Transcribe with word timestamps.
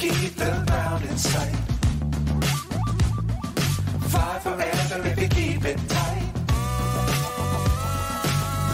keep 0.00 0.34
the 0.34 0.64
ground 0.66 1.04
in 1.04 1.16
sight. 1.18 1.54
Fly 4.08 4.38
forever 4.38 5.06
if 5.08 5.20
you 5.20 5.28
keep 5.28 5.64
it 5.66 5.78
tight. 5.88 6.32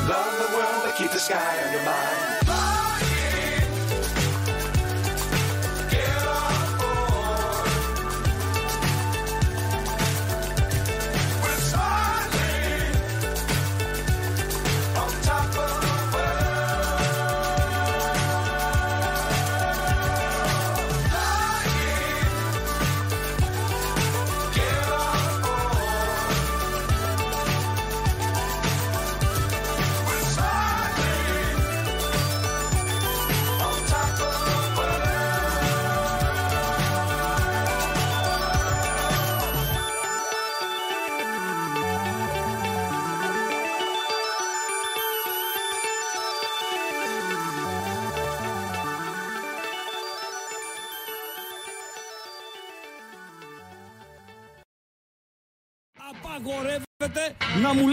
Love 0.08 0.34
the 0.38 0.56
world, 0.56 0.82
but 0.84 0.94
keep 0.94 1.10
the 1.10 1.18
sky 1.18 1.64
on 1.66 1.72
your 1.72 1.82
mind. 1.82 2.15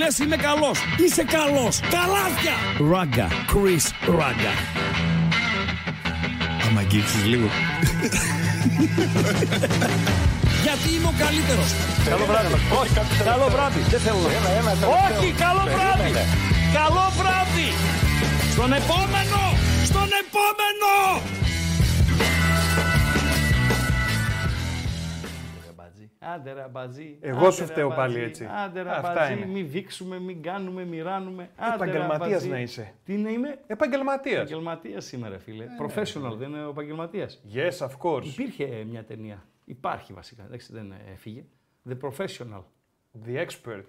λες 0.04 0.18
είμαι 0.18 0.36
καλός. 0.36 0.78
Είσαι 1.04 1.24
καλός. 1.38 1.80
Καλάθια! 1.96 2.56
Ράγκα. 2.92 3.28
Chris 3.52 3.86
Ράγκα. 4.20 4.54
Άμα 6.66 6.80
αγγίξεις 6.80 7.26
λίγο. 7.26 7.48
Γιατί 10.66 10.88
είμαι 10.96 11.10
ο 11.14 11.16
καλύτερος. 11.24 11.70
Καλό 12.10 12.26
βράδυ. 12.26 12.54
Όχι, 12.82 12.92
καλό 13.32 13.48
βράδυ. 13.56 13.80
Δεν 13.94 14.00
θέλω. 14.06 14.22
Ένα, 14.38 14.50
ένα, 14.60 14.72
Όχι, 15.06 15.28
καλό 15.46 15.64
βράδυ. 15.76 16.12
Καλό 16.80 17.06
βράδυ. 17.20 17.70
Στον 18.54 18.72
επόμενο. 18.82 19.42
Στον 19.90 20.10
επόμενο. 20.24 20.92
Άντε 26.34 26.54
ρε 26.54 26.68
μπατζή. 26.72 27.18
Εγώ 27.22 27.38
άντε, 27.38 27.52
σου 27.52 27.60
ρε, 27.60 27.66
φταίω 27.66 27.88
μπατζή. 27.88 28.02
πάλι 28.02 28.20
έτσι. 28.20 28.48
Άντε 28.66 28.82
ρε 28.82 28.90
Αυτά 28.90 29.14
μπατζή, 29.14 29.34
είναι. 29.34 29.46
μη 29.46 29.62
δείξουμε, 29.62 30.20
μην 30.20 30.42
κάνουμε, 30.42 30.86
μη 30.86 31.02
ράνουμε. 31.02 31.50
Άντε, 31.56 31.70
ρε, 31.70 31.76
Επαγγελματίας 31.76 32.32
μπατζή. 32.32 32.50
να 32.50 32.60
είσαι. 32.60 32.94
Τι 33.06 33.14
να 33.18 33.30
είμαι; 33.30 33.60
Επαγγελματίας. 33.68 34.36
Επαγγελματίας 34.38 35.06
σήμερα, 35.06 35.40
φίλε. 35.40 35.66
Professional, 35.82 36.36
δεν 36.38 36.50
είναι 36.50 36.66
ο 36.66 36.70
επαγγελματίας. 36.70 37.42
Yes, 37.54 37.88
of 37.88 37.92
course. 38.04 38.26
Υπήρχε 38.26 38.86
μια 38.90 39.04
ταινία. 39.04 39.44
Υπάρχει 39.66 40.14
βασικά. 40.14 40.44
Εντάξει, 40.44 40.74
δεν 40.74 40.94
έφυγε. 41.14 41.46
The 41.90 41.94
Professional. 42.02 42.64
The 43.26 43.46
expert. 43.46 43.84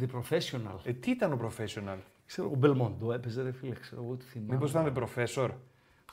The 0.00 0.06
Professional. 0.14 0.78
Ε, 0.84 0.92
τι 0.92 1.10
ήταν 1.10 1.32
ο 1.32 1.38
professional; 1.42 1.96
Ξέρω, 2.26 2.50
ο 2.52 2.54
Μπελμόντο 2.56 3.12
έπαιζε, 3.12 3.42
ρε 3.42 3.52
φίλε. 3.52 3.74
Ξέρω 3.74 4.02
εγώ 4.02 4.14
τι 4.14 4.24
θυμάμαι. 4.24 4.52
Μήπως 4.52 4.70
ήταν 4.70 4.92
the 4.94 5.02
professor; 5.02 5.48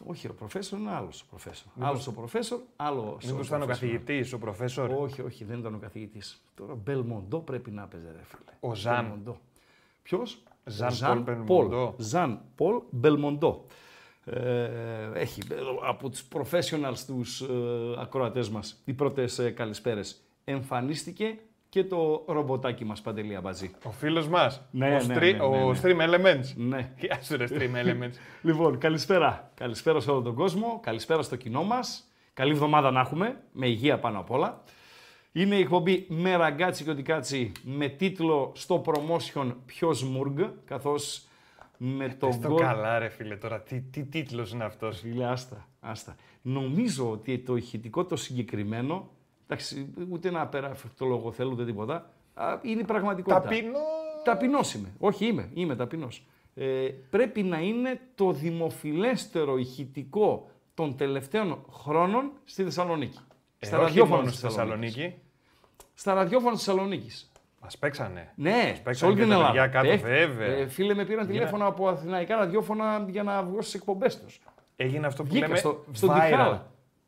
Όχι, 0.06 0.28
ο 0.28 0.36
Professor 0.40 0.78
είναι 0.78 0.92
άλλος 0.92 1.22
ο 1.22 1.36
Professor. 1.36 1.72
Άλλος 1.80 2.08
ο 2.08 2.14
Professor, 2.22 2.60
άλλο. 2.76 3.18
Μήπως 3.26 3.48
ήταν 3.48 3.62
ο 3.62 3.66
καθηγητής, 3.66 4.34
ο 4.34 4.40
professor. 4.44 4.90
Όχι, 5.00 5.22
όχι, 5.22 5.44
δεν 5.44 5.60
ήταν 5.60 5.74
ο 5.74 5.78
καθηγητής. 5.78 6.42
Τώρα 6.56 6.76
Μπελμοντό 6.76 7.40
πρέπει 7.40 7.72
να 7.72 7.82
έπαιζε, 7.82 8.12
ρε 8.12 8.24
φίλε. 8.24 8.58
Ο 8.60 8.76
Ζαν. 8.76 9.38
Ποιος; 10.04 10.44
Ζαν 10.66 11.24
Πολ 11.24 11.24
Μπελμοντό. 11.24 11.96
Ζαν 11.98 12.42
Πολ 12.56 12.82
Μπελμοντό. 12.90 13.66
Ε, 14.26 15.12
έχει 15.14 15.42
ε, 15.52 15.56
από 15.88 16.10
τους 16.10 16.28
professionals 16.34 16.98
τους 17.08 17.42
ε, 17.42 17.46
ακροατές 17.98 18.50
μας 18.50 18.82
οι 18.86 18.94
πρώτες 18.94 19.40
ε, 19.40 19.52
καλησπέρες. 19.52 20.22
Εμφανίστηκε 20.44 21.40
και 21.78 21.84
το 21.84 22.24
ρομποτάκι 22.28 22.86
μας 22.86 23.02
Παντελή 23.02 23.36
Αμπατζή. 23.36 23.72
Ο 23.84 23.92
φίλος 23.92 24.28
μας. 24.28 24.62
Ναι, 24.72 24.86
ο, 24.86 24.90
ναι, 24.90 25.16
Stri- 25.16 25.36
ναι, 25.36 25.44
ο 25.44 25.50
ναι, 25.50 25.72
ναι. 25.72 25.80
Stream 25.82 26.10
Elements. 26.10 26.54
Ναι. 26.56 26.92
Γεια 27.00 27.20
σου 27.22 27.38
ρε 27.38 27.46
Stream 27.50 27.76
Elements. 27.84 28.14
Λοιπόν, 28.42 28.78
καλησπέρα. 28.78 29.52
Καλησπέρα 29.54 30.00
σε 30.00 30.12
όλο 30.12 30.22
τον 30.22 30.36
κόσμο. 30.36 30.80
Καλησπέρα 30.84 31.22
στο 31.22 31.36
κοινό 31.36 31.64
μας. 31.64 32.12
Καλή 32.34 32.52
εβδομάδα 32.52 32.92
να 32.92 33.00
έχουμε, 33.00 33.42
με 33.52 33.68
υγεία 33.68 34.00
πάνω 34.00 34.20
απ' 34.20 34.32
όλα. 34.32 34.64
Είναι 35.32 35.56
η 35.56 35.60
εκπομπή 35.60 36.06
με 36.10 36.36
ραγκάτσι 36.36 36.84
και 36.84 36.90
οτικάτσι 36.90 37.52
με 37.64 37.88
τίτλο 37.88 38.52
στο 38.56 38.84
promotion 38.86 39.56
Ποιος 39.66 40.04
Μουργκ, 40.04 40.40
καθώς 40.66 41.28
με 41.78 42.16
το 42.20 42.28
Πες 42.28 42.40
το 42.40 42.48
γκολ... 42.48 42.60
καλά 42.60 43.00
ρε 43.00 43.10
φίλε 43.10 43.36
τώρα. 43.36 43.62
Τι, 43.62 43.82
τι 43.82 44.04
τίτλος 44.04 44.52
είναι 44.52 44.64
αυτός; 44.64 45.00
Φίλε, 45.00 45.26
άστα, 45.26 45.68
άστα. 45.80 46.16
Νομίζω 46.42 47.12
ότι 47.12 47.40
το 47.40 47.56
ηχητικό 47.56 48.06
το 48.06 48.16
συγκεκριμένο, 48.16 49.10
εντάξει, 49.48 49.94
ούτε 50.12 50.32
να 50.32 50.50
το 50.98 51.06
λόγο 51.06 51.32
θέλω, 51.32 51.52
ούτε 51.52 51.66
τίποτα, 51.66 52.10
α, 52.34 52.60
είναι 52.62 52.82
η 52.82 52.86
πραγματικότητα. 52.86 53.42
Ταπεινό. 53.42 53.80
Ταπεινός 54.24 54.74
είμαι. 54.74 54.94
Όχι, 55.00 55.26
είμαι. 55.26 55.50
Είμαι 55.54 55.76
ταπεινός. 55.76 56.26
Ε, 56.56 56.88
πρέπει 57.10 57.44
να 57.44 57.60
είναι 57.60 58.00
το 58.16 58.32
δημοφιλέστερο 58.32 59.58
ηχητικό 59.58 60.50
των 60.74 60.96
τελευταίων 60.98 61.66
χρόνων 61.72 62.32
στη 62.44 62.64
Θεσσαλονίκη. 62.64 63.20
Ε, 63.60 63.66
στα 63.66 63.78
όχι 63.78 63.86
ραδιόφωνα 63.86 64.16
μόνο 64.16 64.28
της 64.30 64.38
στη 64.38 64.48
Θεσσαλονίκης. 64.48 64.94
Θεσσαλονίκη. 64.96 65.22
Στα 65.94 66.14
ραδιόφωνα 66.14 66.52
της 66.56 66.64
Θεσσαλονίκης. 66.64 67.32
Μας 67.62 67.78
παίξανε. 67.78 68.32
Ναι, 68.36 68.72
σε 68.76 68.82
παίξανε 68.84 69.12
όλη 69.12 69.20
και 69.22 69.28
την 69.28 69.32
τα 69.38 69.38
Ελλάδα. 69.38 69.52
παιδιά 69.52 69.68
κάτω, 69.68 69.90
Έχ- 69.90 70.02
βέβαια. 70.04 70.48
Ε, 70.48 70.68
φίλε, 70.68 70.94
με 70.94 71.06
πήραν 71.06 71.28
τηλέφωνα 71.28 71.66
από 71.66 71.88
αθηναϊκά 71.88 72.36
ραδιόφωνα 72.36 73.06
για 73.10 73.24
να 73.24 73.44
βγω 73.44 73.62
στις 73.62 73.74
εκπομπές 73.74 74.20
τους. 74.22 74.40
Έγινε 74.76 75.08
αυτό 75.08 75.24
που 75.24 75.30
Βγήκα 75.30 75.46
λέμε 75.48 75.58
στο, 75.60 75.84
στον 75.92 76.10
viral. 76.14 76.60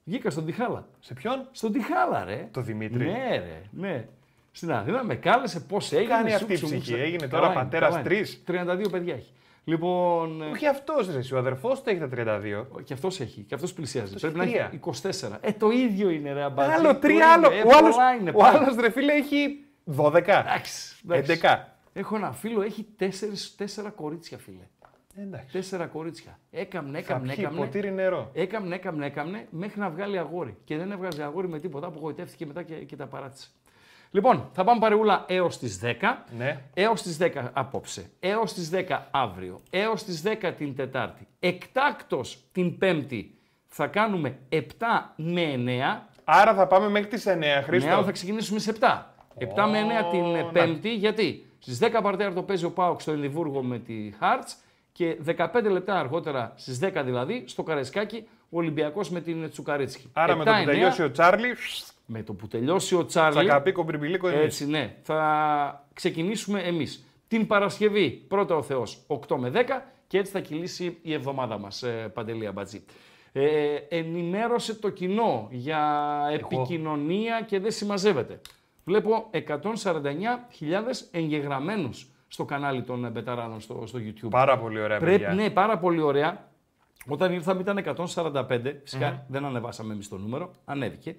Τιχάλα. 0.10 0.18
Βγήκα 0.18 0.30
στον 0.30 0.46
Τιχάλα. 0.46 0.88
Σε 1.00 1.14
ποιον; 1.14 1.48
Στον 1.52 1.72
Τιχάλα, 1.72 2.24
ρε. 2.26 2.48
Το 2.52 2.62
Δημήτρη. 2.62 3.06
Ναι, 3.06 3.28
ρε. 3.30 3.62
Ναι. 3.72 4.06
Στην 4.52 4.72
Αθήνα 4.72 5.04
με 5.04 5.16
κάλεσε 5.16 5.60
πώς 5.60 5.92
έγινε. 5.92 6.08
κάνει 6.10 6.30
σου 6.30 6.36
αυτή 6.36 6.52
η 6.52 6.56
ξου- 6.56 6.68
ψυχή, 6.70 6.82
ξου- 6.82 6.98
έγινε 6.98 7.28
Καλά 7.28 7.30
τώρα 7.42 7.46
είναι, 7.46 7.54
πατέρας 7.64 7.88
καλά 7.90 8.00
είναι. 8.00 8.10
τρεις. 8.10 8.44
32 8.48 8.90
παιδιά 8.92 9.14
έχει. 9.14 9.34
Λοιπόν. 9.64 10.42
ε, 10.42 10.46
Όχι 10.46 10.68
αυτός 10.68 11.12
ρε, 11.12 11.18
εσύ, 11.18 11.34
ο 11.34 11.38
αδερφός 11.38 11.82
του 11.82 11.90
έχει 11.90 12.00
τα 12.00 12.08
32. 12.08 12.68
Και 12.84 12.94
αυτός 12.94 13.20
έχει. 13.20 13.42
Και 13.42 13.56
αυτός 13.56 13.74
πλησιάζει. 13.74 14.06
Αυτός 14.16 14.22
Πρέπει 14.22 14.38
να 14.38 14.44
έχει 14.44 14.56
έχει 14.56 14.76
24. 14.76 15.38
Ε, 15.42 15.52
το 15.52 15.70
ίδιο 15.70 16.10
είναι, 16.10 16.34
ρε 16.34 16.42
αμπατζή. 16.44 16.74
Άλλο, 16.74 16.94
Το 16.94 17.00
τρία 17.00 17.14
είναι, 17.16 17.24
άλλο. 17.26 17.46
ε, 17.52 17.62
Ο 17.62 17.78
άλλος, 17.78 17.96
πολλά 17.96 18.14
είναι, 18.14 18.30
ο 18.30 18.34
πάρα. 18.34 18.58
άλλος 18.60 18.76
ρε 18.76 18.90
φίλε 18.90 19.14
έχει 19.14 19.64
12. 19.86 20.40
Εντάξει, 20.40 20.96
εντάξει. 21.10 21.40
11. 21.42 21.66
Έχω 21.94 22.16
ένα 22.16 22.32
φίλο, 22.32 22.62
έχει 22.62 22.88
τέσσερις, 22.98 23.56
τέσσερα 23.56 23.90
κορίτσια, 23.90 24.38
φίλε. 24.38 24.68
Εντάξει. 25.22 25.52
Τέσσερα 25.52 25.86
κορίτσια. 25.86 26.40
Έκαμνε, 26.52 26.92
Θα 26.92 26.98
έκαμνε, 26.98 27.34
πιει 27.34 27.44
έκαμνε. 27.44 27.66
ποτήρι 27.66 27.92
νερό. 27.92 28.30
Έκαμνε, 28.34 28.76
έκαμνε, 28.76 29.06
έκαμνε 29.06 29.48
μέχρι 29.50 29.80
να 29.80 29.90
βγάλει 29.90 30.18
αγόρι. 30.18 30.58
Και 30.64 30.78
δεν 30.78 30.92
έβγαζε 30.92 31.24
αγόρι 31.24 31.48
με 31.48 31.60
τίποτα. 31.60 31.88
Απογοητεύτηκε 31.88 32.46
μετά 32.46 32.64
και, 32.64 32.76
και 32.76 32.96
τα 32.96 33.08
παράτησε. 33.08 33.48
Λοιπόν, 34.12 34.50
θα 34.54 34.64
πάμε 34.64 34.80
παρεούλα 34.80 35.26
έως 35.28 35.58
τις 35.58 35.80
10. 35.84 35.94
Ναι. 36.38 36.62
Έως 36.74 37.02
τις 37.02 37.18
10 37.22 37.30
απόψε. 37.54 38.10
Έως 38.20 38.54
τις 38.54 38.70
10 38.74 39.00
αύριο. 39.12 39.62
Έως 39.70 40.04
τις 40.04 40.24
10 40.26 40.54
την 40.58 40.76
Τετάρτη. 40.76 41.28
Εκτάκτος 41.40 42.44
την 42.52 42.78
Πέμπτη 42.78 43.38
θα 43.68 43.88
κάνουμε 43.88 44.38
7 44.50 44.58
με 45.16 45.54
9. 45.56 46.08
Άρα 46.24 46.54
θα 46.54 46.68
πάμε 46.68 46.90
μέχρι 46.90 47.08
τις 47.08 47.26
9, 47.28 47.64
Χρήστο. 47.64 47.96
Ναι, 47.98 48.04
θα 48.04 48.12
ξεκινήσουμε 48.12 48.60
σε 48.60 48.76
7. 48.80 48.86
7 49.40 49.46
με 49.70 50.02
9 50.04 50.10
την 50.12 50.36
ε, 50.36 50.42
να. 50.42 50.50
Πέμπτη. 50.50 50.94
Γιατί; 50.94 51.46
Στις 51.60 51.80
10 51.82 52.00
παρτέρ 52.04 52.32
παίζει 52.32 52.66
ο 52.66 52.72
Πάοξ 52.72 53.04
στο 53.04 53.12
Εδιμβούργο 53.12 53.64
με 53.64 53.80
τη 53.80 54.12
Χάρτς 54.20 54.58
και 55.00 55.18
15 55.26 55.66
λεπτά 55.72 56.00
αργότερα, 56.00 56.54
στις 56.56 56.80
10 56.84 57.02
δηλαδή, 57.06 57.44
στο 57.48 57.64
Καρεσκάκι, 57.64 58.28
ο 58.50 58.58
Ολυμπιακός 58.58 59.10
με 59.10 59.22
την 59.22 59.50
Τσουκαρίτσκι. 59.50 60.10
Άρα 60.14 60.36
με 60.36 60.44
το 60.44 60.52
7-9, 60.52 60.60
που 60.60 60.66
τελειώσει 60.66 61.04
ο 61.04 61.12
Τσάρλι, 61.12 61.56
με 62.06 62.24
το 62.24 62.34
που 62.34 62.48
τελειώσει 62.48 62.96
ο 62.96 63.06
Τσάρλι, 63.06 63.44
τσακαπίκο 63.46 63.84
μπριμπιλίκο 63.84 64.28
εμείς. 64.28 64.44
έτσι 64.44 64.68
ναι, 64.68 64.96
θα 65.02 65.88
ξεκινήσουμε 65.94 66.60
εμείς. 66.62 67.06
Την 67.28 67.48
Παρασκευή, 67.48 68.10
πρώτα 68.10 68.56
ο 68.56 68.62
Θεός, 68.62 69.02
8 69.08 69.36
με 69.36 69.52
10 69.54 69.64
και 70.08 70.18
έτσι 70.18 70.32
θα 70.32 70.40
κυλήσει 70.40 70.98
η 71.02 71.14
εβδομάδα 71.14 71.58
μας, 71.58 71.84
ε, 71.84 72.12
Παντελή 72.14 72.48
Αμπατζή. 72.48 72.84
Ε, 73.32 73.76
ενημέρωσε 73.90 74.76
το 74.76 74.90
κοινό 74.90 75.48
για 75.52 76.12
επικοινωνία 76.32 77.42
και 77.42 77.60
δεν 77.60 77.72
συμμαζεύεται. 77.72 78.42
Βλέπω 78.84 79.30
149.000 79.32 81.08
εγγεγραμμένους 81.12 82.08
στο 82.32 82.46
κανάλι 82.46 82.82
των 82.84 83.06
ε, 83.06 83.10
Μπεταράδων 83.10 83.60
στο, 83.60 83.84
στο 83.86 84.00
YouTube. 84.00 84.30
Πάρα 84.30 84.58
πολύ 84.58 84.80
ωραία 84.82 84.98
Πρέπει, 85.00 85.20
παιδιά. 85.24 85.34
ναι, 85.44 85.50
πάρα 85.50 85.78
πολύ 85.78 86.02
ωραία. 86.02 86.48
Όταν 87.08 87.34
ήρθαμε 87.34 87.62
ήταν 87.62 87.84
145, 88.14 88.44
φυσικα 88.84 89.26
δεν 89.28 89.46
ανεβάσαμε 89.46 89.94
εμείς 89.94 90.08
το 90.10 90.18
νούμερο, 90.18 90.54
ανέβηκε. 90.66 91.16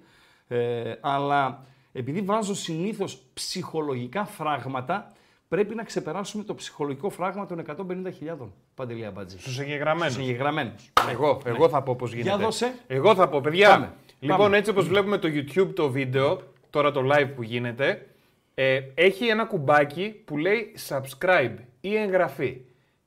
Ε, 0.47 0.93
αλλά 1.01 1.63
επειδή 1.91 2.21
βάζω 2.21 2.55
συνήθως 2.55 3.21
ψυχολογικά 3.33 4.25
φράγματα, 4.25 5.11
πρέπει 5.47 5.75
να 5.75 5.83
ξεπεράσουμε 5.83 6.43
το 6.43 6.55
ψυχολογικό 6.55 7.09
φράγμα 7.09 7.45
των 7.45 7.63
150.000. 7.67 8.47
Παντελή 8.75 9.05
Αμπατζή. 9.05 9.39
Στους 9.39 9.59
εγγεγραμμένους. 9.59 10.13
Συγγεγραμμένους. 10.13 10.91
Εγώ, 11.09 11.41
εγώ 11.45 11.69
θα 11.69 11.81
πω 11.81 11.95
πώς 11.95 12.13
γίνεται. 12.13 12.43
δώσε. 12.43 12.73
Εγώ 12.87 13.15
θα 13.15 13.27
πω, 13.29 13.41
παιδιά. 13.41 13.69
Πάμε, 13.69 13.93
Λοιπόν, 14.19 14.37
πάμε. 14.37 14.57
έτσι 14.57 14.71
όπως 14.71 14.87
βλέπουμε 14.87 15.17
το 15.17 15.27
YouTube 15.27 15.73
το 15.75 15.89
βίντεο, 15.89 16.41
τώρα 16.69 16.91
το 16.91 17.01
live 17.13 17.29
που 17.35 17.43
γίνεται, 17.43 18.07
ε, 18.53 18.81
έχει 18.93 19.27
ένα 19.27 19.45
κουμπάκι 19.45 20.21
που 20.25 20.37
λέει 20.37 20.75
subscribe 20.87 21.55
ή 21.81 21.95
εγγραφή. 21.95 22.61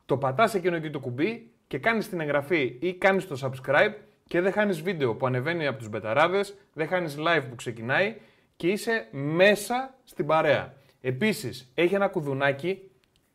Το 0.07 0.17
πατάς 0.17 0.55
εκείνο 0.55 0.77
εκεί 0.77 0.91
το 0.91 1.01
κουμπί 1.01 1.51
και 1.67 1.79
κάνεις 1.79 2.09
την 2.09 2.21
εγγραφή 2.21 2.77
ή 2.81 2.95
κάνεις 2.95 3.27
το 3.27 3.37
subscribe 3.43 3.93
και 4.27 4.41
δεν 4.41 4.53
χάνεις 4.53 4.83
βίντεο 4.83 5.15
που 5.15 5.27
ανεβαίνει 5.27 5.67
από 5.67 5.79
τους 5.79 5.89
μπεταράδες, 5.89 6.55
δεν 6.73 6.87
χάνεις 6.87 7.17
live 7.19 7.45
που 7.49 7.55
ξεκινάει 7.55 8.17
και 8.57 8.69
είσαι 8.69 9.09
μέσα 9.11 9.95
στην 10.05 10.27
παρέα. 10.27 10.75
Επίσης, 11.01 11.71
έχει 11.75 11.95
ένα 11.95 12.09
κουδουνάκι, 12.09 12.91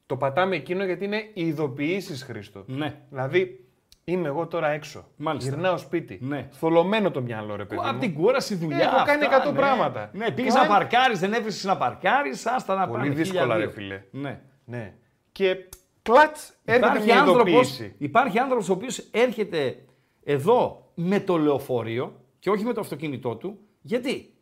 το 0.05 0.17
πατάμε 0.17 0.55
εκείνο 0.55 0.85
γιατί 0.85 1.05
είναι 1.05 1.29
οι 1.33 1.47
ειδοποιήσεις, 1.47 2.23
Χρήστο. 2.23 2.63
Ναι. 2.67 2.95
Δηλαδή, 3.09 3.68
είμαι 4.11 4.27
εγώ 4.27 4.47
τώρα 4.47 4.67
έξω. 4.69 5.05
Μάλιστα. 5.15 5.49
Γυρνάω 5.49 5.77
σπίτι. 5.77 6.17
Ναι. 6.21 6.47
Θολωμένο 6.51 7.11
το 7.11 7.21
μυαλό, 7.21 7.55
ρε 7.55 7.65
παιδί. 7.65 7.81
Από 7.83 7.93
μου. 7.93 7.99
την 7.99 8.13
κούραση, 8.13 8.55
δουλειά. 8.55 8.77
Έχω 8.79 9.03
κάνει 9.05 9.25
αυτά, 9.25 9.43
100 9.47 9.51
ναι. 9.51 9.57
πράγματα. 9.59 10.09
Ναι, 10.13 10.31
πήγες 10.31 10.53
Κάνει- 10.53 10.67
να 10.69 10.73
παρκάρεις, 10.77 11.19
δεν 11.19 11.33
έβρισκε 11.33 11.67
να 11.67 11.77
παρκάρεις, 11.77 12.45
άστα 12.45 12.75
να 12.75 12.87
Πολύ 12.87 12.99
πάνε. 13.01 13.13
δύσκολα, 13.13 13.41
χίλια 13.41 13.55
ρε 13.55 13.61
δύο. 13.61 13.71
φίλε. 13.71 14.01
Ναι. 14.11 14.39
Ναι. 14.65 14.93
Και 15.31 15.55
κλατ 16.01 16.35
έρχεται 16.65 16.87
Υπάρχει 16.87 17.05
μια 17.05 17.19
άνθρωπος, 17.19 17.49
ειδοποίηση. 17.51 17.95
υπάρχει 17.97 18.39
άνθρωπος 18.39 18.69
ο 18.69 18.73
οποίος 18.73 18.97
έρχεται 19.11 19.77
εδώ 20.23 20.91
με 20.93 21.19
το 21.19 21.37
λεωφορείο 21.37 22.13
και 22.39 22.49
όχι 22.49 22.63
με 22.63 22.73
το 22.73 22.79
αυτοκίνητό 22.81 23.35
του. 23.35 23.59
Γιατί; 23.81 24.33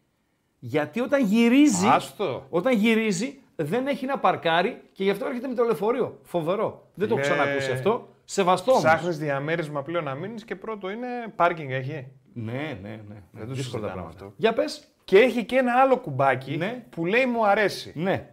Γιατί 0.60 1.00
όταν 1.00 1.24
γυρίζει, 1.26 1.88
Άστο. 1.88 2.46
όταν 2.50 2.74
γυρίζει 2.74 3.40
δεν 3.56 3.88
έχει 3.88 4.06
να 4.06 4.18
παρκάρει 4.20 4.82
και 4.92 5.04
γι' 5.04 5.10
αυτό 5.10 5.26
έρχεται 5.26 5.48
με 5.48 5.54
το 5.54 5.64
λεωφορείο. 5.64 6.20
Φοβερό. 6.24 6.88
Δεν 6.94 7.08
το 7.08 7.16
έχω 7.18 7.24
Φίλε, 7.24 7.36
ξανακούσει 7.36 7.72
αυτό. 7.72 8.08
Σεβαστό 8.30 8.72
όμως. 8.72 8.84
Ψάχνεις 8.84 9.18
διαμέρισμα 9.18 9.82
πλέον 9.82 10.04
να 10.04 10.16
μείνεις 10.16 10.44
και 10.44 10.56
πρώτο 10.56 10.90
είναι 10.90 11.08
πάρκινγκ 11.36 11.70
έχει. 11.72 12.08
Ναι, 12.34 12.78
ναι, 12.82 12.90
ναι. 13.08 13.22
Δεν 13.32 13.48
το 13.48 13.54
Δύσκολα 13.54 13.56
συζητάμε 13.56 13.88
πράγματα. 13.92 14.08
αυτό. 14.10 14.34
Για 14.38 14.54
πες. 14.54 14.88
Και 15.04 15.18
έχει 15.20 15.44
και 15.46 15.56
ένα 15.56 15.74
άλλο 15.82 15.98
κουμπάκι 15.98 16.58
Ναι. 16.58 16.84
που 16.90 17.06
λέει 17.06 17.26
μου 17.26 17.48
αρέσει. 17.48 17.92
Ναι. 17.96 18.30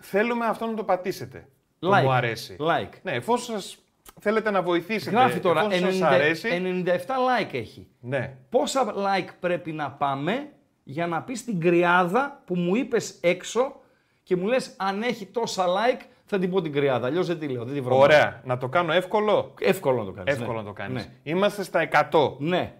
Θέλουμε 0.00 0.46
αυτό 0.46 0.66
να 0.66 0.74
το 0.74 0.84
πατήσετε. 0.84 1.48
Το 1.78 1.90
Like. 1.96 2.02
μου 2.02 2.12
αρέσει. 2.12 2.56
Like. 2.60 2.92
Ναι, 3.02 3.12
εφόσον 3.12 3.60
σας 3.60 3.78
θέλετε 4.20 4.50
να 4.50 4.62
βοηθήσετε. 4.62 5.16
Γράφει 5.16 5.40
τώρα 5.40 5.60
εφόσον 5.70 5.92
σας 5.92 6.00
90 6.00 6.12
αρέσει. 6.14 6.48
97 6.84 6.88
like 6.96 7.54
έχει. 7.54 7.86
Ναι. 8.00 8.36
Πόσα 8.48 8.94
like 8.96 9.28
πρέπει 9.40 9.72
να 9.72 9.90
πάμε 9.90 10.48
για 10.84 11.06
να 11.06 11.22
πεις 11.22 11.44
την 11.44 11.60
κρυάδα 11.60 12.42
που 12.46 12.54
μου 12.56 12.74
είπες 12.74 13.18
έξω 13.20 13.80
και 14.22 14.36
μου 14.36 14.46
λες 14.46 14.74
αν 14.76 15.02
έχει 15.02 15.26
τόσα 15.26 15.64
like 15.66 16.00
θα 16.30 16.38
την 16.38 16.50
πω 16.50 16.62
την 16.62 16.72
κρυάδα. 16.72 17.06
Αλλιώς 17.06 17.26
δεν 17.26 17.38
τη 17.38 17.48
λέω, 17.48 17.64
δεν 17.64 17.74
τη 17.74 17.80
βρω. 17.80 17.98
Ωραία. 17.98 18.40
Να 18.44 18.58
το 18.58 18.68
κάνω 18.68 18.92
εύκολο; 18.92 19.54
Εύκολο 19.60 19.98
να 19.98 20.04
το 20.04 20.12
κάνεις. 20.12 20.34
Εύκολο 20.34 20.58
να 20.58 20.64
το 20.64 20.72
κάνεις. 20.72 21.04
Ναι. 21.06 21.12
Είμαστε 21.32 21.62
στα 21.62 21.80
100. 22.10 22.34
ναι. 22.38 22.72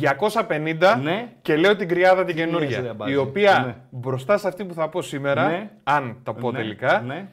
250 0.00 0.98
Ναι. 1.02 1.32
και 1.42 1.56
λέω 1.56 1.76
την 1.76 1.88
κρυάδα 1.88 2.24
την 2.24 2.36
λες, 2.36 2.44
καινούργια. 2.44 2.80
ρε, 2.80 2.92
Μπάζη; 2.92 3.12
η 3.12 3.16
οποία 3.16 3.62
Ναι. 3.66 3.74
μπροστά 3.90 4.38
σε 4.38 4.48
αυτή 4.48 4.64
που 4.64 4.74
θα 4.74 4.88
πω 4.88 5.02
σήμερα, 5.02 5.46
Ναι. 5.48 5.70
αν 5.82 6.16
τα 6.22 6.34
πω 6.34 6.50
ναι, 6.50 6.58
τελικά, 6.58 7.00
Ναι. 7.06 7.28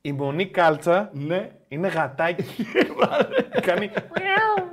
η 0.00 0.12
Μονή 0.12 0.46
Κάλτσα 0.46 1.10
ναι. 1.12 1.50
είναι 1.68 1.88
γατάκι. 1.88 2.44
Κάνει 3.66 3.90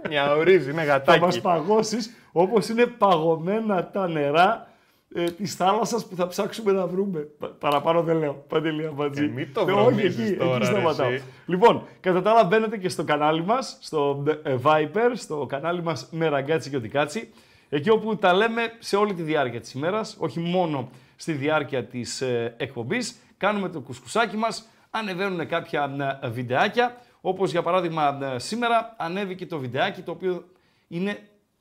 μια 0.10 0.36
ορίζει, 0.36 0.72
είναι 0.72 0.82
Θα 0.82 0.88
γατάκι. 0.94 1.20
μας 1.20 1.42
παγώσεις 1.42 2.16
όπως 2.32 2.70
είναι 2.70 2.86
παγωμένα 2.86 3.90
τα 3.90 4.08
νερά 4.08 4.68
ε, 5.16 5.24
της 5.24 5.56
θάλασσας 5.56 6.06
που 6.08 6.16
θα 6.16 6.28
ψάξουμε 6.28 6.72
να 6.72 6.88
βρούμε. 6.88 7.20
Πα- 7.20 7.48
παραπάνω 7.48 8.02
δεν 8.04 8.18
λέω. 8.18 8.34
Παντελία 8.48 8.92
Μπατζή. 8.92 9.24
Ε, 9.24 9.28
μην 9.28 9.54
το 9.54 9.62
Ε, 9.62 9.64
βρωμίζεις 9.64 10.18
όχι, 10.20 10.28
εκεί, 10.30 10.38
τώρα, 10.38 10.56
εκεί 10.56 10.60
ρε, 10.60 10.72
σταματάω. 10.72 11.12
εσύ. 11.12 11.24
Λοιπόν, 11.46 11.84
κατά 12.00 12.22
τα 12.22 12.32
άλλα 12.32 12.44
μπαίνετε 12.44 12.78
και 12.78 12.90
στο 12.90 13.04
κανάλι 13.04 13.44
μας, 13.44 13.78
στο 13.82 14.24
ε, 14.44 14.56
Viper, 14.64 15.12
στο 15.14 15.46
κανάλι 15.50 15.84
μας 15.84 16.08
με 16.12 16.28
ραγκάτσι 16.28 16.70
και 16.70 16.76
οτικάτσι. 16.76 17.30
Εκεί 17.70 17.90
όπου 17.90 18.16
τα 18.18 18.34
λέμε 18.34 18.62
σε 18.80 18.96
όλη 18.96 19.14
τη 19.14 19.22
διάρκεια 19.22 19.60
της 19.60 19.74
ημέρας, 19.74 20.16
όχι 20.20 20.40
μόνο 20.40 20.90
στη 21.16 21.32
διάρκεια 21.32 21.84
της 21.86 22.22
ε, 22.22 22.54
εκπομπής. 22.58 23.16
Κάνουμε 23.38 23.70
το 23.70 23.80
κουσκουσάκι 23.80 24.38
μας, 24.38 24.70
ανεβαίνουν 24.90 25.48
κάποια 25.48 26.20
ε, 26.22 26.28
βιντεάκια, 26.30 26.98
όπως 27.22 27.52
για 27.52 27.62
παράδειγμα 27.62 28.20
ε, 28.36 28.40
σήμερα 28.40 28.96
ανέβηκε 28.98 29.46
το 29.46 29.58
βιντεάκι 29.60 30.02
το 30.02 30.12
οποίο 30.12 30.44
είναι 30.88 31.18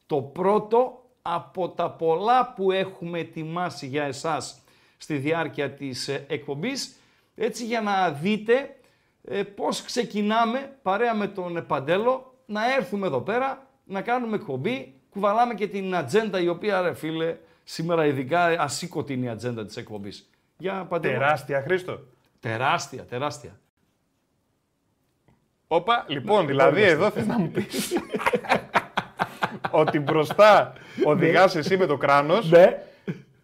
το 0.06 0.16
πρώτο 0.16 1.01
από 1.23 1.69
τα 1.69 1.91
πολλά 1.91 2.52
που 2.52 2.73
έχουμε 2.73 3.19
ετοιμάσει 3.19 3.87
για 3.87 4.05
εσάς 4.05 4.62
στη 4.97 5.17
διάρκεια 5.17 5.71
της 5.71 6.09
ε, 6.09 6.25
εκπομπής, 6.29 6.97
έτσι 7.35 7.64
για 7.64 7.81
να 7.81 8.11
δείτε 8.11 8.76
ε, 9.25 9.43
πώς 9.43 9.83
ξεκινάμε 9.83 10.76
παρέα 10.83 11.14
με 11.14 11.26
τον 11.26 11.57
ε, 11.57 11.61
Παντέλο 11.62 12.35
να 12.47 12.75
έρθουμε 12.75 13.07
εδώ 13.07 13.21
πέρα, 13.21 13.67
να 13.85 14.00
κάνουμε 14.00 14.37
εκπομπή, 14.37 14.95
κουβαλάμε 15.11 15.55
και 15.55 15.69
την 15.69 15.95
ατζέντα 15.95 16.41
η 16.41 16.49
οποία 16.49 16.81
ρε 16.81 16.95
φίλε 16.95 17.37
σήμερα 17.64 18.07
ειδικά 18.07 18.45
ασήκωτη 18.45 19.12
είναι 19.12 19.26
η 19.26 19.29
ατζέντα 19.29 19.64
της 19.67 19.76
εκπομπής. 19.76 20.31
Για 20.59 20.87
Παντέλο. 20.88 21.19
Τεράστια, 21.19 21.62
Χρήστο. 21.62 22.00
Τεράστια, 22.41 23.05
τεράστια. 23.05 23.61
Όπα, 25.67 26.05
λοιπόν, 26.09 26.47
δηλαδή 26.47 26.83
εδώ 26.83 27.11
θες 27.11 27.26
να 27.26 27.38
μου 27.38 27.50
πεις 27.50 27.93
ότι 29.73 29.99
μπροστά 30.00 30.73
οδηγάς 31.05 31.57
εσύ 31.57 31.76
με 31.76 31.87
το 31.87 31.97
κράνος 31.97 32.50
Ναι, 32.50 32.83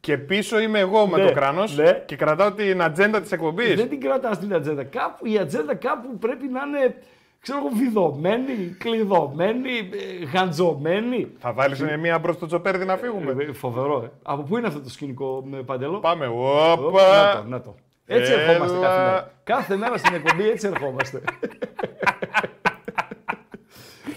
και 0.00 0.18
πίσω 0.18 0.60
είμαι 0.60 0.78
εγώ 0.78 1.06
με 1.06 1.16
Ναι, 1.18 1.26
το 1.26 1.32
κράνος 1.32 1.76
ναι. 1.76 2.02
και 2.06 2.16
κρατάω 2.16 2.52
την 2.52 2.82
ατζέντα 2.82 3.20
της 3.20 3.32
εκπομπής. 3.32 3.74
δεν 3.74 3.88
την 3.88 4.00
κρατάς 4.00 4.38
την 4.38 4.54
ατζέντα. 4.54 4.84
Κάπου, 4.84 5.26
η 5.26 5.38
ατζέντα 5.38 5.74
κάπου 5.74 6.18
πρέπει 6.18 6.46
να 6.48 6.60
είναι, 6.66 6.94
ξέρω 7.40 7.58
εγώ, 7.58 7.68
βιδωμένη, 7.76 8.76
κλειδωμένη, 8.78 9.70
ε, 9.78 10.24
γαντζωμένη. 10.32 11.28
Θα 11.38 11.52
βάλεις 11.52 11.80
μια 12.00 12.18
μπρος 12.18 12.34
στο 12.34 12.46
τσοπέρδι 12.46 12.84
να 12.84 12.96
φύγουμε. 12.96 13.36
Ε, 13.44 13.52
Φοβερό, 13.52 14.02
ε. 14.04 14.10
Από 14.22 14.42
πού 14.42 14.56
είναι 14.56 14.66
αυτό 14.66 14.80
το 14.80 14.90
σκηνικό, 14.90 15.44
με 15.50 15.62
Παντελό; 15.62 15.98
Πάμε, 15.98 16.26
Οπ, 16.26 16.84
όπα. 16.84 17.00
Να 17.24 17.42
το, 17.42 17.48
να 17.48 17.60
το. 17.60 17.74
Έτσι 18.10 18.32
Έλα. 18.32 18.40
ερχόμαστε 18.42 18.78
κάθε 18.80 18.98
μέρα. 19.00 19.30
Κάθε 19.44 19.76
μέρα 19.76 19.96
στην 19.96 20.14
εκπομπή 20.14 20.48
έτσι 20.48 20.66
ερχόμαστε. 20.66 21.20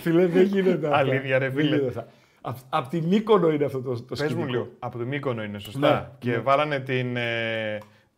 φίλε, 0.02 0.26
δεν 0.28 0.44
γίνεται 0.46 0.88
αυτό. 0.88 0.98
Αλήθεια, 0.98 1.38
ρε, 1.40 1.50
Δεν 1.50 1.58
φίλε. 1.58 1.76
γίνεται 1.76 2.00
αυτό. 2.00 2.12
Απ' 2.42 2.58
Απ' 2.70 2.88
τη 2.88 3.02
Μύκονο 3.02 3.50
είναι 3.50 3.66
αυτό 3.66 3.82
το, 3.82 3.94
το 3.94 4.04
Πες 4.08 4.18
σκηνικό. 4.20 4.40
μου 4.42 4.48
λίγο. 4.48 4.68
Από 4.80 4.98
το 4.98 5.06
Μύκονο 5.06 5.44
είναι 5.44 5.60
σωστά. 5.60 6.00
Ναι, 6.02 6.10
και 6.20 6.30
ναι. 6.32 6.40
βάλανε 6.40 6.80
την, 6.80 7.16
ε, 7.16 7.78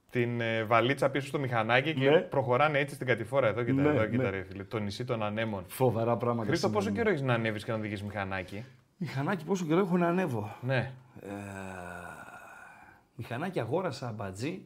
την 0.10 0.42
ε, 0.42 0.64
βαλίτσα 0.64 1.10
πίσω 1.10 1.28
στο 1.28 1.40
μηχανάκι 1.40 1.94
και 1.94 2.10
Ναι. 2.10 2.22
προχωράνε 2.22 2.80
έτσι 2.80 2.96
στην 2.96 3.08
κατηφόρα. 3.08 3.48
Εδώ 3.48 3.64
και 3.64 3.74
τα, 3.74 3.82
Ναι, 3.82 3.90
εδώ 3.90 4.06
και 4.06 4.18
ναι. 4.18 4.24
τα 4.24 4.30
ρε 4.30 4.44
φίλε. 4.44 4.64
Το 4.64 4.80
νησί 4.80 5.04
των 5.06 5.24
ανέμων. 5.24 5.64
Φοβερά 5.68 6.18
πράγματα. 6.18 6.48
Χρήστο, 6.48 6.70
πόσο 6.70 6.82
συμβαίνουν. 6.82 7.04
καιρό 7.06 7.16
έχεις 7.16 7.28
να 7.28 7.34
ανέβεις 7.34 7.64
και 7.64 7.72
να 7.72 7.78
οδηγείς 7.78 8.04
μηχανάκι; 8.04 8.66
Μηχανάκι, 8.98 9.46
πόσο 9.46 9.66
καιρό 9.66 9.80
έχω 9.80 9.98
να 9.98 10.08
ανέβω; 10.08 10.56
Ναι. 10.62 10.92
Ε, 11.22 11.28
μηχανάκι 13.16 13.60
αγόρασα 13.60 14.12
μπατζή 14.16 14.66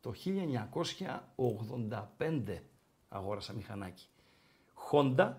το 0.00 0.12
1985 0.12 2.62
αγόρασα 3.08 3.54
μηχανάκι. 3.54 4.06
Honda, 4.90 5.32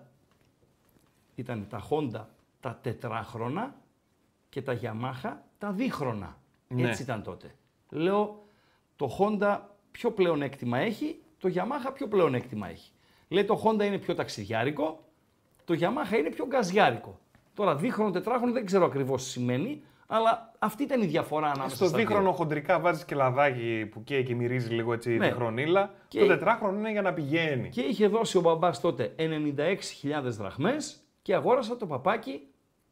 ήταν 1.40 1.66
τα 1.68 1.82
Honda 1.90 2.24
τα 2.60 2.78
τετράχρονα 2.82 3.74
και 4.48 4.62
τα 4.62 4.78
Yamaha 4.82 5.32
τα 5.58 5.70
δίχρονα. 5.72 6.36
Ναι. 6.68 6.88
Έτσι 6.88 7.02
ήταν 7.02 7.22
τότε. 7.22 7.54
Λέω, 7.90 8.42
το 8.96 9.10
Honda 9.18 9.58
πιο 9.90 10.10
πλεονέκτημα 10.10 10.78
έχει, 10.78 11.20
το 11.38 11.50
Yamaha 11.54 11.90
πιο 11.94 12.08
πλεονέκτημα 12.08 12.68
έχει. 12.68 12.90
Λέει 13.28 13.44
το 13.44 13.62
Honda 13.64 13.82
είναι 13.84 13.98
πιο 13.98 14.14
ταξιδιάρικο, 14.14 15.04
το 15.64 15.74
Yamaha 15.80 16.18
είναι 16.18 16.30
πιο 16.30 16.46
γκαζιάρικο. 16.46 17.18
Τώρα 17.54 17.76
δίχρονο, 17.76 18.10
τετράχρονο 18.10 18.52
δεν 18.52 18.66
ξέρω 18.66 18.84
ακριβώς 18.84 19.24
τι 19.24 19.30
σημαίνει, 19.30 19.82
αλλά 20.06 20.52
αυτή 20.58 20.82
ήταν 20.82 21.02
η 21.02 21.06
διαφορά 21.06 21.46
ανάμεσα 21.50 21.76
Στο 21.76 21.84
στα 21.86 21.96
δύο. 21.96 22.06
δίχρονο 22.06 22.32
χοντρικά 22.32 22.80
βάζεις 22.80 23.04
και 23.04 23.14
λαδάκι 23.14 23.88
που 23.92 24.04
καίει 24.04 24.22
και 24.24 24.34
μυρίζει 24.34 24.68
λίγο 24.74 24.92
έτσι 24.92 25.10
Ναι. 25.16 25.26
διχρονίλα. 25.26 25.94
Και- 26.08 26.20
Το 26.20 26.26
τετράχρονο 26.26 26.78
είναι 26.78 26.90
για 26.90 27.02
να 27.02 27.12
πηγαίνει. 27.12 27.68
Και 27.68 27.80
είχε 27.80 28.06
δώσει 28.06 28.36
ο 28.36 28.40
μπαμπάς 28.40 28.80
τότε 28.80 29.12
96.000 29.16 30.36
δραχμές 30.36 31.00
και 31.22 31.34
αγόρασα 31.34 31.76
το 31.76 31.86
παπάκι 31.86 32.40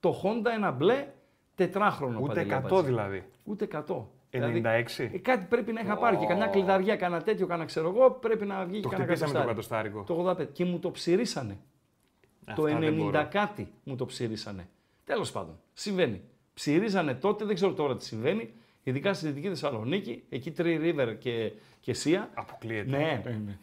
το 0.00 0.20
Honda 0.24 0.50
ένα 0.54 0.70
μπλε 0.70 1.06
τετράχρονο. 1.54 2.18
Ούτε 2.20 2.28
Παντελή 2.28 2.50
100 2.52 2.54
Αμπατζή. 2.56 2.84
δηλαδή. 2.86 3.24
Ούτε 3.44 3.68
100. 3.88 4.02
96. 4.30 5.08
ε, 5.12 5.18
κάτι 5.18 5.46
πρέπει 5.48 5.72
να 5.72 5.80
είχα 5.80 5.96
πάρει 5.96 6.16
και 6.16 6.26
κανένα 6.26 6.48
κλειδαριά, 6.48 6.96
κανένα 6.96 7.22
τέτοιο, 7.22 7.46
κανένα 7.46 7.66
ξέρω 7.66 7.88
εγώ, 7.88 8.10
πρέπει 8.10 8.46
να 8.46 8.64
βγει 8.64 8.80
Το 8.80 8.88
και 8.88 8.94
κανένα 8.96 9.14
χτυπήσαμε 9.14 9.40
το 9.40 9.46
κατοστάρι. 9.46 9.88
κατοστάρικο. 9.88 10.34
Το 10.36 10.42
85. 10.42 10.52
Και 10.52 10.64
μου 10.64 10.78
το 10.78 10.90
ψηρίσανε. 10.90 11.58
το 12.54 12.62
Αυτά 12.64 12.78
δεν 12.78 12.94
90 12.94 12.96
μπορώ. 12.96 13.26
κάτι 13.30 13.68
μου 13.84 13.96
το 13.96 14.06
ψηρίσανε. 14.06 14.68
Τέλος 15.04 15.32
πάντων, 15.32 15.58
συμβαίνει. 15.72 16.20
Ψηρίζανε 16.54 17.14
τότε, 17.14 17.44
δεν 17.44 17.54
ξέρω 17.54 17.72
τώρα 17.72 17.96
τι 17.96 18.04
συμβαίνει, 18.04 18.50
ειδικά 18.82 19.14
στη 19.14 19.26
Δυτική 19.26 19.48
Θεσσαλονίκη, 19.48 20.22
εκεί 20.28 20.52
Tree 20.58 20.80
River 20.80 21.14
και, 21.18 21.52
και 21.80 21.92
Σία. 21.92 22.30
Αποκλείεται. 22.34 22.90
Ναι, 22.90 23.22
ναι, 23.24 23.30
ναι. 23.46 23.58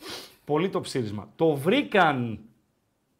Πολύ 0.45 0.69
το 0.69 0.79
ψήρισμα. 0.81 1.29
Το 1.35 1.55
βρήκαν 1.55 2.39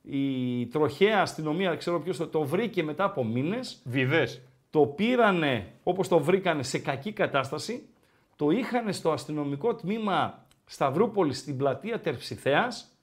η 0.10 0.66
τροχαία 0.66 1.22
αστυνομία, 1.22 1.70
δεν 1.70 1.78
ξέρω 1.78 2.00
ποιος 2.00 2.18
το, 2.18 2.28
το 2.28 2.44
βρήκε 2.44 2.84
μετά 2.84 3.04
από 3.04 3.24
μήνες, 3.26 3.82
Βιδές. 3.86 4.42
το 4.70 4.86
πήρανε 4.86 5.72
όπως 5.84 6.08
το 6.08 6.20
βρήκανε 6.20 6.64
σε 6.64 6.80
κακή 6.80 7.12
κατάσταση, 7.12 7.86
το 8.36 8.50
είχαν 8.50 8.94
στο 8.94 9.12
αστυνομικό 9.12 9.76
τμήμα 9.76 10.46
Σταυρούπολη 10.66 11.34
στην 11.34 11.58
πλατεία 11.58 12.00
Τερψιθέας, 12.00 12.98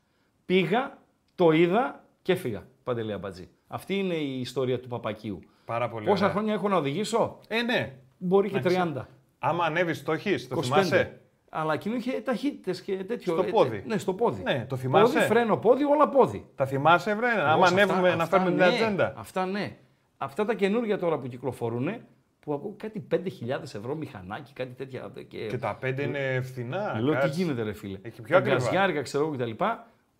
πήγα, 0.46 0.98
το 1.34 1.50
είδα 1.50 2.04
και 2.22 2.32
έφυγα, 2.32 2.66
Παντελή 2.84 3.12
Αμπατζή. 3.12 3.48
Αυτή 3.66 3.94
είναι 3.94 4.14
η 4.14 4.40
ιστορία 4.40 4.80
του 4.80 4.88
Παπακίου. 4.88 5.38
Πάρα 5.64 5.88
πολύ. 5.88 6.06
Πόσα 6.06 6.22
ωραία. 6.22 6.34
χρόνια 6.34 6.54
έχω 6.54 6.68
να 6.68 6.76
οδηγήσω, 6.76 7.38
Ε, 7.48 7.62
ναι. 7.62 7.94
μπορεί 8.18 8.50
και 8.50 8.56
Εντάξει. 8.56 8.92
30. 8.94 9.06
Άμα 9.38 9.64
ανέβεις, 9.64 10.02
το 10.02 10.12
έχεις, 10.12 10.48
το 10.48 10.56
25. 10.56 10.62
θυμάσαι; 10.62 11.20
Αλλά 11.54 11.72
εκείνο 11.74 11.94
είχε 11.94 12.20
ταχύτητε 12.20 12.82
και 12.82 13.04
τέτοιο. 13.04 13.32
Στο 13.32 13.42
ε, 13.42 13.50
πόδι. 13.50 13.76
ε, 13.76 13.82
Ναι, 13.86 13.98
στο 13.98 14.14
πόδι. 14.14 14.42
Ναι, 14.42 14.66
το 14.68 14.76
θυμάσαι; 14.76 15.12
Πόδι, 15.14 15.26
φρένο, 15.26 15.56
πόδι, 15.56 15.84
όλα 15.84 16.08
πόδι. 16.08 16.46
Τα 16.54 16.66
θυμάσαι, 16.66 17.14
βρε; 17.14 17.28
Άμα 17.42 17.54
Όσα 17.62 17.72
ανέβουμε 17.72 17.98
αυτά- 18.08 18.16
να 18.16 18.22
αυτά 18.22 18.38
φέρουμε 18.38 18.56
την 18.56 18.58
ναι, 18.58 18.64
ατζέντα. 18.84 19.12
Αυτά 19.16 19.46
ναι. 19.46 19.76
Αυτά 20.16 20.44
τα 20.44 20.54
καινούργια 20.54 20.98
τώρα 20.98 21.18
που 21.18 21.28
κυκλοφορούν, 21.28 21.88
που 22.40 22.52
ακούω 22.54 22.74
κάτι 22.76 23.06
5.000 23.10 23.62
ευρώ 23.62 23.94
μηχανάκι, 23.94 24.52
κάτι 24.52 24.72
τέτοια. 24.74 25.10
Και, 25.28 25.46
Και 25.46 25.58
τα 25.58 25.74
πέντε 25.80 26.02
είναι 26.02 26.40
φθηνά. 26.42 27.00
λέω 27.00 27.14
τι 27.14 27.20
κάτσε. 27.20 27.42
γίνεται, 27.42 27.62
ρε 27.62 27.72
φίλε; 27.72 27.98
Έχει 28.02 28.22
πιο 28.22 28.32
Τα 28.32 28.38
ακριβά. 28.38 28.56
γκαζιάρικα, 28.56 29.02
ξέρω 29.02 29.24
εγώ 29.24 29.32
κτλ. 29.36 29.64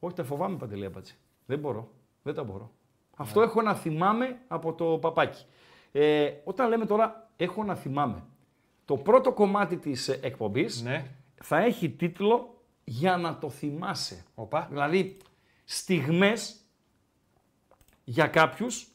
Όχι, 0.01 0.15
τα 0.15 0.25
φοβάμαι 0.25 0.57
παντελή 0.57 0.85
απάτσι. 0.85 1.15
Δεν 1.47 1.59
μπορώ. 1.59 1.89
Δεν 2.23 2.35
τα 2.35 2.43
μπορώ. 2.45 2.71
Αυτό 3.17 3.43
έχω 3.43 3.63
να 3.63 3.75
θυμάμαι 3.75 4.37
από 4.49 4.73
το 4.73 4.85
παπάκι. 4.85 5.45
Ε, 5.93 6.31
όταν 6.45 6.69
λέμε 6.69 6.87
τώρα 6.87 7.29
έχω 7.37 7.65
να 7.65 7.75
θυμάμαι. 7.75 8.23
Το 8.85 8.97
πρώτο 8.97 9.33
κομμάτι 9.33 9.77
της 9.77 10.09
ε, 10.09 10.19
εκπομπής 10.23 10.83
Ναι. 10.83 11.05
Θα 11.43 11.59
έχει 11.59 11.91
τίτλο 11.91 12.63
«Για 12.85 13.17
να 13.17 13.39
το 13.39 13.51
θυμάσαι». 13.51 14.25
Οπα. 14.35 14.67
Δηλαδή, 14.71 15.17
στιγμές 15.65 16.57
για 18.05 18.27
καποιους 18.27 18.87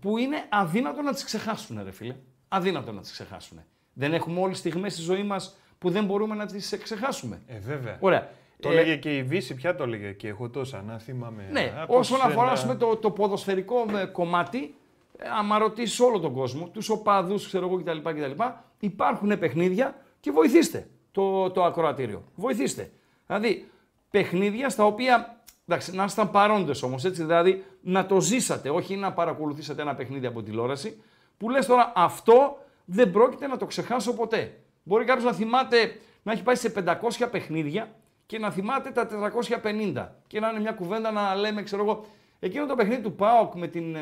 που 0.00 0.18
είναι 0.18 0.44
αδύνατο 0.48 1.02
να 1.02 1.12
τις 1.12 1.24
ξεχάσουν, 1.24 1.82
ρε 1.84 1.90
φίλε. 1.90 2.16
Αδύνατο 2.48 2.92
να 2.92 3.00
τις 3.00 3.12
ξεχάσουν. 3.12 3.60
Δεν 3.92 4.12
έχουμε 4.12 4.40
όλες 4.40 4.58
στιγμές 4.58 4.92
στη 4.92 5.02
ζωή 5.02 5.22
μας 5.22 5.56
που 5.78 5.90
δεν 5.90 6.04
μπορούμε 6.04 6.34
να 6.34 6.46
τις 6.46 6.72
ε, 6.72 6.76
ξεχάσουμε. 6.76 7.42
Ε, 7.46 7.58
βέβαια. 7.58 7.96
Ωραία. 8.00 8.30
Το 8.60 8.68
Ε, 8.68 8.72
έλεγε 8.72 8.96
και 8.96 9.16
η 9.16 9.22
Βύση, 9.22 9.54
ποια 9.54 9.74
το 9.74 9.82
έλεγε 9.82 10.12
και 10.12 10.28
έχω 10.28 10.48
τόσα 10.48 10.82
να 10.82 10.98
θυμάμαι. 10.98 11.48
Ναι, 11.50 11.74
από 11.76 11.98
όσον 11.98 12.18
σένα. 12.18 12.30
αφορά 12.30 12.50
ας 12.50 12.62
πούμε, 12.62 12.74
το, 12.74 12.96
το 12.96 13.10
ποδοσφαιρικό 13.10 13.86
ε, 13.96 14.04
κομμάτι, 14.04 14.74
ε, 15.18 15.28
άμα 15.38 15.58
ρωτήσεις 15.58 16.00
όλο 16.00 16.18
τον 16.18 16.32
κόσμο, 16.32 16.68
τους 16.68 16.88
οπαδούς, 16.88 17.46
ξέρω 17.46 17.66
εγώ 17.66 17.76
κτλ, 17.76 17.98
κτλ. 17.98 18.42
Υπάρχουν 18.78 19.38
παιχνίδια 19.38 19.96
και 20.20 20.30
βοηθήστε 20.30 20.88
το, 21.12 21.50
το 21.50 21.64
ακροατήριο. 21.64 22.24
Βοηθήστε. 22.34 22.90
Δηλαδή, 23.26 23.68
παιχνίδια 24.10 24.68
στα 24.68 24.84
οποία. 24.84 25.42
Εντάξει, 25.66 25.94
να 25.94 26.04
ήσταν 26.04 26.30
παρόντες 26.30 26.82
όμως, 26.82 27.04
έτσι. 27.04 27.22
Δηλαδή, 27.22 27.64
να 27.80 28.06
το 28.06 28.20
ζήσατε, 28.20 28.70
όχι 28.70 28.96
να 28.96 29.12
παρακολουθήσατε 29.12 29.82
ένα 29.82 29.94
παιχνίδι 29.94 30.26
από 30.26 30.42
τηλεόραση. 30.42 31.02
Που 31.38 31.50
λες 31.50 31.66
τώρα 31.66 31.92
αυτό 31.94 32.58
δεν 32.84 33.10
πρόκειται 33.10 33.46
να 33.46 33.56
το 33.56 33.66
ξεχάσω 33.66 34.14
ποτέ. 34.14 34.60
Μπορεί 34.82 35.04
κάποιος 35.04 35.24
να 35.24 35.32
θυμάται 35.32 35.96
να 36.22 36.32
έχει 36.32 36.42
πάει 36.42 36.54
σε 36.54 36.72
500 36.76 37.28
παιχνίδια 37.30 37.94
και 38.26 38.38
να 38.38 38.50
θυμάται 38.50 38.90
τα 38.90 39.08
450 39.62 40.08
και 40.26 40.40
να 40.40 40.48
είναι 40.48 40.60
μια 40.60 40.72
κουβέντα 40.72 41.10
να 41.10 41.34
λέμε, 41.34 41.62
ξέρω 41.62 41.82
εγώ, 41.82 42.04
εκείνο 42.40 42.66
το 42.66 42.74
παιχνίδι 42.74 43.02
του 43.02 43.12
ΠΑΟΚ 43.12 43.54
με 43.54 43.66
την 43.66 43.96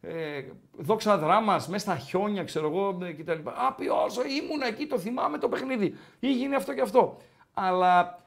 ε, 0.00 0.36
ε, 0.36 0.44
δόξα 0.78 1.18
δράμας 1.18 1.68
μέσα 1.68 1.84
στα 1.90 1.96
χιόνια, 1.96 2.44
ξέρω 2.44 2.66
εγώ, 2.66 2.98
ε, 3.02 3.12
κτλ. 3.12 3.48
Α, 3.48 3.72
πει 3.76 3.88
όσο 3.88 4.20
ήμουν 4.22 4.60
εκεί, 4.68 4.86
το 4.86 4.98
θυμάμαι 4.98 5.38
το 5.38 5.48
παιχνίδι. 5.48 5.94
Ή 6.18 6.32
γίνει 6.32 6.54
αυτό 6.54 6.74
και 6.74 6.80
αυτό. 6.80 7.16
Αλλά 7.54 8.22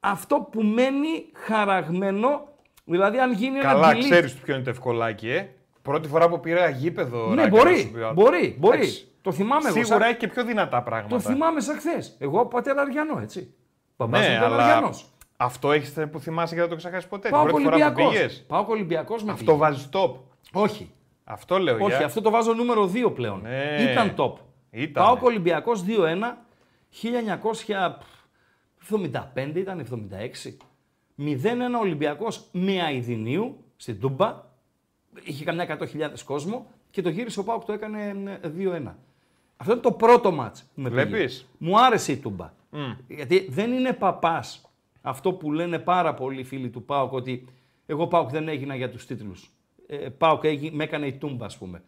αυτό 0.00 0.36
που 0.52 0.62
μένει 0.62 1.24
χαραγμένο, 1.34 2.48
δηλαδή 2.84 3.18
αν 3.18 3.32
γίνει 3.32 3.58
ένα 3.58 3.68
Καλά, 3.72 3.92
delete- 3.92 3.98
ξέρεις 3.98 4.34
ποιο 4.34 4.54
είναι 4.54 4.64
το 4.64 4.70
ευκολάκι, 4.70 5.28
ε. 5.30 5.48
Πρώτη 5.82 6.08
φορά 6.08 6.28
που 6.28 6.40
πήρα 6.40 6.68
γήπεδο. 6.68 7.26
Ναι, 7.28 7.42
Ράκα, 7.42 7.42
να 7.42 7.48
μπορεί, 7.62 7.78
σου 7.78 7.90
πει. 7.90 7.98
μπορεί, 8.14 8.56
μπορεί. 8.58 8.76
Εντάξει. 8.76 9.08
Το 9.22 9.32
θυμάμαι 9.32 9.68
εγώ. 9.68 9.72
Σίγουρα 9.76 9.98
σαν- 9.98 10.08
έχει 10.08 10.16
και 10.18 10.28
πιο 10.28 10.44
δυνατά 10.44 10.82
πράγματα. 10.82 11.14
Το 11.14 11.20
θυμάμαι 11.20 11.60
σαν 11.60 11.76
χθες. 11.76 12.16
Εγώ 12.18 12.46
πατέρα 12.46 12.80
Αριανό, 12.82 13.18
έτσι. 13.22 13.54
Παπάς 13.96 14.20
Ναι, 14.20 14.28
μου 14.28 14.34
ήταν 14.36 14.52
αλλά 14.52 14.64
Αριανός. 14.64 15.12
αυτό 15.36 15.72
έχεις 15.72 15.92
που 16.10 16.18
θυμάσαι 16.20 16.54
και 16.54 16.60
δεν 16.60 16.70
το 16.70 16.76
ξεχάσεις 16.76 17.08
ποτέ. 17.08 17.22
Την 17.28 17.30
Πάω 17.30 17.44
πρώτη 17.46 17.62
φορά 17.62 17.76
που 17.76 17.82
Ολυμπιακός. 17.82 18.12
πήγες. 18.14 18.44
Πάω 18.48 18.64
Ολυμπιακός 18.68 19.22
με 19.24 19.32
Αυτό 19.32 19.56
βάζεις 19.56 19.88
top. 19.92 20.10
Όχι. 20.52 20.90
Αυτό 21.28 21.58
λέω 21.58 21.74
Όχι, 21.74 21.96
για. 21.96 22.04
αυτό 22.04 22.20
το 22.20 22.30
βάζω 22.30 22.52
νούμερο 22.52 22.90
2 22.94 23.12
πλέον. 23.14 23.40
Ναι. 23.40 23.90
Ήταν 23.90 24.14
top. 24.16 24.32
Ήταν. 24.70 25.04
Πάω 25.04 25.18
Ολυμπιακός 25.22 25.84
2-1, 25.86 26.36
1975 27.02 29.54
ήταν, 29.54 29.80
76. 29.80 30.56
0-1 31.18 31.80
Ολυμπιακός 31.80 32.44
με 32.52 32.72
Αιδινίου 32.72 33.64
στην 33.76 34.00
Τούμπα. 34.00 34.44
Είχε 35.22 35.44
καμιά 35.44 35.78
100.000 35.80 36.10
κόσμο 36.24 36.66
και 36.90 37.02
το 37.02 37.08
γύρισε 37.08 37.40
ο 37.40 37.44
Πάοκ 37.44 37.64
το 37.64 37.72
έκανε 37.72 38.14
ε, 38.42 38.50
2-1. 38.58 38.92
Αυτό 39.56 39.72
είναι 39.72 39.80
το 39.80 39.92
πρώτο 39.92 40.32
μάτς 40.32 40.62
που 40.74 40.80
με 40.80 40.90
πήγε. 40.90 41.04
Βλέπεις; 41.04 41.48
Μου 41.58 41.80
άρεσε 41.80 42.12
η 42.12 42.16
Τούμπα. 42.16 42.52
Γιατί 43.08 43.46
δεν 43.50 43.72
είναι 43.72 43.92
παπάς 43.92 44.70
αυτό 45.02 45.32
που 45.32 45.52
λένε 45.52 45.78
πάρα 45.78 46.14
πολλοί 46.14 46.44
φίλοι 46.44 46.70
του 46.70 46.84
Πάοκ 46.84 47.12
ότι 47.12 47.44
εγώ 47.86 48.06
Πάοκ 48.06 48.30
δεν 48.30 48.48
έγινα 48.48 48.74
για 48.74 48.90
τους 48.90 49.06
τίτλους. 49.06 49.50
Ε, 49.86 50.08
Πάοκ 50.08 50.44
έγι- 50.44 50.74
με 50.74 50.84
έκανε 50.84 51.06
η 51.06 51.12
Τούμπα 51.12 51.46
ας 51.46 51.58
πούμε. 51.58 51.84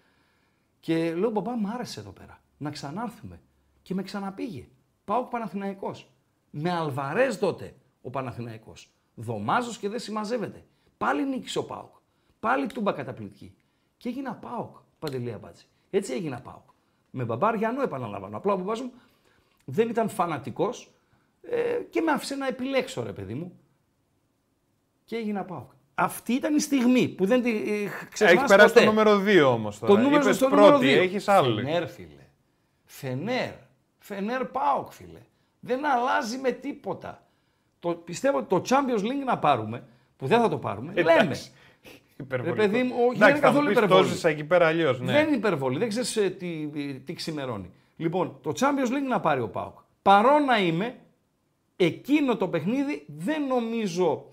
Και 0.80 1.14
λέω, 1.14 1.30
μπαμπά, 1.30 1.56
μου 1.56 1.68
άρεσε 1.68 2.00
εδώ 2.00 2.10
πέρα. 2.10 2.40
Να 2.58 2.70
ξανάρθουμε. 2.70 3.40
Και 3.82 3.94
με 3.94 4.02
ξαναπήγε. 4.02 4.68
Πάω 5.04 5.24
Παναθηναϊκός. 5.24 6.10
Με 6.50 6.70
Αλβαρές 6.70 7.38
τότε 7.38 7.74
ο 8.02 8.10
Παναθηναϊκός. 8.10 8.90
Δωμάζος 9.14 9.78
και 9.78 9.88
δεν 9.88 9.98
συμμαζεύεται. 9.98 10.64
Πάλι 10.98 11.26
νίκησε 11.26 11.58
ο 11.58 11.64
Πάοκ. 11.64 11.94
Πάλι 12.40 12.66
τούμπα 12.66 12.92
καταπληκτική. 12.92 13.54
Και 13.96 14.08
έγινα 14.08 14.34
Πάοκ, 14.34 14.76
Παντελή 14.98 15.32
Αμπάτζη. 15.32 15.64
Έτσι 15.90 16.12
έγινα 16.12 16.40
Πάοκ. 16.40 16.68
Με 17.10 17.24
μπαμπά 17.24 17.48
Αριανό 17.48 17.82
επαναλαμβάνω. 17.82 18.36
Απλά 18.36 18.52
ο 18.52 18.56
μπαμπάς 18.56 18.80
μου 18.80 18.92
δεν 19.64 19.88
ήταν 19.88 20.08
φανατικός 20.08 20.90
ε, 21.42 21.80
και 21.90 22.00
με 22.00 22.10
άφησε 22.12 22.34
να 22.34 22.46
επιλέξω 22.46 23.02
ρε 23.02 23.12
παιδί 23.12 23.34
μου. 23.34 23.58
Και 25.04 25.16
έγινα 25.16 25.44
Πάοκ. 25.44 25.70
Αυτή 26.00 26.32
ήταν 26.32 26.56
η 26.56 26.60
στιγμή 26.60 27.08
που 27.08 27.26
δεν 27.26 27.42
τη 27.42 27.50
ε, 27.50 27.88
ξεχνάς 28.12 28.36
Έχει 28.36 28.44
περάσει 28.46 28.72
ποτέ. 28.74 28.84
το 28.84 28.90
νούμερο 28.90 29.22
2 29.26 29.52
όμως 29.54 29.78
τώρα. 29.78 29.92
Το 29.94 29.98
νούμερο 30.00 30.22
Είπες 30.22 30.36
στο 30.36 30.48
πρώτη, 30.48 30.62
νούμερο 30.86 31.02
2. 31.02 31.04
έχεις 31.04 31.28
άλλο. 31.28 31.54
Φενέρ, 31.54 31.88
φίλε. 31.88 32.26
Φενέρ. 32.84 33.50
Φενέρ 33.98 34.44
Πάοκ, 34.44 34.92
φίλε. 34.92 35.18
Δεν 35.60 35.86
αλλάζει 35.86 36.38
με 36.38 36.50
τίποτα. 36.50 37.22
Το, 37.78 37.90
πιστεύω 37.90 38.38
ότι 38.38 38.48
το 38.48 38.62
Champions 38.68 39.00
League 39.00 39.24
να 39.26 39.38
πάρουμε, 39.38 39.84
που 40.16 40.26
δεν 40.26 40.40
θα 40.40 40.48
το 40.48 40.58
πάρουμε, 40.58 40.92
λέμε. 40.92 41.12
Εντάξει. 41.12 41.50
Υπερβολικό. 42.16 42.62
Ρε 42.62 42.68
παιδί 42.68 42.82
μου, 42.82 42.94
όχι, 43.08 43.16
Εντάξει, 43.16 43.18
δεν 43.18 43.28
είναι 43.28 43.38
θα 43.38 43.46
καθόλου 43.46 43.62
μου 43.62 43.68
πεις, 43.68 43.76
υπερβολή. 43.76 44.02
το 44.02 44.08
ζήσα 44.14 44.28
εκεί 44.28 44.44
πέρα 44.44 44.66
αλλιώς. 44.66 45.00
Ναι. 45.00 45.12
Δεν 45.12 45.26
είναι 45.26 45.36
υπερβολή, 45.36 45.78
δεν 45.78 45.88
ξέρεις 45.88 46.12
τι, 46.38 46.68
τι 47.04 47.12
ξημερώνει. 47.12 47.70
Λοιπόν, 47.96 48.38
το 48.42 48.52
Champions 48.60 48.88
League 48.90 49.08
να 49.08 49.20
πάρει 49.20 49.40
ο 49.40 49.48
Πάοκ. 49.48 49.78
Παρό 50.02 50.38
να 50.38 50.58
είμαι, 50.58 50.96
εκείνο 51.76 52.36
το 52.36 52.48
παιχνίδι 52.48 53.04
δεν 53.06 53.46
νομίζω 53.46 54.26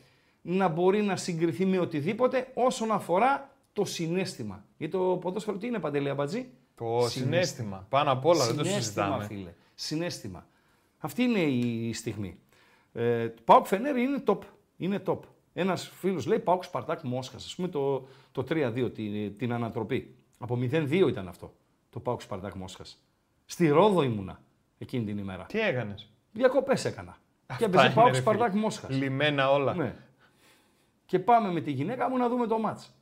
να 0.48 0.68
μπορεί 0.68 1.02
να 1.02 1.16
συγκριθεί 1.16 1.66
με 1.66 1.80
οτιδήποτε 1.80 2.48
όσον 2.54 2.92
αφορά 2.92 3.50
το 3.74 3.86
συνέστημα. 3.86 4.66
Γιατί 4.78 4.98
το 4.98 5.18
ποδόσφαιρο 5.22 5.58
τι 5.58 5.68
είναι, 5.68 5.80
Παντελή 5.80 6.10
Αμπατζή; 6.10 6.50
Το 6.76 7.06
συνέστημα. 7.10 7.86
Πάνω 7.90 8.12
απ' 8.12 8.26
όλα 8.26 8.46
δεν 8.46 8.56
το 8.56 8.64
Συναίσθημα, 8.64 8.82
συζητάμε. 9.06 9.26
φίλε. 9.26 9.54
Συνέστημα. 9.76 10.48
Αυτή 10.98 11.24
είναι 11.24 11.40
η 11.40 11.94
στιγμή. 11.94 12.40
Ε, 12.94 13.30
το 13.30 13.42
ΠΑΟΚ 13.46 13.66
Φενέρ 13.66 13.98
είναι 13.98 14.24
top. 14.28 14.38
Είναι 14.78 15.02
top. 15.06 15.20
Ένας 15.54 15.88
φίλος 15.96 16.26
λέει 16.26 16.40
ΠΑΟΚ 16.40 16.64
Σπαρτάκ 16.64 17.02
Μόσχας. 17.04 17.52
Α 17.52 17.56
πούμε 17.56 17.68
το, 17.68 18.08
το 18.32 18.46
3-2, 18.50 18.92
την, 18.94 19.38
την 19.38 19.54
ανατροπή. 19.54 20.16
Από 20.38 20.58
0-2 20.62 20.92
ήταν 21.08 21.28
αυτό. 21.28 21.54
Το 21.90 22.00
ΠΑΟΚ 22.00 22.22
Σπαρτάκ 22.22 22.54
Μόσχας. 22.54 23.02
Στη 23.46 23.68
Ρόδο 23.68 24.04
ήμουνα 24.04 24.40
εκείνη 24.78 25.06
την 25.06 25.18
ημέρα. 25.18 25.44
Τι 25.44 25.60
έκανες; 25.60 26.10
Διακοπές 26.32 26.86
έκανα. 26.86 27.18
και 27.58 27.66
έπαιζε 27.66 27.90
ΠΑΟΚ 27.90 28.16
Σπαρτάκ 28.16 28.54
Μόσχας. 28.54 28.90
Λιμένα 28.96 29.52
όλα. 29.52 29.74
Ναι. 29.74 29.96
Και 31.06 31.20
πάμε 31.20 31.52
με 31.52 31.62
τη 31.62 31.72
γυναίκα 31.72 32.10
μου 32.10 32.18
να 32.18 32.30
δούμε 32.30 32.48
το 32.48 32.60
ματς. 32.60 32.94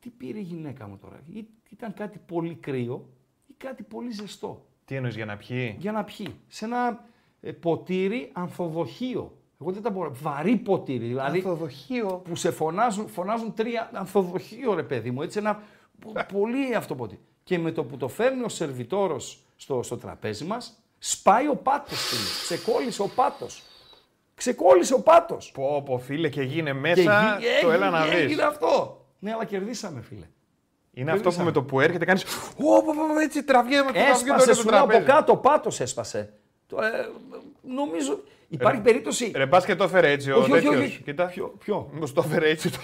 Τι 0.00 0.10
πήρε 0.10 0.38
η 0.38 0.42
γυναίκα 0.42 0.86
μου 0.88 0.96
τώρα; 0.98 1.20
Ή 1.32 1.46
ήταν 1.70 1.94
κάτι 1.94 2.18
πολύ 2.26 2.54
κρύο 2.54 3.08
ή 3.46 3.52
κάτι 3.56 3.82
πολύ 3.82 4.10
ζεστό; 4.10 4.66
Τι 4.84 4.94
εννοείς 4.94 5.14
για 5.14 5.24
να 5.24 5.36
πιει; 5.36 5.76
Για 5.78 5.92
να 5.92 6.04
πιει. 6.04 6.34
Σε 6.48 6.64
ένα 6.64 7.04
ε, 7.40 7.52
ποτήρι 7.52 8.30
ανθοδοχείο. 8.32 9.36
Εγώ 9.60 9.72
δεν 9.72 9.82
τα 9.82 9.90
μπορώ. 9.90 10.14
Βαρύ 10.14 10.56
ποτήρι. 10.56 11.06
Δηλαδή 11.06 11.38
Ανθοδοχείο; 11.38 12.20
που 12.24 12.36
σε 12.36 12.50
φωνάζουν, 12.50 13.08
φωνάζουν 13.08 13.54
τρία 13.54 13.90
ανθοδοχείο 13.94 14.74
ρε 14.74 14.82
παιδί 14.82 15.10
μου. 15.10 15.22
Έτσι 15.22 15.38
ένα 15.38 15.62
πο- 15.98 16.12
πολύ 16.32 16.74
αυτό 16.74 16.94
ποτήρι. 16.94 17.20
Και 17.44 17.58
με 17.58 17.72
το 17.72 17.84
που 17.84 17.96
το 17.96 18.08
φέρνει 18.08 18.42
ο 18.42 18.48
σερβιτόρος 18.48 19.44
στο, 19.56 19.82
στο 19.82 19.96
τραπέζι 19.96 20.44
μας, 20.44 20.82
σπάει 20.98 21.48
ο 21.48 21.56
πάτος. 21.56 21.98
φίλε. 22.00 22.58
Ξεκόλλησε 22.58 23.02
ο 23.02 23.08
πάτος. 23.08 23.62
Ξεκόλλησε 24.34 24.94
ο 24.94 25.00
πάτος. 25.00 25.50
Πω, 25.54 25.82
πω, 25.86 25.98
φίλε, 25.98 26.28
και 26.28 26.42
γίνε 26.42 26.70
Και 26.70 26.78
μέσα 26.78 27.00
γι- 27.02 27.46
το 27.62 27.70
έγινε- 27.70 27.74
έλα 27.74 27.90
να 27.90 28.04
δεις. 28.04 28.12
Έγινε 28.20 28.42
αυτό. 28.42 29.04
Ναι, 29.18 29.32
αλλά 29.32 29.44
κερδίσαμε, 29.44 30.00
φίλε. 30.00 30.26
Είναι 30.92 31.10
αυτό 31.10 31.22
που 31.22 31.34
κερδίσαμε. 31.34 31.44
με 31.44 31.52
το 31.52 31.62
που 31.62 31.80
έρχεται 31.80 32.04
κάνεις. 32.04 32.24
Ω, 32.56 33.18
έτσι 33.22 33.42
τραβιέμαι 33.44 33.92
το 33.92 33.98
Έσπασε 33.98 34.54
σου 34.54 34.68
λέω 34.68 34.78
από 34.80 34.88
τραπέζι. 34.88 35.10
κάτω, 35.10 35.36
πάτος 35.36 35.80
έσπασε. 35.80 36.32
Το, 36.74 36.82
ε, 36.84 37.08
νομίζω 37.62 38.20
υπάρχει 38.48 38.80
περίπτωση. 38.80 39.32
Ρε, 39.34 39.46
πας 39.46 39.64
και 39.64 39.74
το 39.74 39.84
έφερε 39.84 40.10
έτσι 40.10 40.30
ο 40.30 40.38
όχι, 40.38 40.52
όχι, 40.52 40.62
τέτοιος. 40.62 40.84
όχι. 40.84 41.02
Κοίτα. 41.04 41.24
Ποιο, 41.26 41.54
ποιο; 41.58 41.88
Μήπως 41.92 42.12
το 42.12 42.22
έφερε 42.26 42.48
έτσι 42.48 42.70
το. 42.70 42.78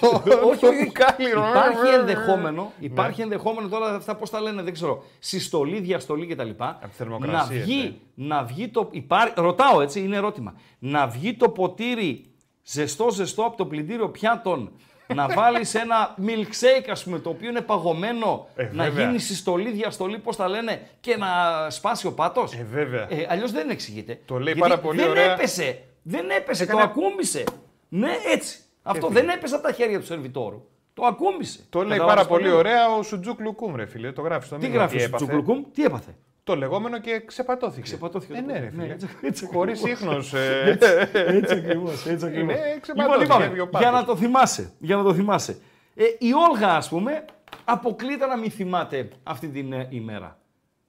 όχι, 0.44 0.66
όχι. 0.66 0.85
μπουκάλι, 0.85 1.24
ρε. 1.24 1.48
Υπάρχει 1.48 1.83
Ναι. 1.90 1.96
ενδεχόμενο, 1.96 2.72
υπάρχει 2.79 3.22
ενδεχόμενο 3.22 3.68
τώρα 3.68 3.94
αυτά 3.94 4.14
πώς 4.16 4.31
τα 4.31 4.40
λένε, 4.40 4.62
δεν 4.62 4.72
ξέρω, 4.72 5.03
συστολή, 5.18 5.81
διαστολή 5.81 6.26
κτλ. 6.26 6.48
τη 6.48 6.55
Να 6.59 6.79
θερμοκρασία, 6.90 7.61
βγει, 7.61 8.00
να 8.14 8.44
βγει 8.44 8.68
το. 8.68 8.88
Υπά... 8.90 9.33
Ρωτάω 9.37 9.81
έτσι, 9.81 10.00
είναι 10.00 10.16
ερώτημα. 10.16 10.55
Να 10.79 11.07
βγει 11.07 11.35
το 11.35 11.48
ποτήρι 11.48 12.24
ζεστό-ζεστό 12.64 13.42
από 13.44 13.57
το 13.57 13.66
πλυντήριο 13.66 14.09
πιάτων, 14.09 14.72
να 15.14 15.29
βάλεις 15.29 15.75
ένα 15.75 16.14
milkshake, 16.27 16.88
ας 16.90 17.05
πούμε, 17.05 17.18
το 17.18 17.31
οποίο 17.31 17.49
είναι 17.49 17.61
παγωμένο, 17.61 18.49
Ε, 18.57 18.68
να 18.73 18.85
βέβαια. 18.85 19.07
γίνει 19.07 19.18
συστολή, 19.18 19.70
διαστολή, 19.70 20.18
πώς 20.18 20.37
τα 20.37 20.49
λένε, 20.49 20.81
και 21.01 21.16
να 21.16 21.27
σπάσει 21.70 22.07
ο 22.07 22.12
πάτος. 22.12 22.53
Ε, 22.53 22.66
βέβαια. 22.70 23.07
Ε, 23.11 23.27
Αλλιώς 23.29 23.53
δεν 23.53 23.70
εξηγείται. 23.70 24.20
Το 24.25 24.35
λέει 24.35 24.44
Γιατί 24.44 24.61
πάρα 24.61 24.79
πολύ 24.79 25.01
δεν 25.01 25.09
ωραία. 25.11 25.33
έπεσε. 25.33 25.83
Δεν 26.03 26.31
έπεσε, 26.31 26.62
Έκανε- 26.62 26.81
το 26.81 26.87
ακούμπησε. 26.87 27.44
Ναι, 27.88 28.11
έτσι. 28.33 28.59
Αυτό 28.83 29.07
φίλε. 29.07 29.20
δεν 29.20 29.29
έπεσε 29.29 29.55
από 29.55 29.64
τα 29.64 29.73
χέρια 29.73 29.99
του 30.01 30.07
σερβιτόρου. 30.07 30.64
Το 30.94 31.05
ακούμπησε. 31.05 31.61
Το 31.70 31.79
λέει 31.83 31.99
Καταλάβεις 31.99 32.14
πάρα 32.14 32.29
πολύ 32.29 32.49
λέω; 32.49 32.57
ωραία 32.59 32.88
ο 32.94 33.03
Σουτζούκ 33.03 33.40
Λουκούμ, 33.40 33.75
ρε 33.77 33.87
φίλε. 33.87 34.12
Το 34.12 34.23
γράφεις 34.23 34.46
στο 34.46 34.57
Τι 34.57 34.62
μήνυμα. 34.62 34.79
γράφει 34.81 34.96
ο 35.01 35.03
έπαθε; 35.03 35.16
Τσουκλουκούμ, 35.25 35.62
τι 35.75 35.85
έπαθε; 35.85 36.14
Το 36.44 36.57
λεγόμενο 36.57 37.00
και 37.00 37.22
ξεπατώθηκε. 37.26 37.81
Ξεπατώθηκε 37.81 38.33
Ε, 38.33 38.37
το 38.37 38.46
ναι, 38.46 38.53
ρε 38.53 38.59
πράγμα. 38.59 38.83
φίλε. 38.83 38.92
έτσι- 38.94 39.09
έτσι 39.22 39.46
Χωρίς 39.46 39.81
ακριβώς. 39.83 40.00
ίχνος. 40.03 40.35
ε, 40.35 40.79
Έτσι 41.26 41.55
ακριβώς. 41.55 42.07
Έτσι 42.07 42.26
ακριβώς. 42.26 42.55
Είναι 42.55 42.64
Λοιπόν, 42.64 42.81
ξεπατώθηκε, 42.81 43.22
λοιπόν, 43.22 43.42
έβγαινε 43.42 43.61
ο 43.62 43.64
πάτος. 43.68 43.81
για 43.81 43.90
να 43.90 44.05
το 44.05 44.16
θυμάσαι. 44.16 44.72
Για 44.79 44.96
να 44.96 45.03
το 45.03 45.14
θυμάσαι. 45.14 45.59
Ε, 45.94 46.05
η 46.18 46.33
Όλγα, 46.50 46.76
ας 46.76 46.88
πούμε, 46.88 47.24
αποκλείται 47.64 48.26
να 48.26 48.37
μην 48.38 48.50
θυμάται 48.50 49.09
αυτή 49.22 49.48
την 49.48 49.72
ε, 49.72 49.87
ημέρα. 49.90 50.38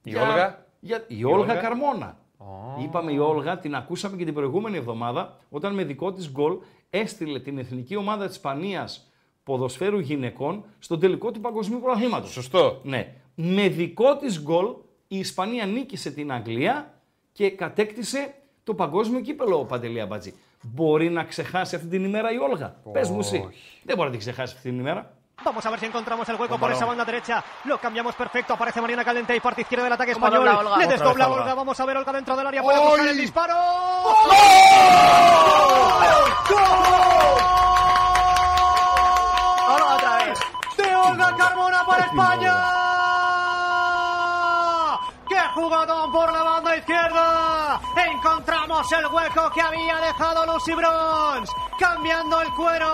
Η 0.04 0.10
Για- 0.10 0.22
Όλγα; 0.22 0.66
Για, 0.80 1.04
η, 1.08 1.24
Όλγα 1.24 1.38
Όλγα; 1.38 1.54
Καρμόνα. 1.54 2.16
Είπαμε 2.82 3.12
η 3.12 3.18
Όλγα, 3.18 3.58
την 3.58 3.74
ακούσαμε 3.74 4.16
και 4.16 4.24
την 4.24 4.34
προηγούμενη 4.34 4.76
εβδομάδα, 4.76 5.36
όταν 5.50 5.74
με 5.74 5.84
δικό 5.84 6.12
της 6.12 6.30
γκολ 6.30 6.56
έστειλε 6.90 7.40
την 7.40 7.58
εθνική 7.58 7.96
ομάδα 7.96 8.26
της 8.26 8.34
Ισπανίας 8.36 9.12
ποδοσφαίρου 9.42 9.98
γυναικών 9.98 10.64
στον 10.78 11.00
τελικό 11.00 11.30
του 11.30 11.40
παγκοσμίου 11.40 11.80
πρωταθλήματος. 11.80 12.30
Σωστό. 12.30 12.80
Ναι. 12.82 13.14
Με 13.34 13.68
δικό 13.68 14.16
της 14.16 14.42
γκολ 14.42 14.66
η 15.14 15.18
Ισπανία 15.18 15.66
νίκησε 15.66 16.10
την 16.10 16.32
Αγγλία 16.32 16.94
και 17.32 17.50
κατέκτησε 17.50 18.34
το 18.64 18.74
παγκόσμιο 18.74 19.20
κύπελο 19.20 19.58
ο 19.58 19.64
Παντελή 19.64 20.00
Αμπατζή. 20.00 20.34
Μπορεί 20.62 21.10
να 21.10 21.24
ξεχάσει 21.24 21.74
αυτή 21.76 21.88
την 21.88 22.04
ημέρα 22.04 22.30
η 22.32 22.38
Όλγα. 22.38 22.74
Πες 22.92 23.08
μου 23.10 23.18
εσύ. 23.18 23.48
Δεν 23.82 23.96
μπορεί 23.96 24.06
να 24.08 24.10
την 24.10 24.18
ξεχάσει 24.20 24.54
αυτή 24.56 24.68
την 24.68 24.78
ημέρα. 24.78 25.02
Vamos 25.44 25.64
a 25.66 25.70
ver 25.72 25.78
si 25.82 25.86
encontramos 25.92 26.24
el 26.30 26.36
hueco 26.40 26.56
por 26.62 26.70
esa 26.74 26.84
banda 26.90 27.04
derecha. 27.10 27.36
Lo 27.70 27.76
cambiamos 27.84 28.14
perfecto. 28.22 28.50
Aparece 28.56 28.78
Mariana 28.84 29.04
Calente 29.08 29.32
y 29.38 29.40
parte 29.46 29.60
izquierda 29.64 29.84
del 29.86 29.94
ataque 29.98 30.12
Como 30.12 30.26
español. 30.26 30.44
dobla 30.46 30.58
Olga. 30.62 30.76
Le 30.80 30.84
Otra 30.84 30.92
desdobla 30.94 31.24
vez 31.26 31.32
Olga. 31.36 31.42
Olga. 31.42 31.54
Vamos 31.62 31.76
a 31.80 31.84
ver 31.88 31.96
Olga 32.00 32.12
dentro 32.18 32.32
del 32.38 32.46
área. 32.50 32.62
Puede 32.62 32.80
buscar 32.86 33.08
el 33.14 33.18
disparo. 33.24 33.54
Olga 39.74 39.94
otra 39.96 40.12
vez. 40.24 40.38
De 40.76 40.94
Olga 40.94 41.36
Carmona 41.36 41.80
para 41.86 42.04
España 42.10 42.81
pelotón 45.82 46.12
por 46.12 46.28
la 46.32 46.42
banda 46.42 46.76
izquierda. 46.76 47.26
Encontramos 48.12 48.84
el 48.98 49.06
hueco 49.14 49.42
que 49.54 49.60
había 49.68 49.96
dejado 50.08 50.38
Lucy 50.50 50.74
Bronze. 50.80 51.50
Cambiando 51.78 52.34
el 52.44 52.50
cuero. 52.58 52.92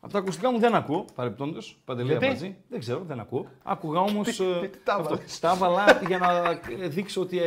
Από 0.00 0.14
τα 0.14 0.20
ακουστικά 0.20 0.50
μου 0.50 0.58
δεν 0.58 0.74
ακούω, 0.74 1.04
παρεπτόντως. 1.14 1.78
Παντελή 1.84 2.18
μαζί. 2.20 2.56
Δεν 2.68 2.80
ξέρω, 2.80 3.02
δεν 3.06 3.20
ακούω. 3.20 3.46
Άκουγα 3.62 4.00
όμως. 4.00 4.40
Ε, 4.40 4.70
τα 4.84 6.00
για 6.06 6.18
να 6.18 6.60
δείξω 6.88 7.20
ότι 7.20 7.40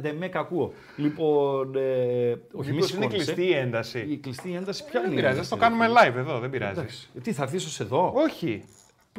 δεν 0.00 0.16
με 0.16 0.28
κακούω. 0.28 0.72
Λοιπόν. 0.96 1.76
Ε, 1.76 2.34
όχι, 2.52 2.72
μη 2.72 2.82
Είναι 2.94 3.06
κλειστή 3.06 3.46
η 3.46 3.52
ένταση; 3.52 4.06
Η 4.08 4.16
κλειστή 4.16 4.54
ένταση 4.54 4.82
ε, 4.86 4.90
πια 4.90 5.00
είναι. 5.00 5.08
Δεν 5.08 5.16
πειράζει, 5.16 5.48
το 5.48 5.56
κάνουμε 5.56 5.86
live 5.88 6.16
εδώ, 6.16 6.38
δεν 6.38 6.50
πειράζει. 6.50 6.86
Τι 7.22 7.32
θα 7.32 7.44
αφήσω 7.44 7.82
εδώ; 7.84 8.12
Όχι 8.14 8.64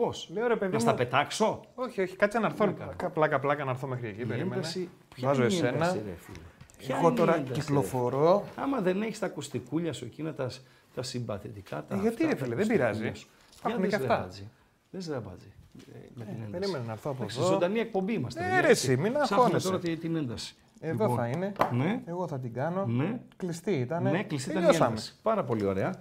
πώς; 0.02 0.30
Λέω 0.34 0.48
ρε 0.48 0.56
παιδί 0.56 0.74
Να 0.74 0.80
στα 0.80 0.92
μου. 0.92 0.98
πετάξω; 0.98 1.62
Όχι, 1.76 2.02
όχι, 2.02 2.16
κάτσε 2.16 2.40
να 2.40 2.46
έρθω. 2.46 2.66
να 2.66 2.72
κάνω. 2.72 2.92
Κα- 2.96 3.10
Πλάκα, 3.10 3.40
πλάκα 3.40 3.64
να 3.64 3.72
έρθω 3.72 3.88
μέχρι 3.88 4.08
εκεί. 4.08 4.22
Η 4.22 4.26
Περίμενε. 4.26 4.56
ένταση. 4.56 4.90
ποια 5.16 5.28
Βάζω 5.28 5.44
είναι 5.44 5.54
η 5.54 5.56
εσένα. 5.56 5.70
ένταση, 5.70 6.02
ρε 6.06 6.14
φίλε; 6.20 6.38
Ποια 6.78 6.96
Εγώ 6.96 7.06
είναι 7.06 7.14
η 7.16 7.18
τώρα 7.20 7.36
ένταση, 7.36 7.54
ρε; 7.54 7.60
κυκλοφορώ. 7.60 8.44
Άμα 8.56 8.82
δεν 8.82 9.02
έχεις 9.02 9.20
τα 9.20 9.26
ακουστικούλια 9.26 9.94
σου 9.94 10.06
εκείνα 10.06 10.34
τα, 10.34 10.50
τα 10.96 11.04
συμπαθητικά. 11.04 11.86
Τα 11.88 11.96
Ε, 11.96 12.00
γιατί, 12.00 12.24
αυτά, 12.24 12.28
ρε 12.28 12.36
τα 12.36 12.44
φίλε, 12.44 12.56
δεν 12.56 12.64
ακουστικούλια 12.66 12.92
πειράζει. 13.02 13.20
σου. 13.20 13.28
Υπάρχουν 13.60 13.82
Για 13.86 13.90
και 13.90 13.98
δες, 13.98 14.10
αυτά. 14.12 14.16
ρε 14.18 14.24
Μπάτζη. 14.26 14.48
Δες 14.92 15.08
ρε 15.08 15.20
Μπάτζη. 15.20 15.52
Ε, 15.94 15.98
με 16.14 16.24
την 16.26 16.34
ένταση. 16.34 16.52
Περίμενε 16.52 16.84
να 16.86 16.92
έρθω 16.92 17.10
από 17.12 17.20
Εντάξει, 17.24 17.40
εδώ. 17.40 17.48
ζωντανή 17.48 17.80
εκπομπή 17.80 18.14
είμαστε. 18.14 18.40
Ε, 18.40 18.44
παιδιά, 18.44 18.62
ρε, 18.62 18.68
έτσι. 18.70 18.92
εσύ, 18.92 19.02
μην 19.02 19.12
Ψάχνουμε 19.14 19.42
αγχώνεσαι. 19.44 19.68
τώρα 19.68 19.80
τη- 19.80 19.98
την 19.98 20.16
ένταση. 20.16 20.56
Εδώ 20.80 21.04
Λοιπόν, 21.04 21.18
θα 21.18 21.28
είναι. 21.28 21.52
Ναι, 21.72 22.02
Εγώ 22.06 22.28
θα 22.28 22.40
την 22.40 22.54
κάνω. 22.54 22.86
ναι, 22.86 23.20
Κλειστή 23.38 23.72
ήταν. 23.72 24.04
ναι, 24.04 24.24
κλειστή 24.24 24.50
ήταν 24.50 24.62
η 24.62 24.66
Τελειώσαμε. 24.66 24.90
ένταση. 24.92 25.14
Πάρα 25.22 25.44
πολύ 25.44 25.66
ωραία. 25.66 26.00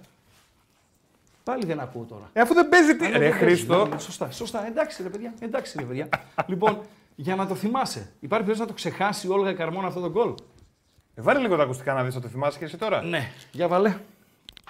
Πάλι 1.47 1.65
δεν 1.65 1.79
ακούω 1.79 2.03
τώρα. 2.03 2.29
Ε, 2.33 2.41
αφού 2.41 2.53
δεν 2.53 2.69
παίζει 2.69 2.95
τι. 2.95 3.05
Α, 3.05 3.09
Ρε 3.09 3.17
δεν 3.17 3.29
παίζει. 3.29 3.37
Χρήστο. 3.45 3.85
Ναι, 3.85 3.97
Σωστά, 3.99 4.31
σωστά. 4.31 4.67
Εντάξει 4.67 5.03
ρε 5.03 5.09
παιδιά. 5.09 5.33
Εντάξει 5.39 5.77
ρε 5.79 5.85
παιδιά. 5.85 6.09
λοιπόν, 6.45 6.79
για 7.15 7.35
να 7.35 7.47
το 7.47 7.55
θυμάσαι, 7.55 7.99
υπάρχει 7.99 8.29
περίπτωση 8.29 8.59
να 8.59 8.65
το 8.67 8.73
ξεχάσει 8.73 9.27
η 9.27 9.29
Όλγα 9.29 9.53
Καρμόνα 9.53 9.87
αυτό 9.87 9.99
το 9.99 10.09
γκολ; 10.09 10.33
Ε, 11.15 11.21
Βάλε 11.21 11.39
λίγο 11.39 11.55
τα 11.55 11.63
ακουστικά 11.63 11.93
να 11.93 12.03
δεις 12.03 12.13
το 12.13 12.27
θυμάσαι 12.27 12.57
και 12.57 12.65
εσύ 12.65 12.77
τώρα. 12.77 13.01
Ναι, 13.01 13.31
για 13.51 13.67
βάλε. 13.67 13.97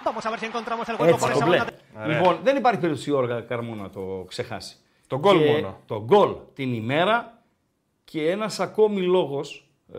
Vamos 0.04 0.24
a 0.26 0.30
ver 0.30 0.38
si 0.38 0.44
encontramos 0.44 0.88
el 0.88 0.96
hueco 0.96 1.04
Έτσι, 1.08 1.26
por 1.26 1.32
το 1.32 1.38
esa 1.38 1.44
μπλε. 1.46 1.58
banda. 1.64 2.06
Λοιπόν, 2.08 2.38
δεν 2.42 2.56
υπάρχει 2.56 2.80
περίπτωση 2.80 3.10
η 3.10 3.12
Όλγα 3.12 3.40
Καρμόνα 3.40 3.82
να 3.82 3.90
το 3.90 4.24
ξεχάσει. 4.28 4.76
Το 5.06 5.18
γκολ 5.18 5.38
Και 5.38 5.50
μόνο. 5.50 5.78
Το 5.86 6.02
γκολ 6.04 6.34
την 6.54 6.72
ημέρα 6.74 7.42
και 8.04 8.30
ένας 8.30 8.60
ακόμη 8.60 9.00
λόγος 9.00 9.70
ε, 9.94 9.98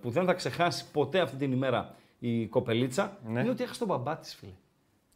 που 0.00 0.10
δεν 0.10 0.24
θα 0.24 0.32
ξεχάσει 0.32 0.84
ποτέ 0.92 1.20
αυτή 1.20 1.36
την 1.36 1.52
ημέρα 1.52 1.94
η 2.18 2.46
κοπελίτσα 2.46 3.16
Ναι. 3.26 3.40
είναι 3.40 3.50
ότι 3.50 3.62
έχασε 3.62 3.78
τον 3.78 3.88
μπαμπά 3.88 4.16
της, 4.16 4.34
φίλε. 4.34 4.52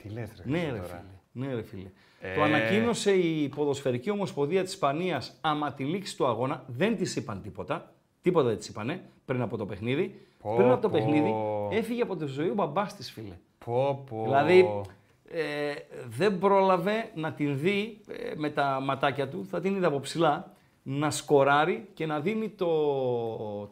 Τι 0.02 0.08
λες, 0.08 0.32
ρε. 0.36 0.50
Ναι, 0.50 0.58
Χρήστο, 0.58 0.74
ρε 0.74 0.80
τώρα; 0.80 1.04
φίλε. 1.32 1.46
Ναι, 1.46 1.54
ρε 1.54 1.62
φίλε. 1.62 1.90
Ε. 2.20 2.34
Το 2.34 2.42
ανακοίνωσε 2.42 3.12
η 3.12 3.48
Ποδοσφαιρική 3.48 4.10
Ομοσπονδία 4.10 4.62
της 4.62 4.72
Ισπανίας 4.72 5.38
άμα 5.40 5.72
τη 5.72 5.84
λήξη 5.84 6.16
του 6.16 6.26
αγώνα. 6.26 6.64
Δεν 6.66 6.96
της 6.96 7.16
είπαν 7.16 7.42
τίποτα. 7.42 7.92
Τίποτα 8.22 8.48
δεν 8.48 8.56
της 8.58 8.68
είπανε 8.68 9.02
πριν 9.24 9.40
από 9.40 9.56
το 9.56 9.66
παιχνίδι. 9.66 10.26
Πω, 10.42 10.54
πριν 10.56 10.70
από 10.70 10.82
το 10.82 10.88
πω. 10.88 10.98
παιχνίδι 10.98 11.34
έφυγε 11.70 12.02
από 12.02 12.16
τη 12.16 12.26
ζωή 12.26 12.48
ο 12.48 12.54
μπαμπάς 12.54 12.94
της, 12.96 13.10
φίλε. 13.10 13.38
Πω, 13.64 14.04
πω. 14.10 14.22
Δηλαδή 14.22 14.82
ε, 15.30 15.74
δεν 16.08 16.38
πρόλαβε 16.38 17.10
να 17.14 17.32
την 17.32 17.58
δει 17.58 18.00
ε, 18.08 18.32
με 18.36 18.50
τα 18.50 18.80
ματάκια 18.82 19.28
του, 19.28 19.46
θα 19.50 19.60
την 19.60 19.74
είδε 19.74 19.86
από 19.86 20.00
ψηλά, 20.00 20.52
να 20.82 21.10
σκοράρει 21.10 21.88
και 21.94 22.06
να 22.06 22.20
δίνει 22.20 22.48
το 22.48 22.66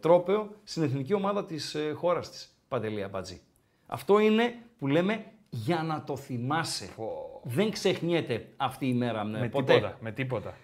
τρόπεο 0.01 0.49
στην 0.65 0.83
εθνική 0.83 1.15
ομάδα 1.15 1.45
της 1.45 1.75
ε, 1.75 1.93
χώρας 1.93 2.31
της, 2.31 2.57
Παντελή 2.69 3.03
Αμπατζή. 3.03 3.41
Αυτό 3.87 4.19
είναι 4.19 4.55
που 4.79 4.87
λέμε 4.87 5.25
για 5.50 5.82
να 5.82 6.04
το 6.04 6.16
θυμάσαι. 6.16 6.88
Πω. 6.96 7.40
Δεν 7.44 7.70
ξεχνιέται 7.70 8.52
αυτή 8.56 8.88
η 8.88 8.94
μέρα 8.94 9.20
ε, 9.20 9.24
Με 9.24 9.48
ποτέ. 9.48 9.74
τίποτα. 9.74 9.98
Με 10.00 10.12
τίποτα. 10.12 10.54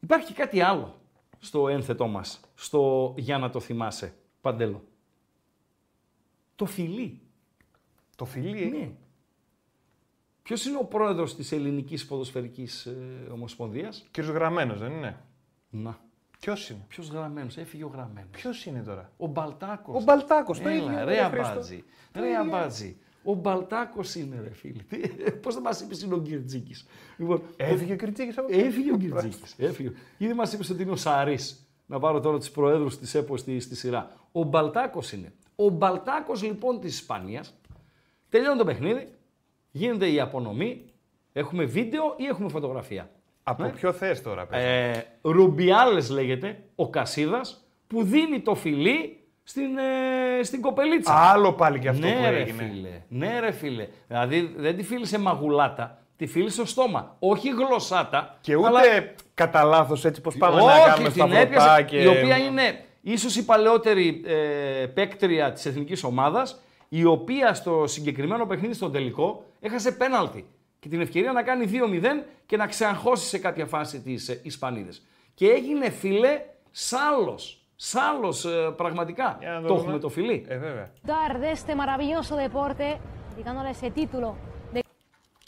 Υπάρχει 0.00 0.26
και 0.26 0.32
κάτι 0.42 0.60
άλλο 0.60 1.00
στο 1.38 1.68
ένθετό 1.68 2.06
μας, 2.06 2.40
στο 2.54 3.14
για 3.16 3.38
να 3.38 3.50
το 3.50 3.60
θυμάσαι, 3.60 4.14
Παντέλο. 4.40 4.84
Το 6.56 6.64
φιλί. 6.66 7.20
Το 8.16 8.24
φιλί. 8.24 8.70
Ναι. 8.70 8.90
Ποιος 10.42 10.64
είναι 10.64 10.76
ο 10.78 10.84
πρόεδρος 10.84 11.34
της 11.36 11.52
Ελληνικής 11.52 12.06
Ποδοσφαιρικής 12.06 12.86
ε, 12.86 12.92
Ομοσπονδίας, 13.32 14.06
Κύριος 14.10 14.32
Γραμμένος, 14.32 14.78
δεν 14.78 14.92
είναι; 14.92 15.16
Να. 15.70 15.98
Ποιος 16.40 16.70
είναι; 16.70 16.84
Ποιος 16.88 17.08
γραμμένος, 17.08 17.56
έφυγε 17.56 17.84
ο 17.84 17.88
γραμμένος. 17.88 18.30
Ποιος 18.30 18.64
είναι 18.66 18.82
τώρα; 18.82 19.12
Ο 19.16 19.26
Μπαλτάκος. 19.26 19.96
Ο 20.02 20.04
Μπαλτάκος, 20.04 20.60
το 20.60 20.68
ίδιο, 20.68 20.88
Έλα, 20.88 21.04
ρε, 21.04 21.14
ρε 21.14 21.28
Χρήστο. 21.28 21.46
αμπάτζι. 21.52 21.84
Ρε 22.14 22.36
αμπάτζι. 22.36 22.96
Ο 23.22 23.34
Μπαλτάκος 23.34 24.14
είναι, 24.14 24.40
ρε 24.42 24.54
φίλε. 24.54 24.82
Πώς 25.42 25.54
θα 25.54 25.60
μας 25.60 25.80
είπε 25.80 25.94
είναι 26.04 26.14
ο 26.14 26.20
Γκυρτζίκη. 26.20 26.74
Λοιπόν, 27.16 27.42
Έφυγε 27.56 27.92
ο 27.92 27.96
Κριτσίκη 27.96 28.38
από 28.38 28.48
Έφυγε 28.50 28.92
ο 28.92 28.96
Γκυρτζίκη. 28.96 29.36
Έφυγε. 29.56 29.92
Ήδη 30.18 30.32
μας 30.32 30.52
είπε 30.52 30.64
ότι 30.72 30.82
είναι 30.82 30.90
ο 30.90 30.96
Σαρής. 30.96 31.64
Να 31.86 31.98
πάρω 31.98 32.20
τώρα 32.20 32.38
τους 32.38 32.50
προέδρους 32.50 32.98
της 32.98 33.14
ΕΠΟ 33.14 33.36
στη, 33.36 33.60
στη 33.60 33.76
σειρά. 33.76 34.10
Ο 34.32 34.42
Μπαλτάκος 34.42 35.12
είναι. 35.12 35.32
Ο 35.56 35.68
Μπαλτάκος 35.68 36.42
λοιπόν 36.42 36.80
της 36.80 36.94
Ισπανίας 36.94 37.54
τελειώνει 38.28 38.58
το 38.58 38.64
παιχνίδι, 38.64 39.08
γίνεται 39.70 40.10
η 40.10 40.20
απονομή. 40.20 40.84
Έχουμε 41.32 41.64
βίντεο 41.64 42.14
ή 42.16 42.24
έχουμε 42.24 42.48
φωτογραφία; 42.48 43.10
Από 43.42 43.62
Ναι. 43.62 43.70
ποιο 43.70 43.92
θες 43.92 44.22
τώρα, 44.22 44.46
πες. 44.46 44.64
Ε, 44.64 45.06
Ρουμπιάλες 45.22 46.10
λέγεται, 46.10 46.62
ο 46.74 46.90
Κασίδας, 46.90 47.64
που 47.86 48.02
δίνει 48.02 48.40
το 48.40 48.54
φιλί 48.54 49.19
στην, 49.50 49.78
ε, 49.78 50.42
στην 50.42 50.60
κοπελίτσα. 50.60 51.30
Άλλο 51.30 51.52
πάλι 51.52 51.78
και 51.78 51.88
αυτό 51.88 52.06
ναι, 52.06 52.12
που 52.12 52.22
ρε 52.30 52.40
έγινε. 52.40 52.70
φίλε. 52.72 53.02
Ναι, 53.08 53.40
ρε 53.40 53.50
φίλε. 53.50 53.88
Δηλαδή 54.06 54.54
δεν 54.56 54.76
τη 54.76 54.82
φίλησε 54.82 55.18
μαγουλάτα, 55.18 55.98
τη 56.16 56.26
φίλησε 56.26 56.54
στο 56.54 56.66
στόμα. 56.66 57.16
Όχι 57.18 57.48
γλωσσάτα. 57.48 58.38
Και 58.40 58.56
ούτε 58.56 58.66
αλλά... 58.66 58.80
κατά 59.34 59.64
λάθος 59.64 60.04
έτσι 60.04 60.20
πως 60.20 60.36
πάμε 60.36 60.60
Όχι, 60.60 60.78
να 60.78 60.84
κάνουμε 60.84 61.10
την 61.10 61.26
στα 61.26 61.38
έπιασε, 61.38 61.82
και... 61.82 62.02
η 62.02 62.06
οποία 62.06 62.36
είναι 62.36 62.84
ίσως 63.00 63.36
η 63.36 63.44
παλαιότερη 63.44 64.22
ε, 64.26 64.86
παίκτρια 64.86 65.52
της 65.52 65.66
εθνικής 65.66 66.04
ομάδας, 66.04 66.60
η 66.88 67.04
οποία 67.04 67.54
στο 67.54 67.84
συγκεκριμένο 67.86 68.46
παιχνίδι 68.46 68.74
στον 68.74 68.92
τελικό 68.92 69.44
έχασε 69.60 69.92
πέναλτι 69.92 70.46
και 70.80 70.88
την 70.88 71.00
ευκαιρία 71.00 71.32
να 71.32 71.42
κάνει 71.42 71.70
2-0 71.72 72.04
και 72.46 72.56
να 72.56 72.66
ξεαγχώσει 72.66 73.28
σε 73.28 73.38
κάποια 73.38 73.66
φάση 73.66 74.00
τις 74.00 74.28
ε, 74.28 74.40
Ισπανίδες. 74.42 75.06
Και 75.34 75.46
έγινε 75.46 75.90
φίλε 75.90 76.40
σάλος. 76.70 77.59
Σάλος 77.82 78.44
ε, 78.44 78.72
πραγματικά. 78.76 79.36
Για 79.40 79.50
να 79.50 79.60
το 79.60 79.66
Το 79.66 79.68
δούμε. 79.74 79.80
έχουμε 79.80 79.98
το 79.98 80.08
φιλί. 80.08 80.44
Ε, 80.48 80.56
βέβαια. 80.58 80.90
disfrutar 80.92 81.32
de 81.42 81.50
este 81.56 81.74
maravilloso 81.74 82.34
deporte, 82.36 82.86
dedicándole 83.34 83.70
ese 83.70 83.90
título 83.98 84.34
de 84.74 84.80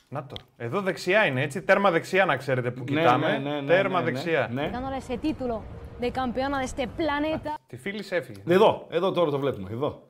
Να 0.08 0.24
το. 0.26 0.34
Εδώ 0.56 0.80
δεξιά 0.80 1.26
είναι 1.26 1.42
έτσι. 1.42 1.62
Τέρμα 1.62 1.90
δεξιά 1.90 2.24
να 2.24 2.36
ξέρετε 2.36 2.70
που 2.70 2.84
Ναι, 2.90 3.00
κοιτάμε. 3.00 3.26
ναι, 3.38 3.50
ναι, 3.50 3.60
ναι, 3.60 3.66
Τέρμα 3.66 3.98
ναι, 4.00 4.04
ναι, 4.04 4.10
δεξιά. 4.10 4.48
ναι. 4.52 4.70
dándole 4.72 5.12
ese 5.12 5.18
título 5.26 5.60
de 6.00 6.10
campeona 6.12 6.58
de 6.60 6.64
este 6.64 6.86
planeta. 6.86 7.54
Τη 7.66 7.76
φίλη 7.76 8.04
έφυγε. 8.10 8.42
Εδώ, 8.48 8.86
εδώ 8.90 9.12
τώρα 9.12 9.30
το 9.30 9.38
βλέπουμε. 9.38 9.68
Εδώ. 9.72 10.02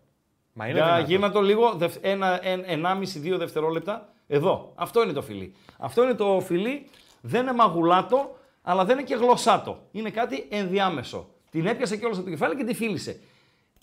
Μα 0.52 0.64
είναι 0.66 0.74
Για 0.74 0.85
δυνατόν. 0.87 1.06
γύρνα 1.08 1.30
το 1.30 1.40
λίγο, 1.40 1.72
δευ- 1.74 1.98
ένα, 2.06 2.46
ένα, 2.46 2.62
ενάμιση, 2.66 3.18
δύο 3.18 3.38
δευτερόλεπτα. 3.38 4.08
Εδώ. 4.26 4.72
Αυτό 4.74 5.02
είναι 5.02 5.12
το 5.12 5.22
φιλί. 5.22 5.54
Αυτό 5.78 6.02
είναι 6.02 6.14
το 6.14 6.40
φιλί. 6.40 6.88
Δεν 7.20 7.42
είναι 7.42 7.52
μαγουλάτο, 7.52 8.37
αλλά 8.62 8.85
δεν 8.85 8.98
είναι 8.98 9.06
και 9.06 9.14
γλωσσάτο. 9.14 9.78
Είναι 9.92 10.11
κάτι 10.11 10.46
ενδιάμεσο. 10.50 11.28
Την 11.52 11.66
έπιασε 11.66 11.96
κιόλας 11.96 12.16
από 12.16 12.24
το 12.26 12.32
κεφάλι 12.32 12.56
και 12.56 12.64
τη 12.64 12.74
φίλησε. 12.74 13.20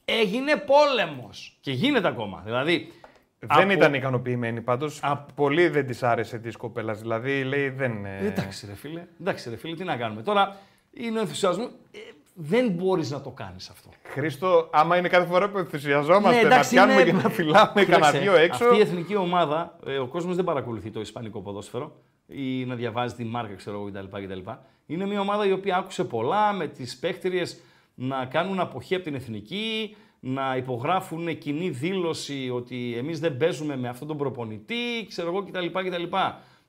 Έγινε 0.05 0.55
πόλεμος. 0.55 1.57
Και 1.61 1.71
γίνεται 1.71 2.07
ακόμα. 2.07 2.41
Δηλαδή, 2.45 2.91
Δεν 3.39 3.61
από- 3.61 3.71
ήταν 3.71 3.93
ικανοποιημένη 3.93 4.61
πάντως. 4.61 4.99
Από- 5.03 5.33
Πολύ 5.35 5.67
δεν 5.67 5.85
της 5.85 6.03
άρεσε 6.03 6.37
της 6.37 6.55
κοπέλας. 6.55 6.99
Δηλαδή 7.01 7.43
λέει 7.43 7.69
δεν. 7.69 8.05
ε, 8.05 8.17
Εντάξει 8.27 8.65
ρε 8.65 8.75
φίλε, 8.75 9.03
εντάξει 9.21 9.49
ρε 9.49 9.55
φίλε, 9.55 9.75
τι 9.75 9.83
να 9.83 9.95
κάνουμε. 9.97 10.21
Τώρα 10.21 10.55
είναι 10.93 11.17
ο 11.17 11.21
ενθουσιασμός. 11.21 11.67
Ε, 11.91 11.97
δεν 12.33 12.69
μπορείς 12.69 13.11
να 13.11 13.21
το 13.21 13.29
κάνεις 13.29 13.69
αυτό. 13.69 13.89
Χρήστο, 14.03 14.69
άμα 14.71 14.97
είναι 14.97 15.07
κάθε 15.07 15.25
φορά 15.25 15.49
που 15.49 15.57
ενθουσιαζόμαστε 15.57 16.35
Ναι, 16.35 16.41
να 16.41 16.53
εντάξει, 16.53 16.69
πιάνουμε 16.73 17.01
είναι- 17.01 17.11
και 17.11 17.17
να 17.23 17.29
φυλάμε 17.29 17.71
κανένα 17.73 17.83
Κοίταξε, 17.95 18.17
δυο 18.19 18.35
έξω. 18.35 18.65
Αυτή 18.65 18.77
η 18.77 18.81
εθνική 18.81 19.15
ομάδα, 19.15 19.77
ε, 19.85 19.97
ο 19.97 20.07
κόσμος 20.07 20.35
δεν 20.35 20.45
παρακολουθεί 20.45 20.89
το 20.91 20.99
ισπανικό 20.99 21.41
ποδόσφαιρο 21.41 21.95
ή 22.27 22.65
να 22.65 22.75
διαβάζει 22.75 23.15
τη 23.15 23.23
μάρκα, 23.23 23.53
ξέρω 23.53 23.75
εγώ 23.77 24.07
κτλ. 24.11 24.49
Κτλ. 24.89 24.93
Είναι 24.93 25.05
μια 25.05 25.19
ομάδα 25.19 25.45
η 25.45 25.51
οποία 25.51 25.77
άκουσε 25.77 26.03
πολλά 26.03 26.53
με 26.53 26.67
τις 26.67 26.97
παίχτριες 26.97 27.61
να 27.95 28.25
κάνουν 28.25 28.59
αποχή 28.59 28.95
από 28.95 29.03
την 29.03 29.15
εθνική, 29.15 29.95
να 30.19 30.55
υπογράφουν 30.55 31.37
κοινή 31.37 31.69
δήλωση 31.69 32.49
ότι 32.53 32.95
εμείς 32.97 33.19
δεν 33.19 33.37
παίζουμε 33.37 33.77
με 33.77 33.89
αυτόν 33.89 34.07
τον 34.07 34.17
προπονητή, 34.17 35.05
ξέρω 35.07 35.27
εγώ 35.27 35.43
κτλ. 35.43 35.65
κτλ. 35.65 36.15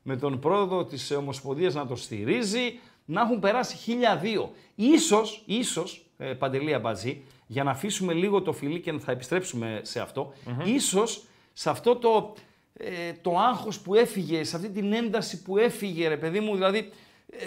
Με 0.03 0.17
τον 0.17 0.39
πρόεδρο 0.39 0.85
της 0.85 1.11
Ομοσπονδίας 1.11 1.75
να 1.75 1.87
το 1.87 1.97
στηρίζει, 1.97 2.79
να 3.05 3.21
έχουν 3.21 3.39
περάσει 3.39 3.77
χίλια 3.77 4.17
δύο. 4.17 4.53
Ίσως, 4.75 5.43
ίσως, 5.47 6.05
ε, 6.19 6.33
Παντελή 6.33 6.75
Αμπατζή, 6.75 7.23
για 7.47 7.65
να 7.65 7.71
αφήσουμε 7.71 8.13
λίγο 8.13 8.43
το 8.43 8.53
φιλί 8.53 8.81
και 8.81 8.93
θα 8.99 9.13
επιστρέψουμε 9.13 9.81
σε 9.83 10.01
αυτό, 10.01 10.33
ίσως 10.65 11.25
σε 11.53 11.71
αυτό 11.71 11.97
το, 11.97 12.35
ε, 12.73 13.13
το 13.23 13.39
άγχος 13.39 13.81
που 13.81 13.95
έφυγε, 13.95 14.45
σε 14.45 14.57
αυτή 14.57 14.71
την 14.71 14.93
ένταση 14.93 15.43
που 15.43 15.59
έφυγε, 15.59 16.09
ρε 16.09 16.17
παιδί 16.17 16.41
μου, 16.41 16.55
δηλαδή 16.55 16.79
ε, 16.79 16.91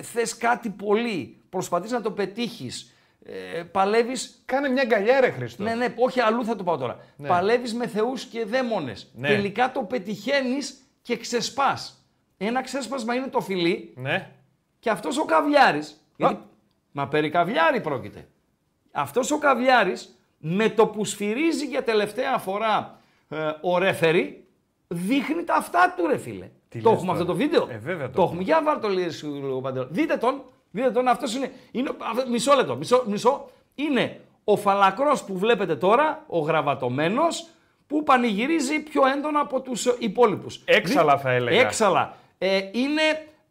θες 0.02 0.38
κάτι 0.38 0.70
πολύ, 0.70 1.38
προσπαθείς 1.50 1.92
να 1.92 2.02
το 2.02 2.12
πετύχεις, 2.12 2.94
ε, 3.26 3.64
παλεύεις 3.64 4.42
Κάνε 4.46 4.70
μια 4.70 4.84
γκαλιά, 4.84 5.20
ρε 5.20 5.30
Χρήστο. 5.30 5.64
ναι, 5.64 5.76
ναι, 5.76 5.94
όχι 5.98 6.20
αλλού 6.20 6.46
θα 6.46 6.56
το 6.56 6.64
πάω 6.64 6.78
τώρα. 6.78 6.98
Ναι. 7.16 7.28
Παλεύεις 7.28 7.74
με 7.74 7.88
θεούς 7.88 8.26
και 8.26 8.46
δαίμονες. 8.46 9.12
Ναι. 9.16 9.28
Τελικά 9.28 9.72
το 9.72 9.82
πετυχαίνεις 9.84 10.78
και 11.02 11.18
ξεσπάς. 11.18 12.06
Ένα 12.38 12.62
ξέσπασμα 12.62 13.16
είναι 13.16 13.28
το 13.28 13.40
φιλί 13.42 13.94
Ναι. 13.98 14.32
και 14.80 14.90
αυτός 14.90 15.18
ο 15.18 15.26
καβλιάρη. 15.26 15.80
Γιατί... 16.16 16.38
Μα 16.92 17.08
περί 17.08 17.30
καβλιάρη 17.30 17.82
πρόκειται. 17.82 18.28
Αυτός 18.92 19.32
ο 19.32 19.38
καβλιάρη 19.38 19.94
Με 20.38 20.70
το 20.70 20.88
που 20.88 21.06
σφυρίζει 21.06 21.66
για 21.66 21.84
τελευταία 21.84 22.38
φορά 22.38 23.00
ε, 23.30 23.38
ο 23.62 23.78
ρεφερή, 23.78 24.48
δείχνει 24.88 25.44
τα 25.44 25.54
αυτά 25.56 25.94
του 25.98 26.08
ρε 26.08 26.18
φίλε. 26.18 26.50
Τι 26.74 26.82
το 26.82 26.90
λες 26.90 26.98
έχουμε 26.98 27.12
τώρα. 27.12 27.22
αυτό 27.22 27.26
το 27.34 27.36
βίντεο; 27.40 27.68
Ε, 27.72 27.78
βέβαια 27.78 28.08
το 28.10 28.14
το 28.16 28.22
έχουμε. 28.22 28.42
Για 28.42 28.62
βάλ 28.64 28.80
το 28.80 28.88
λίγο 29.24 29.62
παντελώ. 29.62 29.88
Δείτε 29.92 30.18
τον. 30.18 30.42
Δείτε 30.72 30.92
τον. 30.92 31.08
Αυτός 31.08 31.36
είναι. 31.36 31.52
είναι 31.72 31.90
αυτό- 32.12 32.30
μισό 32.30 32.54
λεπτό. 32.54 32.76
Μισό, 32.76 33.04
μισό. 33.08 33.50
Είναι 33.76 34.20
ο 34.44 34.56
φαλακρός 34.56 35.24
που 35.24 35.38
βλέπετε 35.38 35.76
τώρα, 35.76 36.24
ο 36.28 36.40
γραβατωμένος, 36.40 37.48
που 37.88 38.04
πανηγυρίζει 38.04 38.80
πιο 38.80 39.02
έντονα 39.18 39.40
από 39.40 39.62
τους 39.62 39.86
υπόλοιπους. 39.86 40.62
Έξαλα 40.66 41.14
Δι- 41.14 41.22
θα 41.24 41.32
έλεγα. 41.32 41.60
Έξαλα. 41.62 42.18
Ε, 42.38 42.58
είναι 42.72 43.02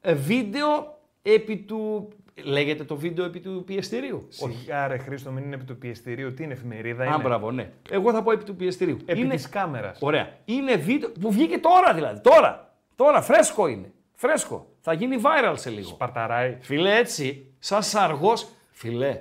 ε, 0.01 0.15
βίντεο 0.15 0.99
επί 1.23 1.57
του... 1.57 2.09
Λέγεται 2.45 2.85
το 2.85 2.97
βίντεο 2.97 3.25
επί 3.25 3.41
του 3.41 3.63
πιεστηρίου; 3.67 4.27
Σιγά 4.29 4.87
ρε 4.87 4.99
Χρήστο, 4.99 5.31
μην 5.31 5.45
είναι 5.45 5.55
επί 5.55 5.65
του 5.65 5.79
πιεστηρίου. 5.79 6.35
Τι 6.35 6.43
είναι 6.43 6.53
εφημερίδα, 6.53 7.03
Α, 7.05 7.07
είναι; 7.07 7.23
μπράβο, 7.23 7.51
ναι. 7.51 7.71
Εγώ 7.91 8.13
θα 8.13 8.23
πω 8.23 8.33
επί 8.33 8.45
του 8.45 8.57
πιεστηρίου. 8.57 8.97
Επί 9.05 9.21
είναι... 9.21 9.35
της 9.35 9.49
κάμερας. 9.49 9.99
Ωραία. 10.01 10.29
Είναι 10.45 10.77
βίντεο 10.77 11.11
που 11.21 11.33
βγήκε 11.33 11.59
τώρα 11.59 11.95
δηλαδή. 11.95 12.21
Τώρα. 12.21 12.72
Τώρα, 12.97 13.23
φρέσκο 13.23 13.67
είναι. 13.67 13.93
Φρέσκο. 14.15 14.67
Θα 14.81 14.93
γίνει 14.93 15.17
viral 15.23 15.55
σε 15.57 15.71
λίγο. 15.71 15.93
Παρταράει. 15.93 16.59
Φίλε, 16.61 16.97
έτσι, 16.97 17.55
σαν 17.59 17.83
σαργός, 17.83 18.49
φιλέ. 18.71 19.17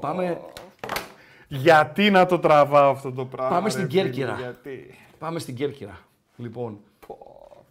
Πάμε, 0.00 0.40
Γιατί 1.48 2.10
να 2.10 2.26
το 2.26 2.38
τραβάω 2.38 2.90
αυτό 2.90 3.12
το 3.12 3.26
πράγμα. 3.26 3.56
Πάμε 3.56 3.64
ρε 3.64 3.70
στην 3.70 3.90
φίλε, 3.90 4.02
Κέρκυρα. 4.02 4.36
Γιατί; 4.36 4.94
πάμε 5.18 5.38
στην 5.38 5.54
Κέρκυρα. 5.54 5.98
Λοιπόν, 6.36 6.80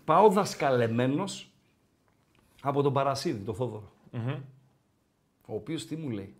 πάω 0.05 0.29
δασκαλεμένος 0.29 1.49
από 2.61 2.81
τον 2.81 2.93
Παρασίδη, 2.93 3.45
τον 3.45 3.55
θοδωρο 3.55 3.91
Ο 5.45 5.53
οποίος 5.55 5.85
τι 5.85 5.95
μου 5.95 6.09
λέει. 6.09 6.35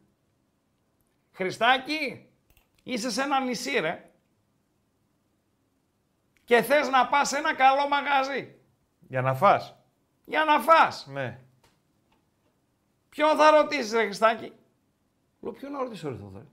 Χριστάκη, 1.32 2.26
είσαι 2.84 3.12
σε 3.12 3.22
ένα 3.22 3.40
νησί 3.40 3.80
ρε. 3.80 4.10
Και 6.46 6.62
θες 6.62 6.90
να 6.90 7.08
πας 7.08 7.28
σε 7.28 7.38
ένα 7.38 7.56
καλό 7.56 7.88
μαγαζί. 7.88 8.56
Για 9.00 9.22
να 9.22 9.34
φας. 9.34 9.76
Για 10.26 10.44
να 10.44 10.60
φας. 10.60 11.06
Ναι. 11.08 11.40
Ποιον 13.10 13.38
θα 13.38 13.52
ρωτήσεις 13.52 13.92
ρε 13.92 14.04
Χριστάκη; 14.04 14.54
Λέω 15.40 15.52
ποιον 15.52 15.72
να 15.72 15.80
ρωτήσω 15.80 16.10
ρε 16.10 16.16
Θοδωρή. 16.16 16.48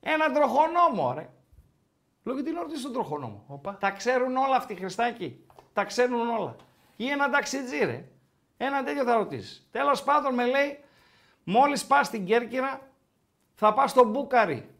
Έναν 0.00 0.32
τροχονόμο 0.32 1.12
ρε. 1.12 1.30
Λέω 2.22 2.34
γιατί 2.34 2.50
να 2.50 2.60
ρωτήσω 2.60 2.82
τον 2.82 2.92
τροχονόμο; 2.92 3.44
Οπα. 3.46 3.76
Τα 3.76 3.90
ξέρουν 3.90 4.36
όλα 4.36 4.56
αυτοί 4.56 4.74
Χριστάκη. 4.74 5.46
Τα 5.72 5.84
ξέρουν 5.84 6.28
όλα. 6.28 6.56
Ή 6.96 7.08
έναν 7.08 7.30
ταξιτζή 7.30 7.84
ρε. 7.84 8.08
Ένα 8.56 8.84
τέτοιο 8.84 9.04
θα 9.04 9.14
ρωτήσεις. 9.14 9.68
Τέλος 9.70 10.02
πάντων 10.02 10.34
με 10.34 10.46
λέει 10.46 10.84
μόλις 11.44 11.86
πας 11.86 12.06
στην 12.06 12.24
Κέρκυρα 12.24 12.90
θα 13.54 13.72
πας 13.72 13.90
στο 13.90 14.04
Μπούκαρι. 14.04 14.74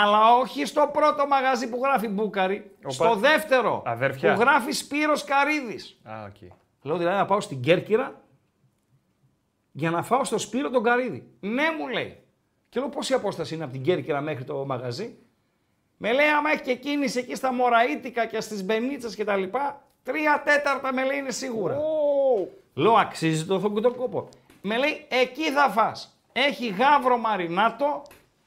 Αλλά 0.00 0.36
όχι 0.36 0.66
στο 0.66 0.90
πρώτο 0.92 1.26
μαγαζί 1.26 1.68
που 1.68 1.80
γράφει 1.82 2.08
Μπούκαρι. 2.08 2.70
Οπα. 2.78 2.90
Στο 2.90 3.14
δεύτερο 3.14 3.82
Αδέρφια. 3.86 4.34
που 4.34 4.40
γράφει 4.40 4.72
Σπύρος 4.72 5.24
Καρύδης. 5.24 6.00
Α, 6.02 6.24
οκ. 6.24 6.50
Λέω 6.82 6.96
δηλαδή 6.96 7.16
να 7.16 7.24
πάω 7.24 7.40
στην 7.40 7.60
Κέρκυρα 7.60 8.20
για 9.72 9.90
να 9.90 10.02
φάω 10.02 10.24
στο 10.24 10.38
Σπύρο 10.38 10.70
τον 10.70 10.82
Καρύδη. 10.82 11.30
Ναι, 11.40 11.62
μου 11.78 11.88
λέει. 11.88 12.22
Και 12.68 12.80
λέω 12.80 12.88
πόση 12.88 13.14
απόσταση 13.14 13.54
είναι 13.54 13.64
από 13.64 13.72
την 13.72 13.82
Κέρκυρα 13.82 14.20
μέχρι 14.20 14.44
το 14.44 14.64
μαγαζί; 14.66 15.16
Με 15.96 16.12
λέει 16.12 16.26
άμα 16.26 16.50
έχει 16.50 16.62
και 16.62 16.74
κίνηση 16.74 17.18
εκεί 17.18 17.34
στα 17.34 17.52
Μωραΐτικα 17.52 18.26
και 18.26 18.40
στις 18.40 18.64
Μπενίτσες 18.64 19.14
και 19.14 19.24
τα 19.24 19.36
λοιπά, 19.36 19.82
τρία 20.02 20.42
τέταρτα 20.44 20.92
με 20.92 21.04
λέει 21.04 21.18
είναι 21.18 21.30
σίγουρα. 21.30 21.76
Λέω 22.74 22.92
αξίζει 22.92 23.44
το, 23.44 23.60
το 23.60 23.92
κόπο. 23.92 24.28
Με 24.62 24.76
λέει 24.76 25.06
εκεί 25.08 25.50
θα 25.50 25.68
φας. 25.68 26.16
Έχει 26.32 26.66
γάβρο 26.66 27.18
μαρινάτο, 27.18 28.02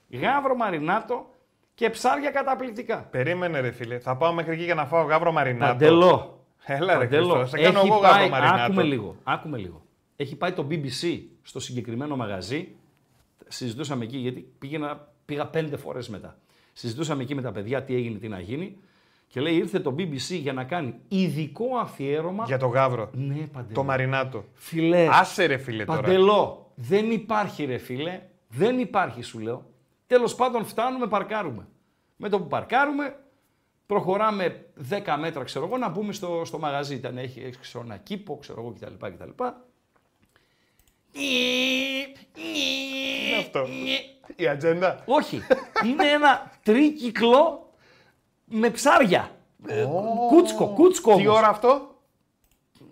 γάβρο 0.09 0.55
μαρινάτο 0.55 1.29
και 1.75 1.89
ψάρια 1.89 2.31
καταπληκτικά. 2.31 2.97
Περίμενε 3.11 3.59
ρε 3.59 3.71
φίλε. 3.71 3.99
Θα 3.99 4.17
πάω 4.17 4.33
μέχρι 4.33 4.53
εκεί 4.53 4.63
για 4.63 4.75
να 4.75 4.85
φάω 4.85 5.03
γάβρο 5.05 5.31
μαρινάτο. 5.31 5.71
Παντελώ. 5.71 6.39
Έλα 6.65 6.93
ρε 6.97 6.99
Παντελώ. 6.99 7.25
Χριστός. 7.33 7.49
Θα 7.49 7.57
κάνω 7.57 7.79
Έχει 7.79 7.87
εγώ 7.87 7.99
πάει- 7.99 8.11
γάβρο 8.11 8.29
μαρινάτο. 8.29 8.61
Άκουμε 8.63 8.83
λίγο, 8.83 9.15
άκουμε 9.23 9.57
λίγο. 9.57 9.83
Έχει 10.15 10.35
πάει 10.35 10.51
το 10.51 10.67
BBC 10.69 11.19
στο 11.41 11.59
συγκεκριμένο 11.59 12.15
μαγαζί. 12.15 12.67
Συζητούσαμε 13.47 14.03
εκεί, 14.03 14.17
γιατί 14.17 14.51
πήγαινα, 14.59 15.07
πήγα 15.25 15.45
πέντε 15.47 15.77
φορές 15.77 16.09
μετά. 16.09 16.37
Συζητούσαμε 16.73 17.23
εκεί 17.23 17.35
με 17.35 17.41
τα 17.41 17.51
παιδιά 17.51 17.83
τι 17.83 17.95
έγινε, 17.95 18.17
τι 18.19 18.27
να 18.27 18.39
γίνει. 18.39 18.77
Και 19.27 19.39
λέει 19.41 19.53
ήρθε 19.55 19.79
το 19.79 19.95
BBC 19.97 20.37
για 20.41 20.53
να 20.53 20.63
κάνει 20.63 20.93
ειδικό 21.07 21.65
αφιέρωμα. 21.81 22.43
Για 22.47 22.57
το 22.57 22.67
γάβρο. 22.67 23.09
Ναι, 23.13 23.35
παντελώ. 23.35 23.73
Το 23.73 23.83
μαρινάτο. 23.83 24.43
Φιλές. 24.53 25.09
Άσε 25.11 25.45
ρε 25.45 25.57
φίλε 25.57 25.85
τώρα. 25.85 26.01
Παντελώ. 26.01 26.71
Δεν 26.75 27.11
υπάρχει 27.11 27.65
ρε 27.65 27.77
φίλε. 27.77 28.21
Δεν 28.49 28.79
υπάρχει 28.79 29.21
σου 29.21 29.39
λέω. 29.39 29.65
Τέλος 30.07 30.35
πάντων 30.35 30.65
φτάνουμε, 30.65 31.07
παρκάρουμε. 31.07 31.67
Με 32.15 32.29
το 32.29 32.39
που 32.39 32.47
παρκάρουμε, 32.47 33.19
προχωράμε 33.85 34.65
10 34.89 35.15
μέτρα 35.19 35.43
ξέρω 35.43 35.65
εγώ 35.65 35.77
να 35.77 35.89
μπούμε 35.89 36.13
στο, 36.13 36.41
στο 36.45 36.59
μαγαζί. 36.59 36.95
Ήταν, 36.95 37.17
έχει, 37.17 37.39
έχεις 37.39 37.57
ξέρω, 37.57 37.83
ένα 37.83 37.97
κήπο 37.97 38.37
ξέρω 38.37 38.61
εγώ 38.61 38.73
κτλ. 38.73 38.93
κτλ. 39.07 39.43
είναι 42.31 43.37
αυτό. 43.39 43.65
Η 44.35 44.47
ατζέντα. 44.47 45.03
Όχι. 45.05 45.41
είναι 45.85 46.07
ένα 46.11 46.51
τρίκυκλο 46.63 47.69
με 48.45 48.69
ψάρια. 48.69 49.35
Ε, 49.67 49.85
Κούτσκο, 50.29 50.67
κούτσκο 50.67 51.15
Τι 51.15 51.27
όμως. 51.27 51.37
ώρα 51.37 51.47
αυτό; 51.47 51.95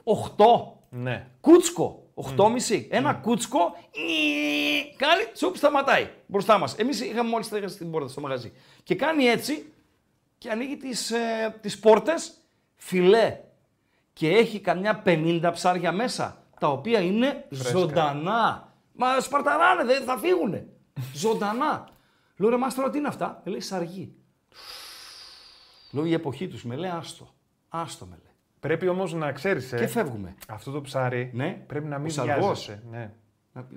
8. 0.04 0.46
Ναι. 0.90 1.28
Κούτσκο. 1.42 2.03
8,5. 2.14 2.88
Ένα 2.90 3.14
κούτσκο. 3.14 3.76
ι, 3.92 4.96
Κάνει 4.96 5.24
τσουπ, 5.34 5.56
σταματάει 5.56 6.10
μπροστά 6.26 6.58
μας. 6.58 6.76
Εμείς 6.76 7.02
είχαμε 7.02 7.30
μόλις 7.30 7.46
στέγα 7.46 7.68
στην 7.68 7.92
πόρτα 7.92 8.08
στο 8.08 8.22
μαγαζί. 8.22 8.54
Και 8.84 8.96
κάνει 8.96 9.26
έτσι 9.26 9.74
και 10.38 10.50
ανοίγει 10.50 10.78
τις 10.78 11.12
ε, 11.12 11.58
τις 11.62 11.80
πόρτες 11.80 12.34
φιλέ. 12.76 13.40
Και 14.14 14.30
έχει 14.30 14.60
καμιά 14.60 15.02
50 15.06 15.50
ψάρια 15.54 15.92
μέσα. 15.92 16.44
Τα 16.60 16.68
οποία 16.68 17.00
είναι 17.00 17.48
ζωντανά. 17.50 18.74
Μα 18.94 19.20
σπαρταράνε, 19.20 19.84
δεν 19.84 20.04
θα 20.04 20.18
φύγουνε. 20.18 20.68
ζωντανά. 21.24 21.90
Λέω 22.38 22.50
ρε 22.50 22.58
μάστρο, 22.58 22.90
τι 22.90 22.98
είναι 22.98 23.08
αυτά; 23.08 23.42
Με 23.46 23.52
λέει 23.52 23.60
σαργή. 23.60 24.16
Λέω 25.92 26.06
η 26.06 26.14
εποχή 26.14 26.48
τους. 26.48 26.64
Με 26.64 26.76
λέει 26.76 26.90
άστο. 26.90 27.34
Άστο 27.70 28.06
με 28.06 28.20
λέει. 28.24 28.33
Πρέπει 28.64 28.88
όμως 28.88 29.14
να 29.14 29.32
ξέρεις. 29.32 29.70
Και 29.78 29.88
φεύγουμε. 29.88 30.36
Αυτό 30.50 30.72
το 30.72 30.82
ψάρι 30.82 31.30
Ναι. 31.34 31.64
πρέπει 31.68 31.88
να 31.88 31.96
Ο 31.96 32.00
μην 32.00 32.12
σαργός. 32.12 32.36
βιάζεσαι. 32.46 32.84
Ναι. 32.92 33.12
Να- 33.54 33.68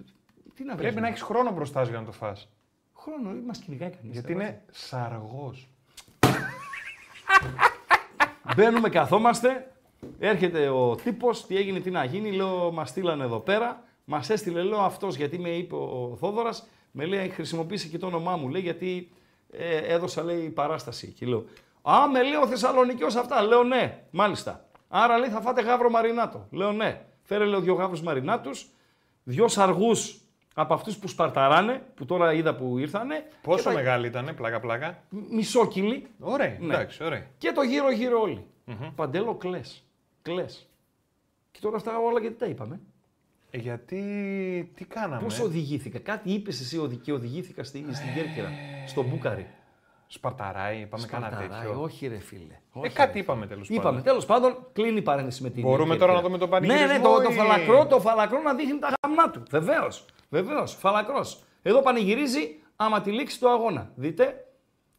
Τι 0.55 0.65
να 0.65 0.75
Πρέπει 0.75 1.01
να 1.01 1.09
έχεις 1.09 1.23
χρόνο 1.23 1.51
μπροστά 1.53 1.85
σου 1.85 1.91
για 1.91 1.99
να 1.99 2.05
το 2.05 2.13
φας. 2.13 2.49
χρόνο, 2.97 3.41
μας 3.47 3.59
κυνηγάει 3.59 3.91
κανείς. 3.91 4.13
Γιατί 4.13 4.33
είναι 4.33 4.63
σαργός. 4.71 5.69
Μπαίνουμε, 8.57 8.89
καθόμαστε. 8.89 9.73
Έρχεται 10.19 10.69
ο 10.69 10.95
τύπος, 10.95 11.47
τι 11.47 11.57
έγινε, 11.57 11.81
τι 11.81 11.91
να 11.91 12.05
γίνει. 12.05 12.33
Λέω, 12.33 12.73
μας 12.73 12.89
στείλανε 12.89 13.25
εδώ 13.25 13.39
πέρα. 13.41 13.83
Μας 14.05 14.31
έστειλε, 14.31 14.63
λέω 14.63 14.79
αυτός 14.81 15.17
γιατί 15.17 15.39
με 15.39 15.49
είπε 15.49 15.75
ο 15.75 16.17
Θόδωρας. 16.21 16.69
Με 16.91 17.05
λέει, 17.05 17.29
χρησιμοποίησε 17.29 17.89
και 17.89 17.99
το 17.99 18.07
όνομά 18.07 18.37
μου. 18.37 18.49
Λέει, 18.49 18.63
γιατί 18.63 19.11
ε, 19.51 19.77
έδωσα, 19.77 20.23
λέει, 20.23 20.49
παράσταση. 20.49 21.07
Και 21.13 21.27
λέω, 21.27 21.45
Α, 21.83 22.09
με 22.13 22.23
λέει 22.23 22.35
ο 22.43 22.47
Θεσσαλονικιός 22.47 23.15
αυτά. 23.17 23.43
Λέω, 23.43 23.63
ναι, 23.63 24.03
μάλιστα. 24.11 24.66
Άρα 24.89 25.19
λέει, 25.19 25.29
θα 25.29 25.41
φάτε 25.41 25.63
γάβρο 25.63 25.91
μαρινάτο. 25.91 26.47
Λέω, 26.51 26.73
ναι. 26.73 27.01
Φέρε, 27.23 27.45
λέω, 27.45 27.61
δύο 27.61 27.75
γάβρους 27.75 28.03
μαρινάτους, 28.03 28.69
δύο 29.25 29.49
σαργούς 29.49 30.21
από 30.55 30.75
αυτούς 30.75 30.97
που 30.97 31.09
σπαρταράνε, 31.09 31.83
που 31.95 32.05
τώρα 32.05 32.33
είδα 32.33 32.55
που 32.55 32.79
ήρθανε. 32.79 33.25
Πόσο 33.43 33.63
και 33.63 33.69
τα- 33.69 33.75
μεγάλη 33.75 34.07
ήταν, 34.07 34.33
πλάκα-πλάκα. 34.37 35.03
Μισόκυλοι. 35.09 36.07
Ωραία, 36.21 36.57
Ναι. 36.61 36.75
εντάξει, 36.75 37.05
ωραία. 37.05 37.27
Και 37.39 37.53
το 37.53 37.63
γύρω-γύρω 37.63 38.21
όλοι. 38.21 38.47
Παντέλο, 38.95 39.35
κλε. 39.35 39.61
Κλε. 40.23 40.45
Και 41.51 41.59
τώρα 41.61 41.77
αυτά 41.77 41.99
όλα 41.99 42.21
γιατί 42.21 42.37
τα 42.37 42.47
είπαμε; 42.47 42.81
Ε, 43.51 43.59
γιατί. 43.59 44.01
Τι 44.75 44.85
κάναμε; 44.85 45.23
Πώς 45.23 45.41
οδηγήθηκα; 45.41 45.99
Κάτι 45.99 46.31
είπες 46.33 46.61
εσύ 46.61 46.79
οδη- 46.79 47.01
και 47.01 47.13
οδηγήθηκα 47.13 47.65
στη, 47.65 47.87
στην 47.93 48.15
Κέρκυρα. 48.15 48.49
Στο 48.87 49.03
Μπούκαρι. 49.03 49.47
Σπαρταράει, 50.07 50.77
είπαμε 50.79 51.07
κανένα 51.07 51.31
Σπαρταράει, 51.37 51.63
τέτοιο. 51.65 51.83
Όχι, 51.83 52.07
ρε 52.07 52.19
φίλε. 52.19 52.53
Ε, 52.75 52.79
Όχι, 52.79 52.95
κάτι 52.95 53.13
ρε. 53.13 53.19
είπαμε 53.19 53.47
τέλος 53.47 53.69
πάντων. 53.69 53.83
Είπαμε. 53.83 54.01
Τέλος 54.03 54.27
πάντων, 54.27 54.67
κλείνει 54.73 54.99
η 54.99 55.03
παρένθεση 55.03 55.43
με 55.43 55.51
την. 55.51 55.63
Μπορούμε 55.63 55.83
Κέρκυρα. 55.85 56.07
τώρα 56.07 56.13
να 56.13 56.21
δούμε 56.27 56.39
τον 56.39 56.49
πανηγυρισμό 56.51 56.87
Ναι, 56.87 56.93
ναι, 56.97 57.03
το, 57.03 57.23
το, 57.23 57.31
ή- 57.31 57.35
φαλακρό, 57.35 57.87
το 57.87 58.01
φαλακρό 58.01 58.41
να 58.43 58.55
δείχνει 58.55 58.79
τα 58.79 58.89
γαμνά 59.03 59.31
του. 59.31 59.43
Βεβαίως. 59.51 60.05
Βεβαίως. 60.29 60.75
Φαλακρός. 60.75 61.43
Εδώ 61.63 61.83
πανηγυρίζει 61.83 62.61
άμα 62.77 63.01
τη 63.01 63.11
λήξει 63.13 63.39
το 63.41 63.49
αγώνα. 63.51 63.91
Δείτε. 63.95 64.41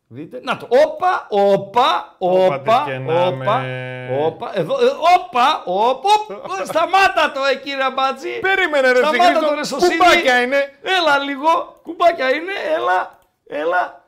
Δείτε. 0.10 0.39
Να 0.43 0.58
το. 0.58 0.67
Όπα, 0.86 1.28
όπα, 1.30 2.15
Όπα, 2.17 2.46
όπα, 2.46 2.58
τις 2.84 2.93
κενάμε. 2.93 3.26
όπα, 3.28 4.26
όπα. 4.26 4.52
Εδώ, 4.60 4.74
ε, 4.74 4.86
όπα, 5.17 5.63
όπα, 5.65 6.10
όπα. 6.43 6.65
Σταμάτα 6.72 7.32
το, 7.34 7.43
ε, 7.52 7.56
κύριε 7.56 7.91
Μπάτζη. 7.96 8.39
Περίμενε, 8.39 8.91
ρε 8.91 8.98
Σταμάτα 8.98 9.24
Σιγρίδο. 9.24 9.48
το, 9.48 9.54
ρε 9.56 9.63
Σωσίνη. 9.65 9.98
Κουμπάκια 9.98 10.41
είναι. 10.41 10.58
Έλα 10.82 11.17
λίγο. 11.17 11.80
Κουμπάκια 11.84 12.30
είναι. 12.30 12.52
Έλα, 12.76 13.20
έλα. 13.48 14.06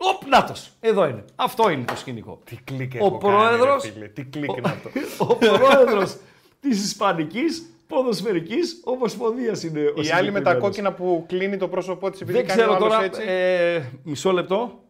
Οπ, 0.00 0.26
νάτος. 0.28 0.72
Εδώ 0.80 1.08
είναι. 1.08 1.24
Αυτό 1.36 1.70
είναι 1.70 1.84
το 1.84 1.96
σκηνικό. 1.96 2.40
Τι 2.44 2.56
κλικ 2.64 2.92
Ο 2.94 2.96
έχω 2.96 3.18
κάνει, 3.18 3.34
πρόεδρος... 3.34 3.84
ρε 3.84 3.90
φίλε. 3.90 4.08
Τι 4.08 4.24
κλικ 4.24 4.56
είναι 4.56 4.68
αυτό. 4.68 4.90
ο 5.32 5.36
πρόεδρος 5.36 6.16
της 6.60 6.84
Ισπανικής 6.84 7.62
ποδοσφαιρικής 7.86 8.80
ομοσπονδίας 8.84 9.62
είναι 9.62 9.80
ο 9.80 9.82
Η 9.82 9.88
άλλη 9.88 10.00
με 10.02 10.10
τα 10.10 10.20
συγκεκριμένος. 10.20 10.62
κόκκινα 10.62 10.92
που 10.92 11.24
κλείνει 11.28 11.56
το 11.56 11.68
πρόσωπό 11.68 12.10
της 12.10 12.20
επειδή 12.20 12.38
Δεν 12.38 12.46
κάνει 12.46 12.60
ο 12.60 12.64
ξέρω 12.64 12.76
άλλος 12.76 12.88
τώρα. 12.92 13.04
έτσι. 13.04 13.22
Ε, 13.26 13.82
μισό 14.02 14.32
λεπτό. 14.32 14.82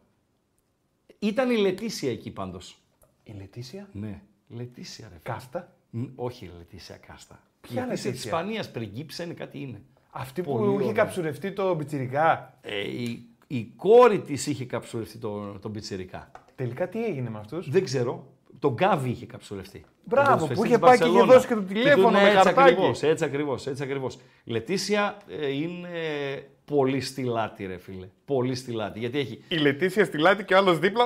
Ήταν 1.18 1.50
η 1.50 1.56
Λετήσια 1.56 2.10
εκεί 2.10 2.30
πάντως. 2.30 2.78
Η 3.22 3.32
Λετήσια; 3.38 3.88
Ναι. 3.92 4.20
Λετήσια, 4.48 5.08
ρε. 5.12 5.18
φίλε. 5.22 5.34
Κάστα; 5.34 5.72
Μ, 5.90 6.04
Όχι, 6.14 6.44
η 6.44 6.50
Λετήσια 6.58 6.96
Κάστα. 7.06 7.42
Ποια 7.60 7.82
η 7.84 7.86
Λετήσια 7.86 8.10
τη 8.10 8.16
Λετήσια; 8.16 8.30
Ισπανίας 8.38 8.70
πριγκίψα 8.70 9.24
είναι 9.24 9.34
κάτι 9.34 9.60
είναι. 9.60 9.82
Αυτή 10.10 10.42
Πολύ 10.42 10.58
που 10.66 10.72
είχε 10.72 10.74
ωραία. 10.82 10.92
καψουρευτεί 10.92 11.52
το 11.52 11.74
μπιτσιρικά. 11.74 12.58
Ε, 12.60 12.80
η, 12.80 13.26
η 13.50 13.72
κόρη 13.76 14.18
της 14.20 14.46
είχε 14.46 14.64
καψουρευτεί 14.64 15.18
τον 15.18 15.58
το 15.60 15.68
πιτσιρικά. 15.70 16.30
Τελικά 16.54 16.88
τι 16.88 17.04
έγινε 17.04 17.30
με 17.30 17.38
αυτούς; 17.38 17.70
Δεν 17.70 17.84
ξέρω. 17.84 18.26
Τον 18.58 18.72
Γκάβι 18.72 19.10
είχε 19.10 19.26
καψουρευτεί. 19.26 19.84
Μπράβο, 20.04 20.44
Ο 20.44 20.48
ποδοσφαιριστής 20.48 20.58
που 20.58 20.64
είχε 20.66 20.74
της 20.78 20.86
πάει 20.88 20.98
και 20.98 21.04
είχε 21.04 21.12
Μπαρσελόνα. 21.12 21.34
δώσει 21.34 21.46
και 21.48 21.54
το 21.54 21.60
του- 21.60 21.66
τηλέφωνο 21.66 22.10
ναι, 22.10 22.22
με 22.22 22.28
έτσι 22.28 22.36
χαρτάκι. 22.42 22.70
Ακριβώς, 22.72 23.02
έτσι 23.02 23.24
ακριβώς, 23.24 23.66
έτσι 23.66 23.82
ακριβώς. 23.82 24.18
Λετήσια 24.44 25.16
ε, 25.40 25.52
είναι 25.52 25.88
πολύ 26.64 27.00
στυλάτη 27.00 27.66
ρε 27.66 27.78
φίλε. 27.78 28.08
Πολύ 28.24 28.54
στυλάτη. 28.54 28.98
Γιατί 28.98 29.18
έχει, 29.18 29.42
Η 29.48 29.56
Λετήσια 29.56 30.04
στη 30.04 30.18
λάτη 30.18 30.44
και 30.44 30.54
ο 30.54 30.56
άλλος 30.56 30.78
δίπλα. 30.78 31.04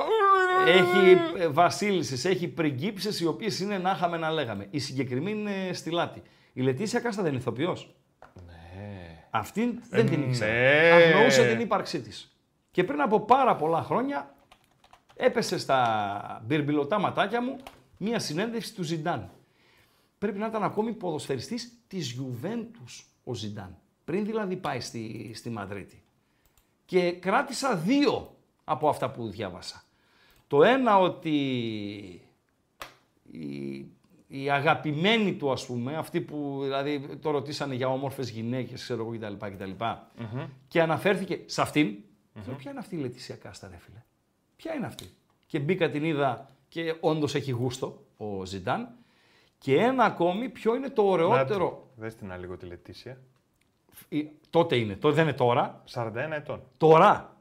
έχει 0.67 1.17
ε, 1.43 1.47
βασίλισσες, 1.47 2.25
έχει 2.25 2.47
πριγκίψες 2.47 3.19
οι 3.19 3.25
οποίες 3.25 3.59
είναι 3.59 3.77
να 3.77 3.91
είχαμε 3.91 4.17
να 4.17 4.31
λέγαμε. 4.31 4.67
Η 4.69 4.79
συγκεκριμένη 4.79 5.39
είναι 5.39 5.73
στυλάτη. 5.73 6.21
Η 6.53 6.61
Λετήσια 6.61 6.99
Κάστα 6.99 7.21
δεν 7.21 7.31
είναι 7.31 7.39
ηθοποιός. 7.41 7.95
Ναι. 8.45 9.25
Αυτή 9.29 9.79
δεν 9.89 10.09
την 10.09 10.21
ήξερα. 10.23 10.51
ναι. 10.51 10.91
Αγνοούσε 10.91 11.47
την 11.47 11.59
ύπαρξή 11.59 12.01
της. 12.01 12.32
Και 12.73 12.83
πριν 12.83 13.01
από 13.01 13.19
πάρα 13.19 13.55
πολλά 13.55 13.83
χρόνια 13.83 14.35
έπεσε 15.15 15.57
στα 15.57 16.41
μπυρμπιλωτά 16.45 16.99
ματάκια 16.99 17.41
μου 17.41 17.57
μία 17.97 18.19
συνέντευξη 18.19 18.75
του 18.75 18.83
Ζιντάν. 18.83 19.31
Πρέπει 20.17 20.39
να 20.39 20.45
ήταν 20.45 20.63
ακόμη 20.63 20.93
ποδοσφαιριστής 20.93 21.83
της 21.87 22.11
Γιουβέντους 22.11 23.07
ο 23.23 23.33
Ζιντάν. 23.33 23.77
Πριν 24.03 24.25
δηλαδή 24.25 24.55
πάει 24.55 24.79
στη, 24.79 25.31
στη 25.35 25.49
Μαδρίτη. 25.49 26.03
Και 26.85 27.11
κράτησα 27.11 27.75
δύο 27.75 28.35
από 28.63 28.89
αυτά 28.89 29.11
που 29.11 29.29
διάβασα. 29.29 29.83
Το 30.47 30.63
ένα 30.63 30.99
ότι 30.99 31.37
η, 33.31 33.75
η 34.27 34.49
αγαπημένη 34.49 35.33
του 35.33 35.51
ας 35.51 35.65
πούμε, 35.65 35.97
αυτή 35.97 36.21
που 36.21 36.59
δηλαδή 36.63 37.17
το 37.21 37.29
ρωτήσανε 37.29 37.75
για 37.75 37.89
όμορφες 37.89 38.29
γυναίκες, 38.29 38.81
ξέρω 38.81 39.01
εγώ 39.01 39.17
κτλ. 39.17 39.45
κτλ. 39.45 39.71
Και 40.67 40.81
αναφέρθηκε 40.81 41.41
σε 41.45 41.61
αυτην 42.35 42.47
Λέω, 42.51 42.55
ποια 42.55 42.71
είναι 42.71 42.79
αυτή 42.79 42.95
η 42.95 42.99
Λετήσια 42.99 43.35
Κάστα 43.35 43.67
ρε 43.71 43.77
φίλε; 43.77 44.03
Ποια 44.55 44.73
είναι 44.73 44.85
αυτή; 44.85 45.05
Και 45.45 45.59
μπήκα 45.59 45.89
την 45.89 46.03
είδα 46.03 46.49
και 46.69 46.95
όντως 46.99 47.35
έχει 47.35 47.51
γούστο 47.51 48.05
ο 48.17 48.45
Ζιντάν. 48.45 48.89
Και 49.57 49.75
ένα 49.77 50.03
ακόμη, 50.03 50.49
ποιο 50.49 50.75
είναι 50.75 50.89
το 50.89 51.01
ωραιότερο. 51.03 51.89
Δες 51.95 52.15
την 52.15 52.31
άλλη 52.31 52.41
λίγο 52.41 52.57
τη 52.57 52.65
Λετήσια. 52.65 53.17
Ε, 54.09 54.19
Τότε 54.49 54.75
είναι, 54.75 54.95
τότε 54.95 55.15
δεν 55.15 55.23
είναι 55.23 55.33
τώρα. 55.33 55.83
41 55.93 56.11
ετών. 56.31 56.61
Τώρα. 56.77 57.37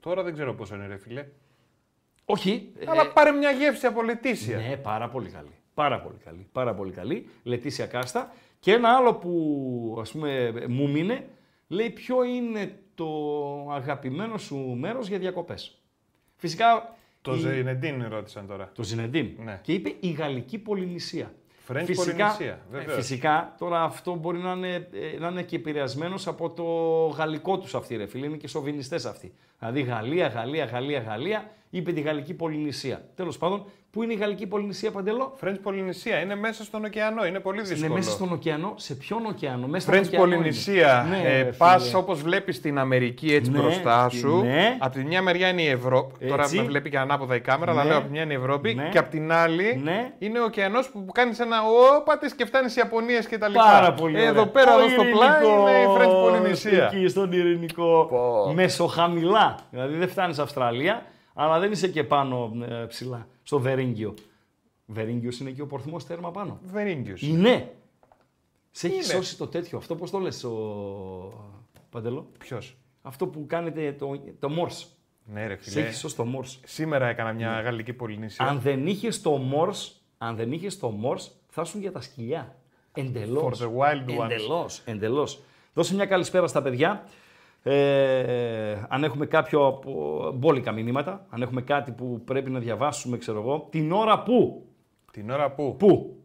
Τώρα 0.00 0.22
δεν 0.22 0.32
ξέρω 0.32 0.54
πόσο 0.54 0.74
είναι, 0.74 0.86
ρε 0.86 0.96
φίλε. 0.96 1.28
Όχι. 2.24 2.72
ε, 2.78 2.84
Αλλά 2.90 3.12
πάρε 3.12 3.30
μια 3.30 3.50
γεύση 3.50 3.86
από 3.86 4.02
Λετήσια. 4.02 4.56
Ναι, 4.56 4.76
πάρα 4.76 5.08
πολύ 5.08 5.30
καλή. 5.30 5.54
Πάρα 5.74 6.00
πολύ 6.00 6.18
καλή. 6.24 6.48
Πάρα 6.52 6.74
πολύ 6.74 6.92
καλή. 6.92 7.28
Λετήσια 7.42 7.86
Κάστα. 7.86 8.32
Και 8.60 8.72
ένα 8.72 8.88
άλλο 8.96 9.14
που 9.14 9.96
ας 10.00 10.10
πούμε 10.10 10.52
μου 10.68 10.90
μείνε, 10.90 11.28
λέει 11.68 11.90
ποιο 11.90 12.22
είναι 12.24 12.78
το 12.96 13.06
αγαπημένο 13.70 14.38
σου 14.38 14.56
μέρος 14.56 15.08
για 15.08 15.18
διακοπές. 15.18 15.78
Φυσικά 16.36 16.94
Το 17.22 17.34
η- 17.34 17.38
Ζεϊνεντίν 17.38 18.06
ρώτησαν 18.08 18.46
τώρα. 18.46 18.70
το 18.74 18.82
Ζινεντίν. 18.82 19.30
Ναι. 19.44 19.58
Και 19.62 19.72
είπε 19.72 19.94
η 20.00 20.10
Γαλλική 20.10 20.58
Πολυνησία. 20.58 21.34
French 21.68 21.82
φυσικά, 21.84 22.12
Πολυνησία, 22.26 22.46
ε, 22.52 22.58
βεβαίως. 22.70 22.94
φυσικά, 22.96 23.54
τώρα 23.58 23.82
αυτό 23.82 24.14
μπορεί 24.14 24.38
να 24.38 24.52
είναι, 24.52 24.74
ε, 25.14 25.18
να 25.18 25.28
είναι 25.28 25.42
και 25.42 25.56
επηρεασμένος 25.56 26.26
από 26.26 26.50
το 26.50 26.64
γαλλικό 27.16 27.58
τους 27.58 27.74
αυτοί, 27.74 27.96
ρε 27.96 28.06
φίλε. 28.06 28.26
Είναι 28.26 28.36
και 28.36 28.48
σοβινιστές 28.48 29.04
αυτοί. 29.06 29.32
Δηλαδή 29.58 29.82
Γαλλία, 29.82 30.26
Γαλλία, 30.26 30.64
Γαλλία, 30.64 30.98
Γαλλία, 31.00 31.50
είπε 31.70 31.92
τη 31.92 32.00
Γαλλική 32.00 32.34
Πολυνησία. 32.34 33.00
Τέλος 33.14 33.38
πάντων, 33.38 33.64
πού 33.90 34.02
είναι 34.02 34.12
η 34.12 34.16
Γαλλική 34.16 34.46
Πολυνησία, 34.46 34.90
Παντελό; 34.90 35.36
French 35.44 35.56
Πολυνησία 35.62 36.18
είναι 36.20 36.34
μέσα 36.34 36.64
στον 36.64 36.84
ωκεανό. 36.84 37.26
Είναι 37.26 37.40
πολύ 37.40 37.60
δύσκολο. 37.60 37.84
Είναι 37.84 37.94
μέσα 37.94 38.10
στον 38.10 38.32
ωκεανό. 38.32 38.72
Σε 38.76 38.94
ποιον 38.94 39.26
ωκεανό, 39.26 39.66
μέσα 39.66 39.86
στον 39.86 39.94
French 40.02 40.06
ωκεανό. 40.06 40.24
είναι. 40.26 40.34
Πολυνησία. 40.36 41.06
Ναι, 41.10 41.22
ε, 41.24 41.42
ρε 41.42 41.50
Πας 41.52 41.84
φίλε. 41.86 41.96
όπως 41.98 42.22
βλέπεις 42.22 42.60
την 42.60 42.78
Αμερική 42.78 43.34
έτσι 43.34 43.50
Ναι, 43.50 43.58
μπροστά 43.60 44.06
και- 44.10 44.16
σου. 44.16 44.40
ναι. 44.44 44.76
Από 44.78 44.94
τη 44.98 45.04
μια 45.04 45.22
μεριά 45.22 45.48
είναι 45.48 45.62
η 45.62 45.68
Ευρώπη. 45.68 46.26
Τώρα 46.26 46.42
Έτσι. 46.42 46.56
με 46.56 46.62
βλέπει 46.62 46.90
και 46.90 46.98
ανάποδα 46.98 47.34
η 47.34 47.40
κάμερα, 47.40 47.70
αλλά 47.72 47.82
Ναι. 47.82 47.88
λέω 47.88 47.96
από 47.98 48.06
τη 48.06 48.12
μια 48.12 48.22
είναι 48.22 48.32
η 48.32 48.36
Ευρώπη. 48.36 48.74
Ναι. 48.74 48.88
Και 48.92 48.98
από 48.98 49.10
την 49.10 49.32
άλλη 49.32 49.80
Ναι. 49.84 50.12
είναι 50.18 50.40
ο 50.40 50.44
ωκεανός 50.44 50.88
που 50.90 51.04
κάνεις 51.12 51.38
ένα 51.40 51.56
όπατε 51.98 52.30
και 52.36 52.44
φτάνεις 52.44 52.72
σε 52.72 52.80
Ιαπωνίες 52.80 53.26
και 53.26 53.38
τα 53.38 53.48
λοιπά. 53.48 53.62
Πάρα 53.64 53.92
πολύ 53.92 54.20
Εδώ 54.22 54.30
ωραία. 54.40 54.46
πέρα, 54.46 54.72
Το 54.74 54.78
εδώ 54.80 54.88
στο 54.88 55.02
πλάι 55.02 55.28
ειρηνικό, 55.42 55.68
είναι 55.68 55.78
η 55.78 55.86
French 55.98 56.30
Πολυνησία. 56.30 56.90
Εκεί 56.94 57.08
στον 57.08 57.32
ειρηνικό. 57.32 58.06
Πω. 58.10 58.52
Μεσοχαμηλά. 58.54 59.58
Δηλαδή 59.70 59.94
δεν 59.96 60.08
φτάνεις 60.08 60.38
Αυστραλία, 60.38 61.02
αλλά 61.38 61.58
δεν 61.58 61.72
είσαι 61.72 61.88
και 61.88 62.04
πάνω 62.04 62.52
ε, 62.68 62.84
ψηλά. 62.86 63.28
Στο 63.42 63.58
Βερίνγκιο. 63.60 64.14
Βερίνγκιος 64.86 65.38
είναι 65.40 65.50
εκεί 65.50 65.60
ο 65.60 65.66
πορθμός 65.66 66.06
τέρμα 66.06 66.30
πάνω. 66.30 66.58
Βερίνγκιος. 66.62 67.22
Είναι. 67.22 67.72
Σε 68.70 68.86
έχει 68.86 68.94
Είναι. 68.96 69.04
σώσει 69.04 69.36
το 69.38 69.46
τέτοιο. 69.46 69.78
Αυτό 69.78 69.94
πώς 69.94 70.10
το 70.10 70.18
λες, 70.18 70.44
ο 70.44 70.52
Παντελό. 71.90 72.28
Ποιος; 72.38 72.76
Αυτό 73.02 73.26
που 73.26 73.44
κάνετε 73.46 73.92
το, 73.92 74.20
το 74.38 74.48
Morse. 74.58 74.86
Ναι, 75.24 75.46
ρε 75.46 75.56
Σε 75.60 75.70
φίλε. 75.70 75.84
έχει 75.86 75.94
σώσει 75.94 76.16
το 76.16 76.26
Morse. 76.36 76.58
Σήμερα 76.64 77.06
έκανα 77.08 77.32
μια 77.32 77.60
γαλλική 77.60 77.92
Πολυνησία. 77.92 78.46
Αν 78.46 78.60
δεν 78.60 78.86
είχες 78.86 79.20
το 79.20 79.40
Morse, 79.54 79.92
αν 80.18 80.36
δεν 80.36 80.52
είχες 80.52 80.78
το 80.78 80.94
Morse, 81.04 81.30
θα 81.48 81.62
ήσουν 81.62 81.80
για 81.80 81.92
τα 81.92 82.00
σκυλιά. 82.00 82.56
Εντελώς. 82.92 83.60
For 83.60 83.64
the 83.64 83.68
wild 83.68 84.20
ones. 84.20 84.24
Εντελώς. 84.30 84.82
Εντελώς. 84.84 85.40
Δώσε 85.74 85.94
μια 85.94 86.06
καλησπέρα 86.06 86.46
στα 86.46 86.62
παιδιά. 86.62 87.04
Ε, 87.68 88.86
αν 88.88 89.04
έχουμε 89.04 89.26
κάποιο 89.26 89.66
από 89.66 90.30
μπόλικα 90.34 90.72
μηνύματα, 90.72 91.26
αν 91.30 91.42
έχουμε 91.42 91.60
κάτι 91.62 91.90
που 91.90 92.22
πρέπει 92.24 92.50
να 92.50 92.58
διαβάσουμε, 92.58 93.16
ξέρω 93.18 93.40
εγώ, 93.40 93.66
την 93.70 93.92
ώρα 93.92 94.22
που, 94.22 94.66
Την 95.12 95.30
ώρα 95.30 95.50
που. 95.50 95.76
που 95.78 96.16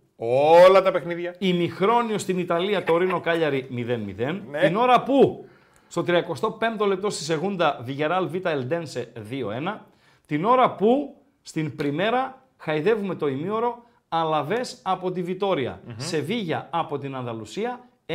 Όλα 0.66 0.82
τα 0.82 0.92
παιχνίδια. 0.92 1.36
ημιχρόνιο 1.38 2.18
στην 2.18 2.40
Ιταλία 2.40 2.84
το 2.84 2.98
Ρήνο 2.98 3.20
Κάλιαρη 3.20 3.68
0-0, 3.72 4.42
Ναι. 4.50 4.60
την 4.60 4.76
ώρα 4.76 5.04
που 5.04 5.46
στο 5.88 6.04
35ο 6.08 6.86
λεπτό 6.88 7.10
στη 7.10 7.24
Σεγούντα 7.24 7.80
Βιγεράλ 7.84 8.28
Β 8.28 8.36
Ελντένσε 8.46 9.12
2-1, 9.30 9.86
την 10.26 10.46
ώρα 10.46 10.76
που 10.76 11.16
στην 11.42 11.76
Πριμέρα 11.76 12.42
χαϊδεύουμε 12.58 13.16
το 13.16 13.28
ημίωρο 13.28 13.84
Αλαβές 14.10 14.80
από 14.84 15.12
τη 15.12 15.22
βιτορια 15.24 15.82
Σεβίγια 15.96 16.68
από 16.72 16.98
την 16.98 17.16
Ανδαλουσία 17.16 17.80
1-1. 18.06 18.14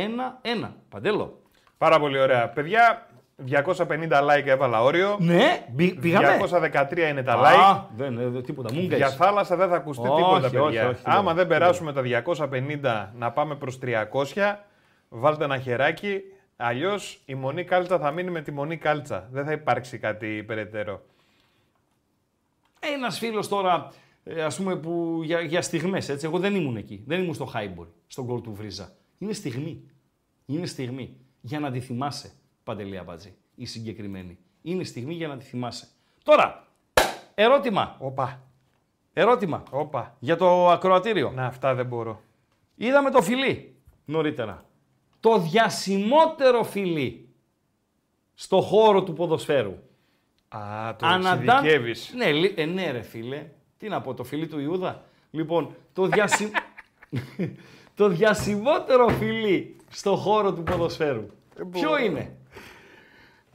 Παντέλο. 0.89 1.41
Πάρα 1.77 1.99
πολύ 1.99 2.19
ωραία. 2.19 2.49
Παιδιά, 2.49 3.06
250 3.45 4.21
like 4.21 4.45
έβαλα 4.45 4.83
όριο. 4.83 5.17
Ναι, 5.19 5.65
μπη- 5.71 5.99
πήγαμε. 5.99 6.27
213 6.27 6.97
είναι 7.09 7.23
τα 7.23 7.35
like. 7.41 7.59
Α, 7.75 7.83
δεν, 7.95 8.35
ε, 8.35 8.41
τίποτα, 8.41 8.73
μου 8.73 8.79
Για 8.81 9.09
θάλασσα 9.09 9.55
δεν 9.55 9.69
θα 9.69 9.75
ακουστεί 9.75 10.07
Όχι, 10.07 10.15
τίποτα, 10.15 10.35
όχι, 10.45 10.49
παιδιά. 10.49 10.87
όχι, 10.87 11.01
Άμα 11.03 11.17
τίποτα, 11.19 11.33
δεν 11.33 11.47
περάσουμε 11.47 11.93
τα 11.93 12.01
250 12.01 13.13
να 13.17 13.31
πάμε 13.31 13.55
προς 13.55 13.79
300, 13.79 14.55
βάλτε 15.09 15.43
ένα 15.43 15.59
χεράκι. 15.59 16.21
Αλλιώς 16.55 17.21
η 17.25 17.35
Μονή 17.35 17.63
Κάλτσα 17.63 17.99
θα 17.99 18.11
μείνει 18.11 18.29
με 18.31 18.41
τη 18.41 18.51
Μονή 18.51 18.77
Κάλτσα. 18.77 19.27
Δεν 19.31 19.45
θα 19.45 19.51
υπάρξει 19.51 19.97
κάτι 19.97 20.43
περαιτέρω. 20.47 21.01
Ένας 22.79 23.17
φίλος 23.19 23.47
τώρα, 23.47 23.91
ε, 24.23 24.43
ας 24.43 24.57
πούμε, 24.57 24.75
που 24.75 25.19
για, 25.23 25.39
για 25.41 25.61
στιγμές, 25.61 26.09
έτσι. 26.09 26.25
Εγώ 26.25 26.39
δεν 26.39 26.55
ήμουν 26.55 26.77
εκεί. 26.77 27.03
Δεν 27.07 27.19
ήμουν 27.21 27.33
στο 27.33 27.45
Χάιμπορ, 27.45 27.87
στον 28.07 28.25
γκολ 28.25 28.41
του 28.41 28.53
Βρίζα. 28.53 28.89
Είναι 29.17 29.33
στιγμή. 29.33 29.83
Είναι 30.45 30.65
στιγμή 30.65 31.17
για 31.41 31.59
να 31.59 31.71
τη 31.71 31.79
θυμάσαι, 31.79 32.31
Παντελή 32.67 32.97
Αμπατζή, 32.97 33.33
η 33.55 33.65
συγκεκριμένη. 33.65 34.37
Είναι 34.61 34.83
στιγμή 34.83 35.13
για 35.13 35.27
να 35.27 35.37
τη 35.37 35.45
θυμάσαι. 35.45 35.87
Τώρα, 36.23 36.67
ερώτημα. 37.35 37.95
Όπα, 37.99 38.41
Ερώτημα 39.13 39.63
όπα. 39.69 40.15
για 40.19 40.35
το 40.37 40.69
ακροατήριο. 40.69 41.31
Να, 41.35 41.45
αυτά 41.45 41.73
δεν 41.75 41.85
μπορώ. 41.85 42.21
Είδαμε 42.75 43.11
το 43.11 43.21
φιλί 43.21 43.75
νωρίτερα. 44.05 44.65
Το 45.19 45.39
διασημότερο 45.39 46.63
φιλί 46.63 47.29
στο 48.33 48.61
χώρο 48.61 49.03
του 49.03 49.13
ποδοσφαίρου. 49.13 49.75
Α, 50.47 50.95
το 50.95 51.05
Αναντάν- 51.05 51.47
εξειδικεύεις. 51.65 52.13
Ναι, 52.15 52.31
λι- 52.31 52.59
ε, 52.59 52.65
ναι, 52.65 52.91
ρε 52.91 53.01
φίλε. 53.01 53.45
Τι 53.77 53.87
να 53.87 54.01
πω, 54.01 54.13
το 54.13 54.23
φιλί 54.23 54.47
του 54.47 54.59
Ιούδα. 54.59 55.03
Λοιπόν, 55.31 55.75
το, 55.93 56.05
διασυ... 56.07 56.51
το 57.95 58.07
διασημότερο 58.07 59.07
φιλί 59.07 59.75
στο 59.89 60.15
χώρο 60.15 60.53
του 60.53 60.63
ποδοσφαίρου. 60.63 61.25
Ποιο 61.55 61.65
μπορώ. 61.89 61.97
είναι; 62.03 62.37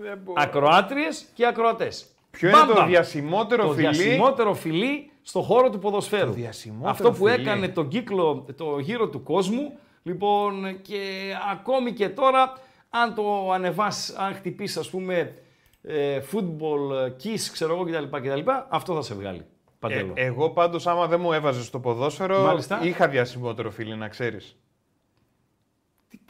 Δεν 0.03 0.19
μπορώ. 0.25 0.43
Ακροάτριες 0.43 1.25
και 1.35 1.47
ακροατές. 1.47 2.07
Ποιο 2.31 2.49
είναι 2.49 2.57
Μπαμ, 2.59 2.69
το 2.69 2.75
μπαμ. 2.75 2.87
διασημότερο 2.89 3.67
το 3.67 3.73
φιλί; 3.73 3.89
διασημότερο 3.89 4.55
φιλί 4.55 5.11
στο 5.23 5.41
χώρο 5.43 5.71
του 5.71 5.79
ποδοσφαίρου. 5.79 6.27
Το 6.27 6.33
διασημότερο 6.33 6.91
Αυτό 6.91 7.11
που 7.11 7.27
φιλί. 7.27 7.41
έκανε 7.41 7.69
τον 7.69 7.89
κύκλο, 7.89 8.47
το 8.57 8.79
γύρο 8.79 9.09
του 9.09 9.23
κόσμου, 9.23 9.79
λοιπόν, 10.03 10.81
και 10.83 11.33
ακόμη 11.53 11.93
και 11.93 12.09
τώρα, 12.09 12.53
αν 12.91 13.15
το 13.15 13.53
ανεβάσει, 13.53 14.13
αν 14.17 14.35
χτυπήσεις, 14.35 14.77
ας 14.77 14.91
πούμε, 14.91 15.35
ε, 15.83 16.21
football, 16.33 17.07
kiss, 17.23 17.41
ξέρω 17.53 17.75
εγώ 17.75 17.85
κτλ, 17.85 18.17
κτλ, 18.29 18.51
αυτό 18.69 18.95
θα 18.95 19.03
σε 19.03 19.15
βγάλει. 19.15 19.39
Ε, 19.39 19.45
Παντέλο. 19.79 20.13
εγώ 20.15 20.51
πάντως 20.51 20.87
άμα 20.87 21.07
δεν 21.07 21.21
μου 21.21 21.33
έβαζες 21.33 21.65
στο 21.65 21.79
ποδόσφαιρο, 21.79 22.43
Μάλιστα. 22.43 22.79
είχα 22.83 23.09
διασημότερο 23.09 23.71
φίλι, 23.71 23.97
να 23.97 24.09
ξέρεις. 24.09 24.57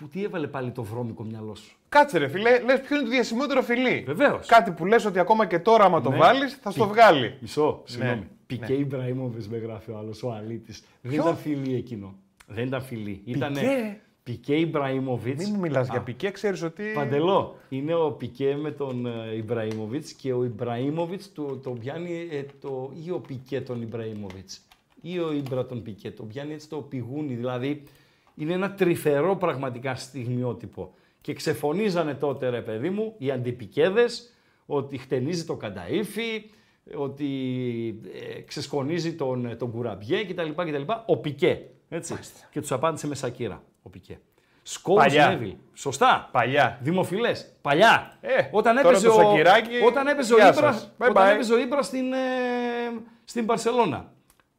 Τι, 0.02 0.08
που, 0.08 0.18
τι 0.18 0.24
έβαλε 0.24 0.46
πάλι 0.46 0.70
το 0.70 0.82
βρώμικο 0.82 1.22
μυαλό 1.22 1.54
σου; 1.54 1.76
Κάτσε 1.88 2.18
ρε 2.18 2.28
φίλε, 2.28 2.60
λες 2.60 2.80
ποιο 2.80 2.96
είναι 2.96 3.04
το 3.04 3.10
διασημότερο 3.10 3.62
φιλί; 3.62 4.04
Βεβαίως. 4.06 4.46
Κάτι 4.46 4.70
που 4.70 4.86
λες 4.86 5.04
ότι 5.04 5.18
ακόμα 5.18 5.46
και 5.46 5.58
τώρα, 5.58 5.84
άμα 5.84 6.00
το 6.00 6.10
Ναι. 6.10 6.16
βάλεις, 6.16 6.58
θα 6.62 6.70
στο 6.70 6.86
βγάλει. 6.86 7.36
Μισό, 7.40 7.82
συγγνώμη. 7.84 8.16
Ναι. 8.16 8.26
Πικέ 8.46 8.72
Ιμπραήμοβιτς 8.72 9.48
με 9.48 9.58
γράφει 9.58 9.90
ο 9.90 9.98
άλλος, 9.98 10.22
ο 10.22 10.32
αλήτης. 10.32 10.82
Δεν 11.00 11.12
Ποιο; 11.12 11.22
ήταν 11.22 11.36
φιλί 11.36 11.74
εκείνο. 11.74 12.14
Δεν 12.46 12.66
ήταν 12.66 12.82
φιλί. 12.82 13.22
Ήτανε 13.24 14.00
Πικέ 14.22 14.54
Ιμπραήμοβιτς. 14.54 15.44
Μην 15.44 15.52
μου 15.54 15.60
μιλάς 15.60 15.88
για 15.88 16.00
πικέ, 16.00 16.30
ξέρεις 16.30 16.62
ότι. 16.62 16.82
Παντελό. 16.94 17.56
Είναι 17.68 17.94
ο 17.94 18.10
Πικέ 18.10 18.56
με 18.60 18.70
τον 18.70 19.06
ε, 19.06 19.36
Ιμπραήμοβιτς 19.36 20.12
και 20.12 20.32
ο 20.32 20.44
Ιμπραήμοβιτς 20.44 21.32
το, 21.32 21.42
το 21.42 21.70
πιάνει 21.70 22.28
ε, 22.30 22.44
το, 22.60 22.92
ή 23.06 23.10
ο 23.10 23.18
Πικέ 23.18 23.60
τον 23.60 23.82
Ιμπραήμοβιτς 23.82 24.60
ή 25.00 25.18
ο 25.18 25.32
Ιμπρα 25.32 25.66
τον 25.66 25.82
Πικέ. 25.82 26.10
Το 26.10 26.22
πιάνει 26.22 26.52
έτσι 26.52 26.68
το 26.68 26.76
πηγούνι. 26.76 27.34
Δηλαδή 27.34 27.82
είναι 28.34 28.52
ένα 28.52 28.74
τρυφερό 28.74 29.36
πραγματικά 29.36 29.94
στιγμιότυπο. 29.94 30.94
Και 31.20 31.32
ξεφωνίζανε 31.32 32.14
τότε 32.14 32.48
ρε 32.48 32.60
παιδί 32.60 32.90
μου 32.90 33.14
οι 33.18 33.30
αντιπικέδες 33.30 34.32
ότι 34.66 34.98
χτενίζει 34.98 35.44
το 35.44 35.56
κανταήφι, 35.56 36.50
ότι 36.94 37.28
ε, 38.36 38.40
ξεσκονίζει 38.40 39.14
τον, 39.14 39.46
ε, 39.46 39.56
τον 39.56 39.70
κουραμπιέ 39.70 40.24
κτλ. 40.24 40.50
κτλ. 40.50 40.92
Ο 41.06 41.16
Πικέ. 41.16 41.60
Έτσι. 41.88 42.14
Και 42.50 42.60
τους 42.60 42.72
απάντησε 42.72 43.06
με 43.06 43.14
σακύρα 43.14 43.62
ο 43.82 43.88
Πικέ. 43.88 44.18
Σκόλς 44.62 45.02
Παλιά. 45.04 45.28
Νέβιλ. 45.28 45.54
Σωστά. 45.74 46.28
Παλιά. 46.32 46.78
Δημοφιλές. 46.82 47.52
Παλιά. 47.60 48.18
Ε, 48.20 48.48
όταν 48.50 48.76
τώρα 48.76 48.88
έπαιζε 48.88 49.06
το 49.06 49.12
ο, 49.12 49.16
σακυράκι, 49.16 49.76
όταν 49.86 50.06
έπαιζε 50.06 50.34
ο 50.34 50.36
γεια 50.36 50.48
Ήμπρα, 50.48 50.72
σας. 50.72 50.92
Bye 50.98 51.10
όταν 51.10 51.28
bye. 51.28 51.32
έπαιζε 51.32 51.52
ο 51.52 51.58
Ήμπρας 51.58 51.86
στην, 51.86 52.12
ε, 52.12 52.16
στην 53.24 53.46
Παρσελώνα. 53.46 54.12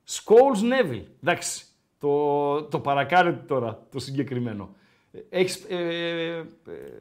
Σκόλς 0.03 0.61
Νέβιλ. 0.61 1.03
Εντάξει. 1.23 1.65
Το, 2.07 2.63
το 2.63 2.79
παρακάνετε 2.79 3.43
τώρα 3.47 3.79
το 3.91 3.99
συγκεκριμένο. 3.99 4.75
Έχεις 5.29 5.65
ε, 5.69 5.75
ε, 5.75 6.37
Ε, 6.37 6.43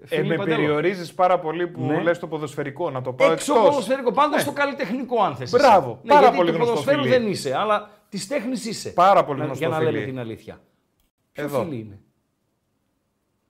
φίλη 0.05 0.29
με 0.29 0.37
Παντέλο; 0.37 0.57
περιορίζεις 0.57 1.15
πάρα 1.15 1.39
πολύ 1.39 1.67
που 1.69 1.83
Ναι. 1.83 2.03
λες 2.03 2.19
το 2.19 2.27
ποδοσφαιρικό. 2.27 2.91
Να 2.91 3.03
το 3.03 3.13
πάω 3.13 3.33
Έξω 3.33 3.53
εκτός. 3.55 3.69
ποδοσφαιρικό, 3.69 4.13
πάντως 4.13 4.35
Ναι. 4.37 4.41
στο 4.43 4.53
καλλιτεχνικό 4.53 5.23
αν 5.23 5.37
θες. 5.37 5.51
Μπράβο, 5.51 5.91
εσύ. 5.91 6.07
πάρα 6.07 6.21
γιατί 6.21 6.37
πολύ 6.37 6.51
του 6.51 6.57
γνωστό 6.57 6.73
ποδοσφαίρου 6.75 7.03
φιλί. 7.03 7.15
δεν 7.15 7.27
είσαι, 7.29 7.57
αλλά 7.57 7.91
της 8.09 8.29
τέχνης 8.29 8.65
είσαι. 8.67 8.91
Πάρα 8.91 9.25
πολύ 9.25 9.39
Να- 9.39 9.45
γνωστό 9.45 9.65
Για 9.67 9.77
να 9.77 9.79
φιλί. 9.85 9.91
λέμε 9.93 10.05
την 10.07 10.19
αλήθεια. 10.19 10.61
Ποιο 11.33 11.45
Εδώ. 11.45 11.63
φιλί 11.65 11.79
είναι; 11.79 12.01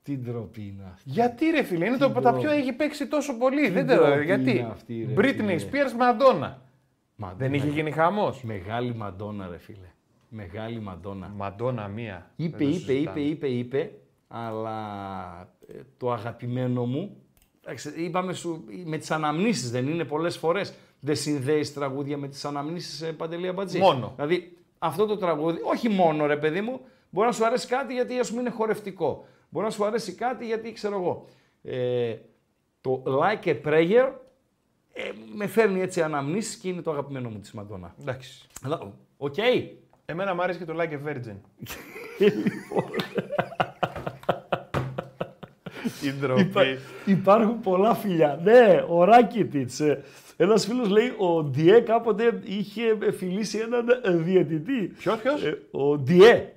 Τι 0.02 0.16
ντροπή 0.18 0.60
είναι 0.62 0.84
αυτή. 0.92 1.10
Γιατί 1.10 1.50
ρε 1.50 1.62
φίλε, 1.62 1.86
είναι 1.86 1.96
το 1.96 2.06
Τι 2.06 2.12
τα 2.12 2.20
ντροπή. 2.20 2.38
πιο 2.38 2.50
έχει 2.50 2.72
παίξει 2.72 3.06
τόσο 3.06 3.36
πολύ. 3.38 3.68
Δεν 3.68 3.86
ντροπή 3.86 4.02
ξέρω 4.02 4.22
γιατί. 4.22 4.50
είναι 4.50 4.68
αυτή, 4.72 5.08
ρε 5.08 5.14
Britney 5.20 5.58
φίλε. 5.58 5.60
Spears 5.70 6.00
Madonna. 6.00 6.52
Μαντόνα. 7.16 7.34
Δεν 7.36 7.54
είχε 7.54 7.68
γίνει 7.68 7.90
χαμός. 7.90 8.42
Μεγάλη 8.42 8.94
Μαντόνα, 8.94 9.48
ρε 9.50 9.58
φίλε. 9.58 9.86
Μεγάλη 10.34 10.80
Μαντόνα. 10.80 11.28
Μαντόνα 11.28 11.88
μία. 11.88 12.30
Είπε, 12.36 12.56
Δεν 12.56 12.66
το 12.68 12.74
είπε, 12.74 12.92
είπε, 12.92 12.92
συζητάμε. 12.92 13.20
είπε, 13.20 13.48
είπε, 13.48 13.90
αλλά 14.28 14.78
ε, 15.66 15.80
το 15.96 16.12
αγαπημένο 16.12 16.86
μου, 16.86 17.16
εντάξει, 17.60 17.92
είπαμε 17.96 18.32
σου, 18.32 18.64
με 18.84 18.98
τις 18.98 19.10
αναμνήσεις 19.10 19.70
δεν 19.70 19.88
είναι 19.88 20.04
πολλές 20.04 20.36
φορές, 20.36 20.74
δεν 21.00 21.16
συνδέεις 21.16 21.72
τραγούδια 21.72 22.16
με 22.18 22.28
τις 22.28 22.44
αναμνήσεις 22.44 23.02
ε, 23.02 23.12
Παντελή 23.12 23.48
Αμπατζής. 23.48 23.80
Μόνο. 23.80 24.12
Δηλαδή 24.16 24.56
αυτό 24.78 25.06
το 25.06 25.16
τραγούδι, 25.16 25.60
όχι 25.64 25.88
μόνο 25.88 26.26
ρε 26.26 26.36
παιδί 26.36 26.60
μου, 26.60 26.80
μπορεί 27.10 27.26
να 27.26 27.32
σου 27.32 27.46
αρέσει 27.46 27.66
κάτι 27.66 27.94
γιατί 27.94 28.18
ας 28.18 28.28
πούμε 28.28 28.40
είναι 28.40 28.50
χορευτικό. 28.50 29.24
Μπορεί 29.48 29.64
να 29.66 29.72
σου 29.72 29.84
αρέσει 29.84 30.14
κάτι 30.14 30.46
γιατί 30.46 30.72
ξέρω 30.72 30.96
εγώ. 30.96 31.24
Ε, 31.62 32.16
το 32.80 33.02
Like 33.06 33.46
a 33.46 33.60
Prayer 33.64 34.12
ε, 34.92 35.10
με 35.34 35.46
φέρνει 35.46 35.80
έτσι 35.80 36.02
αναμνήσεις 36.02 36.56
και 36.56 36.68
είναι 36.68 36.82
το 36.82 36.90
αγαπημένο 36.90 37.28
μου 37.28 37.38
της 37.38 37.52
Μαντόνα. 37.52 37.94
Εντάξει. 38.00 38.46
Αλλά, 38.62 38.92
Οκ. 39.16 39.34
Εμένα 40.12 40.34
μου 40.34 40.42
άρεσε 40.42 40.58
και 40.58 40.64
το 40.64 40.74
Like 40.78 40.92
a 40.92 40.98
Virgin. 41.08 41.36
Η 46.02 46.12
ντροπή. 46.20 46.40
Υπά- 46.40 46.64
υπάρχουν 47.04 47.60
πολλά 47.60 47.94
φιλιά. 47.94 48.40
Ναι, 48.42 48.84
ο 48.88 49.04
Ράκιτιτς. 49.04 49.80
Ένας 50.36 50.66
φίλος 50.66 50.88
λέει 50.88 51.14
ο 51.18 51.42
Ντιέ 51.42 51.80
κάποτε 51.80 52.40
είχε 52.44 52.98
φιλήσει 53.16 53.58
έναν 53.58 53.86
ε, 54.02 54.10
διαιτητή. 54.10 54.92
Ποιος, 54.98 55.18
ποιος; 55.20 55.44
Ε, 55.44 55.58
ο 55.70 55.98
Ντιέ. 55.98 56.52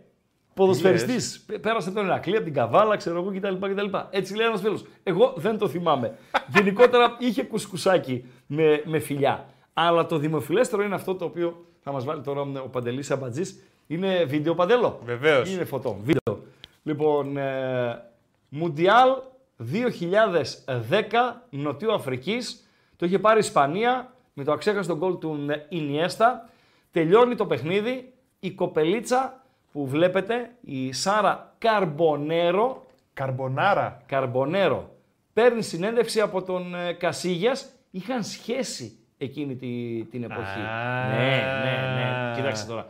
Ποδοσφαιριστής. 0.53 1.45
Πέρασε 1.61 1.89
από 1.89 1.97
τον 1.97 2.07
Ηρακλή, 2.07 2.35
από 2.35 2.45
την 2.45 2.53
Καβάλα, 2.53 2.95
ξέρω 2.95 3.19
εγώ 3.19 3.31
κτλ. 3.31 3.67
κτλ. 3.73 3.97
Έτσι 4.09 4.35
λέει 4.35 4.47
ένας 4.47 4.61
φίλος. 4.61 4.85
Εγώ 5.03 5.33
δεν 5.37 5.57
το 5.57 5.67
θυμάμαι. 5.67 6.15
Γενικότερα 6.55 7.15
είχε 7.19 7.43
κουσκουσάκι 7.43 8.25
με, 8.47 8.81
με 8.85 8.99
φιλιά. 8.99 9.45
Αλλά 9.73 10.05
το 10.05 10.17
δημοφιλέστερο 10.17 10.83
είναι 10.83 10.95
αυτό 10.95 11.15
το 11.15 11.25
οποίο 11.25 11.64
θα 11.87 11.91
μας 11.91 12.05
βάλει 12.05 12.21
τώρα 12.21 12.41
ο 12.41 12.67
Παντελής 12.67 13.11
Αμπατζής. 13.11 13.63
Είναι 13.87 14.23
βίντεο 14.23 14.55
παντέλο; 14.55 14.99
Βεβαίως. 15.03 15.53
Είναι 15.53 15.65
φωτό. 15.65 15.97
Βίντεο. 16.03 16.43
Λοιπόν, 16.83 17.37
ε, 17.37 18.03
Μουντιάλ 18.49 19.09
2010 19.57 21.45
Νοτιού 21.49 21.93
Αφρικής. 21.93 22.67
Το 22.95 23.05
είχε 23.05 23.19
πάρει 23.19 23.37
η 23.37 23.39
Ισπανία 23.39 24.13
με 24.33 24.43
το 24.43 24.51
αξέχαστο 24.51 24.97
γκολ 24.97 25.17
του 25.17 25.45
Ινιέστα. 25.69 26.49
Τελειώνει 26.91 27.35
το 27.35 27.45
παιχνίδι. 27.45 28.13
Η 28.39 28.51
κοπελίτσα 28.51 29.43
που 29.71 29.87
βλέπετε, 29.87 30.55
η 30.61 30.91
Σάρα 30.91 31.55
Καρμπονέρο, 31.57 32.85
Καρμπονάρα. 33.13 34.01
Καρμπονέρο, 34.05 34.89
παίρνει 35.33 35.61
συνέντευξη 35.61 36.21
από 36.21 36.43
τον 36.43 36.75
ε, 36.75 36.93
Κασίγιας. 36.93 37.69
Είχαν 37.91 38.23
σχέση 38.23 39.04
εκείνη 39.17 39.55
τη, 39.55 40.03
την 40.11 40.23
εποχή. 40.23 40.59
Α. 40.59 41.07
Ναι, 41.09 41.43
ναι, 41.63 41.93
ναι. 41.95 42.35
Κοίταξε 42.35 42.65
τώρα. 42.65 42.87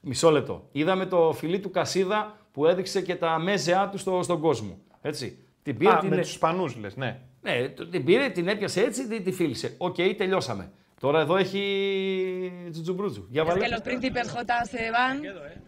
Μισό 0.00 0.30
λεπτό. 0.30 0.68
Είδαμε 0.72 1.06
το 1.06 1.32
φιλί 1.32 1.58
του 1.60 1.70
Κασίδα 1.70 2.36
που 2.52 2.66
έδειξε 2.66 3.00
και 3.00 3.14
τα 3.14 3.38
μέζεά 3.38 3.88
του 3.88 3.98
στο, 3.98 4.22
στον 4.22 4.40
κόσμο. 4.40 4.78
Έτσι. 5.02 5.38
Την 5.62 5.76
πήρε, 5.76 5.92
Α, 5.92 5.98
την... 5.98 6.08
με 6.08 6.16
τους 6.16 6.30
Ισπανούς 6.30 6.76
λες, 6.76 6.96
ναι. 6.96 7.18
ναι, 7.42 7.68
το- 7.68 7.86
την 7.86 8.04
πήρε, 8.04 8.28
την 8.28 8.48
έπιασε 8.48 8.80
έτσι, 8.80 9.08
την, 9.08 9.24
τη 9.24 9.32
φίλησε. 9.32 9.74
Οκ, 9.78 9.94
τελειώσαμε. 10.16 10.70
Τώρα 11.00 11.20
εδώ 11.20 11.36
έχει 11.36 12.52
τζουτζουμπρούτζου. 12.70 13.26
Για 13.30 13.42
Es 13.42 13.46
βάλε. 13.46 13.64
que 13.66 13.70
los 13.70 13.80
príncipes 13.82 14.26
J 14.34 14.64
se 14.72 14.90
van, 14.90 15.16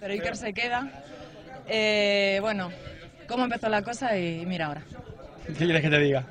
pero 0.00 0.12
Iker 0.12 0.34
se 0.36 0.52
queda. 0.52 0.80
Eh, 1.76 2.38
bueno, 2.40 2.64
cómo 3.30 3.42
empezó 3.44 3.68
la 3.68 3.82
cosa 3.88 4.06
y 4.18 4.44
mira 4.46 4.66
ahora; 4.66 4.82
¿Qué 5.46 5.52
quieres 5.52 5.82
que 5.82 5.90
te 5.94 5.98
diga? 6.06 6.22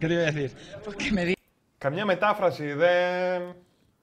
¿Qué 0.00 0.06
te 0.08 0.12
iba 0.14 0.22
a 0.22 0.30
decir? 0.32 0.50
Pues 0.84 0.96
que 0.96 1.10
me 1.16 1.22
diga. 1.24 1.37
Καμιά 1.78 2.04
μετάφραση 2.04 2.72
δεν... 2.72 3.42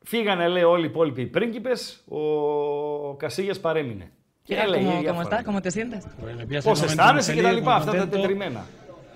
Φύγανε, 0.04 0.48
λέει, 0.48 0.64
όλοι 0.64 0.84
οι 0.84 0.90
υπόλοιποι 0.90 1.26
πρίγκιπες, 1.26 2.04
ο 2.08 3.16
Κασίγιας 3.16 3.60
παρέμεινε. 3.60 4.12
Και 4.44 4.56
¿Cómo, 4.56 4.64
έλεγε 4.64 4.90
cómo 4.90 5.00
διάφορα. 5.02 5.28
estás? 5.28 5.44
¿Cómo 5.44 5.62
te 5.62 5.72
sientes? 5.72 6.02
Porque 6.20 6.36
me 6.36 6.46
pillas 6.48 6.66
en 6.66 6.72
Πώς 6.72 6.82
un 6.82 6.88
momento 6.88 7.02
αισθάνεσαι 7.02 7.32
muy 7.32 7.36
και 7.36 7.42
τα 7.42 7.50
feliz, 7.50 7.58
λοιπά, 7.58 7.72
muy 7.72 7.78
αυτά 7.78 7.92
τα 7.92 7.98
contento 7.98 8.22
τετριμένα; 8.22 8.66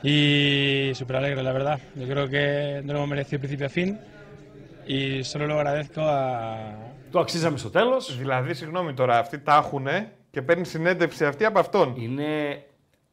Y 0.01 0.93
súper 0.99 1.15
alegre, 1.15 1.43
la 1.43 1.53
verdad. 1.59 1.79
Yo 1.99 2.05
creo 2.11 2.25
que 2.33 2.45
no 2.85 2.89
lo 2.93 2.97
hemos 2.99 3.09
merecido 3.13 3.35
de 3.37 3.47
principio 3.47 3.65
a 3.65 3.73
fin 3.77 3.89
y 4.97 5.23
solo 5.23 5.43
lo 5.47 5.53
agradezco 5.59 6.01
a, 6.01 6.21
Το 7.11 7.19
αξίζαμε 7.19 7.57
στο 7.57 7.69
τέλος. 7.69 8.17
Δηλαδή, 8.17 8.53
συγγνώμη 8.53 8.93
τώρα, 8.93 9.17
αυτοί 9.17 9.39
τα 9.39 9.55
έχουνε 9.55 10.11
και 10.31 10.41
παίρνει 10.41 10.65
συνέντευξη 10.65 11.25
αυτή 11.25 11.45
από 11.45 11.59
αυτόν. 11.59 11.93
Είναι, 11.97 12.63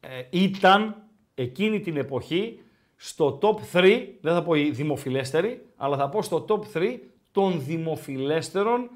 ε, 0.01 0.09
ήταν 0.31 0.97
εκείνη 1.35 1.81
την 1.81 1.97
εποχή 1.97 2.61
στο 2.97 3.39
top 3.43 3.57
3, 3.79 4.07
δεν 4.21 4.35
θα 4.35 4.43
πω 4.43 4.55
η 4.55 4.71
δημοφιλέστερη, 4.71 5.67
αλλά 5.77 5.97
θα 5.97 6.09
πω 6.09 6.23
στο 6.23 6.45
top 6.49 6.61
3 6.77 6.99
των 7.33 7.65
δημοφιλέστερων 7.65 8.91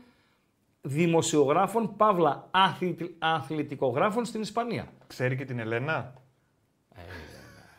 δημοσιογράφων, 0.83 1.97
παύλα 1.97 2.49
αθλητι- 2.51 3.15
αθλητικογράφων 3.19 4.25
στην 4.25 4.41
Ισπανία. 4.41 4.93
Ξέρει 5.07 5.37
και 5.37 5.45
την 5.45 5.59
Ελένα; 5.59 6.15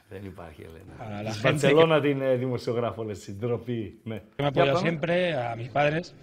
Δεν 0.10 0.26
υπάρχει, 0.26 0.62
Ελένα. 0.62 1.16
Α, 1.18 1.22
la 1.24 1.30
Στην 1.32 1.42
gente 1.42 1.52
Μπαρτσελώνα 1.52 2.02
την 2.02 2.22
ε, 2.22 2.36
δημοσιογράφο, 2.36 3.04
λες, 3.04 3.18
στην 3.22 3.38
ντροπή. 3.40 4.00
Ναι. 4.04 4.22
que 4.36 4.44
me 4.44 4.48
ha 4.48 4.52
Για 4.54 4.64
apoyado 4.64 4.74
πάμε. 4.74 4.90
siempre, 4.90 5.34
a 5.34 5.56
mis 5.56 5.72
padres, 5.74 6.14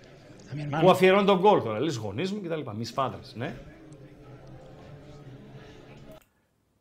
a 0.51 0.55
mi 0.55 0.61
hermano. 0.61 0.81
Που 0.83 0.91
αφιερώνει 0.91 1.27
τον 1.27 1.39
γκολ 1.39 1.63
τώρα, 1.63 1.81
λες 1.81 1.97
γονείς 1.97 2.33
μου 2.33 2.41
κτλ. 2.43 2.61
Μης 2.77 2.91
φάδρες, 2.93 3.35
ναι. 3.37 3.55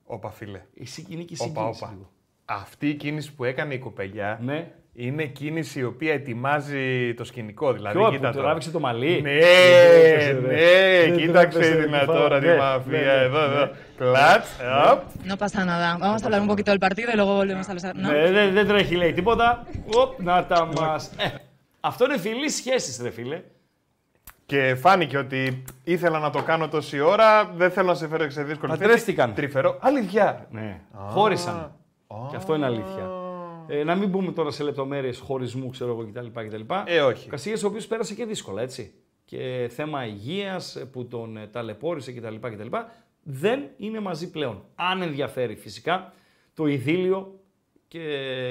Όπα, 0.06 0.30
φίλε. 0.30 0.62
Εσύ 0.76 1.06
είναι 1.10 1.24
και 1.24 1.34
η 1.34 1.38
Όπα, 1.40 1.50
συγκίνηση 1.62 1.84
όπα. 1.84 1.94
λίγο. 1.94 2.10
Αυτή 2.50 2.88
η 2.90 2.94
κίνηση 2.94 3.34
που 3.34 3.44
έκανε 3.44 3.74
η 3.74 3.78
κοπελιά 3.80 4.40
Ναι. 4.42 4.68
είναι 4.94 5.24
κίνηση 5.26 5.80
η 5.80 5.84
οποία 5.84 6.14
ετοιμάζει 6.14 7.14
το 7.14 7.24
σκηνικό. 7.24 7.74
Δηλαδή, 7.74 7.98
Ποιο, 7.98 8.10
κοίτα 8.10 8.28
που 8.28 8.34
τώρα. 8.34 8.46
τράβηξε 8.46 8.72
το 8.72 8.80
μαλλί; 8.80 9.22
Ναι, 9.22 9.32
Δεν 9.32 9.40
τρέπεσαι, 9.42 10.32
ρε. 10.32 10.56
ναι, 10.56 11.06
Δεν 11.10 11.18
κοίταξε 11.18 11.60
τρέπεσαι, 11.60 11.82
την 11.84 11.92
ρε, 11.92 12.06
τώρα 12.06 12.40
τη 12.40 12.46
ναι, 12.46 12.56
μαφία. 12.56 12.92
ναι, 13.00 13.06
ναι, 13.06 13.12
Εδώ, 13.24 13.40
εδώ. 13.44 13.60
ναι. 13.66 13.72
Κλατ, 13.98 14.46
οπ. 14.92 15.00
No 15.28 15.36
pasa 15.38 15.66
nada. 15.66 15.98
Vamos 16.00 16.22
a 16.24 16.26
hablar 16.26 16.42
un 16.42 16.48
poquito 16.54 16.72
del 16.72 16.80
partido 16.88 17.10
y 17.12 17.16
luego 17.16 17.34
volvemos 17.42 17.68
a 17.70 17.74
los... 17.74 17.84
¿no? 17.84 18.12
Ναι, 18.12 18.32
δεν, 18.32 18.54
δεν 18.54 18.68
τρέχει, 18.68 18.96
λέει 18.96 19.14
τίποτα. 19.14 19.68
Οπ, 19.96 20.22
να 20.22 20.46
τα 20.46 20.66
μας. 20.66 21.12
Ε, 21.18 21.28
αυτό 21.80 22.06
είναι 22.06 22.18
φιλής 22.18 22.56
σχέσης, 22.56 23.00
ρε 23.02 23.10
φίλε. 23.10 23.42
Και 24.46 24.76
φάνηκε 24.76 25.18
ότι 25.18 25.64
ήθελα 25.84 26.20
να 26.20 26.30
το 26.30 26.42
κάνω 26.42 26.68
τόση 26.68 27.00
ώρα, 27.00 27.46
δεν 27.56 27.72
θέλω 27.72 27.88
να 27.88 27.94
σε 27.96 28.08
φέρω 28.08 28.30
σε 28.30 28.44
δύσκολη 28.44 28.72
θέση. 28.72 28.84
Παντρεύτηκαν. 28.84 29.34
Τρυφερό. 29.34 29.78
Αλήθεια. 29.82 30.48
Ναι. 30.52 30.80
Χώρισαν. 30.94 31.72
Και 32.30 32.36
αυτό 32.36 32.56
είναι 32.56 32.66
αλήθεια. 32.66 33.12
Ε, 33.68 33.84
να 33.84 33.96
μην 33.96 34.10
μπούμε 34.10 34.32
τώρα 34.32 34.52
σε 34.52 34.64
λεπτομέρειες 34.64 35.20
χωρισμού, 35.20 35.70
ξέρω 35.70 35.92
εγώ 35.92 36.10
κτλ. 36.12 36.40
κτλ. 36.48 36.74
Ε, 36.86 37.02
όχι. 37.02 37.28
Ο 37.28 37.30
Κασίγια, 37.30 37.60
ο 37.64 37.68
οποίος 37.68 37.88
πέρασε 37.88 38.14
και 38.14 38.26
δύσκολα, 38.26 38.62
έτσι. 38.62 38.94
Και 39.26 39.70
θέμα 39.74 40.06
υγείας 40.06 40.86
που 40.92 41.08
τον 41.08 41.38
ε, 41.38 41.48
ταλαιπώρησε 41.48 42.12
κτλ. 42.12 42.36
κτλ. 42.36 42.76
δεν 43.24 43.64
είναι 43.78 44.00
μαζί 44.00 44.32
πλέον. 44.32 44.64
Αν 44.76 45.02
ενδιαφέρει 45.02 45.56
φυσικά 45.56 46.14
το 46.54 46.68
ειδήλιο 46.68 47.40
και 47.88 48.00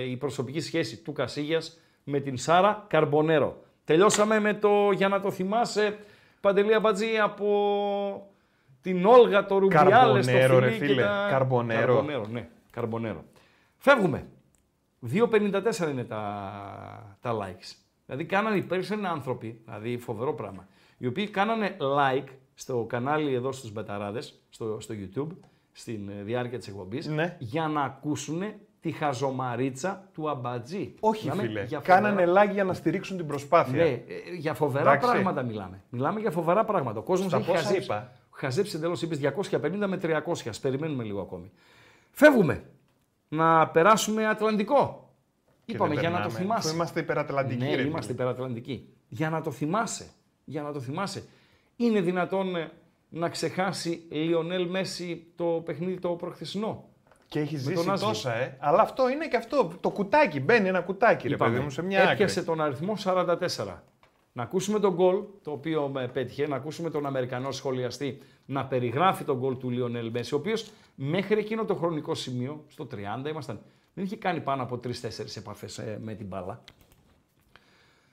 η 0.09 0.16
προσωπική 0.16 0.61
σχέση 0.61 0.96
του 0.96 1.12
Κασίγιας 1.12 1.78
με 2.04 2.20
την 2.20 2.36
Σάρα 2.36 2.84
Καρμπονέρο. 2.88 3.57
Τελειώσαμε 3.84 4.40
με 4.40 4.54
το 4.54 4.90
για 4.92 5.09
να 5.09 5.20
το 5.20 5.30
θυμάσαι 5.30 5.98
Παντελή 6.40 6.74
Αμπατζή 6.74 7.18
από 7.22 8.30
την 8.82 9.04
Όλγα, 9.04 9.46
το 9.46 9.59
Ρουμπιάλε 9.59 10.22
στο 10.22 10.32
Καρμπονέρο, 10.32 10.59
ρε 10.59 10.70
φιλί 10.70 10.78
και 10.78 10.86
φίλε. 10.86 11.02
τα... 11.02 11.26
Καρμπονέρο. 11.30 11.94
Καρμπονέρο, 11.94 12.26
ναι. 12.30 12.48
Καρμπονέρο. 12.70 13.24
Φεύγουμε. 13.77 14.27
2.54 15.12 15.91
είναι 15.91 16.05
τα, 16.05 17.18
τα 17.20 17.33
likes. 17.39 17.74
Δηλαδή 18.07 18.24
κάνανε 18.24 18.57
υπέρσεν 18.57 19.07
άνθρωποι, 19.07 19.61
δηλαδή 19.64 19.99
φοβερό 19.99 20.35
πράγμα, 20.35 20.66
οι 20.99 21.07
οποίοι 21.07 21.29
κάνανε 21.29 21.77
like 21.81 22.29
στο 22.55 22.85
κανάλι 22.89 23.35
εδώ 23.35 23.53
στους 23.53 23.72
Μπεταράδες, 23.72 24.43
στο, 24.51 24.81
στο 24.81 24.95
YouTube, 24.99 25.37
στην 25.72 26.09
ε, 26.09 26.22
διάρκεια 26.22 26.59
της 26.59 26.68
εκπομπής, 26.68 27.07
Ναι. 27.07 27.37
για 27.39 27.68
να 27.68 27.83
ακούσουν 27.83 28.43
τη 28.81 28.91
χαζομαρίτσα 28.93 30.09
του 30.12 30.31
Αμπατζή. 30.31 30.95
Όχι, 31.01 31.22
Μιλάμε 31.29 31.43
φίλε. 31.43 31.64
για 31.64 31.81
φοβερά- 31.81 32.01
Κάνανε 32.14 32.33
like 32.43 32.53
για 32.53 32.64
να 32.64 32.72
στηρίξουν 32.74 33.16
την 33.16 33.27
προσπάθεια. 33.27 33.85
ναι, 33.85 33.91
ε, 33.91 34.03
για 34.39 34.55
φοβερά 34.55 34.91
Εντάξει. 34.93 35.11
πράγματα 35.11 35.43
μιλάμε. 35.43 35.83
Μιλάμε 35.89 36.20
για 36.20 36.31
φοβερά 36.31 36.64
πράγματα. 36.64 36.99
Ο 36.99 37.03
κόσμος 37.03 37.29
Στα 37.29 37.37
έχει 37.37 37.47
πόσα 37.47 37.62
χαζέψει. 37.62 37.85
είπα. 37.85 38.12
Χαζέψει 38.31 38.77
εντελώς, 38.77 39.03
είπες 39.03 39.18
250 39.18 39.87
με 39.87 39.97
300. 39.97 40.49
Ας 40.49 40.61
περιμένουμε 40.61 41.05
λίγο 41.05 41.20
ακόμη. 41.20 41.51
Φεύγουμε. 42.11 42.64
Να 43.29 43.68
περάσουμε 43.68 44.27
Ατλαντικό. 44.27 45.11
Και 45.64 45.72
Είπαμε 45.72 45.95
δεν 45.95 46.01
για 46.01 46.11
να 46.11 46.16
το 46.16 46.22
περνάμε, 46.22 46.45
θυμάσαι. 46.45 46.68
αφού 46.68 46.77
Είμαστε 46.77 47.01
υπερατλαντικοί. 47.01 47.64
Ναι, 47.64 47.74
ρε 47.74 47.83
είμαστε 47.83 48.12
φίλε. 48.12 48.22
υπερατλαντικοί. 48.22 48.89
Για 49.09 49.31
να 49.31 49.41
το 49.43 49.51
θυμάσαι. 49.51 50.07
Για 50.45 50.62
να 50.62 50.72
το 50.72 50.81
θυμάσαι. 50.81 51.24
Είναι 51.77 52.01
δυνατόν 52.01 52.57
ε, 52.57 52.70
να 53.09 53.29
ξεχάσει 53.29 54.03
Λιονέλ 54.11 54.66
Μέση 54.68 55.27
το 55.37 55.45
παιχνίδι 55.45 55.99
το 55.99 56.09
προχθεσινό; 56.09 56.85
Και 57.29 57.39
έχει 57.41 57.55
τον 57.55 57.62
ζήσει 57.62 57.91
Άσβη. 57.91 58.07
τόσα, 58.07 58.35
ε. 58.35 58.57
Αλλά 58.61 58.83
αυτό 58.83 59.09
είναι 59.09 59.27
και 59.29 59.37
αυτό. 59.37 59.70
Το 59.81 59.91
κουτάκι. 59.91 60.41
Μπαίνει 60.41 60.68
ένα 60.68 60.81
κουτάκι, 60.81 61.29
ρε 61.29 61.35
Είπαμε, 61.35 61.51
παιδί 61.53 61.62
μου, 61.64 61.70
σε 61.70 61.83
μια 61.83 62.01
άκρη. 62.03 62.12
έπιασε 62.12 62.43
τον 62.43 62.61
αριθμό 62.61 62.95
44. 63.05 63.83
Να 64.33 64.43
ακούσουμε 64.43 64.79
τον 64.81 64.95
γκολ, 64.95 65.16
το 65.43 65.51
οποίο 65.51 65.89
με 65.89 66.09
πέτυχε, 66.09 66.47
να 66.47 66.57
ακούσουμε 66.57 66.91
τον 66.91 67.07
Αμερικανό 67.07 67.51
σχολιαστή 67.51 68.18
να 68.47 68.64
περιγράφει 68.66 69.24
τον 69.24 69.37
γκολ 69.39 69.57
του 69.59 69.70
Λιονέλ 69.70 70.11
Μέση, 70.11 70.35
ο 70.35 70.37
οποίος 70.37 70.70
μέχρι 70.97 71.38
εκείνο 71.38 71.64
το 71.64 71.74
χρονικό 71.74 72.14
σημείο, 72.14 72.64
στο 72.68 72.86
30 73.24 73.28
ήμασταν, 73.28 73.61
δεν 73.94 74.05
είχε 74.05 74.16
κάνει 74.16 74.40
πάνω 74.40 74.62
από 74.62 74.80
3-4 74.84 74.90
επαφέ 75.36 75.99
με 76.01 76.14
την 76.14 76.26
μπάλα. 76.26 76.62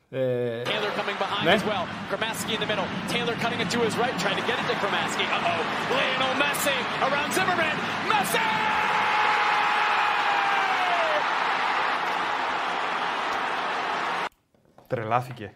Ε, 0.09 0.61
Taylor 0.65 0.69
coming 0.69 1.17
behind 1.23 1.43
Ναι. 1.43 1.55
as 1.55 1.63
well. 1.69 1.85
Kramaski 2.11 2.53
in 2.55 2.59
the 2.63 2.67
middle. 2.71 2.87
Taylor 3.13 3.35
cutting 3.43 3.59
it 3.65 3.69
to 3.75 3.79
his 3.85 3.95
right, 4.01 4.15
trying 4.23 4.39
to 4.41 4.45
get 4.49 4.57
it 4.61 4.67
to 4.71 4.75
Kramaski. 4.83 5.25
Uh-oh. 5.37 5.59
Lionel 5.95 6.33
Messi 6.43 6.77
around 7.05 7.29
Zimmerman. 7.37 7.75
Messi! 8.11 8.43
Τρελάθηκε. 14.87 15.53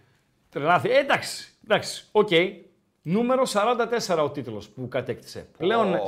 Τρελάθη. 0.49 0.89
Ε, 0.89 0.97
εντάξει, 0.97 1.53
εντάξει, 1.63 2.07
οκ. 2.11 2.29
Νούμερο 3.09 3.43
44 4.07 4.23
ο 4.23 4.29
τίτλος 4.29 4.69
που 4.69 4.87
κατέκτησε. 4.87 5.47
Πλέον 5.57 5.93
ε, 5.93 5.99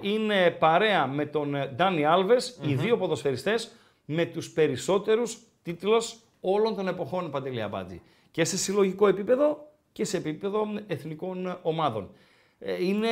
είναι 0.00 0.50
παρέα 0.50 1.06
με 1.06 1.26
τον 1.26 1.54
ε, 1.54 1.66
Ντάνι 1.66 2.04
Άλβες, 2.04 2.58
οι 2.62 2.74
δύο 2.74 2.96
ποδοσφαιριστές 2.96 3.72
με 4.04 4.24
τους 4.24 4.50
περισσότερους 4.50 5.38
τίτλους 5.62 6.18
όλων 6.40 6.74
των 6.74 6.88
εποχών 6.88 7.30
Παντελή 7.30 7.62
Αμπάτζη. 7.62 8.00
Και 8.30 8.44
σε 8.44 8.56
συλλογικό 8.56 9.08
επίπεδο 9.08 9.68
και 9.92 10.04
σε 10.04 10.16
επίπεδο 10.16 10.66
εθνικών 10.86 11.58
ομάδων. 11.62 12.10
Ε, 12.58 12.84
είναι 12.84 13.08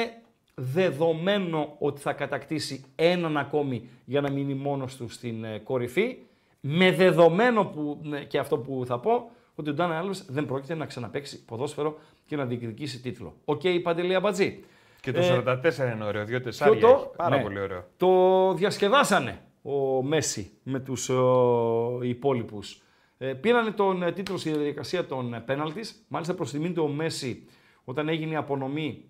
δεδομένο 0.54 1.76
ότι 1.78 2.00
θα 2.00 2.12
κατακτήσει 2.12 2.84
έναν 2.94 3.36
ακόμη 3.36 3.88
για 4.04 4.20
να 4.20 4.30
μείνει 4.30 4.54
μόνος 4.54 4.96
του 4.96 5.08
στην 5.08 5.44
ε, 5.44 5.58
κορυφή. 5.58 6.16
Με 6.60 6.92
δεδομένο 6.92 7.64
που, 7.64 8.00
ναι, 8.02 8.24
και 8.24 8.38
αυτό 8.38 8.58
που 8.58 8.82
θα 8.86 8.98
πω, 8.98 9.30
ότι 9.54 9.70
ο 9.70 9.72
Ντάνι 9.72 9.94
Άλβες 9.94 10.24
δεν 10.28 10.46
πρόκειται 10.46 10.74
να 10.74 10.86
ξαναπαίξει 10.86 11.44
ποδόσφαιρο 11.44 11.98
και 12.26 12.36
να 12.36 12.44
διεκδικήσει 12.44 13.00
τίτλο. 13.00 13.36
Οκ, 13.44 13.60
Παντελή 13.82 14.14
Αμπατζή. 14.14 14.64
Και 15.00 15.12
το 15.12 15.20
Ε, 15.20 15.42
44 15.44 15.92
είναι 15.94 16.04
ωραίο. 16.04 16.24
Δύο 16.24 16.36
Ποιο 16.38 16.40
τεσσάρια. 16.40 16.80
το, 16.80 16.86
έχει. 16.86 17.16
Πάρα 17.16 17.36
ναι. 17.36 17.42
πολύ 17.42 17.60
ωραίο. 17.60 17.84
Το 17.96 18.52
διασκεδάσανε 18.54 19.40
ο 19.62 20.02
Μέσι 20.02 20.50
με 20.62 20.80
τους 20.80 21.08
ο, 21.08 21.98
υπόλοιπους. 22.02 22.80
Ε, 23.18 23.32
πήρανε 23.32 23.70
τον 23.70 24.02
ε, 24.02 24.12
τίτλο 24.12 24.36
στη 24.36 24.50
διαδικασία 24.50 25.06
των 25.06 25.34
ε, 25.34 25.40
πέναλτις. 25.40 26.04
Μάλιστα 26.08 26.34
προς 26.34 26.50
τιμήν 26.50 26.74
του 26.74 26.82
ο 26.82 26.88
Μέσι 26.88 27.46
όταν 27.84 28.08
έγινε 28.08 28.32
η 28.32 28.36
απονομή 28.36 29.04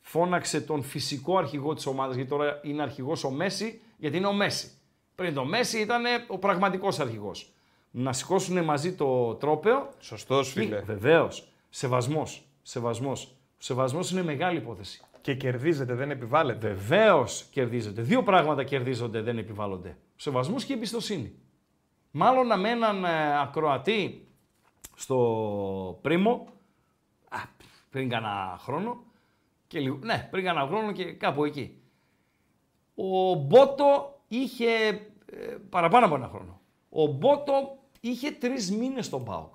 φώναξε 0.00 0.60
τον 0.60 0.82
φυσικό 0.82 1.38
αρχηγό 1.38 1.74
της 1.74 1.86
ομάδας, 1.86 2.14
γιατί 2.14 2.30
τώρα 2.30 2.60
είναι 2.62 2.82
αρχηγός 2.82 3.24
ο 3.24 3.30
Μέσι, 3.30 3.80
γιατί 3.96 4.16
είναι 4.16 4.26
ο 4.26 4.32
Μέσι. 4.32 4.70
Πριν 5.14 5.34
το 5.34 5.44
Μέση 5.44 5.80
ήταν 5.80 6.02
ο 6.26 6.38
πραγματικός 6.38 7.00
αρχηγός. 7.00 7.52
Να 7.90 8.12
σηκώσουν 8.12 8.64
μαζί 8.64 8.94
το 8.94 9.34
τρόπεο. 9.34 9.88
Σωστός, 9.98 10.52
φίλε. 10.52 10.80
Βεβαίως. 10.80 11.51
Σεβασμός. 11.74 12.46
Σεβασμός. 12.62 13.24
Ο 13.24 13.64
σεβασμός 13.64 14.10
είναι 14.10 14.22
μεγάλη 14.22 14.58
υπόθεση. 14.58 15.02
Και 15.20 15.34
κερδίζεται, 15.34 15.94
δεν 15.94 16.10
επιβάλλεται. 16.10 16.68
Βεβαίως 16.68 17.46
κερδίζονται. 17.50 18.02
Δύο 18.02 18.22
πράγματα 18.22 18.64
κερδίζονται, 18.64 19.20
δεν 19.20 19.38
επιβάλλονται. 19.38 19.88
Ο 19.88 20.16
σεβασμός 20.16 20.64
και 20.64 20.72
η 20.72 20.76
εμπιστοσύνη. 20.76 21.34
Μάλλον 22.10 22.46
να 22.46 22.56
με 22.56 22.70
έναν 22.70 23.04
ε, 23.04 23.40
ακροατή 23.40 24.28
στο 24.96 25.98
πρίμο, 26.02 26.46
α, 27.28 27.38
πριν 27.90 28.08
κάνα 28.08 28.56
χρόνο, 28.60 29.04
και 29.66 29.80
λίγο, 29.80 29.98
ναι, 30.02 30.28
πριν 30.30 30.44
κάνα 30.44 30.66
χρόνο 30.66 30.92
και 30.92 31.12
κάπου 31.12 31.44
εκεί. 31.44 31.82
Ο 32.94 33.34
Μπότο 33.34 34.20
είχε 34.28 34.68
ε, 35.26 35.56
παραπάνω 35.70 36.06
από 36.06 36.14
ένα 36.14 36.28
χρόνο. 36.28 36.60
Ο 36.88 37.06
Μπότο 37.06 37.78
είχε 38.00 38.30
τρεις 38.30 38.70
μήνες 38.70 39.06
στον 39.06 39.24
ΠΑΟΚ. 39.24 39.54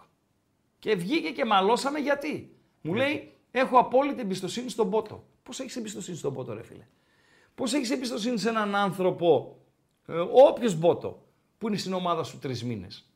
Και 0.80 0.95
βγήκε 0.95 1.30
και 1.30 1.45
μαλώσαμε 1.45 1.99
γιατί. 1.99 2.55
Μου 2.82 2.93
λέει, 2.93 3.32
έχω 3.51 3.78
απόλυτη 3.78 4.21
εμπιστοσύνη 4.21 4.69
στον 4.69 4.88
Μπότο. 4.88 5.23
Πώς 5.43 5.59
έχεις 5.59 5.75
εμπιστοσύνη 5.75 6.17
στον 6.17 6.32
Μπότο, 6.32 6.53
ρε 6.53 6.63
φίλε; 6.63 6.88
Πώς 7.55 7.73
έχεις 7.73 7.91
εμπιστοσύνη 7.91 8.38
σε 8.38 8.49
έναν 8.49 8.75
άνθρωπο, 8.75 9.57
ε, 10.07 10.13
όποιος 10.32 10.75
Μπότο, 10.75 11.25
που 11.57 11.67
είναι 11.67 11.78
στην 11.78 11.93
ομάδα 11.93 12.23
σου 12.23 12.39
τρεις 12.39 12.63
μήνες. 12.63 13.09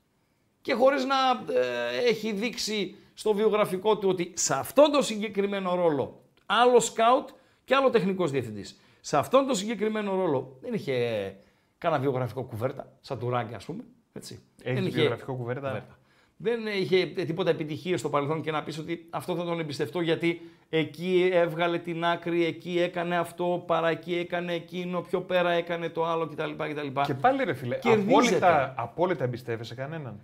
Και 0.62 0.74
χωρίς 0.74 1.06
να 1.06 1.16
ε, 1.54 1.98
έχει 2.08 2.32
δείξει 2.32 2.96
στο 3.14 3.34
βιογραφικό 3.34 3.98
του 3.98 4.10
ότι 4.10 4.34
σε 4.36 4.54
αυτόν 4.54 4.92
τον 4.92 5.04
συγκεκριμένο 5.04 5.76
ρόλο, 5.76 6.22
άλλο 6.46 6.80
σκάουτ 6.80 7.30
και 7.66 7.76
άλλο 7.76 7.90
τεχνικός 7.90 8.32
διευθυντής. 8.32 8.80
Σε 9.02 9.18
αυτόν 9.18 9.46
τον 9.46 9.56
συγκεκριμένο 9.56 10.16
ρόλο 10.16 10.58
δεν 10.62 10.74
είχε 10.74 10.94
ε, 10.94 11.36
κανένα 11.78 12.02
βιογραφικό 12.02 12.44
κουβέρτα, 12.44 12.98
σαν 13.02 13.20
του 13.20 13.30
Ράγκη 13.30 13.54
ας 13.54 13.66
πούμε. 13.66 13.84
Έτσι. 14.14 14.42
Έχεις 14.64 14.84
δεν 14.84 14.92
βιογραφικό 14.92 15.34
κουβέρτα. 15.34 16.00
Δεν 16.42 16.60
είχε 16.68 17.06
τίποτα 17.06 17.50
επιτυχία 17.50 17.98
στο 17.98 18.10
παρελθόν 18.10 18.42
και 18.42 18.52
να 18.52 18.64
πεις 18.64 18.78
ότι 18.78 19.08
αυτό 19.10 19.36
θα 19.36 19.44
τον 19.44 19.60
εμπιστευτώ 19.60 20.02
γιατί 20.02 20.42
εκεί 20.70 21.30
έβγαλε 21.34 21.78
την 21.80 22.04
άκρη, 22.06 22.46
εκεί 22.46 22.80
έκανε 22.80 23.18
αυτό, 23.18 23.64
παρά 23.68 23.90
εκεί 23.90 24.16
έκανε 24.16 24.54
εκείνο, 24.54 25.02
πιο 25.02 25.22
πέρα 25.22 25.52
έκανε 25.52 25.90
το 25.90 26.06
άλλο 26.06 26.28
κτλ. 26.28 26.52
κτλ. 26.58 27.02
Και 27.06 27.14
πάλι 27.14 27.44
ρε 27.44 27.54
φίλε, 27.54 27.76
Κερδίζεται. 27.78 28.14
απόλυτα, 28.16 28.74
απόλυτα 28.78 29.24
εμπιστεύεσαι 29.24 29.76
κανέναν; 29.76 30.20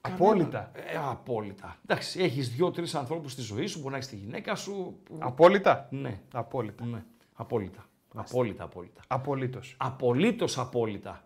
Απόλυτα. 0.00 0.70
Ε, 0.74 0.96
απόλυτα. 1.10 1.76
Εντάξει, 1.86 2.20
έχεις 2.22 2.48
δύο-τρεις 2.50 2.94
ανθρώπους 2.94 3.32
στη 3.32 3.42
ζωή 3.42 3.66
σου, 3.66 3.78
μπορεί 3.78 3.90
να 3.92 3.96
έχει 3.98 4.08
τη 4.08 4.16
γυναίκα 4.16 4.54
σου. 4.54 4.98
που- 5.04 5.16
Απόλυτα. 5.18 5.86
Ναι, 5.90 6.20
Απόλυτα. 6.32 6.84
ναι. 6.84 7.04
Απόλυτα. 7.34 7.86
Απόλυτα, 8.14 8.64
απόλυτα. 8.64 9.00
Απολύτως. 9.06 9.74
Απολύτως 9.78 10.58
απόλυτα. 10.58 11.24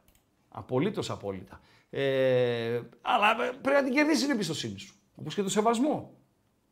Απολύτως 0.49 1.11
απόλυτα. 1.11 1.61
Ε, 1.95 2.81
αλλά 3.01 3.31
ε, 3.31 3.51
πρέπει 3.63 3.77
να 3.77 3.85
την 3.85 3.93
κερδίσει 3.93 4.23
την 4.23 4.31
εμπιστοσύνη 4.31 4.79
σου. 4.79 4.95
Όπως 5.15 5.35
και 5.35 5.43
το 5.43 5.49
σεβασμό. 5.49 6.15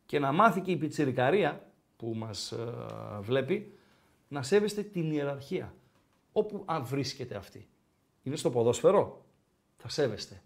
Και 0.06 0.18
να 0.18 0.32
μάθει 0.32 0.60
και 0.60 0.70
η 0.70 0.76
πιτσιρικαρία 0.76 1.66
που 1.96 2.12
μας 2.16 2.52
ε, 2.52 2.74
βλέπει 3.20 3.78
να 4.28 4.42
σέβεστε 4.42 4.82
την 4.82 5.12
ιεραρχία. 5.12 5.74
Όπου 6.32 6.62
αν 6.66 6.84
βρίσκεται 6.84 7.34
αυτή. 7.34 7.68
Είναι 8.22 8.36
στο 8.36 8.50
ποδόσφαιρο, 8.50 9.24
θα 9.76 9.88
σέβεστε. 9.88 10.42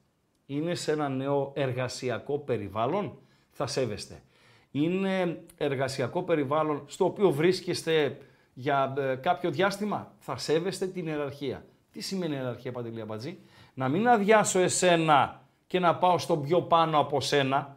Είναι 0.46 0.74
σε 0.74 0.92
ένα 0.92 1.08
νέο 1.08 1.52
εργασιακό 1.54 2.38
περιβάλλον, 2.38 3.18
θα 3.50 3.66
σέβεστε. 3.66 4.22
Είναι 4.70 5.42
εργασιακό 5.56 6.22
περιβάλλον 6.22 6.84
στο 6.86 7.04
οποίο 7.04 7.30
βρίσκεστε 7.30 8.18
για 8.54 8.94
ε, 8.98 9.14
κάποιο 9.14 9.50
διάστημα, 9.50 10.14
θα 10.18 10.36
σέβεστε 10.36 10.86
την 10.86 11.06
ιεραρχία. 11.06 11.64
Τι 11.92 12.00
σημαίνει 12.00 12.34
ιεραρχία, 12.34 12.72
Παντελή 12.72 13.00
Αμπατζή; 13.00 13.38
Να 13.74 13.88
μην 13.88 14.08
αδειάσω 14.08 14.58
εσένα 14.58 15.42
και 15.66 15.78
να 15.78 15.96
πάω 15.96 16.18
στον 16.18 16.42
πιο 16.42 16.62
πάνω 16.62 16.98
από 16.98 17.20
σένα. 17.20 17.76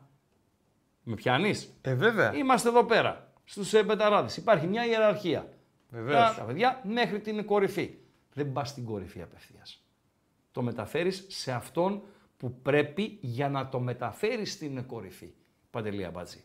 Με 1.04 1.16
πιάνεις; 1.16 1.74
Ε, 1.82 1.93
βέβαια. 1.93 2.36
Είμαστε 2.36 2.70
εδώ 2.70 2.84
πέρα, 2.84 3.32
στους 3.43 3.74
ε, 3.74 3.84
πεταράδες. 3.84 4.38
Υπάρχει 4.38 4.68
μια 4.68 4.86
ιεραρχία. 4.86 5.50
Βεβαίως. 5.89 6.20
Τα, 6.20 6.36
τα 6.38 6.43
παιδιά 6.43 6.82
μέχρι 6.84 7.20
την 7.20 7.45
κορυφή. 7.45 7.98
Δεν 8.34 8.52
πας 8.52 8.70
στην 8.70 8.86
κορυφή 8.86 9.22
απευθείας. 9.22 9.84
Το 10.52 10.62
μεταφέρεις 10.62 11.26
σε 11.28 11.52
αυτόν 11.52 12.02
που 12.38 12.62
πρέπει 12.62 13.18
για 13.22 13.50
να 13.50 13.70
το 13.70 13.80
μεταφέρεις 13.80 14.52
στην 14.52 14.86
κορυφή. 14.86 15.34
Παντελή 15.72 16.06
Αμπάτζη. 16.06 16.43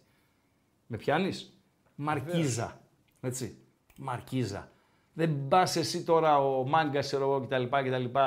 Με 0.86 0.96
πιάνεις; 0.96 1.62
Μαρκίζα. 1.94 2.80
Έτσι. 3.20 3.59
Μαρκίζα. 3.98 4.70
Δεν 5.12 5.48
πας 5.48 5.76
εσύ 5.76 6.05
τώρα 6.05 6.38
ο 6.38 6.66
μάγκα, 6.66 7.00
ξέρω 7.00 7.24
εγώ 7.24 7.40
κτλ. 7.40 7.64
κτλ 7.64 8.18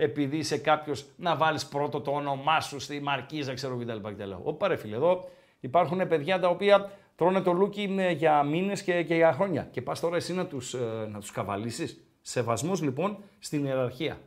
επειδή 0.00 0.36
είσαι 0.36 0.58
κάποιος 0.58 1.04
να 1.16 1.36
βάλεις 1.36 1.66
πρώτο 1.66 2.00
το 2.00 2.10
όνομά 2.10 2.60
σου 2.60 2.78
στη 2.78 3.00
μαρκίζα, 3.00 3.54
ξέρω 3.54 3.76
κτλ. 3.76 4.08
κτλ. 4.08 4.30
Ωπα 4.42 4.68
ρε 4.68 4.76
φίλε, 4.76 4.96
εδώ 4.96 5.28
υπάρχουν 5.60 6.08
παιδιά 6.08 6.38
τα 6.38 6.48
οποία 6.48 6.90
τρώνε 7.16 7.40
το 7.40 7.52
λούκι 7.52 7.94
ε, 7.98 8.10
για 8.10 8.42
μήνες 8.42 8.82
και, 8.82 9.02
και 9.02 9.14
για 9.14 9.32
χρόνια. 9.32 9.68
Και 9.70 9.82
πας 9.82 10.00
τώρα 10.00 10.16
εσύ 10.16 10.34
να 10.34 10.46
τους 10.46 10.74
να 11.08 11.20
τους 11.20 11.30
καβαλήσεις. 11.30 12.00
Σεβασμός 12.20 12.82
λοιπόν 12.82 13.18
στην 13.38 13.64
ιεραρχία. 13.64 14.18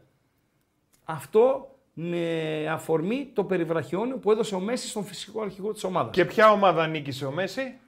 Αυτό 1.03 1.75
με 1.93 2.67
αφορμή 2.69 3.31
το 3.33 3.43
περιβραχιόνιο 3.43 4.17
που 4.17 4.31
έδωσε 4.31 4.55
ο 4.55 4.59
Μέσης 4.59 4.89
στον 4.89 5.03
φυσικό 5.03 5.41
αρχηγό 5.41 5.73
της 5.73 5.83
ομάδας. 5.83 6.15
Και 6.15 6.25
ποια 6.25 6.51
ομάδα 6.51 6.87
νίκησε 6.87 7.25
ο 7.25 7.31
Μέση, 7.31 7.79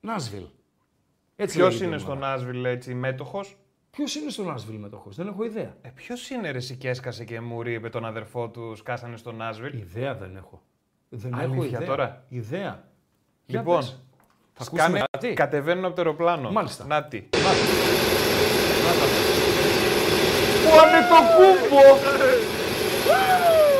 Νάσβιλ. 0.00 0.44
Έτσι 1.36 1.56
ποιος 1.56 1.68
λέγεται 1.68 1.84
η 1.84 1.88
είναι 1.92 2.02
ομάδα. 2.02 2.12
στο 2.12 2.26
Νάσβιλ 2.26 2.64
έτσι 2.64 2.94
μέτοχος; 2.94 3.56
Ποιος 3.96 4.14
είναι 4.14 4.30
στο 4.30 4.42
Νάσβιλ 4.42 4.76
μετοχός, 4.76 5.16
δεν 5.16 5.26
έχω 5.26 5.44
ιδέα. 5.44 5.74
Ε, 5.82 5.88
ποιος 5.94 6.30
είναι 6.30 6.50
ρε, 6.50 6.58
εσύ 6.58 6.76
και 6.76 6.88
έσκασε 6.88 7.24
και 7.24 7.40
μουρή, 7.40 7.72
είπε 7.72 7.88
τον 7.88 8.04
αδερφό 8.04 8.48
του, 8.48 8.74
σκάσανε 8.76 9.16
στο 9.16 9.32
Νάσβιλ; 9.32 9.78
Ιδέα 9.78 10.14
δεν 10.14 10.36
έχω. 10.36 10.62
Δεν 11.08 11.34
Αλήθεια 11.34 11.54
έχω 11.54 11.64
ιδέα. 11.64 11.86
τώρα; 11.86 12.24
Ιδέα. 12.28 12.84
Για 13.46 13.58
Λοιπόν, 13.60 13.76
πες. 13.78 14.00
θα 14.52 14.64
Σκάνε, 14.64 14.82
ακούσουμε 14.82 15.04
κάτι. 15.10 15.32
κατεβαίνουν 15.32 15.84
από 15.84 15.94
το 15.94 16.00
αεροπλάνο. 16.00 16.50
Μάλιστα. 16.50 16.84
Νάτι. 16.84 17.28
Πάνε 20.70 20.98
το 21.10 21.18
κούμπο! 21.36 21.82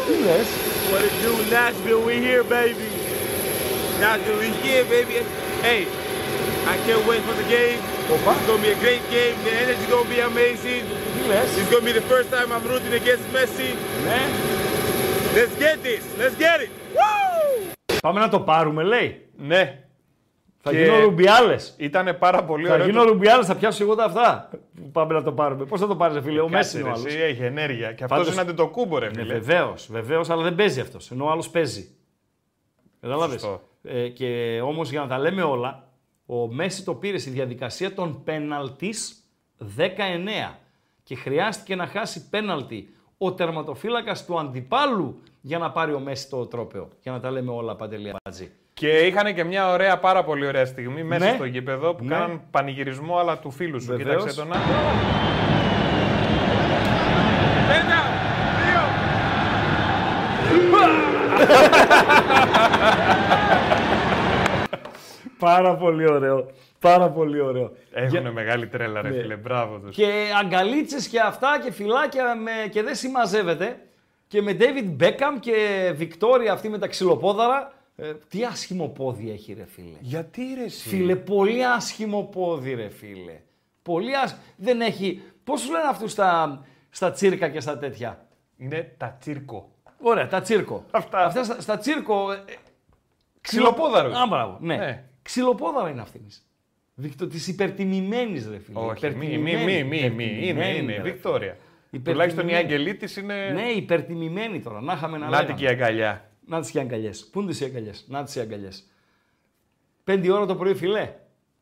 Τι 0.06 0.24
λες; 0.24 0.46
What 0.90 1.02
it 1.08 1.14
do, 1.24 1.32
Nashville? 1.54 2.02
We 2.08 2.14
here, 2.26 2.44
baby. 2.56 2.88
Nashville, 4.02 4.38
we 4.42 4.48
here, 4.64 4.84
baby. 4.94 5.14
Hey, 5.66 5.80
I 6.72 6.76
can't 6.86 7.04
wait 7.10 7.22
for 7.28 7.34
the 7.42 7.48
game. 7.56 7.80
Οπα. 8.14 8.32
It's 8.34 8.46
gonna 8.48 8.62
be 8.66 8.70
a 8.76 8.80
great 8.84 9.04
game. 9.16 9.36
The 9.46 9.52
energy 9.62 9.84
gonna 9.92 10.10
be 10.14 10.20
amazing. 10.30 10.82
Τι 11.14 11.20
λες; 11.28 11.48
It's 11.58 11.68
gonna 11.72 11.86
be 11.90 11.94
the 12.00 12.06
first 12.12 12.28
time 12.36 12.48
I'm 12.56 12.64
rooting 12.72 12.94
against 13.02 13.26
Messi. 13.36 13.70
Ναι. 14.06 14.20
Let's 15.36 15.54
get 15.62 15.76
this. 15.86 16.02
Let's 16.20 16.36
get 16.44 16.58
it. 16.64 16.70
Woo! 16.96 17.96
Πάμε 18.00 18.20
να 18.20 18.28
το 18.28 18.40
πάρουμε, 18.40 18.82
λέει. 18.82 19.26
Ναι, 19.36 19.80
Θα 20.62 20.70
Και- 20.70 20.82
γίνω 20.82 20.98
ρουμπιάλες. 20.98 21.74
ήταν 21.76 22.16
πάρα 22.18 22.44
πολύ 22.44 22.66
Θα 22.66 22.72
ωραίο. 22.74 22.86
γίνω 22.86 23.02
ρουμπιάλες, 23.04 23.46
θα 23.46 23.54
πιάσω 23.56 23.82
εγώ 23.82 23.94
τα 23.94 24.04
αυτά. 24.04 24.50
Πάμε 24.92 25.14
να 25.14 25.22
το 25.22 25.32
πάρουμε. 25.32 25.64
Πώς 25.64 25.80
θα 25.80 25.86
το 25.86 25.96
πάρεις, 25.96 26.22
φίλε, 26.24 26.40
ο 26.40 26.48
Μέση 26.48 26.62
Κάτσε, 26.62 26.78
είναι 26.78 26.88
ο 26.88 26.92
ρε, 26.92 26.98
άλλος. 26.98 27.12
εσύ, 27.14 27.22
έχει 27.22 27.42
ενέργεια. 27.42 27.86
Και 27.92 28.04
αυτός 28.04 28.18
Πάντως- 28.18 28.32
είναι 28.32 28.40
αντιτοκούμπο, 28.40 28.98
ρε 28.98 29.06
Ναι, 29.06 29.12
φίλε. 29.22 29.32
βεβαίως, 29.32 29.88
βεβαίως, 29.90 30.30
αλλά 30.30 30.42
δεν 30.42 30.54
παίζει 30.54 30.80
αυτός. 30.80 31.10
Ενώ 31.10 31.24
ο 31.24 31.30
άλλος 31.30 31.48
παίζει. 31.50 31.88
Κατάλαβε. 33.00 33.32
Σωστό. 33.32 33.62
Ε, 33.82 34.08
και 34.08 34.60
όμως 34.64 34.90
για 34.90 35.00
να 35.00 35.06
τα 35.06 35.18
λέμε 35.18 35.42
όλα, 35.42 35.85
ο 36.26 36.52
Μέση 36.52 36.84
το 36.84 36.94
πήρε 36.94 37.18
στη 37.18 37.30
διαδικασία 37.30 37.94
των 37.94 38.22
πέναλτις 38.24 39.24
19 39.78 39.82
και 41.02 41.16
χρειάστηκε 41.16 41.76
να 41.76 41.86
χάσει 41.86 42.28
πέναλτι 42.28 42.88
ο 43.18 43.32
τερματοφύλακας 43.32 44.24
του 44.24 44.38
αντιπάλου 44.38 45.22
για 45.40 45.58
να 45.58 45.70
πάρει 45.70 45.92
ο 45.94 45.98
Μέση 45.98 46.28
το 46.30 46.46
τρόπεο. 46.46 46.88
Για 47.02 47.12
να 47.12 47.20
τα 47.20 47.30
λέμε 47.30 47.50
όλα 47.52 47.76
παντελή 47.76 48.12
μπατζή. 48.24 48.50
Και 48.74 48.88
είχαν 48.88 49.34
και 49.34 49.44
μια 49.44 49.70
ωραία, 49.72 49.98
πάρα 49.98 50.24
πολύ 50.24 50.46
ωραία 50.46 50.66
στιγμή 50.66 51.02
μέσα 51.04 51.24
Ναι. 51.24 51.32
στο 51.34 51.44
γήπεδο 51.44 51.94
που 51.94 52.04
Ναι. 52.04 52.14
κάναν 52.14 52.40
πανηγυρισμό 52.50 53.16
αλλά 53.18 53.38
του 53.38 53.50
φίλου 53.50 53.80
σου. 53.80 53.86
Βεβαίως. 53.96 54.16
Κοίταξε 54.16 54.36
τον 54.40 54.48
να. 54.48 54.56
Πάρα 65.38 65.74
πολύ 65.76 66.10
ωραίο. 66.10 66.50
Πάρα 66.80 67.10
πολύ 67.10 67.40
ωραίο. 67.40 67.72
Έχουν 67.92 68.30
μεγάλη 68.32 68.66
τρέλα, 68.66 69.00
ρε 69.02 69.08
Ναι. 69.08 69.20
φίλε. 69.20 69.36
Μπράβο 69.36 69.78
τους. 69.78 69.96
Και 69.96 70.12
αγκαλίτσες 70.42 71.08
και 71.08 71.20
αυτά 71.20 71.60
και 71.64 71.72
φυλάκια 71.72 72.34
με... 72.36 72.50
και 72.70 72.82
δεν 72.82 72.94
συμμαζεύεται. 72.94 73.80
Και 74.26 74.42
με 74.42 74.56
David 74.60 75.02
Beckham 75.02 75.38
και 75.40 75.92
Βικτόρια 75.96 76.52
αυτή 76.52 76.68
με 76.68 76.78
τα 76.78 76.86
ξυλοπόδαρα. 76.86 77.72
Ε, 77.96 78.12
τι 78.28 78.44
άσχημο 78.44 78.88
πόδι 78.88 79.30
έχει 79.30 79.52
ρε 79.52 79.64
φίλε. 79.66 79.96
Γιατί 80.00 80.42
ρε 80.58 80.64
εσύ; 80.64 80.88
Φίλε, 80.88 81.16
πολύ 81.16 81.66
άσχημο 81.66 82.22
πόδι 82.22 82.74
ρε 82.74 82.88
φίλε. 82.88 83.40
Πολύ 83.82 84.16
άσχημο. 84.16 84.42
Δεν 84.56 84.80
έχει... 84.80 85.22
Πώς 85.44 85.60
σου 85.60 85.70
λένε 85.72 85.88
αυτούς 85.88 86.12
στα, 86.12 86.60
στα 86.90 87.10
τσίρκα 87.10 87.48
και 87.48 87.60
στα 87.60 87.78
τέτοια; 87.78 88.26
Είναι 88.56 88.94
τα 88.96 89.16
τσίρκο. 89.20 89.70
Ωραία, 90.00 90.26
τα 90.28 90.40
τσίρκο. 90.40 90.84
Αυτά. 90.90 91.24
Αυτά 91.24 91.44
στα, 91.44 91.60
στα 91.60 91.78
τσίρκο... 91.78 92.32
ε, 92.32 92.36
Ξυλοπόδαρος. 93.40 94.16
Α, 94.16 94.26
μπράβο. 94.26 94.56
Ναι. 94.60 94.76
Ναι. 94.76 95.04
Ξυλοπόδαρα 95.26 95.90
είναι 95.90 96.00
αυτή. 96.00 96.26
Βίκτο, 96.94 97.26
της 97.26 97.48
υπερτιμημένης, 97.48 98.48
ρε 98.48 98.58
φίλε. 98.58 98.78
Όχι, 98.78 99.08
μη, 99.08 99.38
μη, 99.38 99.56
μη, 99.56 99.84
μη, 99.84 100.10
μη. 100.10 100.38
Είναι, 100.42 100.68
είναι. 100.76 101.00
Βικτόρια. 101.02 101.56
Τουλάχιστον 102.04 102.48
η 102.48 102.54
αγγελή 102.54 102.94
της 102.96 103.16
είναι. 103.16 103.50
Ναι, 103.50 103.62
υπερτιμημένη 103.62 104.60
τώρα. 104.60 104.80
Να 104.80 104.92
είχαμε 104.92 105.18
να 105.18 105.28
Να 105.28 105.30
την 105.30 105.40
λέγαμε. 105.40 105.58
και 105.58 105.64
η 105.64 105.68
αγκαλιά. 105.68 106.30
Να 106.46 106.60
τις 106.60 106.74
οι 106.74 106.78
αγκαλιές. 106.78 107.28
Πού 107.32 107.40
είναι 107.40 107.52
οι 107.60 107.64
αγκαλιές; 107.64 108.04
Να 108.08 108.24
τις 108.24 108.34
οι 108.34 108.40
αγκαλιές. 108.40 108.86
Πέντε 110.04 110.32
ώρα 110.32 110.46
το 110.46 110.54
πρωί, 110.54 110.74
φιλέ. 110.74 111.12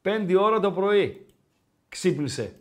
Πέντε 0.02 0.36
ώρα 0.38 0.60
το 0.60 0.72
πρωί. 0.72 1.26
Ξύπνησε. 1.88 2.52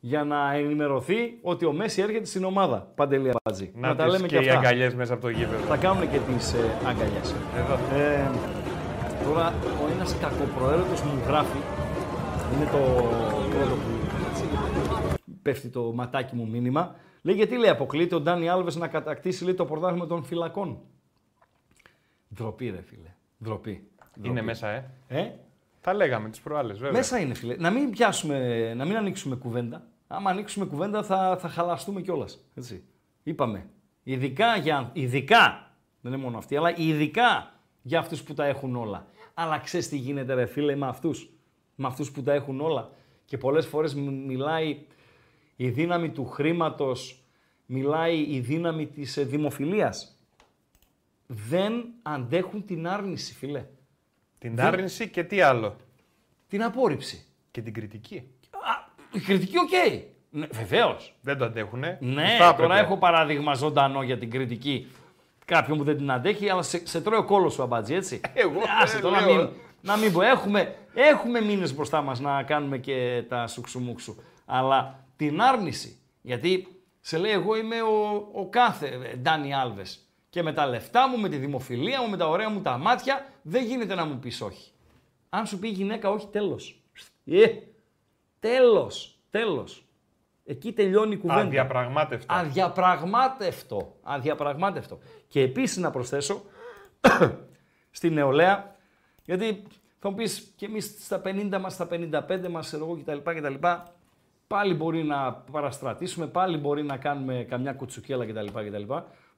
Για 0.00 0.24
να 0.24 0.52
ενημερωθεί 0.54 1.38
ότι 1.42 1.64
ο 1.64 1.72
Μέση 1.72 2.02
έρχεται 2.02 2.24
στην 2.24 2.44
ομάδα. 2.44 2.92
Παντελή 2.94 3.30
Αμπάτζη. 3.30 3.70
Να, 3.74 3.96
τα 3.96 4.04
τις 4.04 4.12
λέμε 4.12 4.26
και, 4.26 4.38
και, 4.38 4.44
οι 4.44 4.48
αυτά. 4.48 4.58
αγκαλιές 4.60 4.94
μέσα 4.94 5.12
από 5.12 5.22
το 5.22 5.28
γήπεδο. 5.28 5.64
Θα 5.66 5.76
κάνουν 5.76 6.10
και 6.10 6.18
τις 6.18 6.52
ε, 6.52 6.76
αγκαλιές. 6.86 7.34
Εδώ. 7.56 7.74
Ε, 7.74 8.59
τώρα 9.30 9.54
ο 9.82 9.92
ένας 9.94 10.18
κακοπροαίρετο 10.18 11.04
μου 11.04 11.22
γράφει. 11.26 11.58
Είναι 12.54 12.64
το 12.64 12.78
πρώτο 13.50 13.74
που 13.74 13.90
έτσι, 14.30 14.44
πέφτει 15.42 15.68
το 15.68 15.92
ματάκι 15.92 16.34
μου 16.34 16.48
μήνυμα. 16.48 16.96
Λέει 17.22 17.34
γιατί 17.34 17.56
λέει 17.56 17.70
αποκλείται 17.70 18.14
ο 18.14 18.20
Ντάνι 18.20 18.48
Άλβες 18.48 18.76
να 18.76 18.88
κατακτήσει 18.88 19.44
λέει, 19.44 19.54
το 19.54 19.64
πρωτάθλημα 19.64 20.06
των 20.06 20.24
φυλακών. 20.24 20.78
Ντροπή 22.34 22.70
ρε 22.70 22.82
φίλε. 22.82 23.14
Ντροπή. 23.44 23.70
Είναι 24.16 24.26
Ντροπή. 24.26 24.42
μέσα, 24.42 24.68
ε. 24.68 24.90
Ε; 25.08 25.30
Τα 25.80 25.94
λέγαμε 25.94 26.28
τις 26.28 26.40
προάλλες, 26.40 26.78
βέβαια. 26.78 26.92
Μέσα 26.92 27.18
είναι 27.18 27.34
φίλε. 27.34 27.56
Να 27.56 27.70
μην 27.70 27.90
πιάσουμε, 27.90 28.74
να 28.74 28.84
μην 28.84 28.96
ανοίξουμε 28.96 29.36
κουβέντα. 29.36 29.82
Άμα 30.06 30.30
ανοίξουμε 30.30 30.66
κουβέντα 30.66 31.02
θα, 31.02 31.36
θα 31.40 31.48
χαλαστούμε 31.48 32.00
κιόλας. 32.00 32.44
Έτσι. 32.54 32.84
Είπαμε. 33.22 33.66
Ειδικά 34.02 34.56
για. 34.56 34.90
Ειδικά. 34.92 35.70
Δεν 36.00 36.12
είναι 36.12 36.22
μόνο 36.22 36.38
αυτοί, 36.38 36.56
αλλά 36.56 36.76
ειδικά 36.76 37.52
για 37.82 37.98
αυτούς 37.98 38.22
που 38.22 38.34
τα 38.34 38.44
έχουν 38.44 38.76
όλα. 38.76 39.06
Αλλά 39.34 39.58
ξέρεις 39.58 39.88
τι 39.88 39.96
γίνεται, 39.96 40.34
ρε 40.34 40.46
φίλε, 40.46 40.76
με 40.76 40.86
αυτούς. 40.86 41.30
Με 41.74 41.86
αυτούς 41.86 42.10
που 42.10 42.22
τα 42.22 42.32
έχουν 42.32 42.60
όλα. 42.60 42.90
Και 43.24 43.38
πολλές 43.38 43.66
φορές 43.66 43.94
μιλάει 43.94 44.78
η 45.56 45.68
δύναμη 45.68 46.10
του 46.10 46.26
χρήματος, 46.26 47.22
μιλάει 47.66 48.18
η 48.34 48.40
δύναμη 48.40 48.86
της 48.86 49.18
δημοφιλίας. 49.26 50.18
Δεν 51.26 51.84
αντέχουν 52.02 52.64
την 52.64 52.88
άρνηση, 52.88 53.34
φίλε. 53.34 53.64
Την 54.38 54.54
Δεν- 54.54 54.66
άρνηση 54.66 55.08
και 55.08 55.24
τι 55.24 55.40
άλλο; 55.40 55.76
Την 56.48 56.62
απόρριψη. 56.62 57.24
Και 57.50 57.60
την 57.62 57.72
κριτική. 57.74 58.16
Α, 58.50 58.92
η 59.12 59.20
κριτική, 59.20 59.56
οκ. 59.58 60.02
Ναι, 60.30 60.46
Βεβαίως. 60.46 61.14
Δεν 61.20 61.38
το 61.38 61.44
αντέχουνε. 61.44 61.98
Ναι, 62.00 62.26
Θα 62.38 62.54
τώρα 62.54 62.64
έπρεπε. 62.64 62.74
έχω 62.86 62.98
παράδειγμα 62.98 63.54
ζωντανό 63.54 64.02
για 64.02 64.18
την 64.18 64.30
κριτική. 64.30 64.86
Κάποιον 65.50 65.78
που 65.78 65.84
δεν 65.84 65.96
την 65.96 66.10
αντέχει, 66.10 66.48
αλλά 66.50 66.62
σε, 66.62 66.86
σε 66.86 67.00
τρώει 67.00 67.18
ο 67.18 67.24
κώλος 67.24 67.52
σου 67.52 67.62
Αμπατζή, 67.62 67.94
έτσι. 67.94 68.20
Εγώ, 68.34 68.60
Άσε 68.82 68.96
ε, 68.96 69.00
το 69.00 69.10
να 69.10 69.20
λέω. 69.20 69.36
μην, 69.36 69.48
να 69.80 69.96
μην 69.96 70.12
πω. 70.12 70.22
Έχουμε, 70.22 70.76
έχουμε 70.94 71.40
μήνες 71.40 71.74
μπροστά 71.74 72.02
μας 72.02 72.20
να 72.20 72.42
κάνουμε 72.42 72.78
και 72.78 73.24
τα 73.28 73.46
σουξουμούξου. 73.46 74.16
Αλλά 74.46 75.04
την 75.16 75.40
άρνηση. 75.40 75.98
Γιατί 76.22 76.82
σε 77.00 77.18
λέει, 77.18 77.32
εγώ 77.32 77.56
είμαι 77.56 77.82
ο, 77.82 78.28
ο 78.32 78.48
κάθε 78.48 78.86
ε, 79.12 79.16
Ντάνι 79.16 79.54
Άλβες. 79.54 80.08
Και 80.30 80.42
με 80.42 80.52
τα 80.52 80.66
λεφτά 80.66 81.08
μου, 81.08 81.18
με 81.18 81.28
τη 81.28 81.36
δημοφιλία 81.36 82.02
μου, 82.02 82.08
με 82.08 82.16
τα 82.16 82.28
ωραία 82.28 82.48
μου 82.50 82.60
τα 82.60 82.78
μάτια, 82.78 83.26
δεν 83.42 83.64
γίνεται 83.64 83.94
να 83.94 84.04
μου 84.04 84.18
πεις 84.18 84.40
όχι. 84.40 84.70
Αν 85.28 85.46
σου 85.46 85.58
πει 85.58 85.68
η 85.68 85.72
γυναίκα 85.72 86.10
όχι, 86.10 86.26
τέλος. 86.26 86.82
Ε, 87.24 87.46
τέλος. 88.40 89.18
Τέλος. 89.30 89.84
Εκεί 90.50 90.72
τελειώνει 90.72 91.12
η 91.12 91.16
κουβέντα. 91.16 91.40
Αδιαπραγμάτευτο. 91.40 92.34
Αδιαπραγμάτευτο. 92.34 93.96
Αδιαπραγμάτευτο. 94.02 94.98
Και 95.28 95.40
επίσης 95.40 95.76
να 95.76 95.90
προσθέσω 95.90 96.42
στη 97.90 98.10
νεολαία, 98.10 98.76
γιατί 99.24 99.62
θα 99.98 100.08
μου 100.10 100.14
πεις 100.16 100.52
και 100.56 100.66
εμείς 100.66 100.96
στα 101.00 101.22
50 101.24 101.58
μας, 101.60 101.72
στα 101.72 101.88
55 101.90 102.48
μας, 102.50 102.72
εγώ 102.72 102.96
κτλ, 103.04 103.18
κτλ. 103.30 103.54
Πάλι 104.46 104.74
μπορεί 104.74 105.02
να 105.04 105.32
παραστρατήσουμε, 105.32 106.26
πάλι 106.26 106.56
μπορεί 106.56 106.82
να 106.82 106.96
κάνουμε 106.96 107.46
καμιά 107.48 107.72
κουτσουκέλα 107.72 108.26
κτλ. 108.26 108.46
κτλ. 108.46 108.92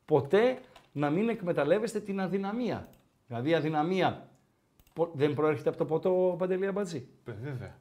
Ποτέ 0.05 0.59
να 0.93 1.11
μην 1.11 1.29
εκμεταλλεύεστε 1.29 2.01
την 2.01 2.21
αδυναμία. 2.21 2.89
Δηλαδή 3.27 3.51
η 3.51 3.55
αδυναμία 3.55 4.29
πο- 4.95 5.11
δεν 5.15 5.35
προέρχεται 5.35 5.69
από 5.69 5.79
το 5.79 5.85
ποτό 5.85 6.35
Παντελή 6.39 6.67
Αμπατζή. 6.67 7.09
Ε, 7.25 7.33
Βέβαια. 7.43 7.75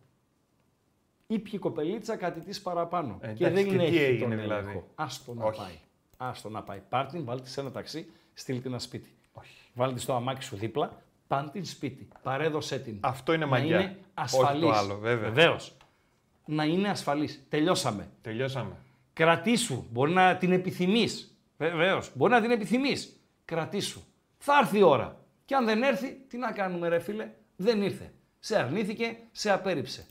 Ήπια 1.33 1.51
η 1.53 1.57
κοπελίτσα 1.57 2.15
κάτι 2.15 2.39
της 2.39 2.61
παραπάνω. 2.61 3.17
Ε, 3.21 3.33
και 3.33 3.45
εντάξει, 3.45 3.63
δεν 3.63 3.71
και 3.71 3.77
τι 3.77 3.85
έχει 3.85 4.03
έγινε 4.03 4.19
τον 4.19 4.29
δηλαδή; 4.29 4.61
έλεγχο. 4.69 4.87
Άστο 4.95 5.33
να 5.33 5.45
Όχι. 5.45 5.59
πάει. 5.59 5.79
Άστο 6.17 6.49
να 6.49 6.63
πάει. 6.63 6.81
Πάρ' 6.89 7.05
την, 7.05 7.25
βάλτε 7.25 7.47
σε 7.47 7.59
ένα 7.59 7.71
ταξί, 7.71 8.11
στείλ 8.33 8.61
την 8.61 8.69
ένα 8.71 8.79
σπίτι. 8.79 9.15
Όχι. 9.33 9.53
Βάλτε 9.73 9.99
στο 9.99 10.13
αμάξι 10.13 10.47
σου 10.47 10.55
δίπλα, 10.55 11.01
πάν 11.27 11.51
την 11.51 11.65
σπίτι. 11.65 12.07
Παρέδωσέ 12.23 12.79
την. 12.79 12.97
Αυτό 13.01 13.33
είναι 13.33 13.45
να 13.45 13.51
μαγιά. 13.51 13.79
Είναι 13.79 13.85
Όχι 13.89 13.95
το 13.95 14.11
ασφαλής. 14.13 14.77
άλλο, 14.77 14.97
βέβαια. 14.97 15.29
Βεβαίως. 15.31 15.77
να 16.45 16.63
είναι 16.63 16.89
ασφαλής. 16.89 17.45
Τελειώσαμε. 17.49 18.09
Τελειώσαμε. 18.21 18.75
Κρατήσου. 19.13 19.85
Μπορεί 19.91 20.11
να 20.11 20.35
την 20.37 20.51
επιθυμείς. 20.51 21.37
Βεβαίως. 21.57 22.11
Μπορεί 22.15 22.31
να 22.31 22.41
την 22.41 22.51
επιθυμείς. 22.51 23.19
Κρατήσου. 23.45 24.01
Θα 24.37 24.57
έρθει 24.61 24.77
η 24.77 24.83
ώρα. 24.83 25.19
Και 25.45 25.55
αν 25.55 25.65
δεν 25.65 25.83
έρθει, 25.83 26.17
τι 26.27 26.37
να 26.37 26.51
κάνουμε 26.51 26.87
ρε 26.87 26.99
φίλε; 26.99 27.31
Δεν 27.55 27.81
ήρθε. 27.81 28.13
Σε 28.39 28.57
αρνήθηκε, 28.59 29.17
σε 29.31 29.51
απέρριψε. 29.51 30.05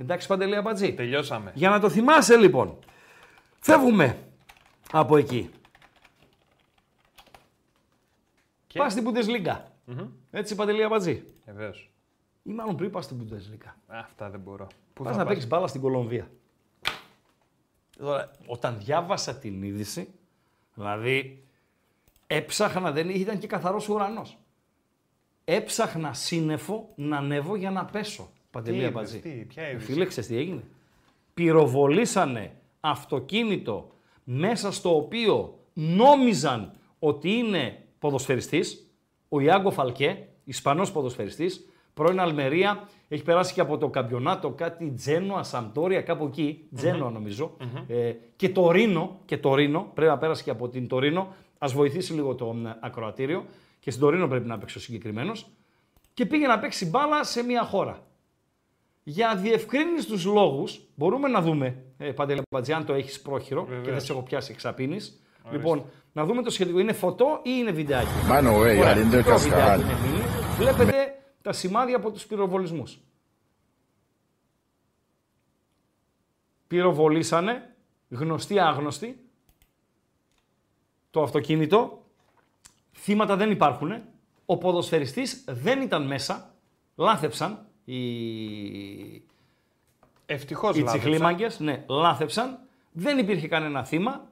Εντάξει 0.00 0.26
Παντελή 0.26 0.56
Αμπατζή. 0.56 0.94
Τελειώσαμε. 0.94 1.52
Για 1.54 1.70
να 1.70 1.80
το 1.80 1.90
θυμάσαι 1.90 2.36
λοιπόν. 2.36 2.78
Φεύγουμε 3.58 4.18
από 4.90 5.16
εκεί. 5.16 5.50
Και; 8.66 8.78
Πας 8.78 8.92
στην 8.92 9.04
Bundesliga. 9.08 9.60
Έτσι 10.30 10.54
Παντελή 10.54 10.82
Αμπατζή. 10.82 11.24
Βεβαίως. 11.44 11.90
Ή 12.42 12.50
μάλλον 12.50 12.76
πριν 12.76 12.90
πας 12.90 13.04
στην 13.04 13.18
Bundesliga. 13.20 13.72
Αυτά 13.86 14.30
δεν 14.30 14.40
μπορώ. 14.40 14.66
Πού 14.92 15.02
Πας 15.02 15.12
θα 15.12 15.18
να 15.18 15.24
πας; 15.24 15.32
παίξεις 15.32 15.48
μπάλα 15.48 15.66
στην 15.66 15.80
Κολομβία. 15.80 16.30
Τώρα, 17.98 18.30
όταν 18.46 18.78
διάβασα 18.78 19.34
την 19.34 19.62
είδηση, 19.62 20.14
δηλαδή 20.74 21.44
έψαχνα, 22.26 22.92
δεν 22.92 23.08
ήταν 23.08 23.38
και 23.38 23.46
καθαρός 23.46 23.88
ουρανός. 23.88 24.38
Έψαχνα 25.44 26.12
σύννεφο 26.12 26.92
να 26.94 27.16
ανέβω 27.16 27.56
για 27.56 27.70
να 27.70 27.84
πέσω. 27.84 28.32
Παντελή 28.50 28.76
είδες, 28.76 28.88
Αμπατζή. 28.88 29.18
τι, 29.18 29.28
ποια 29.28 29.62
Ε, 29.62 29.70
είδηση; 29.70 29.92
Φίλε, 29.92 30.04
ξέρεις 30.04 30.28
τι 30.28 30.36
έγινε; 30.36 30.62
Πυροβολήσανε 31.34 32.52
αυτοκίνητο 32.80 33.90
μέσα 34.24 34.72
στο 34.72 34.96
οποίο 34.96 35.58
νόμιζαν 35.72 36.72
ότι 36.98 37.30
είναι 37.30 37.84
ποδοσφαιριστής, 37.98 38.90
ο 39.28 39.40
Ιάγκο 39.40 39.70
Φαλκέ, 39.70 40.26
Ισπανός 40.44 40.92
ποδοσφαιριστής, 40.92 41.68
πρώην 41.94 42.20
Αλμερία, 42.20 42.88
έχει 43.08 43.22
περάσει 43.22 43.54
και 43.54 43.60
από 43.60 43.78
το 43.78 43.88
καμπιονάτο 43.88 44.50
κάτι 44.50 44.90
Τζένοα, 44.90 45.42
Σαμπτόρια, 45.42 46.02
κάπου 46.02 46.24
εκεί, 46.24 46.68
Τζένοα 46.74 47.10
νομίζω, 47.10 47.56
ε, 47.88 48.12
και 48.36 48.48
το 48.48 48.70
Ρήνο, 48.70 49.20
και 49.24 49.38
το 49.38 49.54
Ρήνο, 49.54 49.90
πρέπει 49.94 50.10
να 50.10 50.18
πέρασε 50.18 50.42
και 50.42 50.50
από 50.50 50.68
την 50.68 50.88
Τωρίνο, 50.88 51.34
ας 51.58 51.72
βοηθήσει 51.72 52.12
λίγο 52.12 52.34
το 52.34 52.56
ε, 52.66 52.76
ακροατήριο, 52.80 53.44
και 53.80 53.90
στην 53.90 54.02
Τωρίνο 54.02 54.28
πρέπει 54.28 54.48
να 54.48 54.58
παίξει 54.58 54.78
ο 54.78 54.80
συγκεκριμένος, 54.80 55.46
και 56.14 56.26
πήγε 56.26 56.46
να 56.46 56.58
παίξει 56.58 56.86
μπάλα 56.86 57.24
σε 57.24 57.42
μια 57.42 57.64
χώρα. 57.64 58.06
Για 59.10 59.36
διευκρίνηστους 59.36 60.24
λόγους, 60.24 60.80
μπορούμε 60.94 61.28
να 61.28 61.40
δούμε, 61.40 61.84
ε, 61.98 62.10
Παντελή 62.12 62.42
Μπατζή, 62.50 62.72
αν 62.72 62.84
το 62.86 62.92
έχεις 62.92 63.20
πρόχειρο 63.20 63.64
και 63.64 63.70
Βεβαίως. 63.70 63.86
δεν 63.86 64.00
σε 64.00 64.12
έχω 64.12 64.22
πιάσει 64.22 64.52
εξαπίνης. 64.52 65.22
Λοιπόν, 65.50 65.84
να 66.12 66.24
δούμε 66.24 66.42
το 66.42 66.50
σχετικό. 66.50 66.78
Είναι 66.78 66.92
φωτό 66.92 67.40
ή 67.42 67.50
είναι 67.58 67.70
βιντεάκι; 67.70 68.08
Mano, 68.30 68.52
güey, 68.52 68.58
Ωραία, 68.58 68.94
Alindo 68.94 69.14
μικρό 69.16 69.34
Cascabal. 69.34 69.38
βιντεάκι 69.38 69.82
είναι 69.82 69.92
μήνυ. 70.00 70.22
Βλέπετε 70.58 70.94
τα 71.42 71.52
σημάδια 71.52 71.96
από 71.96 72.10
τους 72.10 72.26
πυροβολισμούς. 72.26 72.98
Πυροβολήσανε, 76.66 77.76
γνωστοί 78.08 78.58
άγνωστοι, 78.58 79.24
το 81.10 81.22
αυτοκίνητο. 81.22 82.04
Θύματα 82.92 83.36
δεν 83.36 83.50
υπάρχουν. 83.50 84.02
Ο 84.46 84.58
ποδοσφαιριστής 84.58 85.44
δεν 85.48 85.80
ήταν 85.80 86.06
μέσα. 86.06 86.54
Λάθεψαν 86.96 87.69
οι, 87.94 89.22
Ευτυχώς 90.26 90.76
οι 90.76 90.82
τσιχλίμαγκες. 90.82 91.60
Ναι, 91.60 91.84
λάθεψαν. 91.88 92.58
Δεν 92.92 93.18
υπήρχε 93.18 93.48
κανένα 93.48 93.84
θύμα. 93.84 94.28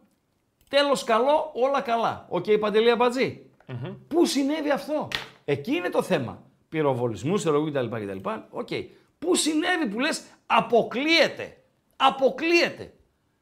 Τέλος 0.69 1.05
καλό, 1.05 1.51
όλα 1.55 1.81
καλά. 1.81 2.27
Οκ, 2.29 2.45
Παντελή 2.61 2.91
Αμπατζή. 2.91 3.43
Πού 4.09 4.27
συνέβη 4.27 4.71
αυτό; 4.71 5.09
Εκεί 5.45 5.75
είναι 5.75 5.89
το 5.89 6.03
θέμα. 6.03 6.43
Πυροβολισμούς, 6.69 7.45
ξέρω 7.47 7.60
'γω 7.60 7.71
κτλ. 7.71 7.87
κτλ. 7.87 8.29
Οκ. 8.51 8.69
Πού 9.19 9.35
συνέβη 9.35 9.87
που 9.91 10.01
λες 10.01 10.23
αποκλείεται. 10.47 11.57
Αποκλείεται. 11.97 12.93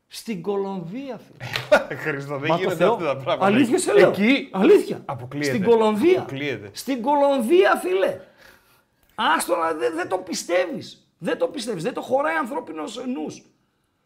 Στην 0.09 0.43
Κολομβία, 0.43 1.19
φίλε. 1.19 1.97
Χρήστο, 2.03 2.39
δεν 2.39 2.49
Μα 2.51 2.55
το 2.57 2.61
γίνονται 2.61 2.77
Θεό. 2.77 2.93
αυτά 2.93 3.05
τα 3.05 3.17
πράγματα. 3.17 3.47
Αλήθεια 3.47 3.79
σε 3.79 3.93
λέω. 3.93 4.09
Εκεί 4.09 4.49
Αλήθεια. 4.53 5.03
αποκλείεται. 5.05 5.49
Στην 5.57 5.65
Κολομβία. 5.65 6.21
Αποκλείεται. 6.21 6.71
Στην 6.73 7.03
Κολομβία, 7.03 7.77
φίλε. 7.77 8.21
Άστο 9.19 9.57
να 9.57 9.73
δεν 9.73 9.95
δεν 9.95 10.09
το 10.09 10.19
πιστεύεις. 10.19 11.09
Δεν 11.19 11.39
το 11.39 11.47
πιστεύεις. 11.47 11.83
Δεν 11.83 11.93
το 11.95 12.01
χωράει 12.01 12.37
ανθρώπινος 12.37 13.01
νους. 13.07 13.43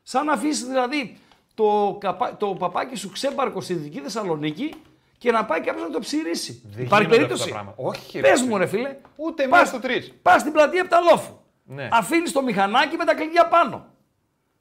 Σαν 0.03 0.25
να 0.27 0.33
αφήσεις 0.33 0.65
δηλαδή 0.65 1.19
το, 1.55 1.97
καπα... 2.01 2.37
το 2.37 2.47
παπάκι 2.59 2.97
σου 2.97 3.11
ξέμπαρκο 3.11 3.61
στη 3.61 3.75
Δυτική 3.75 4.01
Θεσσαλονίκη 4.01 4.75
και 5.19 5.31
να 5.33 5.45
πάει 5.45 5.61
κάποιος 5.61 5.83
να 5.83 5.91
το 5.91 5.99
ψηρίσει. 5.99 6.63
Δεν 6.75 6.85
Υπάρχει 6.85 7.05
γίνονται 7.05 7.17
περίπτωση. 7.17 7.43
αυτά 7.43 7.55
τα 7.55 7.61
πράγματα. 7.65 7.89
Όχι, 7.89 8.21
ρε, 8.21 8.29
Πες 8.29 8.39
φίλε. 8.41 8.51
μου, 8.51 8.57
ρε 8.59 8.67
φίλε. 8.67 8.97
Ούτε 9.17 9.47
Πας- 9.49 9.61
μία 9.61 9.69
στο 9.71 9.81
τρεις. 9.81 10.13
Πας 10.23 10.41
στην 10.41 10.53
πλατεία 10.53 10.85
Πταλόφου. 10.85 11.39
Ναι. 11.65 11.89
Αφήνεις 11.93 12.33
το 12.33 12.43
μηχανάκι 12.43 12.97
με 12.97 13.05
τα 13.05 13.15
κλειδιά 13.15 13.47
πάνω. 13.49 13.87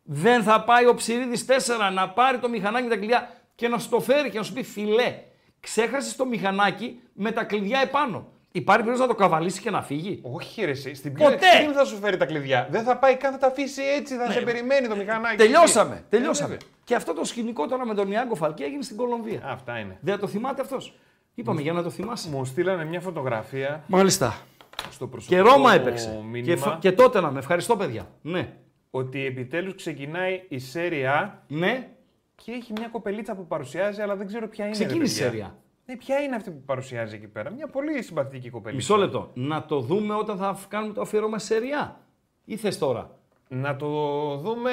Δεν 0.04 0.43
θα 0.43 0.64
πάει 0.64 0.86
ο 0.86 0.93
ψηρίδη 0.95 1.45
4 1.45 1.91
να 1.93 2.10
πάρει 2.10 2.38
το 2.39 2.50
μηχανάκι 2.50 2.84
με 2.84 2.89
τα 2.89 2.95
κλειδιά 2.97 3.30
και 3.56 3.68
να 3.68 3.78
σου 3.80 3.89
το 3.89 4.00
φέρει 4.00 4.30
και 4.30 4.38
να 4.38 4.43
σου 4.43 4.54
πει 4.54 4.64
φιλέ, 4.64 5.16
ξέχασες 5.60 6.16
το 6.16 6.26
μηχανάκι 6.26 7.00
με 7.14 7.32
τα 7.32 7.43
κλειδιά 7.43 7.80
επάνω. 7.80 8.28
Υπάρχει 8.52 8.84
περίπτωση 8.84 9.10
να 9.10 9.16
το 9.16 9.24
καβαλήσει 9.24 9.62
και 9.62 9.70
να 9.70 9.82
φύγει. 9.82 10.20
Όχι, 10.24 10.66
ρε, 10.66 10.72
εσύ. 10.72 10.93
Στην 10.93 11.14
πιο 11.14 11.24
Ποτέ. 11.24 11.38
extreme 11.38 11.74
θα 11.74 11.86
σου 11.86 11.95
φέρει 11.97 12.18
τα 12.18 12.26
κλειδιά. 12.26 12.68
Δεν 12.72 12.84
θα 12.84 12.97
πάει 12.97 13.16
καν, 13.18 13.32
θα 13.32 13.38
τα 13.38 13.47
αφήσει 13.47 13.82
έτσι, 14.00 14.16
θα 14.16 14.32
σε 14.32 14.41
περιμένει 14.41 14.88
το 14.88 14.95
μηχανάκι. 14.95 15.36
Τελειώσαμε. 15.36 15.95
Ε, 15.95 16.04
Τελειώσαμε. 16.10 16.50
βέβαια. 16.50 16.68
και 16.84 16.95
αυτό 16.95 17.14
το 17.14 17.24
σκηνικό 17.26 17.68
τώρα 17.68 17.86
με 17.86 17.93
τον 17.93 18.12
Ιάγκο 18.12 18.36
Φαλκέ 18.36 18.64
έγινε 18.64 18.82
στην 18.84 18.97
Κολομβία. 18.97 19.41
Αυτά 19.45 19.78
είναι. 19.80 19.97
Δεν 20.02 20.20
το 20.20 20.28
θυμάται 20.28 20.62
αυτός; 20.62 20.93
Είπαμε 21.36 21.62
για 21.62 21.74
να 21.74 21.84
το 21.84 21.89
θυμάσαι. 21.89 22.30
Μου 22.30 22.45
στείλανε 22.45 22.86
μια 22.86 23.00
φωτογραφία 23.02 23.84
Μάλιστα. 23.88 24.38
στο 24.91 25.08
προσωπικό 25.08 25.41
Και 25.43 25.50
Ρώμα 25.50 25.58
μου 25.70 25.76
έπαιξε. 25.76 26.20
μήνυμα 26.32 26.54
Και, 26.54 26.56
φα- 26.56 26.78
και 26.80 26.91
τότε 26.91 27.20
να 27.22 27.32
με 27.32 27.39
ευχαριστώ, 27.39 27.76
παιδιά. 27.78 28.08
Ναι. 28.22 28.54
ότι 28.91 29.26
επιτέλους 29.26 29.76
ξεκινάει 29.76 30.43
η 30.47 30.60
Σέρια 30.60 31.43
Ναι. 31.47 31.88
και 32.36 32.52
έχει 32.52 32.74
μια 32.78 32.88
κοπελίτσα 32.88 33.36
που 33.36 33.47
παρουσιάζει, 33.47 34.02
αλλά 34.02 34.16
δεν 34.16 34.28
ξέρω 34.28 34.47
ποια 34.47 34.66
είναι. 34.66 34.74
Ξεκίνησε 34.74 35.22
η 35.22 35.24
ρε 35.24 35.30
παιδιά. 35.30 35.43
Σέρια. 35.45 35.56
Ναι, 35.90 35.96
ποια 35.96 36.20
είναι 36.20 36.36
αυτή 36.36 36.52
που 36.52 36.62
παρουσιάζει 36.66 37.16
εκεί 37.16 37.28
πέρα; 37.28 37.50
Μια 37.50 37.68
πολύ 37.68 38.02
συμπαθητική 38.04 38.50
κοπελίτσα. 38.50 38.94
Μισό 38.94 39.06
λεπτό. 39.06 39.32
Να 39.34 39.66
το 39.66 39.80
δούμε 39.80 40.14
όταν 40.14 40.38
θα 40.38 40.60
κάνουμε 40.68 40.94
το 40.94 41.02
αφιέρωμα 41.02 41.40
σε 41.40 41.58
ριά. 41.58 42.00
Ή 42.46 42.58
θες 42.58 42.78
τώρα; 42.78 43.10
Να 43.48 43.76
το 43.76 43.88
δούμε, 44.38 44.72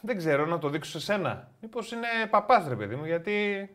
δεν 0.00 0.16
ξέρω, 0.16 0.46
να 0.46 0.58
το 0.58 0.68
δείξω 0.68 0.90
σε 0.90 1.00
σένα. 1.00 1.50
Μήπως 1.60 1.92
είναι 1.92 2.06
παπάς 2.30 2.68
ρε 2.68 2.74
παιδί 2.76 2.94
μου, 2.94 3.04
γιατί... 3.04 3.68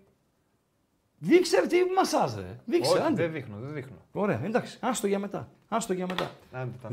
Δείξε 1.20 1.60
ρε, 1.60 1.68
τι 1.68 1.78
μασάζ 1.96 2.36
ρε. 2.36 2.60
Δείξε, 2.66 2.92
Όχι, 2.92 3.02
άντε. 3.02 3.22
δεν 3.22 3.32
δείχνω, 3.32 3.56
δεν 3.60 3.74
δείχνω. 3.74 3.96
Ωραία, 4.12 4.42
εντάξει. 4.44 4.78
Άστο 4.82 5.08
για 5.08 5.20
μετά. 5.20 5.50
Άστο 5.68 5.94
για 5.94 6.06
μετά. 6.08 6.32
Άντε, 6.52 6.72
τα 6.82 6.90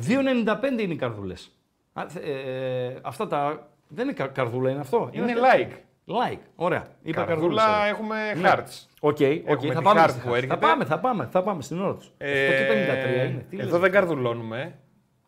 2,95 0.77 0.81
είναι 0.81 0.93
οι 0.93 0.97
καρδούλες. 0.97 1.51
Α, 1.93 2.05
θε- 2.09 2.25
ε, 2.27 2.99
αυτά 3.03 3.27
τα... 3.27 3.69
Δεν 3.89 4.05
είναι 4.05 4.15
κα- 4.15 4.27
καρδούλα, 4.27 4.71
είναι 4.71 4.81
αυτό. 4.81 5.09
Είναι 5.13 5.27
τε- 5.27 5.37
like. 5.43 5.73
Like. 6.07 6.39
Ωραία. 6.57 6.87
Είπα 7.03 7.25
Καρδούλα 7.25 7.63
καρδούλες, 7.63 7.65
ωραία. 7.65 7.87
έχουμε 7.87 8.35
Ναι. 8.35 8.53
hearts. 8.55 8.87
OK, 9.01 9.11
OK, 9.11 9.21
Έχουμε 9.21 9.73
θα 9.73 9.79
τη 9.79 9.85
πάμε 9.85 10.05
heart 10.05 10.11
στη 10.11 10.21
που 10.21 10.29
heart. 10.29 10.35
έρχεται. 10.35 10.53
Θα 10.55 10.59
πάμε, 10.59 10.85
θα 10.85 10.99
πάμε, 11.01 11.29
θα 11.31 11.43
πάμε 11.43 11.63
στην 11.63 11.81
ώρα 11.81 11.95
τους. 11.95 12.13
Ε, 12.19 12.47
8,53 12.49 13.31
είναι. 13.31 13.47
Τι 13.51 13.57
λες, 13.57 13.67
εδώ 13.67 13.75
ρε. 13.77 13.83
δεν 13.83 13.91
καρδουλώνουμε. 13.93 14.79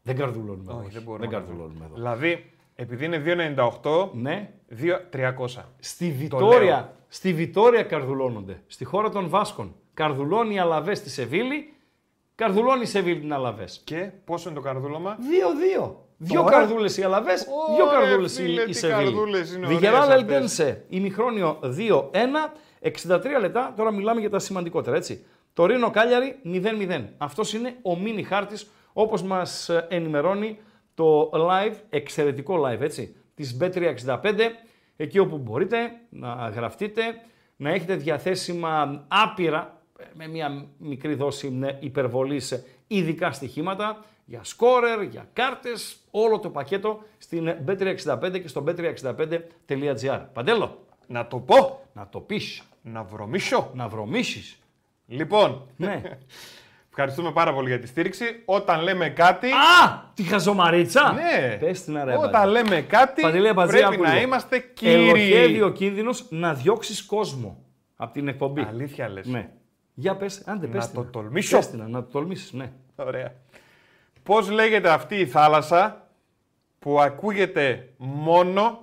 Δεν 0.03 0.17
καρδουλώνουμε. 0.17 0.73
Όχι, 0.73 0.81
όχι. 0.85 0.93
δεν 0.95 1.03
μπορούμε. 1.03 1.27
Δεν 1.29 1.39
να 1.39 1.45
καρδουλώνουμε 1.45 1.85
εδώ. 1.85 1.95
Δηλαδή, 1.95 2.53
επειδή 2.75 3.05
είναι 3.05 3.19
2,98, 3.19 4.11
Ναι. 4.13 4.51
2,300. 4.69 5.65
Στη 5.79 6.05
λέω. 6.07 6.15
Βιτόρια, 6.17 6.93
στη 7.09 7.33
Βιτόρια 7.33 7.83
καρδουλώνονται. 7.83 8.63
Στη 8.67 8.85
χώρα 8.85 9.09
των 9.11 9.29
Βάσκων. 9.29 9.75
Καρδουλώνει 9.95 10.55
η 10.55 10.59
Αλαβές 10.59 10.99
στη 10.99 11.11
Σεβίλη, 11.11 11.73
καρδουλώνει 12.35 12.83
η 12.83 12.87
Σεβίλη 12.87 13.21
την 13.21 13.33
Αλαβές. 13.33 13.81
Και 13.85 14.11
πόσο 14.25 14.49
είναι 14.51 14.59
το 14.59 14.65
καρδούλωμα; 14.65 15.17
2-2. 15.81 16.06
Δύο 16.19 16.41
Τώρα. 16.43 16.57
καρδούλες 16.57 16.97
οι 16.97 17.03
Αλαβές, 17.03 17.47
δύο 17.77 17.87
Ωραία, 17.87 18.01
καρδούλες 18.01 18.35
φίλε, 18.35 18.61
η, 18.61 18.65
τι 18.65 18.71
η 18.71 18.73
Σεβίλη. 18.73 19.03
καρδούλες 19.05 19.55
είναι 19.55 19.67
ωραίες 19.67 19.79
Βιγεράλ 19.79 20.01
αυτές. 20.01 20.17
Ελτένσε, 20.21 20.85
ημιχρόνιο 20.89 21.59
2-1, 21.63 22.53
63 22.81 23.41
λεπτά. 23.41 23.73
Τώρα 23.77 23.91
μιλάμε 23.93 24.21
για 24.21 24.31
τα 24.31 24.39
σημαντικότερα, 24.39 24.97
έτσι. 24.97 25.25
Το 25.53 25.67
Ρήνο 25.67 25.91
Κάλιαρη 25.91 26.41
0-0. 26.45 27.05
Αυτός 27.17 27.53
είναι 27.53 27.77
ο 27.83 27.97
μίνι 27.97 28.23
χάρτης, 28.23 28.71
όπως 28.93 29.23
μας 29.23 29.71
ενημερώνει 29.89 30.59
το 30.95 31.31
live, 31.35 31.75
εξαιρετικό 31.89 32.63
live, 32.67 32.81
έτσι, 32.81 33.17
της 33.35 33.57
B365, 33.61 34.21
εκεί 34.97 35.19
όπου 35.19 35.39
μπορείτε 35.39 35.77
να 36.09 36.29
γραφτείτε, 36.55 37.03
να 37.57 37.71
έχετε 37.71 37.95
διαθέσιμα 37.95 39.05
άπειρα, 39.09 39.81
με 40.13 40.27
μια 40.29 40.67
μικρή 40.79 41.15
δόση 41.15 41.51
ναι, 41.51 41.79
υπερβολής, 41.81 42.63
ειδικά 42.87 43.33
στοιχήματα, 43.33 44.05
για 44.29 44.41
σκόρερ, 44.45 45.03
για 45.03 45.29
κάρτες, 45.33 45.97
όλο 46.11 46.39
το 46.39 46.51
πακέτο 46.51 47.03
στην 47.19 47.55
B365 47.67 48.41
και 48.43 48.49
στο 48.49 48.65
b365.gr. 48.67 50.21
Παντέλο, 50.33 50.87
Να 51.07 51.27
το 51.27 51.39
πω, 51.39 51.81
να 51.93 52.09
το 52.11 52.21
πεις, 52.21 52.63
να 52.83 53.03
βρωμίσω. 53.03 53.71
να 53.75 53.89
βρωμίσεις. 53.89 54.59
Λοιπόν, 55.07 55.67
Ναι. 55.77 56.03
ευχαριστούμε 56.91 57.33
πάρα 57.33 57.53
πολύ 57.55 57.69
για 57.69 57.79
τη 57.79 57.87
στήριξη. 57.87 58.43
Όταν 58.45 58.81
λέμε 58.83 59.09
κάτι. 59.09 59.47
Α, 59.51 60.11
τη 60.15 60.23
χαζομαρίτσα. 60.23 61.13
Ναι. 61.13 61.57
Πες 61.61 61.85
την 61.85 61.99
αρέα. 61.99 62.19
Όταν 62.19 62.49
λέμε 62.51 62.81
κάτι, 62.81 63.21
Παντελή 63.23 63.49
Αμπατζή, 63.49 63.77
πρέπει 63.79 63.95
άκου 63.95 64.03
να 64.03 64.13
λίγο. 64.13 64.23
είμαστε 64.23 64.65
Ελοχεύει 64.83 65.47
κύριοι. 65.47 65.63
ο 65.63 65.71
κίνδυνος 65.71 66.27
να 66.31 66.55
διώξεις 66.55 67.05
κόσμο 67.05 67.65
από 67.97 68.13
την 68.13 68.29
εκπομπή. 68.29 68.61
Αλήθεια 68.61 69.09
λες. 69.09 69.27
Ναι. 69.27 69.49
Για 69.95 70.17
πες, 70.17 70.43
άντε 70.47 70.67
πες 70.67 70.81
Να 70.85 70.91
την. 70.91 70.95
το 70.95 71.05
τολμήσω. 71.11 71.57
Πες 71.57 71.71
την, 71.71 71.85
να 71.89 72.03
το 72.05 72.11
τολμήσεις, 72.11 72.53
ναι. 72.53 72.73
Ωραία. 72.97 73.35
Πώς 74.27 74.51
λέγεται 74.51 74.89
αυτή 74.91 75.15
η 75.17 75.27
θάλασσα 75.27 76.09
που 76.79 77.01
ακούγεται 77.01 77.89
μόνο 77.97 78.81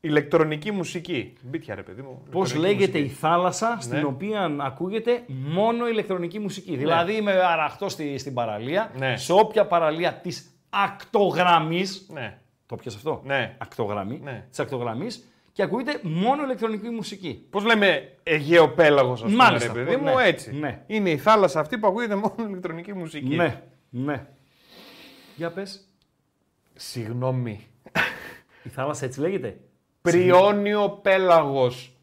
ηλεκτρονική 0.00 0.70
μουσική; 0.70 1.32
Μπίτια 1.42 1.74
ρε 1.74 1.82
παιδί 1.82 2.02
μου. 2.02 2.22
Πώς 2.30 2.50
ηλεκτρονική 2.50 2.78
λέγεται 2.80 2.98
η 2.98 3.02
μουσική. 3.02 3.20
θάλασσα 3.20 3.76
στην 3.80 3.98
Ναι. 3.98 4.04
οποία 4.04 4.56
ακούγεται 4.60 5.22
μόνο 5.26 5.88
ηλεκτρονική 5.88 6.38
μουσική; 6.38 6.76
Δηλαδή 6.76 7.12
είμαι 7.16 7.32
αραχτός 7.32 7.92
στη, 7.92 8.18
στην 8.18 8.34
παραλία, 8.34 8.90
Ναι. 8.98 9.16
σε 9.16 9.32
όποια 9.32 9.66
παραλία 9.66 10.12
της 10.14 10.50
ακτογραμμής. 10.70 12.06
Ναι. 12.12 12.38
Το 12.66 12.76
πιασε 12.76 12.96
αυτό. 12.96 13.20
Ναι. 13.24 13.56
Ακτογραμμή. 13.58 14.20
Ναι. 14.22 14.44
Της 14.50 14.58
ακτογραμμής 14.58 15.28
και 15.52 15.62
ακούγεται 15.62 15.98
μόνο 16.02 16.42
ηλεκτρονική 16.42 16.88
μουσική. 16.88 17.46
Πώς 17.50 17.64
λέμε 17.64 18.12
Αιγαίο 18.22 18.68
πέλαγος, 18.68 19.22
ας 19.22 19.30
πούμε, 19.30 19.42
Μάλιστα, 19.44 19.72
ρε 19.72 19.84
παιδί 19.84 19.96
ναι. 19.96 20.10
μου, 20.10 20.18
έτσι. 20.18 20.54
Ναι. 20.56 20.82
Είναι 20.86 21.10
η 21.10 21.16
θάλασσα 21.18 21.60
αυτή 21.60 21.78
που 21.78 21.86
ακούγεται 21.86 22.14
μόνο 22.14 22.34
ηλεκτρονική 22.48 22.92
μουσική. 22.92 23.34
Ναι, 23.36 23.62
ναι. 23.90 24.26
Για 25.36 25.50
πες. 25.50 25.88
Συγγνώμη. 26.74 27.66
Η 28.62 28.68
θάλασσα 28.68 29.04
έτσι 29.04 29.20
λέγεται; 29.20 29.60
Πριόνιο 30.02 30.90
πέλαγος. 30.90 31.96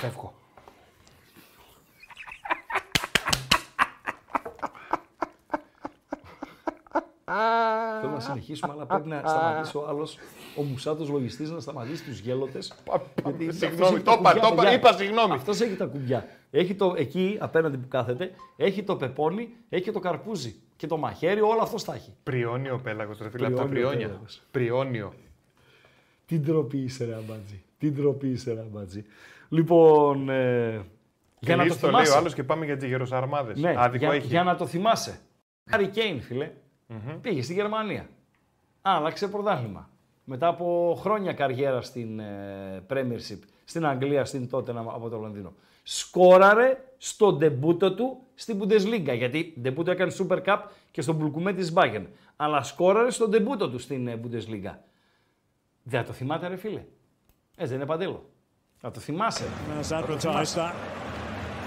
Φεύγω. 0.00 0.34
Θέλω 8.00 8.12
να 8.12 8.20
συνεχίσουμε, 8.20 8.72
αλλά 8.72 8.86
πρέπει 8.86 9.08
να 9.08 9.18
σταματήσει 9.18 9.76
ο 9.76 9.86
άλλος, 9.88 10.18
ο 10.56 10.62
μουσάτος 10.62 11.08
λογιστής, 11.08 11.50
να 11.50 11.60
σταματήσει 11.60 12.04
τους 12.04 12.18
γέλοτε. 12.18 12.58
Συγγνώμη, 13.48 14.00
το 14.00 14.12
είπα, 14.12 14.32
το 14.34 14.48
είπα, 14.52 14.72
είπα 14.72 14.92
συγγνώμη. 14.92 15.34
Αυτός 15.34 15.60
έχει 15.60 15.76
τα 15.76 15.84
κουμπιά. 15.86 16.28
Έχει 16.54 16.74
το, 16.74 16.94
εκεί 16.96 17.36
απέναντι 17.40 17.76
που 17.76 17.88
κάθεται, 17.88 18.30
έχει 18.56 18.82
το 18.82 18.96
πεπόνι, 18.96 19.48
έχει 19.68 19.82
και 19.82 19.92
το 19.92 20.00
καρπούζι. 20.00 20.54
Και 20.76 20.86
το 20.86 20.96
μαχαίρι, 20.96 21.40
όλο 21.40 21.60
αυτό 21.62 21.84
τα 21.84 21.94
έχει. 21.94 22.14
Πριόνιο 22.22 22.78
πέλαγος, 22.82 23.18
ρε 23.18 23.30
φίλε, 23.30 23.46
από 23.46 23.56
τα 23.56 23.62
Πριόνιο 23.62 23.88
πριόνια. 23.88 24.06
πέλαγος. 24.06 24.42
Πριόνιο. 24.50 25.12
Τι 26.26 26.38
ντροπή 26.38 26.78
είσαι, 26.78 27.04
ρε 27.04 27.14
αμπάτζι. 27.14 27.62
Τι 27.78 27.90
ντροπή 27.90 28.28
είσαι, 28.28 28.52
ρε 28.52 28.60
αμπάτζι. 28.60 29.04
Λοιπόν. 29.48 30.28
Ε, 30.28 30.84
για 31.38 31.56
να 31.56 31.62
το 31.62 31.68
Λύση 31.68 31.80
το 31.80 31.86
λέει 31.86 31.94
θυμάσαι. 31.94 32.12
ο 32.12 32.16
άλλος 32.16 32.34
και 32.34 32.42
πάμε 32.42 32.64
για 32.64 32.76
τις 32.76 32.88
γεροσαρμάδες. 32.88 33.60
Ναι, 33.60 33.74
Άδικο 33.76 34.04
για, 34.04 34.14
έχει. 34.14 34.26
για 34.26 34.42
να 34.42 34.56
το 34.56 34.66
θυμάσαι. 34.66 35.20
Harry 35.70 35.88
Kane, 35.94 36.18
φιλε 36.20 36.50
πήγε 37.20 37.42
στη 37.42 37.52
Γερμανία. 37.52 38.08
Άλλαξε 38.82 39.28
πρωτάθλημα. 39.28 39.90
Μετά 40.24 40.46
από 40.46 40.96
χρόνια 41.00 41.32
καριέρα 41.32 41.80
στην 41.80 42.18
ε, 42.18 42.82
Premiership, 42.90 43.38
στην 43.64 43.86
Αγγλία, 43.86 44.24
στην 44.24 44.48
τότε 44.48 44.72
από 44.76 45.08
το 45.08 45.18
Λονδίνο. 45.18 45.52
Σκόραρε 45.82 46.84
στο 46.98 47.32
ντεμπούτο 47.32 47.94
του 47.94 48.22
στην 48.34 48.60
Bundesliga. 48.62 49.14
Γιατί 49.16 49.54
ντεμπούτο 49.60 49.90
έκανε 49.90 50.12
Super 50.18 50.42
Cup 50.44 50.58
και 50.90 51.02
στον 51.02 51.14
Μπουλκουμέ 51.14 51.52
της 51.52 51.72
Bayern. 51.76 52.04
Αλλά 52.36 52.62
σκόραρε 52.62 53.10
στο 53.10 53.28
ντεμπούτο 53.28 53.70
του 53.70 53.78
στην 53.78 54.08
ε, 54.08 54.20
Bundesliga. 54.22 54.74
Δεν 55.82 56.00
θα 56.00 56.04
το 56.06 56.12
θυμάται, 56.12 56.48
ρε 56.48 56.56
φίλε. 56.56 56.82
Έτσι 57.56 57.70
δεν 57.70 57.74
είναι 57.74 57.86
παντέλο. 57.86 58.30
Θα 58.80 58.90
το 58.90 59.00
θυμάσαι. 59.00 59.44
Has 59.80 59.92
advertised 59.92 60.54
that 60.54 60.74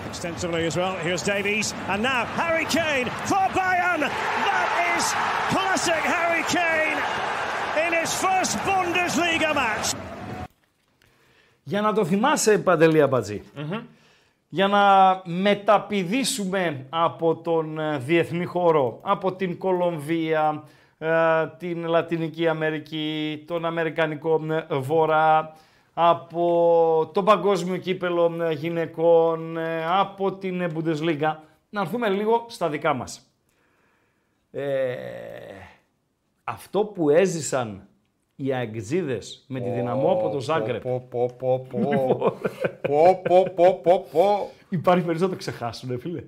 extensively 0.10 0.64
as 0.70 0.76
well. 0.82 0.96
Here's 1.08 1.24
Davies, 1.34 1.68
and 1.92 2.00
now 2.12 2.22
Harry 2.42 2.66
Kane 2.78 3.08
for 3.32 3.46
Bayern. 3.60 4.02
That 4.50 4.70
is 4.94 5.04
classic 5.54 6.02
Harry 6.16 6.44
Kane 6.58 7.00
in 7.84 7.92
his 8.00 8.12
first 8.26 8.54
Bundesliga 8.68 9.54
match. 9.54 9.96
Για 11.64 11.82
να 11.82 11.94
το 11.94 12.06
θυμάσαι, 12.06 12.58
Παντελή 12.58 13.02
Αμπατζή. 13.02 13.44
Για 14.48 14.68
να 14.68 15.22
μεταπηδήσουμε 15.26 16.86
από 16.90 17.36
τον 17.36 17.80
ε, 17.80 17.98
διεθνή 17.98 18.46
χώρο, 18.46 19.00
από 19.02 19.34
την 19.34 19.58
Κολομβία, 19.58 20.64
ε, 20.98 21.48
την 21.58 21.86
Λατινική 21.88 22.48
Αμερική, 22.48 23.44
τον 23.48 23.66
Αμερικανικό 23.66 24.42
ε, 24.70 24.76
Βορρά, 24.76 25.56
από 25.98 27.12
το 27.14 27.24
παγκόσμιο 27.24 27.78
κύπελο 27.78 28.44
ε, 28.44 28.54
γυναικών, 28.54 29.58
ε, 29.58 29.86
από 29.86 30.32
την 30.32 30.62
ε, 30.62 30.72
Bundesliga, 30.76 31.36
να 31.70 31.82
έρθουμε 31.82 32.10
λίγο 32.10 32.46
στα 32.48 32.70
δικά 32.70 32.94
μας. 32.94 33.30
Ε, 34.52 34.96
αυτό 36.44 36.86
που 36.86 37.10
έζησαν 37.10 37.88
οι 38.36 38.54
αεξίδες 38.54 39.46
με 39.48 39.60
τη 39.60 39.70
δυναμό 39.70 40.12
από 40.12 40.30
το 40.30 40.40
Ζάγκρεπ. 40.40 40.82
Πω, 40.82 41.06
πω, 41.10 41.36
πω, 41.38 41.66
πω. 41.70 41.80
Πω, 42.82 43.22
πω, 43.24 43.44
πω, 43.56 43.80
πω, 43.84 44.08
πω. 44.12 44.50
Υπάρχει 44.70 45.04
περίπτωση 45.04 45.24
να 45.24 45.30
το 45.30 45.36
ξεχάσουν, 45.36 45.92
ε, 45.92 45.98
φίλε. 45.98 46.24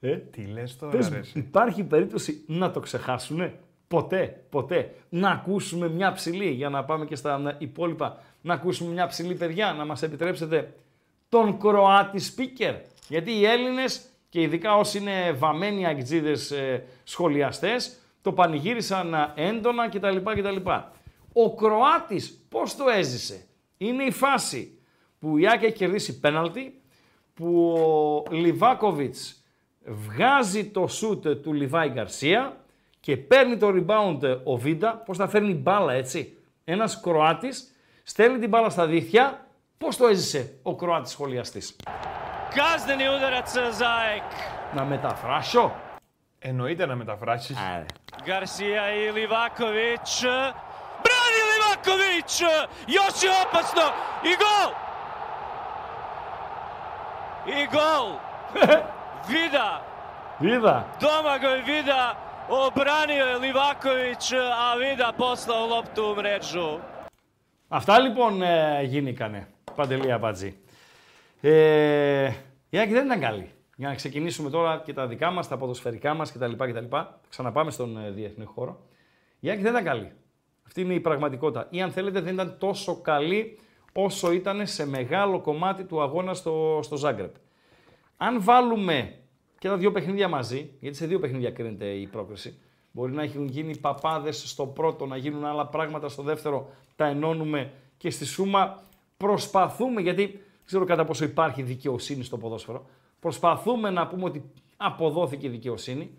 Ε; 0.00 0.16
Τι 0.16 0.44
λες 0.44 0.76
τώρα, 0.76 0.92
Πες 0.96 1.08
ρε. 1.08 1.14
μου, 1.14 1.20
εσύ; 1.20 1.38
υπάρχει 1.38 1.84
περίπτωση 1.84 2.44
να 2.46 2.70
το 2.70 2.80
ξεχάσουν. 2.80 3.50
Ποτέ, 3.88 4.42
ποτέ. 4.50 4.94
Να 5.08 5.30
ακούσουμε 5.30 5.88
μια 5.88 6.12
ψηλή, 6.12 6.50
για 6.50 6.68
να 6.68 6.84
πάμε 6.84 7.04
και 7.04 7.16
στα 7.16 7.56
υπόλοιπα, 7.58 8.18
να 8.40 8.54
ακούσουμε 8.54 8.92
μια 8.92 9.06
ψηλή 9.06 9.34
παιδιά, 9.34 9.72
να 9.72 9.84
μας 9.84 10.02
επιτρέψετε 10.02 10.74
τον 11.28 11.58
Κροάτι 11.58 12.18
speaker. 12.36 12.74
Γιατί 13.08 13.32
οι 13.32 13.44
Έλληνες 13.44 14.06
και 14.28 14.40
ειδικά 14.40 14.76
όσοι 14.76 14.98
είναι 14.98 15.32
βαμμένοι 15.32 15.86
αγτζίδες 15.86 16.50
ε, 16.50 16.84
σχολιαστές, 17.04 17.96
το 18.22 18.32
πανηγύρισαν 18.32 19.14
ε, 19.14 19.32
έντονα 19.34 19.88
κτλ. 19.88 20.16
κτλ. 20.16 20.70
Ο 21.32 21.54
Κροάτης 21.54 22.46
πώς 22.48 22.76
το 22.76 22.88
έζησε; 22.88 23.46
Είναι 23.76 24.04
η 24.04 24.10
φάση 24.10 24.78
που 25.18 25.38
η 25.38 25.48
Άκη 25.48 25.64
έχει 25.64 25.74
κερδίσει 25.74 26.20
πέναλτι, 26.20 26.80
που 27.34 27.72
ο 28.28 28.32
Λιβάκοβιτς 28.34 29.44
βγάζει 29.84 30.64
το 30.70 30.86
σούτ 30.86 31.28
του 31.28 31.52
Λιβάη 31.52 31.88
Γκαρσία 31.88 32.56
και 33.00 33.16
παίρνει 33.16 33.56
το 33.56 33.68
rebound 33.68 34.40
ο 34.44 34.56
Βίντα, 34.56 34.96
πώς 34.96 35.16
θα 35.16 35.28
φέρνει 35.28 35.54
μπάλα 35.54 35.92
έτσι; 35.92 36.36
Ένας 36.64 37.00
Κροάτης 37.00 37.74
στέλνει 38.02 38.38
την 38.38 38.48
μπάλα 38.48 38.70
στα 38.70 38.86
δίχτυα, 38.86 39.46
πώς 39.78 39.96
το 39.96 40.06
έζησε 40.06 40.58
ο 40.62 40.74
Κροάτης 40.74 41.10
σχολιαστής; 41.10 41.76
Kazneni 42.54 43.06
udarac 43.16 43.46
za 43.80 43.90
AEK. 44.04 44.74
Να 44.74 44.84
μεταφράσω. 44.84 45.72
Εννοείται 46.38 46.86
να 46.86 46.94
μεταφράσεις. 46.94 47.56
Garcia 48.26 48.82
i 49.00 49.12
Livaković. 49.18 50.26
Brani 51.04 51.42
Livaković! 51.50 52.32
Još 52.86 53.22
je 53.22 53.30
opasno! 53.46 53.86
I 54.24 54.32
gol! 54.42 54.70
I 57.46 57.66
gol! 57.76 58.06
Vida! 59.28 59.92
Είδα. 60.42 60.84
Domagoj 61.00 61.62
Vida 61.62 62.16
obranio 62.48 63.24
je 63.24 63.38
Livaković, 63.38 64.32
a 64.32 64.74
Vida 64.74 65.12
poslao 65.18 65.66
loptu 65.66 66.02
u 66.04 66.14
mrežu. 66.14 66.80
Αυτά 67.68 68.00
λοιπόν 68.00 68.42
ε, 68.42 68.82
γίνηκανε. 68.82 69.48
Παντελή 69.74 70.12
Αμπατζή. 70.12 70.56
Ε, 71.40 72.30
η 72.68 72.78
Άκη 72.78 72.92
δεν 72.92 73.04
ήταν 73.04 73.20
καλή. 73.20 73.50
Για 73.76 73.88
να 73.88 73.94
ξεκινήσουμε 73.94 74.50
τώρα 74.50 74.82
και 74.84 74.92
τα 74.92 75.06
δικά 75.06 75.30
μας, 75.30 75.48
τα 75.48 75.56
ποδοσφαιρικά 75.56 76.14
μας 76.14 76.32
κτλ. 76.32 76.52
κτλ. 76.52 76.84
Θα 76.90 77.20
ξαναπάμε 77.28 77.70
στον 77.70 78.04
ε, 78.04 78.10
διεθνή 78.10 78.44
χώρο. 78.44 78.80
Η 79.40 79.50
Άκη 79.50 79.62
δεν 79.62 79.72
ήταν 79.72 79.84
καλή. 79.84 80.12
Αυτή 80.66 80.80
είναι 80.80 80.94
η 80.94 81.00
πραγματικότητα. 81.00 81.66
Ή 81.70 81.82
αν 81.82 81.90
θέλετε 81.90 82.20
δεν 82.20 82.34
ήταν 82.34 82.56
τόσο 82.58 83.00
καλή 83.00 83.58
όσο 83.92 84.32
ήταν 84.32 84.66
σε 84.66 84.86
μεγάλο 84.86 85.40
κομμάτι 85.40 85.84
του 85.84 86.02
αγώνα 86.02 86.34
στο, 86.34 86.80
στο 86.82 86.96
Ζάγκρεπ. 86.96 87.34
Αν 88.16 88.42
βάλουμε 88.42 89.14
και 89.58 89.68
τα 89.68 89.76
δύο 89.76 89.92
παιχνίδια 89.92 90.28
μαζί, 90.28 90.70
γιατί 90.80 90.96
σε 90.96 91.06
δύο 91.06 91.18
παιχνίδια 91.18 91.50
κρίνεται 91.50 91.86
η 91.86 92.06
πρόκριση, 92.06 92.58
μπορεί 92.92 93.12
να 93.12 93.22
έχουν 93.22 93.46
γίνει 93.46 93.76
παπάδες 93.76 94.48
στο 94.50 94.66
πρώτο, 94.66 95.06
να 95.06 95.16
γίνουν 95.16 95.44
άλλα 95.44 95.66
πράγματα 95.66 96.08
στο 96.08 96.22
δεύτερο, 96.22 96.70
τα 96.96 97.06
ενώνουμε 97.06 97.72
και 97.96 98.10
στη 98.10 98.24
σούμα 98.24 98.82
προσπαθούμε, 99.16 100.00
γιατί 100.00 100.26
δεν 100.26 100.64
ξέρω 100.64 100.84
κατά 100.84 101.04
πόσο 101.04 101.24
υπάρχει 101.24 101.62
δικαιοσύνη 101.62 102.24
στο 102.24 102.38
ποδόσφαιρο, 102.38 102.86
προσπαθούμε 103.20 103.90
να 103.90 104.06
πούμε 104.06 104.24
ότι 104.24 104.42
αποδόθηκε 104.76 105.46
η 105.46 105.50
δικαιοσύνη. 105.50 106.10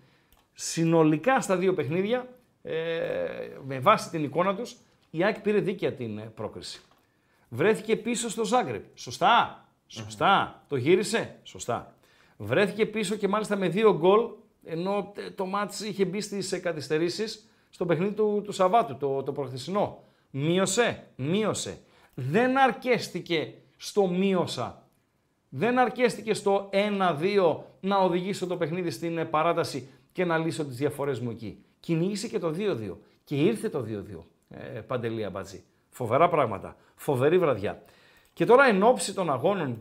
Συνολικά 0.54 1.42
στα 1.42 1.58
δύο 1.58 1.74
παιχνίδια, 1.74 2.20
ε, 2.20 2.26
με 3.64 3.80
βάση 3.80 4.10
την 4.10 4.24
εικόνα 4.24 4.56
τους, 4.56 4.76
η 5.16 5.24
Άκη 5.24 5.42
πήρε 5.42 5.60
δίκαια 5.60 5.94
την 5.94 6.18
ε, 6.18 6.22
πρόκριση. 6.36 6.82
Βρέθηκε 7.50 7.96
πίσω 7.96 8.30
στο 8.30 8.46
Ζάγκρεπ. 8.46 8.84
Σωστά. 8.94 9.66
Σωστά. 9.88 10.64
Το 10.68 10.76
γύρισε. 10.76 11.40
Σωστά. 11.44 11.96
Βρέθηκε 12.38 12.86
πίσω 12.86 13.16
και 13.16 13.28
μάλιστα 13.28 13.56
με 13.56 13.68
δύο 13.68 13.98
γκολ, 13.98 14.30
ενώ 14.64 15.14
ε, 15.16 15.30
το 15.30 15.46
μάτς 15.46 15.80
είχε 15.80 16.06
μπει 16.06 16.22
στις 16.22 16.60
καθυστερήσεις 16.60 17.50
στο 17.70 17.86
παιχνίδι 17.86 18.14
του, 18.14 18.42
του 18.44 18.52
Σαββάτου, 18.52 18.98
το, 18.98 19.24
το 19.24 19.32
προχθεσινό. 19.32 20.04
Μείωσε. 20.30 21.08
Μείωσε. 21.16 21.78
Δεν 22.14 22.58
αρκέστηκε 22.58 23.54
στο 23.78 24.08
μείωσα. 24.08 24.88
Δεν 25.50 25.80
αρκέστηκε 25.80 26.34
στο 26.34 26.70
1-2 26.74 27.58
να 27.80 27.98
οδηγήσω 27.98 28.48
το 28.48 28.58
παιχνίδι 28.58 28.90
στην 28.90 29.18
ε, 29.18 29.26
παράταση 29.26 29.90
και 30.12 30.26
να 30.26 30.38
λύσω 30.38 30.66
τις 30.66 30.76
διαφορές 30.76 31.20
μου 31.20 31.30
εκεί. 31.30 31.64
Κυνήγησε 31.84 32.28
και 32.28 32.40
το 32.40 32.54
2-2. 32.58 32.98
Και 33.24 33.36
ήρθε 33.36 33.70
το 33.70 33.86
2-2. 33.88 34.24
Ε, 34.50 34.80
Παντελία 34.80 35.30
Μπατζή. 35.30 35.64
Φοβερά 35.90 36.30
πράγματα. 36.30 36.76
Φοβερή 36.96 37.38
βραδιά. 37.38 37.84
Και 38.34 38.46
τώρα 38.46 38.66
εν 38.66 38.84
ώψη 38.84 39.14
των 39.14 39.30
αγώνων 39.30 39.78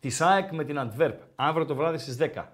της 0.00 0.20
ΑΕΚ 0.20 0.52
με 0.52 0.64
την 0.64 0.78
Αντβέρπ, 0.78 1.20
αύριο 1.34 1.66
το 1.66 1.74
βράδυ 1.74 1.98
στις 1.98 2.16
10, 2.16 2.44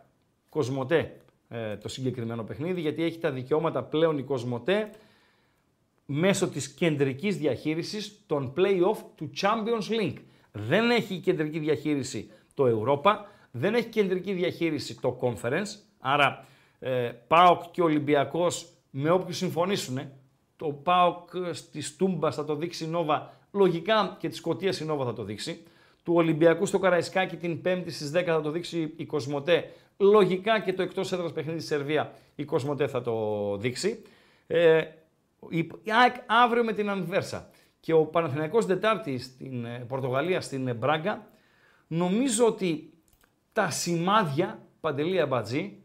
Κοσμοτέ, 0.48 1.20
ε, 1.48 1.76
το 1.76 1.88
συγκεκριμένο 1.88 2.42
παιχνίδι, 2.44 2.80
γιατί 2.80 3.02
έχει 3.02 3.18
τα 3.18 3.30
δικαιώματα 3.30 3.82
πλέον 3.82 4.18
η 4.18 4.22
Κοσμοτέ 4.22 4.90
μέσω 6.06 6.48
της 6.48 6.68
κεντρικής 6.68 7.36
διαχείρισης 7.36 8.22
των 8.26 8.52
play-off 8.56 8.96
του 9.14 9.30
Champions 9.40 10.00
League. 10.00 10.18
Δεν 10.52 10.90
έχει 10.90 11.18
κεντρική 11.18 11.58
διαχείριση 11.58 12.30
το 12.54 12.64
Europa, 12.66 13.16
δεν 13.50 13.74
έχει 13.74 13.88
κεντρική 13.88 14.32
διαχείριση 14.32 15.00
το 15.00 15.18
Conference, 15.20 15.76
άρα 15.98 16.46
ε, 16.86 17.12
ΠΑΟΚ 17.26 17.62
και 17.70 17.82
Ολυμπιακός 17.82 18.68
με 18.90 19.10
όποιους 19.10 19.36
συμφωνήσουν, 19.36 19.98
το 20.56 20.66
ΠΑΟΚ 20.66 21.28
στη 21.52 21.96
Τούμπα 21.96 22.30
θα 22.30 22.44
το 22.44 22.54
δείξει 22.54 22.84
η 22.84 22.86
Νόβα, 22.86 23.32
λογικά 23.50 24.16
και 24.18 24.28
της 24.28 24.38
Σκωτίας 24.38 24.80
η 24.80 24.84
Νόβα 24.84 25.04
θα 25.04 25.12
το 25.12 25.22
δείξει, 25.22 25.62
του 26.02 26.14
Ολυμπιακού 26.14 26.66
στο 26.66 26.78
Καραϊσκάκι 26.78 27.36
την 27.36 27.60
5η 27.64 27.84
στις 27.86 28.12
10 28.14 28.22
θα 28.24 28.40
το 28.40 28.50
δείξει 28.50 28.92
η 28.96 29.04
Κοσμοτέ, 29.04 29.72
λογικά 29.96 30.60
και 30.60 30.72
το 30.72 30.82
εκτός 30.82 31.12
έδρας 31.12 31.32
παιχνίδι 31.32 31.58
στη 31.58 31.68
Σερβία 31.68 32.12
η 32.34 32.44
Κοσμοτέ 32.44 32.86
θα 32.86 33.02
το 33.02 33.56
δείξει. 33.56 34.02
Ε, 34.46 34.82
η 35.48 35.70
ΑΕΚ 36.02 36.14
αύριο 36.26 36.64
με 36.64 36.72
την 36.72 36.90
Ανβέρσα. 36.90 37.50
Και 37.80 37.92
ο 37.92 38.04
Παναθηναϊκός 38.04 38.66
Δετάρτη 38.66 39.18
στην 39.18 39.64
ε, 39.64 39.84
Πορτογαλία, 39.88 40.40
στην 40.40 40.68
ε, 40.68 40.74
Μπράγκα, 40.74 41.26
νομίζω 41.86 42.46
ότι 42.46 42.92
τα 43.52 43.70
σημάδια, 43.70 44.66
Παντελή 44.80 45.20
Αμπατζή, 45.20 45.83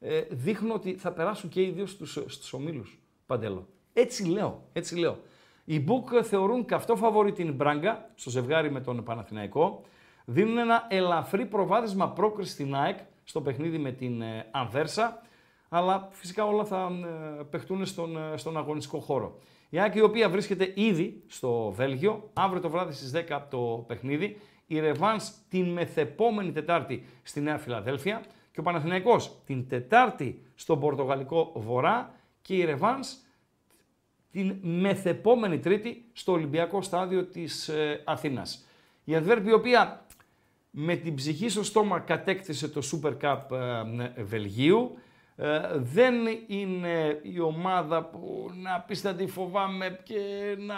ε, 0.00 0.20
δείχνουν 0.30 0.70
ότι 0.70 0.94
θα 0.94 1.12
περάσουν 1.12 1.50
και 1.50 1.62
οι 1.62 1.70
δύο 1.70 1.86
στους, 1.86 2.12
στους 2.26 2.52
ομίλους, 2.52 2.98
Παντέλο. 3.26 3.68
Έτσι 3.92 4.24
λέω, 4.24 4.68
έτσι 4.72 4.98
λέω. 4.98 5.18
Οι 5.64 5.80
Μπουκ 5.80 6.08
θεωρούν 6.22 6.64
καυτό 6.64 6.96
φαβορή 6.96 7.32
την 7.32 7.52
Μπράγκα, 7.52 8.10
στο 8.14 8.30
ζευγάρι 8.30 8.70
με 8.70 8.80
τον 8.80 9.04
Παναθηναϊκό. 9.04 9.82
Δίνουν 10.24 10.58
ένα 10.58 10.86
ελαφρύ 10.88 11.46
προβάδισμα 11.46 12.10
πρόκριση 12.10 12.50
στην 12.50 12.74
ΑΕΚ 12.74 12.98
στο 13.24 13.40
παιχνίδι 13.40 13.78
με 13.78 13.92
την 13.92 14.22
Ανβέρσα 14.50 15.20
αλλά 15.68 16.08
φυσικά 16.10 16.46
όλα 16.46 16.64
θα 16.64 16.90
ε, 17.38 17.42
παιχτούν 17.42 17.86
στον, 17.86 18.16
ε, 18.16 18.36
στον 18.36 18.56
αγωνιστικό 18.56 18.98
χώρο. 18.98 19.38
Η 19.68 19.80
Άκη 19.80 19.98
η 19.98 20.02
οποία 20.02 20.28
βρίσκεται 20.28 20.72
ήδη 20.74 21.22
στο 21.26 21.70
Βέλγιο, 21.70 22.30
αύριο 22.32 22.60
το 22.60 22.70
βράδυ 22.70 22.92
στις 22.92 23.12
10 23.28 23.40
το 23.50 23.84
παιχνίδι, 23.86 24.40
η 24.66 24.80
Ρεβάνς 24.80 25.30
την 25.48 25.72
μεθεπόμενη 25.72 26.52
Τετάρτη 26.52 27.04
στη 27.22 27.40
Νέα 27.40 27.58
Φιλαδέλφια 27.58 28.22
και 28.56 28.62
ο 28.62 28.64
Παναθηναϊκός 28.64 29.36
την 29.46 29.68
Τετάρτη 29.68 30.42
στο 30.54 30.76
Πορτογαλικό 30.76 31.52
Βορρά 31.54 32.14
και 32.42 32.54
η 32.54 32.64
Ρεβάνς 32.64 33.16
την 34.30 34.58
μεθεπόμενη 34.62 35.58
Τρίτη 35.58 36.04
στο 36.12 36.32
Ολυμπιακό 36.32 36.82
Στάδιο 36.82 37.24
της 37.24 37.68
ε, 37.68 38.02
Αθήνας. 38.04 38.66
Η 39.04 39.14
Αδβέρπη 39.14 39.48
η 39.48 39.52
οποία 39.52 40.06
με 40.70 40.96
την 40.96 41.14
ψυχή 41.14 41.48
στο 41.48 41.62
στόμα 41.62 42.00
κατέκτησε 42.00 42.68
το 42.68 42.80
Super 42.92 43.16
Cup 43.22 43.56
ε, 44.16 44.22
Βελγίου, 44.22 44.98
ε, 45.36 45.60
δεν 45.74 46.14
είναι 46.46 47.20
η 47.22 47.40
ομάδα 47.40 48.04
που 48.04 48.50
να 48.54 48.80
πεις 48.80 49.00
θα 49.00 49.14
τη 49.14 49.26
φοβάμαι 49.26 50.00
και 50.02 50.16
να 50.58 50.76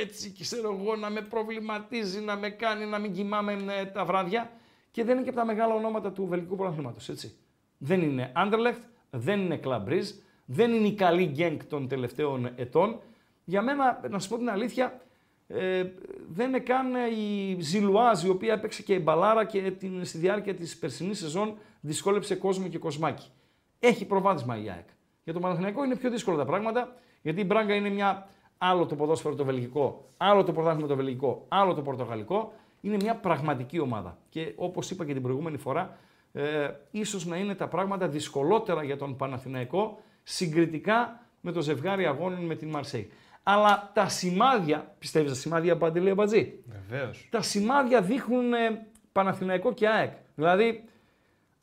έτσι 0.00 0.32
ξέρω 0.40 0.78
εγώ 0.80 0.96
να 0.96 1.10
με 1.10 1.20
προβληματίζει, 1.20 2.20
να 2.20 2.36
με 2.36 2.50
κάνει 2.50 2.86
να 2.86 2.98
μην 2.98 3.12
κοιμάμαι 3.12 3.52
ε, 3.80 3.84
τα 3.84 4.04
βράδια 4.04 4.50
και 4.98 5.04
δεν 5.04 5.14
είναι 5.14 5.22
και 5.22 5.28
από 5.28 5.38
τα 5.38 5.44
μεγάλα 5.44 5.74
ονόματα 5.74 6.12
του 6.12 6.26
βελγικού 6.26 6.56
πρωταθλήματος, 6.56 7.08
έτσι. 7.08 7.36
Δεν 7.78 8.02
είναι 8.02 8.32
Anderlecht, 8.36 8.82
δεν 9.10 9.40
είναι 9.40 9.60
Club 9.64 10.02
δεν 10.44 10.72
είναι 10.72 10.86
η 10.86 10.94
καλή 10.94 11.24
γκένκ 11.24 11.64
των 11.64 11.88
τελευταίων 11.88 12.50
ετών. 12.56 13.00
Για 13.44 13.62
μένα, 13.62 14.00
να 14.10 14.18
σου 14.18 14.28
πω 14.28 14.36
την 14.36 14.50
αλήθεια, 14.50 15.00
ε, 15.46 15.84
δεν 16.28 16.48
είναι 16.48 16.58
καν 16.58 16.94
η 17.16 17.56
Ζιλουάζ, 17.60 18.24
η 18.24 18.28
οποία 18.28 18.52
έπαιξε 18.52 18.82
και 18.82 18.94
η 18.94 19.00
Μπαλάρα 19.02 19.44
και 19.44 19.70
την, 19.70 20.04
στη 20.04 20.18
διάρκεια 20.18 20.54
της 20.54 20.78
περσινής 20.78 21.18
σεζόν 21.18 21.56
δυσκόλεψε 21.80 22.34
κόσμο 22.34 22.68
και 22.68 22.78
κοσμάκι 22.78 23.30
έχει 23.78 24.04
προβάδισμα 24.04 24.62
η 24.62 24.70
ΑΕΚ. 24.70 24.88
Για 25.24 25.32
τον 25.32 25.42
Παναθηναϊκό 25.42 25.84
είναι 25.84 25.96
πιο 25.96 26.10
δύσκολα 26.10 26.36
τα 26.36 26.44
πράγματα, 26.44 26.96
γιατί 27.22 27.40
η 27.40 27.44
Μπράγκα 27.46 27.74
είναι 27.74 27.88
μια 27.88 28.28
άλλο 28.58 28.86
το 28.86 28.96
ποδόσφαιρο 28.96 29.34
το 29.34 29.44
βελγικό, 29.44 30.08
άλλο 30.16 30.44
το 30.44 30.52
πρωτάθλημα 30.52 30.88
το 30.88 30.96
βελγικό, 30.96 31.44
άλλο 31.48 31.74
το 31.74 31.82
πορτογαλικό. 31.82 32.52
Είναι 32.80 32.96
μια 33.00 33.14
πραγματική 33.14 33.78
ομάδα. 33.78 34.18
Και 34.28 34.52
όπως 34.56 34.90
είπα 34.90 35.04
και 35.04 35.12
την 35.12 35.22
προηγούμενη 35.22 35.56
φορά, 35.56 35.96
ε, 36.32 36.70
ίσως 36.90 37.26
να 37.26 37.36
είναι 37.36 37.54
τα 37.54 37.68
πράγματα 37.68 38.08
δυσκολότερα 38.08 38.82
για 38.82 38.96
τον 38.96 39.16
Παναθηναϊκό 39.16 40.00
συγκριτικά 40.22 41.20
με 41.40 41.52
το 41.52 41.60
ζευγάρι 41.60 42.06
αγώνων 42.06 42.44
με 42.44 42.54
την 42.54 42.68
Μαρσέη. 42.68 43.10
Αλλά 43.42 43.90
τα 43.94 44.08
σημάδια, 44.08 44.94
πιστεύεις 44.98 45.30
τα 45.30 45.36
σημάδια 45.36 45.76
Παντελή 45.76 46.10
Αμπατζή. 46.10 46.54
Βεβαίως. 46.66 47.28
Τα 47.30 47.42
σημάδια 47.42 48.02
δείχνουν 48.02 48.52
ε, 48.52 48.86
Παναθηναϊκό 49.12 49.72
και 49.72 49.88
ΑΕΚ. 49.88 50.12
Δηλαδή, 50.34 50.84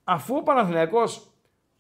αφού 0.04 0.36
ο 0.36 0.44
Παναθηναϊκός 0.44 1.28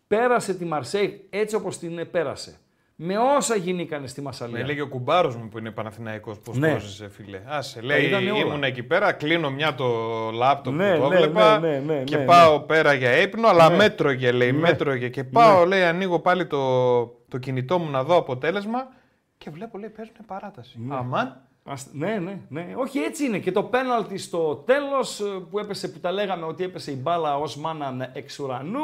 πέρασε 0.07 0.53
τη 0.53 0.65
Μαρσέη 0.65 1.27
έτσι 1.29 1.55
όπως 1.55 1.77
την 1.77 2.11
πέρασε. 2.11 2.59
Με 2.97 3.17
όσα 3.17 3.55
γινήκανε 3.55 4.07
στη 4.07 4.21
Μασαλία. 4.21 4.55
Με 4.57 4.63
έλεγε 4.63 4.81
ο 4.81 4.87
κουμπάρος 4.87 5.35
μου 5.35 5.47
που 5.49 5.57
είναι 5.57 5.71
Παναθηναϊκός 5.71 6.39
πώς 6.39 6.57
Ναι. 6.57 6.71
ναι. 6.99 7.07
φίλε. 7.09 7.41
Άσε, 7.45 7.81
λέει, 7.81 8.05
είδαμε 8.05 8.31
όλα. 8.31 8.39
ήμουν 8.39 8.63
εκεί 8.63 8.83
πέρα, 8.83 9.11
κλείνω 9.11 9.49
μια 9.51 9.75
το 9.75 9.85
λάπτοπ 10.33 10.73
Ναι, 10.73 10.95
που 10.95 11.01
το 11.01 11.07
ναι, 11.07 11.15
έβλεπα 11.15 11.59
ναι, 11.59 11.69
ναι, 11.69 11.93
ναι, 11.93 12.03
και 12.03 12.17
ναι, 12.17 12.25
πάω 12.25 12.59
πέρα 12.59 12.93
για 12.93 13.17
ύπνο, 13.21 13.47
αλλά 13.47 13.69
Ναι. 13.69 13.75
μέτρωγε, 13.75 14.31
λέει, 14.31 14.51
Ναι. 14.51 14.57
μέτρωγε. 14.59 15.09
Και 15.09 15.23
πάω, 15.23 15.65
λέει, 15.65 15.83
ανοίγω 15.83 16.19
πάλι 16.19 16.47
το, 16.47 17.03
το 17.05 17.37
κινητό 17.37 17.79
μου 17.79 17.89
να 17.89 18.03
δω 18.03 18.15
αποτέλεσμα 18.17 18.87
και 19.37 19.49
βλέπω, 19.49 19.77
λέει, 19.77 19.89
παίζουν 19.89 20.15
παράταση. 20.27 20.79
Αμάν. 20.89 21.39
Ας- 21.67 21.87
ναι, 21.91 22.17
ναι, 22.17 22.39
ναι. 22.49 22.73
Όχι, 22.75 22.99
έτσι 22.99 23.25
είναι. 23.25 23.39
Και 23.39 23.51
το 23.51 23.63
πέναλτι 23.63 24.17
στο 24.17 24.55
τέλος 24.55 25.19
ε, 25.19 25.23
που 25.49 25.59
έπεσε, 25.59 25.87
που 25.87 25.99
τα 25.99 26.11
λέγαμε 26.11 26.45
ότι 26.45 26.63
έπεσε 26.63 26.91
η 26.91 26.97
μπάλα 27.01 27.37
ως 27.37 27.57
μάναν 27.57 28.09
εξ 28.13 28.39
ουρανού 28.39 28.83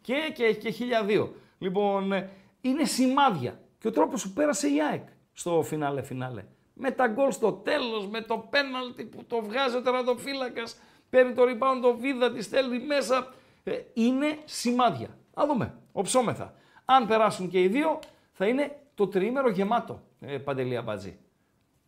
και, 0.00 0.14
και, 0.34 0.52
και 0.52 0.70
χίλια 0.70 1.02
δύο. 1.04 1.32
Λοιπόν, 1.58 2.12
ε, 2.12 2.28
είναι 2.60 2.84
σημάδια. 2.84 3.60
Και 3.78 3.88
ο 3.88 3.90
τρόπος 3.90 4.22
που 4.22 4.30
πέρασε 4.30 4.68
η 4.68 4.82
ΑΕΚ 4.82 5.06
στο 5.32 5.62
φινάλε 5.62 6.02
φινάλε. 6.02 6.44
Με 6.74 6.90
τα 6.90 7.06
γκολ 7.06 7.30
στο 7.30 7.52
τέλος, 7.52 8.08
με 8.08 8.20
το 8.20 8.46
πέναλτι 8.50 9.04
που 9.04 9.24
το 9.26 9.42
βγάζει 9.42 9.76
ο 9.76 9.82
τερματοφύλακας, 9.82 10.76
παίρνει 11.10 11.32
το 11.32 11.42
rebound 11.42 11.80
το 11.82 11.96
βίδα, 11.96 12.32
τη 12.32 12.42
στέλνει 12.42 12.78
μέσα. 12.78 13.32
Ε, 13.64 13.72
είναι 13.94 14.38
σημάδια. 14.44 15.08
Α 15.34 15.42
δούμε, 15.46 15.74
οψόμεθα. 15.92 16.54
Αν 16.84 17.06
περάσουν 17.06 17.48
και 17.48 17.62
οι 17.62 17.68
δύο, 17.68 17.98
θα 18.32 18.46
είναι 18.46 18.78
το 18.94 19.08
τριήμερο 19.08 19.50
γεμάτο, 19.50 20.02
ε, 20.20 20.38
Παντελή 20.38 20.76
Αμπατζή. 20.76 21.18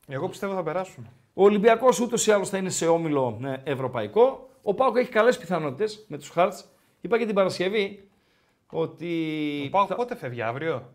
Εγώ 0.08 0.28
πιστεύω 0.28 0.54
θα 0.54 0.62
περάσουν. 0.62 1.08
Ο 1.34 1.44
Ολυμπιακός 1.44 2.00
ούτως 2.00 2.26
ή 2.26 2.32
άλλως 2.32 2.48
θα 2.48 2.56
είναι 2.58 2.70
σε 2.70 2.86
όμιλο 2.86 3.40
ε, 3.44 3.70
ευρωπαϊκό. 3.70 4.50
Ο 4.62 4.74
Πάοκ 4.74 4.96
έχει 4.96 5.10
καλές 5.10 5.38
πιθανότητες 5.38 6.04
με 6.08 6.18
τους 6.18 6.28
Χάρτ. 6.28 6.58
Είπα 7.00 7.18
και 7.18 7.26
την 7.26 7.34
Παρασκευή 7.34 8.09
ότι. 8.70 9.12
Ο 9.66 9.70
Πάοκ 9.70 9.86
θα- 9.88 9.94
πότε 9.94 10.16
φεύγει 10.16 10.42
αύριο; 10.42 10.92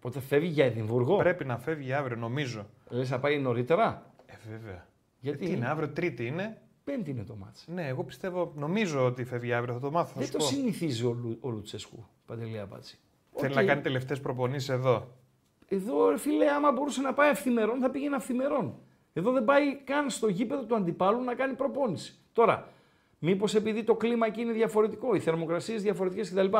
Πότε 0.00 0.20
φεύγει 0.20 0.48
για 0.48 0.64
Εδιμβούργο; 0.64 1.16
Πρέπει 1.16 1.44
να 1.44 1.58
φεύγει 1.58 1.92
αύριο, 1.92 2.16
νομίζω. 2.16 2.66
Λες 2.88 3.10
να 3.10 3.18
πάει 3.20 3.38
νωρίτερα; 3.38 4.12
Ε, 4.26 4.34
βέβαια. 4.50 4.86
Γιατί; 5.20 5.44
Ε, 5.44 5.48
τι 5.48 5.54
είναι, 5.54 5.68
αύριο 5.68 5.88
Τρίτη 5.88 6.26
είναι; 6.26 6.60
Πέμπτη 6.84 7.10
είναι 7.10 7.24
το 7.24 7.34
μάτς. 7.36 7.64
Ναι, 7.68 7.86
εγώ 7.88 8.04
πιστεύω, 8.04 8.52
νομίζω 8.56 9.04
ότι 9.04 9.24
φεύγει 9.24 9.52
αύριο, 9.52 9.74
θα 9.74 9.80
το 9.80 9.90
μάθω. 9.90 10.12
Θα 10.12 10.18
Δεν 10.18 10.26
σου 10.26 10.32
το 10.32 10.38
πω. 10.38 10.44
συνηθίζει 10.44 11.04
ο, 11.04 11.12
Λου, 11.12 11.36
ο 11.40 11.50
Λουτσέσκου, 11.50 12.06
Παντελή 12.26 12.58
Αμπάτση. 12.58 12.98
Θέλει 13.34 13.52
Οκ. 13.52 13.56
να 13.58 13.64
κάνει 13.64 13.80
τελευταίες 13.80 14.20
προπονήσεις 14.20 14.68
εδώ. 14.68 15.08
Εδώ, 15.68 16.08
ρε 16.10 16.18
φίλε, 16.18 16.50
άμα 16.50 16.72
μπορούσε 16.72 17.00
να 17.00 17.12
πάει 17.14 17.30
αυθημερόν, 17.30 17.80
θα 17.80 17.90
πήγαινε 17.90 18.16
αυθημερόν. 18.16 18.74
Εδώ 19.12 19.32
δεν 19.32 19.44
πάει 19.44 19.76
καν 19.76 20.10
στο 20.10 20.28
γήπεδο 20.28 20.64
του 20.64 20.74
αντιπάλου 20.74 21.22
να 21.24 21.34
κάνει 21.34 21.54
προπόνηση. 21.54 22.14
Τώρα, 22.32 22.68
μήπως 23.24 23.54
επειδή 23.54 23.84
το 23.84 23.94
κλίμα 23.94 24.26
εκεί 24.26 24.40
είναι 24.40 24.52
διαφορετικό, 24.52 25.14
οι 25.14 25.20
θερμοκρασίες 25.20 25.82
διαφορετικές 25.82 26.30
κτλ. 26.30 26.56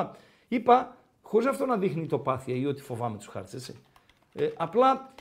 Είπα, 0.48 0.96
χωρίς 1.22 1.46
αυτό 1.46 1.66
να 1.66 1.76
δείχνει 1.76 2.06
ηττοπάθεια 2.06 2.54
ή 2.54 2.66
ότι 2.66 2.82
φοβάμαι 2.82 3.16
τους 3.16 3.26
χάρτες, 3.26 3.54
έτσι. 3.54 3.74
Ε, 4.32 4.48
απλά 4.56 5.14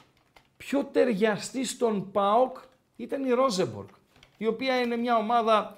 πιο 0.58 0.84
ταιριαστή 0.84 1.66
στον 1.66 2.12
ΠΑΟΚ 2.12 2.58
ήταν 2.96 3.26
η 3.26 3.30
Ρόζεμπορκ, 3.30 3.90
η 4.38 4.48
οποία 4.48 4.82
είναι 4.82 4.96
μια 4.96 5.18
ομάδα 5.18 5.78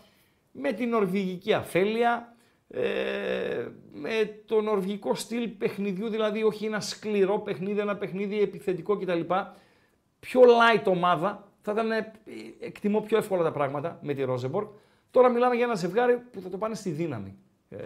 με 0.52 0.72
την 0.72 0.90
νορβηγική 0.90 1.54
αφέλεια, 1.54 2.36
ε, 2.68 3.68
με 3.94 4.42
το 4.46 4.62
νορβηγικό 4.62 5.16
στυλ 5.16 5.48
παιχνιδιού, 5.48 6.10
δηλαδή 6.10 6.44
όχι 6.44 6.66
ένα 6.66 6.80
σκληρό 6.80 7.40
παιχνίδι, 7.40 7.80
ένα 7.80 7.96
παιχνίδι 7.96 8.42
επιθετικό 8.42 8.98
κτλ. 8.98 9.22
Πιο 10.20 10.42
light 10.42 10.84
ομάδα, 10.86 11.48
θα 11.62 11.72
ήταν, 11.72 11.92
ε, 11.92 12.14
εκτιμώ 12.60 13.02
πιο 13.02 13.18
εύκολα 13.18 13.44
τα 13.44 13.52
πράγματα 13.52 14.00
με 14.02 14.14
τη 14.14 14.24
Ρόζεμπορκ. 14.24 14.68
Τώρα 15.14 15.30
μιλάμε 15.30 15.56
για 15.56 15.64
ένα 15.66 15.76
ζευγάρι 15.76 16.18
που 16.32 16.42
θα 16.42 16.50
το 16.50 16.58
πάνε 16.58 16.76
στη 16.76 16.90
δύναμη 16.90 17.38
ε, 17.70 17.78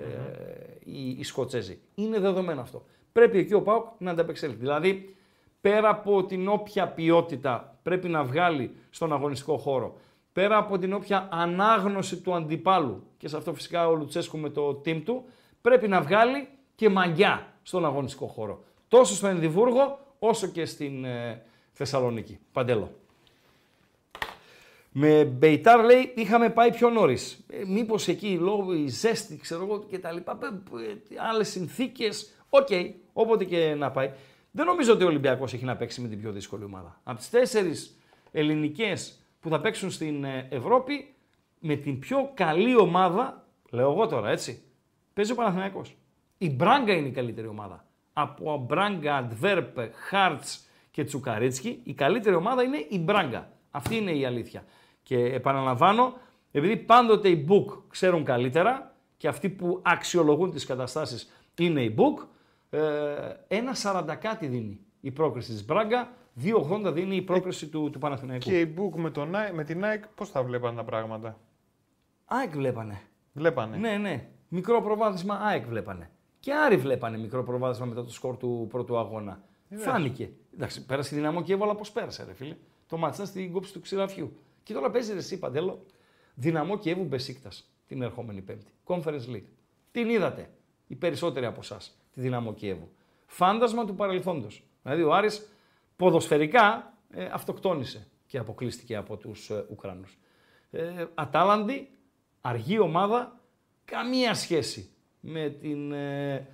οι, 0.84 1.09
οι 1.09 1.23
Σκοτσέζοι. 1.23 1.80
Είναι 1.95 2.19
δεδομένο 2.19 2.61
αυτό. 2.61 2.86
Πρέπει 3.11 3.38
εκεί 3.38 3.53
ο 3.53 3.61
Πάουκ 3.61 3.86
να 3.97 4.11
ανταπεξέλθει. 4.11 4.55
Δηλαδή, 4.55 5.15
πέρα 5.61 5.89
από 5.89 6.25
την 6.25 6.47
όποια 6.47 6.88
ποιότητα 6.88 7.80
πρέπει 7.84 8.07
να 8.07 8.23
βγάλει 8.23 8.75
στον 8.89 9.13
αγωνιστικό 9.13 9.57
χώρο, 9.57 9.97
πέρα 10.34 10.57
από 10.57 10.78
την 10.78 10.93
όποια 10.93 11.28
ανάγνωση 11.32 12.17
του 12.17 12.34
αντιπάλου, 12.34 13.03
και 13.17 13.28
σε 13.28 13.38
αυτό 13.38 13.53
φυσικά 13.53 13.88
ο 13.88 13.95
Λουτσέσκου 13.95 14.38
με 14.38 14.49
το 14.49 14.82
team 14.86 15.01
του, 15.05 15.25
πρέπει 15.61 15.88
να 15.88 16.01
βγάλει 16.01 16.47
και 16.75 16.89
μαγιά 16.89 17.53
στον 17.61 17.86
αγωνιστικό 17.86 18.28
χώρο. 18.28 18.63
Τόσο 18.88 19.13
στο 19.13 19.28
Εδιμβούργο, 19.28 19.99
όσο 20.19 20.47
και 20.47 20.65
στην 20.65 21.05
ε, 21.05 21.43
Θεσσαλονίκη. 21.71 22.39
Παντέλο. 22.51 22.91
Με 24.99 25.25
Μπεϊτάρ 25.25 25.85
λέει 25.85 26.13
είχαμε 26.15 26.49
πάει 26.49 26.71
πιο 26.71 26.89
νωρίς. 26.89 27.45
Ε, 27.49 27.65
Μήπως 27.65 28.07
εκεί 28.07 28.37
λόγω 28.39 28.73
η 28.73 28.87
ζέστη, 28.87 29.37
ξέρω 29.37 29.63
εγώ 29.63 29.83
και 29.83 29.99
τα 29.99 30.11
λοιπά, 30.11 30.37
άλλες 31.31 31.49
συνθήκες. 31.49 32.33
Οκ, 32.49 32.67
όποτε 33.13 33.43
και 33.43 33.75
να 33.77 33.91
πάει. 33.91 34.11
Δεν 34.51 34.65
νομίζω 34.65 34.93
ότι 34.93 35.03
ο 35.03 35.07
Ολυμπιακός 35.07 35.53
έχει 35.53 35.65
να 35.65 35.75
παίξει 35.75 36.01
με 36.01 36.07
την 36.07 36.19
πιο 36.19 36.31
δύσκολη 36.31 36.63
ομάδα. 36.63 36.99
Από 37.03 37.17
τις 37.17 37.29
τέσσερις 37.29 37.97
ελληνικές 38.31 39.19
που 39.39 39.49
θα 39.49 39.59
παίξουν 39.59 39.91
στην 39.91 40.23
ε, 40.23 40.47
Ευρώπη, 40.51 41.13
με 41.59 41.75
την 41.75 41.99
πιο 41.99 42.31
καλή 42.33 42.75
ομάδα, 42.75 43.47
λέω 43.71 43.91
εγώ 43.91 44.07
τώρα 44.07 44.29
έτσι, 44.29 44.61
παίζει 45.13 45.31
ο 45.31 45.35
Παναθηναϊκός. 45.35 45.95
Η 46.37 46.49
Μπράγκα 46.49 46.93
είναι 46.93 47.07
η 47.07 47.11
καλύτερη 47.11 47.47
ομάδα. 47.47 47.85
Από 48.13 48.65
Μπράγκα, 48.67 49.15
Αντβέρπ, 49.15 49.77
Χάρτς 49.93 50.67
και 50.91 51.03
Τσουκαρίτσκι, 51.03 51.79
η 51.83 51.93
καλύτερη 51.93 52.35
ομάδα 52.35 52.63
είναι 52.63 52.85
η 52.89 52.99
Μπράγκα. 52.99 53.51
Αυτή 53.71 53.95
είναι 53.95 54.11
η 54.11 54.25
αλήθεια. 54.25 54.63
Και 55.08 55.18
επαναλαμβάνω, 55.18 56.14
επειδή 56.51 56.78
πάντοτε 56.78 57.30
οι 57.30 57.45
Book 57.49 57.78
ξέρουν 57.88 58.24
καλύτερα 58.24 58.95
και 59.18 59.28
αυτοί 59.28 59.49
που 59.49 59.80
αξιολογούν 59.84 60.51
τις 60.51 60.66
καταστάσεις 60.66 61.32
είναι 61.58 61.82
οι 61.84 61.95
Book, 61.97 62.26
ε, 62.70 62.80
ένα 63.47 63.76
40 63.76 64.16
κάτι 64.16 64.47
δίνει 64.47 64.80
η 65.01 65.12
πρόκριση 65.12 65.51
της 65.51 65.66
Μπράγκα, 65.66 66.12
2,80 66.34 66.91
δίνει 66.91 67.16
η 67.16 67.22
πρόκριση 67.22 67.68
του, 67.68 67.89
του 67.89 67.99
Παναθηναϊκού. 67.99 68.49
Και 68.49 68.60
η 68.60 68.74
Book 68.78 68.95
με, 68.99 69.10
τον, 69.10 69.32
Nike- 69.36 69.53
με 69.53 69.64
την 69.64 69.82
Nike 69.84 70.08
πώς 70.16 70.30
θα 70.30 70.43
βλέπαν 70.43 70.76
τα 70.76 70.84
πράγματα; 70.84 71.38
ΑΕΚ 72.26 72.51
βλέπανε. 72.55 73.01
Βλέπανε. 73.34 73.78
Ναι, 73.78 73.97
ναι. 73.97 74.28
Μικρό 74.47 74.82
προβάδισμα 74.82 75.36
ΑΕΚ 75.36 75.66
βλέπανε. 75.66 76.10
Και 76.39 76.53
Άρη 76.53 76.78
βλέπανε 76.78 77.18
μικρό 77.18 77.43
προβάδισμα 77.43 77.86
μετά 77.86 78.03
το 78.03 78.12
σκορ 78.12 78.38
του 78.38 78.68
πρώτου 78.70 78.97
αγώνα. 78.97 79.41
Φάνηκε. 79.76 80.30
Εντάξει, 80.53 80.86
πέρασε 80.86 81.16
η 81.16 81.18
δυναμό 81.18 81.41
και 81.41 81.53
έβαλα 81.53 81.76
πώ 81.76 81.84
πέρασε, 81.93 82.24
ρε 82.24 82.34
φίλε. 82.34 82.55
Το 82.88 82.97
μάτσα 82.97 83.26
στην 83.26 83.51
κόψη 83.51 83.74
του 83.74 83.82
ξηραφιού. 83.82 84.32
Και 84.68 84.74
τώρα 84.74 84.91
παίζει 84.91 85.11
ρε, 85.11 85.18
εσύ 85.18 85.39
παντέλο. 85.39 85.86
Δυναμό 86.34 86.78
και 86.78 86.95
Μπεσίκτας 86.95 87.72
την 87.88 88.01
ερχόμενη 88.01 88.41
Πέμπτη. 88.41 88.72
Conference 88.86 89.30
League. 89.30 89.47
Την 89.91 90.09
είδατε 90.09 90.49
οι 90.88 90.95
περισσότεροι 90.95 91.45
από 91.45 91.59
εσάς 91.59 91.97
τη 92.13 92.22
Δυναμό 92.22 92.53
Κιέβου. 92.53 92.89
Φάντασμα 93.26 93.86
του 93.86 93.95
παρελθόντος. 93.95 94.63
Δηλαδή 94.84 95.03
ο 95.03 95.13
Άρης 95.13 95.49
ποδοσφαιρικά 95.95 96.93
ε, 97.09 97.28
αυτοκτόνησε 97.32 98.07
και 98.26 98.38
αποκλείστηκε 98.38 98.95
από 98.95 99.18
τους 99.18 99.49
ε, 99.49 99.65
Ουκρανούς. 99.70 100.18
Ε, 100.72 101.05
Ατάλαντη, 101.13 101.89
αργή 102.41 102.80
ομάδα, 102.80 103.39
καμία 103.86 104.34
σχέση 104.34 104.89
με 105.20 105.49
την 105.49 105.91
ε, 105.91 106.47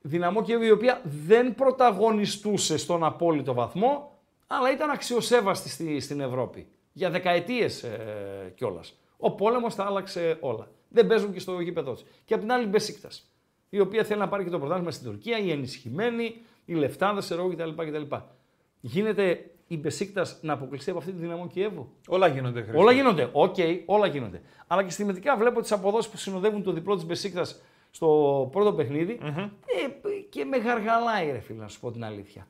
Δυναμό 0.00 0.42
Κιέβου 0.42 0.64
η 0.64 0.70
οποία 0.70 1.00
δεν 1.04 1.54
πρωταγωνιστούσε 1.54 2.76
στον 2.76 3.04
απόλυτο 3.04 3.54
βαθμό, 3.54 4.18
αλλά 4.46 4.72
ήταν 4.72 4.90
αξιοσέβαστη 4.90 5.68
στη, 5.68 6.00
στην 6.00 6.20
Ευρώπη. 6.20 6.68
Για 6.98 7.10
δεκαετίες 7.10 7.82
ε, 7.82 8.52
κιόλας. 8.56 8.98
Ο 9.16 9.30
πόλεμος 9.30 9.74
τα 9.74 9.84
άλλαξε 9.84 10.38
όλα. 10.40 10.70
Δεν 10.88 11.06
παίζουν 11.06 11.32
και 11.32 11.40
στο 11.40 11.60
γήπεδό 11.60 11.92
της. 11.92 12.04
Και 12.24 12.34
απ' 12.34 12.40
την 12.40 12.52
άλλη 12.52 12.66
Μπεσίκτας, 12.66 13.32
η 13.70 13.80
οποία 13.80 14.04
θέλει 14.04 14.20
να 14.20 14.28
πάρει 14.28 14.44
και 14.44 14.50
το 14.50 14.58
πρωτάθλημα 14.58 14.90
στην 14.90 15.06
Τουρκία, 15.06 15.38
η 15.38 15.50
ενισχυμένη, 15.50 16.36
οι 16.64 16.74
λεφτάδες, 16.74 17.24
ξέρω 17.24 17.42
εγώ 17.42 17.50
κτλ. 17.54 17.82
κτλ. 17.82 18.14
Γίνεται 18.80 19.50
η 19.66 19.76
Μπεσίκτας 19.76 20.38
να 20.42 20.52
αποκλειστεί 20.52 20.90
από 20.90 20.98
αυτή 20.98 21.12
τη 21.12 21.18
Δυναμό 21.18 21.46
Κιέβου; 21.46 21.88
Όλα 22.08 22.26
γίνονται 22.26 22.60
Χρήστο 22.60 22.74
μου. 22.74 22.82
Όλα 22.82 22.92
γίνονται. 22.92 23.28
Οκ, 23.32 23.56
όλα 23.86 24.06
γίνονται. 24.06 24.42
Αλλά 24.66 24.84
και 24.84 24.90
στιγμητικά 24.90 25.36
βλέπω 25.36 25.60
τις 25.60 25.72
αποδόσεις 25.72 26.10
που 26.10 26.16
συνοδεύουν 26.16 26.62
το 26.62 26.72
διπλό 26.72 26.94
της 26.94 27.04
Μπεσίκτας 27.04 27.60
στο 27.90 28.48
πρώτο 28.52 28.72
παιχνίδι, 28.72 29.18
ε, 29.22 30.20
και 30.28 30.44
με 30.44 30.56
γαργαλάει, 30.56 31.30
ρε 31.30 31.38
φίλε, 31.38 31.58
να 31.58 31.68
σου 31.68 31.80
πω 31.80 31.90
την 31.90 32.04
αλήθεια. 32.04 32.46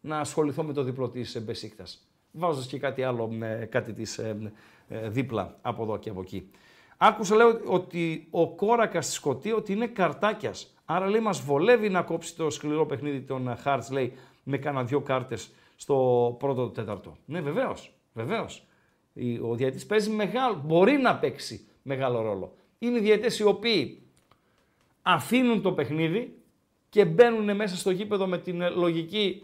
Να 0.00 0.18
ασχοληθώ 0.18 0.62
με 0.62 0.72
το 0.72 0.82
διπλό 0.82 1.08
της 1.08 1.42
Μπεσίκτας. 1.44 2.06
Βάζοντας 2.32 2.66
και 2.66 2.78
κάτι 2.78 3.02
άλλο, 3.02 3.38
ε, 3.42 3.64
κάτι 3.64 3.92
της 3.92 4.18
ε, 4.18 4.52
δίπλα 4.88 5.58
από 5.62 5.82
εδώ 5.82 5.98
και 5.98 6.10
από 6.10 6.20
εκεί. 6.20 6.50
Άκουσα, 6.96 7.36
λέω, 7.36 7.60
ότι 7.64 8.26
ο 8.30 8.54
κόρακας 8.54 9.04
στη 9.06 9.14
Σκωτία 9.14 9.54
ότι 9.54 9.72
είναι 9.72 9.86
καρτάκιας. 9.86 10.74
Άρα 10.84 11.08
λέει, 11.08 11.20
μας 11.20 11.40
βολεύει 11.40 11.88
να 11.88 12.02
κόψει 12.02 12.36
το 12.36 12.50
σκληρό 12.50 12.86
παιχνίδι 12.86 13.20
των 13.20 13.56
Χάρτ, 13.56 13.90
λέει, 13.90 14.12
με 14.42 14.58
κάνα 14.58 14.84
δύο 14.84 15.00
κάρτες 15.00 15.52
στο 15.76 16.36
πρώτο 16.38 16.68
τέταρτο. 16.68 17.16
Ναι, 17.24 17.40
βεβαίως. 17.40 17.92
Βεβαίως. 18.12 18.66
Ο 19.42 19.54
διαιτητής 19.54 19.86
παίζει 19.86 20.10
μεγάλο, 20.10 20.62
μπορεί 20.64 20.96
να 20.96 21.16
παίξει 21.16 21.66
μεγάλο 21.82 22.20
ρόλο. 22.20 22.54
Είναι 22.78 22.98
διαιτητές 22.98 23.38
οι 23.38 23.44
οποίοι 23.44 24.02
αφήνουν 25.02 25.62
το 25.62 25.72
παιχνίδι 25.72 26.36
και 26.88 27.04
μπαίνουν 27.04 27.56
μέσα 27.56 27.76
στο 27.76 27.90
γήπεδο 27.90 28.26
με 28.26 28.38
την 28.38 28.62
λογική 28.76 29.42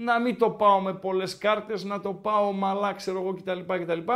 να 0.00 0.20
μην 0.20 0.38
το 0.38 0.50
πάω 0.50 0.80
με 0.80 0.94
πολλές 0.94 1.38
κάρτες, 1.38 1.84
να 1.84 2.00
το 2.00 2.12
πάω 2.12 2.52
μαλά, 2.52 2.92
ξέρω 2.92 3.20
εγώ 3.20 3.34
κτλ. 3.34 3.60
κτλ. 3.66 4.12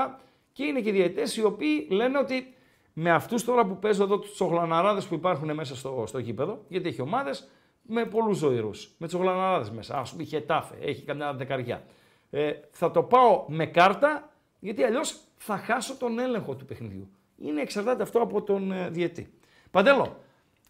Και 0.53 0.65
είναι 0.65 0.81
και 0.81 0.93
διαιτητές 0.93 1.37
οι 1.37 1.45
οποίοι 1.45 1.87
λένε 1.91 2.19
ότι 2.19 2.55
με 2.93 3.11
αυτούς 3.11 3.45
τώρα 3.45 3.67
που 3.67 3.79
παίζω 3.79 4.03
εδώ 4.03 4.19
τους 4.19 4.33
τσογλαναράδες 4.33 5.07
που 5.07 5.15
υπάρχουν 5.15 5.55
μέσα 5.55 5.77
στο, 5.77 6.05
στο 6.07 6.19
γήπεδο, 6.19 6.65
γιατί 6.69 6.89
έχει 6.89 7.01
ομάδες 7.01 7.49
με 7.83 8.05
πολλούς 8.05 8.37
ζωηρούς, 8.39 8.91
με 8.99 9.07
τσογλαναράδες 9.07 9.71
μέσα, 9.71 9.99
ας 9.99 10.11
πούμε 10.11 10.23
η 10.23 10.27
Χετάφε, 10.27 10.75
έχει 10.81 11.03
καμιά 11.03 11.35
δεκαριά. 11.35 11.85
Ε, 12.31 12.53
θα 12.71 12.91
το 12.91 13.03
πάω 13.03 13.45
με 13.49 13.67
κάρτα, 13.67 14.31
γιατί 14.61 14.83
αλλιώς 14.83 15.21
θα 15.37 15.57
χάσω 15.57 15.97
τον 15.97 16.19
έλεγχο 16.19 16.55
του 16.55 16.65
παιχνιδιού. 16.65 17.09
Είναι 17.39 17.61
εξαρτάται 17.61 18.03
αυτό 18.03 18.21
από 18.21 18.43
τον 18.43 18.73
ε, 18.73 18.89
διαιτή. 18.91 19.33
Παντέλο, 19.71 20.17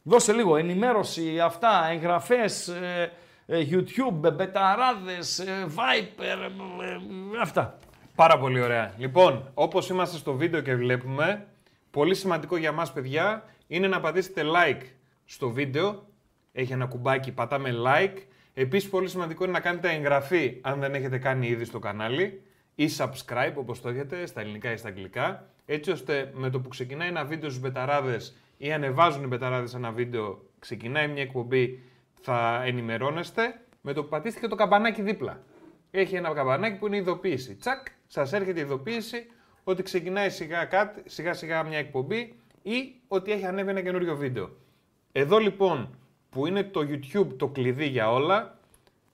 δώσε 0.02 0.32
λίγο 0.32 0.56
ενημέρωση, 0.56 1.40
αυτά, 1.40 1.88
εγγραφές, 1.90 2.68
ε, 2.68 3.02
ε, 3.02 3.12
YouTube, 3.48 4.12
μπεταράδες, 4.12 5.38
ε, 5.38 5.66
Viper, 5.68 6.50
ε, 6.82 7.40
αυτά. 7.40 7.78
Πάρα 8.14 8.38
πολύ 8.38 8.60
ωραία. 8.60 8.92
Λοιπόν, 8.98 9.50
όπως 9.54 9.88
είμαστε 9.88 10.16
στο 10.16 10.34
βίντεο 10.34 10.60
και 10.60 10.74
βλέπουμε, 10.74 11.46
πολύ 11.90 12.14
σημαντικό 12.14 12.56
για 12.56 12.72
μας 12.72 12.92
παιδιά 12.92 13.44
είναι 13.66 13.88
να 13.88 14.00
πατήσετε 14.00 14.42
like 14.42 14.82
στο 15.24 15.50
βίντεο. 15.50 16.06
Έχει 16.52 16.72
ένα 16.72 16.86
κουμπάκι, 16.86 17.32
πατάμε 17.32 17.70
like. 17.86 18.16
Επίσης 18.54 18.88
πολύ 18.88 19.08
σημαντικό 19.08 19.44
είναι 19.44 19.52
να 19.52 19.60
κάνετε 19.60 19.90
εγγραφή 19.90 20.58
αν 20.60 20.80
δεν 20.80 20.94
έχετε 20.94 21.18
κάνει 21.18 21.46
ήδη 21.46 21.64
στο 21.64 21.78
κανάλι 21.78 22.42
ή 22.74 22.88
subscribe 22.98 23.54
όπως 23.54 23.80
το 23.80 23.88
έχετε 23.88 24.26
στα 24.26 24.40
ελληνικά 24.40 24.72
ή 24.72 24.76
στα 24.76 24.88
αγγλικά 24.88 25.46
έτσι 25.66 25.90
ώστε 25.90 26.30
με 26.34 26.50
το 26.50 26.60
που 26.60 26.68
ξεκινάει 26.68 27.08
ένα 27.08 27.24
βίντεο 27.24 27.50
στους 27.50 27.62
μπεταράδες 27.62 28.36
ή 28.58 28.72
ανεβάζουν 28.72 29.22
οι 29.22 29.26
μπεταράδες 29.26 29.74
ένα 29.74 29.90
βίντεο, 29.90 30.42
ξεκινάει 30.58 31.08
μια 31.08 31.22
εκπομπή, 31.22 31.82
θα 32.22 32.62
ενημερώνεστε 32.64 33.60
με 33.80 33.92
το 33.92 34.02
που 34.02 34.08
πατήσετε 34.08 34.40
και 34.40 34.48
το 34.48 34.54
καμπανάκι 34.54 35.02
δίπλα. 35.02 35.42
Έχει 35.90 36.14
ένα 36.14 36.32
καμπανάκι 36.32 36.78
που 36.78 36.86
είναι 36.86 36.96
ειδοποίηση. 36.96 37.56
Τσακ, 37.56 37.86
σας 38.06 38.32
έρχεται 38.32 38.58
η 38.58 38.62
ειδοποίηση 38.62 39.26
ότι 39.64 39.82
ξεκινάει 39.82 40.30
σιγά, 40.30 40.64
κάτι, 40.64 41.02
σιγά 41.10 41.34
σιγά 41.34 41.62
μια 41.62 41.78
εκπομπή 41.78 42.36
ή 42.62 42.94
ότι 43.08 43.32
έχει 43.32 43.46
ανέβει 43.46 43.70
ένα 43.70 43.80
καινούριο 43.80 44.16
βίντεο. 44.16 44.50
Εδώ 45.12 45.38
λοιπόν 45.38 45.98
που 46.30 46.46
είναι 46.46 46.62
το 46.62 46.80
YouTube 46.80 47.36
το 47.36 47.48
κλειδί 47.48 47.86
για 47.86 48.12
όλα, 48.12 48.58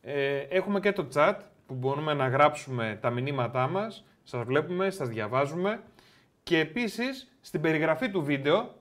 ε, 0.00 0.38
έχουμε 0.38 0.80
και 0.80 0.92
το 0.92 1.08
chat 1.14 1.34
που 1.66 1.74
μπορούμε 1.74 2.14
να 2.14 2.28
γράψουμε 2.28 2.98
τα 3.00 3.10
μηνύματά 3.10 3.68
μας, 3.68 4.04
σας 4.22 4.44
βλέπουμε, 4.44 4.90
σας 4.90 5.08
διαβάζουμε 5.08 5.80
και 6.42 6.58
επίσης 6.58 7.32
στην 7.40 7.60
περιγραφή 7.60 8.10
του 8.10 8.22
βίντεο, 8.22 8.74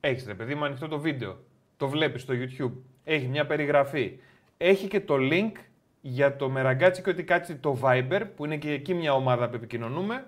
έχεις 0.00 0.26
ρε 0.26 0.34
παιδί 0.34 0.54
μου 0.54 0.64
ανοιχτό 0.64 0.88
το 0.88 0.98
βίντεο, 0.98 1.38
το 1.76 1.88
βλέπεις 1.88 2.22
στο 2.22 2.34
YouTube, 2.36 2.72
έχει 3.08 3.26
μια 3.26 3.46
περιγραφή, 3.46 4.18
έχει 4.56 4.88
και 4.88 5.00
το 5.00 5.14
link 5.18 5.52
για 6.00 6.36
το 6.36 6.48
Μεραγκάτσι 6.48 7.02
και 7.02 7.10
ότι 7.10 7.22
κάτσει 7.22 7.56
το 7.56 7.78
Viber, 7.82 8.22
που 8.36 8.44
είναι 8.44 8.56
και 8.56 8.70
εκεί 8.70 8.94
μια 8.94 9.14
ομάδα 9.14 9.48
που 9.48 9.54
επικοινωνούμε 9.54 10.24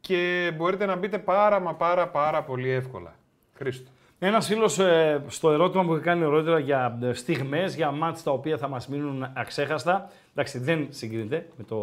και 0.00 0.52
μπορείτε 0.56 0.86
να 0.86 0.96
μπείτε 0.96 1.18
πάρα 1.18 1.60
μα 1.60 1.74
πάρα 1.74 2.08
πάρα 2.08 2.42
πολύ 2.42 2.70
εύκολα. 2.70 3.14
Χρήστο. 3.54 3.90
Ένα 4.18 4.40
φίλο 4.40 4.84
ε, 4.84 5.18
στο 5.26 5.50
ερώτημα 5.50 5.84
που 5.84 5.92
είχε 5.92 6.02
κάνει 6.02 6.20
νωρίτερα 6.20 6.58
για 6.58 6.98
ε, 7.02 7.12
στιγμές, 7.12 7.74
για 7.74 7.90
μάτς 7.90 8.22
τα 8.22 8.30
οποία 8.30 8.58
θα 8.58 8.68
μας 8.68 8.88
μείνουν 8.88 9.30
αξέχαστα. 9.34 10.10
Εντάξει, 10.32 10.58
δεν 10.58 10.86
συγκρίνεται 10.90 11.48
με 11.56 11.64
το 11.64 11.78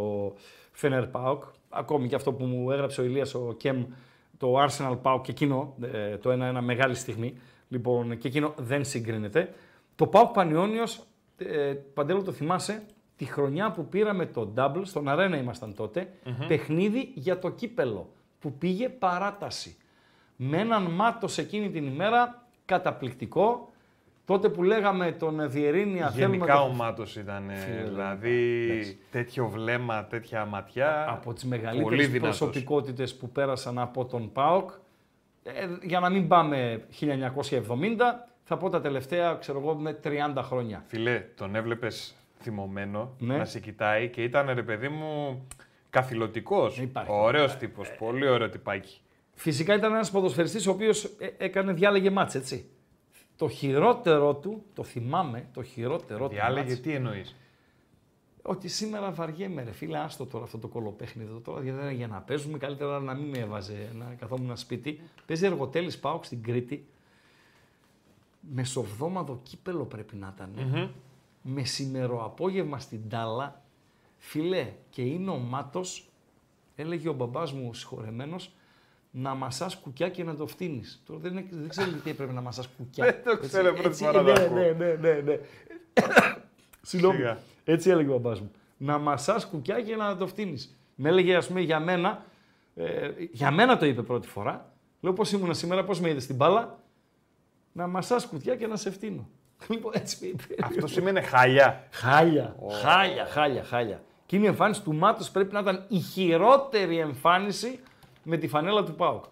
Φενέρ 0.71 1.07
Πάοκ. 1.07 1.43
Ακόμη 1.69 2.07
και 2.07 2.15
αυτό 2.15 2.33
που 2.33 2.45
μου 2.45 2.71
έγραψε 2.71 3.01
ο 3.01 3.03
Ηλίας 3.03 3.33
ο 3.33 3.55
Κέμ, 3.57 3.85
το 4.37 4.63
Arsenal 4.63 4.97
Πάοκ 5.01 5.23
και 5.23 5.31
εκείνο, 5.31 5.75
ε, 5.93 6.17
το 6.17 6.31
ένα-ένα 6.31 6.61
μεγάλη 6.61 6.95
στιγμή. 6.95 7.33
Λοιπόν, 7.69 8.17
και 8.17 8.27
εκείνο 8.27 8.53
δεν 8.57 8.85
συγκρίνεται. 8.85 9.53
Το 9.95 10.07
Πάοκ 10.07 10.33
Πανιόνιο, 10.33 10.83
ε, 11.37 11.73
Παντέλο 11.93 12.21
το 12.23 12.31
θυμάσαι, 12.31 12.83
τη 13.15 13.25
χρονιά 13.25 13.71
που 13.71 13.85
πήραμε 13.85 14.25
το 14.25 14.53
double, 14.57 14.81
στον 14.83 15.07
αρένα 15.07 15.37
ήμασταν 15.37 15.75
τότε, 15.75 16.09
παιχνίδι 16.47 17.11
για 17.13 17.39
το 17.39 17.49
κύπελο, 17.49 18.09
που 18.39 18.53
πήγε 18.53 18.89
παράταση. 18.89 19.75
Με 20.35 20.57
έναν 20.57 20.83
μάτος 20.83 21.37
εκείνη 21.37 21.69
την 21.69 21.85
ημέρα, 21.85 22.43
καταπληκτικό. 22.65 23.69
Τότε 24.25 24.49
που 24.49 24.63
λέγαμε 24.63 25.11
τον 25.11 25.49
Διερήνια 25.51 26.09
θέλουμε... 26.09 26.35
Γενικά 26.35 26.55
το- 26.55 26.61
ο 26.61 26.67
Μάτος 26.73 27.15
ήταν, 27.15 27.49
ε, 27.49 27.55
Φίλε, 27.55 27.83
δηλαδή 27.83 28.67
εντάξει. 28.71 28.97
τέτοιο 29.11 29.47
βλέμμα, 29.47 30.05
τέτοια 30.05 30.45
ματιά. 30.45 31.05
από 31.09 31.33
τις 31.33 31.43
πολύ 31.43 31.55
μεγαλύτερες 31.61 32.09
δυνατός. 32.09 32.37
προσωπικότητες 32.37 33.15
που 33.15 33.29
πέρασαν 33.29 33.79
από 33.79 34.05
τον 34.05 34.31
ΠΑΟΚ. 34.31 34.69
Ε, 35.43 35.67
για 35.81 35.99
να 35.99 36.09
μην 36.09 36.27
πάμε 36.27 36.85
1970, 36.99 38.27
θα 38.51 38.59
πω 38.59 38.69
τα 38.69 38.81
τελευταία, 38.81 39.35
ξέρω 39.35 39.59
εγώ, 39.59 39.75
με 39.75 39.99
30 40.03 40.41
χρόνια. 40.41 40.83
Φιλέ, 40.87 41.19
τον 41.35 41.55
έβλεπες 41.55 42.15
θυμωμένο 42.39 43.15
Ναι. 43.19 43.37
να 43.37 43.45
σε 43.45 43.59
κοιτάει 43.59 44.09
και 44.09 44.23
ήταν 44.23 44.49
ρε 44.53 44.63
παιδί 44.63 44.89
μου 44.89 45.41
Καθηλωτικός. 45.89 46.77
Υπάρχει. 46.77 47.11
Ωραίος 47.11 47.55
τύπος. 47.55 47.95
Πολύ 47.99 48.27
ωραίο 48.29 48.49
τυπάκι. 48.49 49.01
Φυσικά 49.33 49.73
ήταν 49.75 49.93
ένας 49.93 50.11
ποδοσφαιριστής 50.11 50.67
ο 50.67 50.71
οποίος 50.71 51.09
έκανε 51.37 51.73
διάλεγε 51.73 52.09
μάτς, 52.09 52.35
έτσι. 52.35 52.69
Το 53.35 53.49
χειρότερο 53.49 54.35
του, 54.35 54.63
το 54.73 54.83
θυμάμαι, 54.83 55.47
το 55.53 55.63
χειρότερο 55.63 56.27
του. 56.27 56.33
Διάλεγε 56.33 56.69
μάτς, 56.69 56.81
τι 56.81 56.93
εννοείς; 56.93 57.35
Ότι 58.41 58.67
σήμερα 58.67 59.11
βαριέμαι, 59.11 59.63
ρε 59.63 59.71
φίλε, 59.71 59.97
άστο 59.97 60.25
τώρα 60.25 60.43
αυτό 60.43 60.57
το 60.57 60.67
κολοπέχνιδο. 60.67 61.39
Τώρα 61.39 61.61
γιατί 61.61 61.93
για 61.93 62.07
να 62.07 62.17
παίζουμε, 62.17 62.57
καλύτερα 62.57 62.99
να 62.99 63.13
μην 63.13 63.29
με 63.29 63.37
έβαζε 63.37 63.89
να 63.93 64.15
καθόμουν 64.19 64.57
σπίτι. 64.57 64.99
Παίζει 65.25 65.45
εργοτέλης 65.45 65.99
Πάοκ 65.99 66.25
στην 66.25 66.43
Κρήτη. 66.43 66.85
Μεσοβδόμαδο 68.53 69.39
κύπελο 69.43 69.83
πρέπει 69.85 70.15
να 70.15 70.33
ήταν. 70.35 70.49
Μεσημερό 71.41 72.25
απόγευμα 72.25 72.79
στην 72.79 73.09
Τάλα. 73.09 73.61
Φιλέ, 74.17 74.67
και 74.89 75.01
είναι 75.01 75.29
ο 75.31 75.37
Μάτος, 75.37 76.09
έλεγε 76.75 77.09
ο 77.09 77.13
μπαμπάς 77.13 77.51
μου 77.53 77.73
συγχωρεμένος, 77.73 78.51
να 79.11 79.33
μασάς 79.33 79.75
κουκιά 79.77 80.09
και 80.09 80.23
να 80.23 80.35
το 80.35 80.47
φτύνεις. 80.47 81.01
Τώρα 81.05 81.19
δεν, 81.19 81.31
είναι- 81.31 81.45
δεν 81.51 81.69
ξέρω 81.69 81.89
γιατί 81.89 82.09
έπρεπε 82.09 82.31
να 82.33 82.41
μασάς 82.41 82.67
κουκιά. 82.77 83.05
Δεν 83.23 83.23
το 83.23 83.37
ξέρω, 83.47 83.67
Έτσι- 83.67 83.81
πρώτη 83.81 83.87
έτσι- 83.87 84.03
φορά 84.03 84.23
το 84.23 84.31
ναι, 84.31 84.43
ακούω. 84.45 84.57
ναι, 84.57 84.71
ναι, 84.71 84.93
ναι, 84.93 85.11
ναι. 85.21 85.39
Συγγνώμη. 86.81 87.15
Σιγά. 87.15 87.37
Έτσι 87.63 87.89
έλεγε 87.89 88.09
ο 88.09 88.17
μπαμπάς 88.17 88.39
μου. 88.41 88.51
Να 88.77 88.97
μασάς 88.97 89.45
κουκιά 89.47 89.81
και 89.81 89.95
να 89.95 90.17
το 90.17 90.27
φτύνεις. 90.27 90.77
Με 90.95 91.09
έλεγε, 91.09 91.35
ας 91.35 91.47
πούμε, 91.47 91.61
για 91.61 91.79
μένα, 91.79 92.25
ε, 92.75 93.09
για 93.31 93.51
μένα 93.51 93.77
το 93.77 93.85
είπε 93.85 94.01
πρώτη 94.01 94.27
φορά. 94.27 94.71
Λέω, 95.01 95.13
πώς 95.13 95.31
ήμουνα 95.31 95.53
σήμερα, 95.53 95.83
πώς 95.83 95.99
με 95.99 96.09
είδες 96.09 96.23
στην 96.23 96.35
μπάλα; 96.35 96.79
Να 97.71 97.87
μασάς 97.87 98.25
κουκιά 98.25 98.55
και 98.55 98.67
να 98.67 98.75
σε 98.75 98.91
φτύνω. 98.91 99.29
Λοιπόν, 99.69 99.91
έτσι 99.95 100.17
με 100.21 100.27
είπε. 100.27 100.43
Αυτό 100.63 100.87
σημαίνει 100.87 101.21
χάλια. 101.21 101.87
Χάλια, 101.91 102.55
χάλια, 102.83 103.25
χάλια, 103.25 103.63
χάλια. 103.63 104.03
Και 104.25 104.35
είναι 104.35 104.45
η 104.45 104.49
εμφάνιση 104.49 104.81
του 104.81 104.93
Μάτος 104.93 105.31
πρέπει 105.31 105.53
να 105.53 105.59
ήταν 105.59 105.85
η 105.87 105.99
χειρότερη 105.99 106.97
εμφάνιση 106.97 107.79
με 108.23 108.37
τη 108.37 108.47
φανέλα 108.47 108.83
του 108.83 108.95
ΠΑΟΚ. 108.95 109.23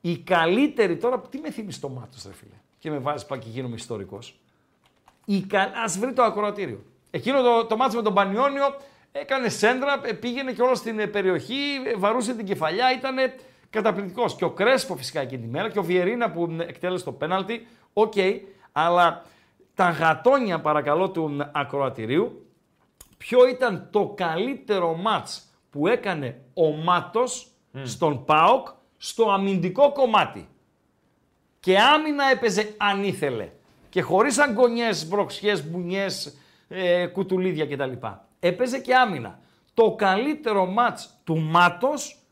Η 0.00 0.18
καλύτερη 0.18 0.96
τώρα, 0.96 1.20
τι 1.20 1.38
με 1.38 1.50
θυμίζει 1.50 1.78
το 1.78 1.88
Μάτος, 1.88 2.24
ρε 2.26 2.32
φίλε; 2.32 2.54
Και 2.78 2.90
με 2.90 2.98
βάζει 2.98 3.26
πάει 3.26 3.38
και 3.38 3.48
γίνομαι 3.48 3.74
ιστορικός. 3.74 4.40
Η 5.24 5.40
κα... 5.40 5.72
Ας 5.84 5.98
βρει 5.98 6.12
το 6.12 6.22
ακροατήριο. 6.22 6.84
Εκείνο 7.10 7.42
το, 7.42 7.64
το 7.64 7.76
μάτσο 7.76 7.96
με 7.96 8.02
τον 8.02 8.14
Πανιόνιο 8.14 8.76
έκανε 9.12 9.48
σέντρα, 9.48 10.00
ε, 10.04 10.12
πήγαινε 10.12 10.52
και 10.52 10.62
όλα 10.62 10.74
στην 10.74 10.98
ε, 10.98 11.06
περιοχή, 11.06 11.82
ε, 11.84 11.94
βαρούσε 11.96 12.34
την 12.34 12.46
κεφαλιά, 12.46 12.92
ήταν 12.92 13.16
καταπληκτικός. 13.74 14.34
Και 14.34 14.44
ο 14.44 14.50
Κρέσπο 14.50 14.96
φυσικά 14.96 15.20
εκείνη 15.20 15.42
τη 15.42 15.48
μέρα 15.48 15.70
και 15.70 15.78
ο 15.78 15.82
Βιεϊρίνια 15.82 16.30
που 16.30 16.46
μ, 16.50 16.60
εκτέλεσε 16.60 17.04
το 17.04 17.12
πέναλτι, 17.12 17.66
οκ, 17.92 18.12
αλλά 18.72 19.24
τα 19.74 19.90
γατόνια 19.90 20.60
παρακαλώ 20.60 21.10
του 21.10 21.30
μ, 21.30 21.40
ακροατηρίου, 21.52 22.46
ποιο 23.18 23.48
ήταν 23.48 23.88
το 23.90 24.12
καλύτερο 24.16 24.94
ματς 24.94 25.48
που 25.70 25.86
έκανε 25.86 26.40
ο 26.54 26.70
Μάτος 26.70 27.46
στον 27.82 28.24
ΠΑΟΚ 28.24 28.68
στο 28.96 29.30
αμυντικό 29.30 29.92
κομμάτι; 29.92 30.48
Και 31.60 31.78
άμυνα 31.78 32.24
έπαιζε 32.30 32.74
αν 32.76 33.04
ήθελε. 33.04 33.48
Και 33.88 34.02
χωρίς 34.02 34.38
αγκωνιές, 34.38 35.08
μπροξιές, 35.08 35.70
μπουνιές, 35.70 36.36
ε, 36.68 37.06
κουτουλίδια 37.06 37.66
κτλ. 37.66 38.06
Έπαιζε 38.40 38.78
και 38.78 38.94
άμυνα. 38.94 39.38
Το 39.74 39.94
καλύτερο 39.94 40.66
μάτς 40.66 41.20
του 41.24 41.38
Μάτος 41.38 42.23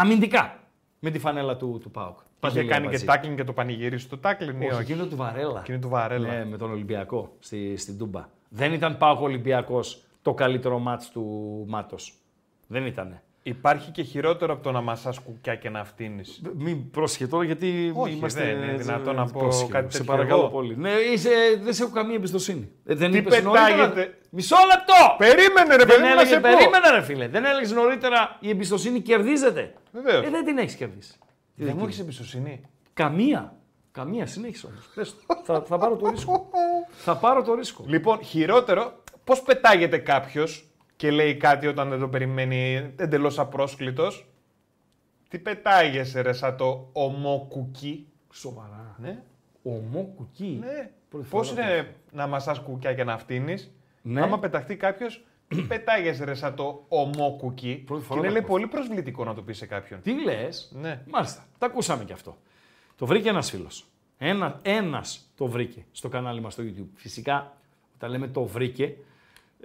αμυντικά 0.00 0.58
με 0.98 1.10
τη 1.10 1.18
φανέλα 1.18 1.56
του, 1.56 1.78
του 1.82 1.90
ΠΑΟΚ. 1.90 2.18
Είχε 2.18 2.26
Παντελή 2.40 2.68
κάνει 2.68 2.80
και 2.80 2.86
Αμπατζή. 2.86 3.06
τάκλινγκ 3.06 3.36
και 3.36 3.44
το 3.44 3.52
πανηγύρι 3.52 3.98
στο 3.98 4.18
τάκλινγκ. 4.18 4.62
ή 4.62 4.64
Όχι, 4.64 4.72
όχι; 4.72 4.80
εκείνο 4.80 5.06
του 5.06 5.16
Βαρέλα. 5.16 5.60
Εκείνο 5.60 5.78
του 5.78 5.88
Βαρέλα. 5.88 6.28
Ναι, 6.28 6.44
με 6.44 6.56
τον 6.56 6.70
Ολυμπιακό 6.70 7.36
στη, 7.38 7.76
στην 7.76 7.98
Τούμπα. 7.98 8.28
Δεν 8.48 8.72
ήταν 8.72 8.96
Πάοκ 8.96 9.20
Ολυμπιακός 9.20 10.02
το 10.22 10.34
καλύτερο 10.34 10.78
μάτς 10.78 11.10
του 11.10 11.64
Μάτος. 11.68 12.14
Δεν 12.66 12.86
ήτανε. 12.86 13.22
Υπάρχει 13.48 13.90
και 13.90 14.02
χειρότερο 14.02 14.52
από 14.52 14.62
το 14.62 14.72
να 14.72 14.80
μασάς 14.80 15.18
κουκιά 15.18 15.54
και 15.54 15.70
να 15.70 15.84
φτύνεις. 15.84 16.40
Μην 16.54 16.90
πρόσχε 16.90 17.26
τώρα 17.26 17.44
γιατί 17.44 17.92
Όχι, 17.94 18.14
είμαστε... 18.14 18.44
δεν 18.44 18.62
είναι 18.62 18.76
δυνατόν 18.76 19.14
να 19.14 19.24
πω 19.26 19.40
Πρόσχε, 19.40 19.66
κάτι 19.70 19.92
Σε 19.92 19.98
τέτοιο 19.98 20.12
παρακαλώ 20.12 20.40
εγώ. 20.40 20.48
πολύ. 20.50 20.76
Ναι, 20.76 20.90
είσαι, 20.90 21.30
δεν 21.62 21.74
σε 21.74 21.82
έχω 21.82 21.92
καμία 21.92 22.14
εμπιστοσύνη. 22.14 22.70
Ε, 22.86 22.94
δεν 22.94 23.10
Τι 23.10 23.16
είπες 23.16 23.42
νωρίτερα- 23.42 23.66
πετάγεται; 23.76 24.18
Μισό 24.30 24.56
λεπτό! 24.72 25.14
Περίμενε, 25.18 25.76
ρε 25.76 25.84
δεν 25.84 25.86
παιδί 25.86 25.98
μου, 26.00 26.04
να 26.06 26.12
έλεγε, 26.12 26.28
σε 26.28 26.40
πω. 26.40 26.48
περίμενε 26.50 26.90
ρε 26.90 27.02
φίλε. 27.02 27.28
Δεν 27.28 27.44
έλεγες 27.44 27.72
νωρίτερα 27.72 28.36
η 28.40 28.48
εμπιστοσύνη 28.48 29.00
κερδίζεται. 29.00 29.74
Βεβαίως. 29.92 30.26
Ε, 30.26 30.30
δεν 30.30 30.44
την 30.44 30.58
έχεις 30.58 30.74
κερδίσει. 30.74 31.12
Τη 31.12 31.18
Δεν 31.54 31.64
δική 31.66 31.72
μου 31.74 31.80
μου. 31.80 31.86
έχεις 31.86 31.98
εμπιστοσύνη. 32.00 32.60
Καμία. 32.94 33.52
Καμία, 33.92 34.26
συνέχισε 34.26 34.66
όμως. 34.66 34.88
Πες 34.94 35.14
το. 35.26 35.40
θα, 35.44 35.62
θα 35.66 35.78
πάρω 35.78 35.96
το 35.96 36.08
ρίσκο. 36.10 36.50
θα 36.90 37.16
πάρω 37.16 37.42
το 37.42 37.54
ρίσκο. 37.54 37.84
Λοιπόν, 37.86 38.22
χειρότερο, 38.24 39.02
πώς 39.24 39.42
πετάγεται 39.42 39.98
κάποιος 39.98 40.64
και 40.98 41.10
λέει 41.10 41.36
κάτι 41.36 41.66
όταν 41.66 41.88
δεν 41.88 41.98
το 41.98 42.08
περιμένει 42.08 42.92
εντελώς 42.96 43.38
απρόσκλητος. 43.38 44.26
Τι 45.28 45.38
πετάγεσαι, 45.38 46.20
ρε, 46.20 46.32
σαν 46.32 46.56
το 46.56 46.88
ομόκουκί. 46.92 48.06
Σοβαρά. 48.32 48.96
Ναι. 48.98 49.22
Ομό 49.62 50.12
κουκί. 50.16 50.58
ναι. 50.60 50.90
Πρώτη 51.08 51.26
Πώς 51.30 51.48
φορά 51.48 51.62
είναι 51.62 51.94
να 52.12 52.26
μασάς 52.26 52.58
κουκιά 52.60 52.94
και 52.94 53.04
να 53.04 53.18
φτύνεις; 53.18 53.74
Ναι. 54.02 54.20
Άμα 54.20 54.38
πεταχτεί 54.38 54.76
κάποιος, 54.76 55.24
τι 55.48 55.62
πετάγεσαι, 55.62 56.24
ρε, 56.24 56.34
σαν 56.34 56.54
το 56.54 56.84
ομόκουκί. 56.88 57.82
Πρώτη 57.86 58.00
Και 58.00 58.06
φορά 58.06 58.18
είναι 58.20 58.28
το 58.28 58.34
λέει, 58.34 58.42
ακούω. 58.44 58.56
πολύ 58.56 58.66
προσβλητικό 58.66 59.24
να 59.24 59.34
το 59.34 59.42
πεις 59.42 59.56
σε 59.56 59.66
κάποιον. 59.66 60.00
Τι 60.02 60.22
λες; 60.24 60.72
Ναι. 60.80 61.02
Μάλιστα. 61.10 61.46
Τα 61.58 61.66
ακούσαμε 61.66 62.04
κι 62.04 62.12
αυτό. 62.12 62.36
Το 62.96 63.06
βρήκε 63.06 63.28
ένας 63.28 63.50
φίλος. 63.50 63.84
Ένα, 64.18 64.58
ένας 64.62 65.30
το 65.36 65.46
βρήκε 65.46 65.84
στο 65.92 66.08
κανάλι 66.08 66.40
μας 66.40 66.52
στο 66.52 66.62
YouTube. 66.66 66.88
Φυσικά, 66.94 67.56
όταν 67.94 68.10
λέμε 68.10 68.28
το 68.28 68.44
βρήκε, 68.44 68.96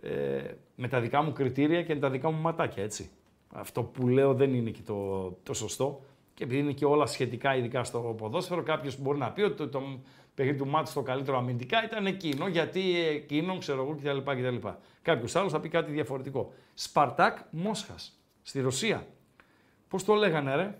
ε, 0.01 0.41
με 0.75 0.87
τα 0.87 0.99
δικά 0.99 1.21
μου 1.21 1.31
κριτήρια 1.31 1.83
και 1.83 1.93
με 1.93 1.99
τα 1.99 2.09
δικά 2.09 2.31
μου 2.31 2.41
ματάκια, 2.41 2.83
έτσι. 2.83 3.09
Αυτό 3.53 3.83
που 3.83 4.07
λέω 4.07 4.33
δεν 4.33 4.53
είναι 4.53 4.69
και 4.69 4.81
το, 4.85 5.29
το 5.43 5.53
σωστό. 5.53 6.01
Και 6.33 6.43
επειδή 6.43 6.59
είναι 6.59 6.71
και 6.71 6.85
όλα 6.85 7.05
σχετικά, 7.05 7.55
ειδικά 7.55 7.83
στο 7.83 7.99
ποδόσφαιρο, 7.99 8.63
κάποιος 8.63 9.01
μπορεί 9.01 9.17
να 9.17 9.31
πει 9.31 9.41
ότι 9.41 9.55
το, 9.55 9.67
το 9.69 9.81
παιχνίδι 10.35 10.57
του 10.57 10.67
μάτς 10.67 10.93
το 10.93 11.01
καλύτερο 11.01 11.37
αμυντικά 11.37 11.83
ήταν 11.83 12.05
εκείνο, 12.05 12.47
γιατί 12.47 12.99
εκείνο, 13.07 13.57
ξέρω 13.57 13.81
εγώ 13.81 13.95
κτλ. 13.95 14.31
κτλ. 14.31 14.67
Κάποιος 15.01 15.35
άλλος 15.35 15.51
θα 15.51 15.59
πει 15.59 15.69
κάτι 15.69 15.91
διαφορετικό. 15.91 16.53
Σπαρτάκ 16.73 17.37
Μόσχας 17.49 18.19
στη 18.41 18.61
Ρωσία. 18.61 19.07
Πώς 19.87 20.03
το 20.03 20.13
λέγανε, 20.13 20.55
ρε, 20.55 20.77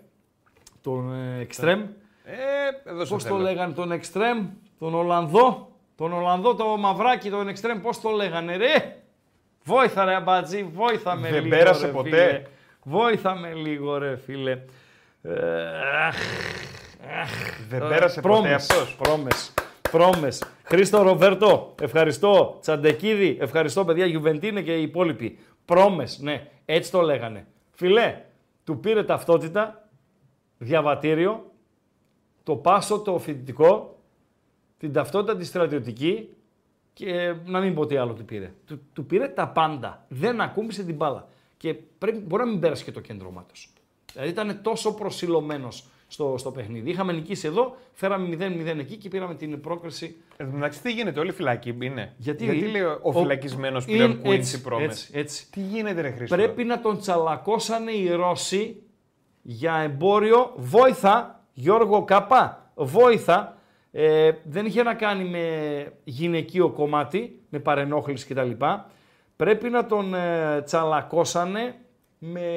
τον 0.80 1.14
ε, 1.14 1.40
Εκστρέμ. 1.40 1.80
Ε, 2.24 2.90
εδώ 2.90 3.04
σε 3.04 3.12
Πώς 3.12 3.22
το 3.22 3.28
θέλω. 3.28 3.40
λέγανε 3.40 3.72
τον 3.72 3.92
Εκστρέμ, 3.92 4.48
τον 4.78 4.94
Ολλανδό; 4.94 5.68
Τον 5.96 6.12
Ολλανδό, 6.12 6.54
το 6.54 6.76
μαυράκι, 6.76 7.30
τον 7.30 7.48
Εκστρέμ, 7.48 7.80
πώς 7.80 8.00
το 8.00 8.10
λέγανε, 8.10 8.56
ρε; 8.56 9.03
Βόηθα 9.64 10.04
ρε 10.04 10.14
αμπατζή, 10.14 10.62
βόηθα 10.62 11.14
με 11.16 11.30
Δεν 11.30 11.44
λίγο. 11.44 11.56
πέρασε 11.56 11.86
ρε, 11.86 11.92
ποτέ. 11.92 12.08
Φίλε. 12.10 12.42
Βόηθα 12.82 13.34
με 13.34 13.52
λίγο, 13.54 13.98
ρε 13.98 14.16
φίλε. 14.16 14.58
Ε, 15.22 15.32
αχ, 16.08 16.16
Δεν 17.68 17.82
ε, 17.82 17.88
πέρασε 17.88 18.20
ποτέ 18.20 18.34
πρόμες, 18.34 18.52
αυτός. 18.70 18.96
Πρόμες, 18.96 19.54
πρόμες. 19.90 20.42
Χρήστο 20.64 21.02
Ροβέρτο, 21.02 21.74
ευχαριστώ. 21.82 22.58
Τσαντεκίδη, 22.60 23.36
ευχαριστώ 23.40 23.84
παιδιά, 23.84 24.06
Γιουβεντίνε 24.06 24.62
και 24.62 24.76
οι 24.78 24.82
υπόλοιποι. 24.82 25.38
Πρόμες, 25.64 26.18
ναι, 26.18 26.48
έτσι 26.64 26.90
το 26.90 27.00
λέγανε. 27.00 27.46
Φιλέ, 27.72 28.20
του 28.64 28.80
πήρε 28.80 29.04
ταυτότητα, 29.04 29.88
διαβατήριο, 30.58 31.50
το 32.42 32.56
πάσο 32.56 32.98
το 33.00 33.18
φοιτητικό, 33.18 33.98
την 34.78 34.92
ταυτότητα 34.92 35.36
τη 35.36 35.44
στρατιωτική 35.44 36.28
και 36.94 37.34
να 37.46 37.60
μην 37.60 37.74
πω 37.74 37.86
τι 37.86 37.96
άλλο 37.96 38.12
του 38.12 38.24
πήρε. 38.24 38.52
Του, 38.66 38.80
του 38.92 39.06
πήρε 39.06 39.28
τα 39.28 39.48
πάντα. 39.48 40.04
Δεν 40.08 40.40
ακούμπησε 40.40 40.84
την 40.84 40.94
μπάλα. 40.94 41.28
Και 41.56 41.74
πρέπει, 41.74 42.18
μπορεί 42.18 42.42
να 42.44 42.48
μην 42.50 42.60
πέρασε 42.60 42.84
και 42.84 42.92
το 42.92 43.00
κέντρο 43.00 43.30
μάτος. 43.30 43.72
Δηλαδή 44.12 44.30
ήταν 44.30 44.58
τόσο 44.62 44.94
προσιλωμένος 44.94 45.84
στο, 46.08 46.34
στο 46.38 46.50
παιχνίδι. 46.50 46.90
Είχαμε 46.90 47.12
νικήσει 47.12 47.46
εδώ, 47.46 47.76
φέραμε 47.92 48.36
0-0 48.36 48.78
εκεί 48.78 48.96
και 48.96 49.08
πήραμε 49.08 49.34
την 49.34 49.60
πρόκριση. 49.60 50.16
Εν 50.36 50.46
τω 50.46 50.52
μεταξύ, 50.52 50.82
τι 50.82 50.92
γίνεται, 50.92 51.20
όλοι 51.20 51.32
φυλακοί 51.32 51.76
είναι. 51.80 52.12
Γιατί, 52.16 52.44
Γιατί 52.44 52.66
λέει 52.66 52.82
ο, 52.82 52.98
ο- 53.02 53.12
φυλακισμένος 53.12 53.84
είναι 53.86 53.96
πλέον 53.96 54.20
Quincy 54.24 54.30
έτσι, 54.36 54.62
Promes; 54.68 54.80
έτσι, 54.80 55.10
έτσι. 55.14 55.50
Τι 55.50 55.60
γίνεται, 55.60 56.00
ρε 56.00 56.10
Χρήστο; 56.10 56.36
Πρέπει 56.36 56.64
να 56.64 56.80
τον 56.80 56.98
τσαλακώσανε 56.98 57.90
οι 57.92 58.10
Ρώσοι 58.10 58.82
για 59.42 59.74
εμπόριο 59.76 60.52
βόηθα, 60.56 61.44
Γιώργο 61.52 62.04
Καπά, 62.04 62.70
βόηθα. 62.74 63.56
Ε, 63.96 64.30
δεν 64.44 64.66
είχε 64.66 64.82
να 64.82 64.94
κάνει 64.94 65.24
με 65.24 65.46
γυναικείο 66.04 66.70
κομμάτι, 66.70 67.40
με 67.48 67.58
παρενόχληση 67.58 68.26
κτλ. 68.26 68.50
Πρέπει 69.36 69.70
να 69.70 69.86
τον 69.86 70.14
ε, 70.14 70.62
τσαλακώσανε 70.62 71.74
με 72.18 72.48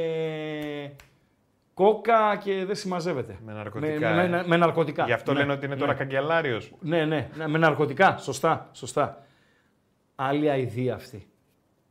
κόκα 1.73 2.35
και 2.43 2.65
δεν 2.65 2.75
συμμαζεύεται. 2.75 3.37
Με 3.45 3.53
ναρκωτικά, 3.53 4.13
Με, 4.13 4.23
ε. 4.23 4.27
με, 4.27 4.43
με 4.47 4.57
ναρκωτικά. 4.57 5.05
Γι' 5.05 5.13
αυτό 5.13 5.33
Ναι, 5.33 5.39
λένε 5.39 5.51
ότι 5.53 5.65
είναι 5.65 5.75
τώρα 5.75 5.91
ναι. 5.91 5.97
καγκελάριος. 5.97 6.71
Ναι, 6.79 7.05
ναι, 7.05 7.29
ναι, 7.35 7.47
με 7.47 7.57
ναρκωτικά. 7.57 8.17
Σωστά, 8.17 8.69
σωστά. 8.71 9.25
Άλλη 10.15 10.49
αηδία 10.49 10.93
αυτή. 10.95 11.27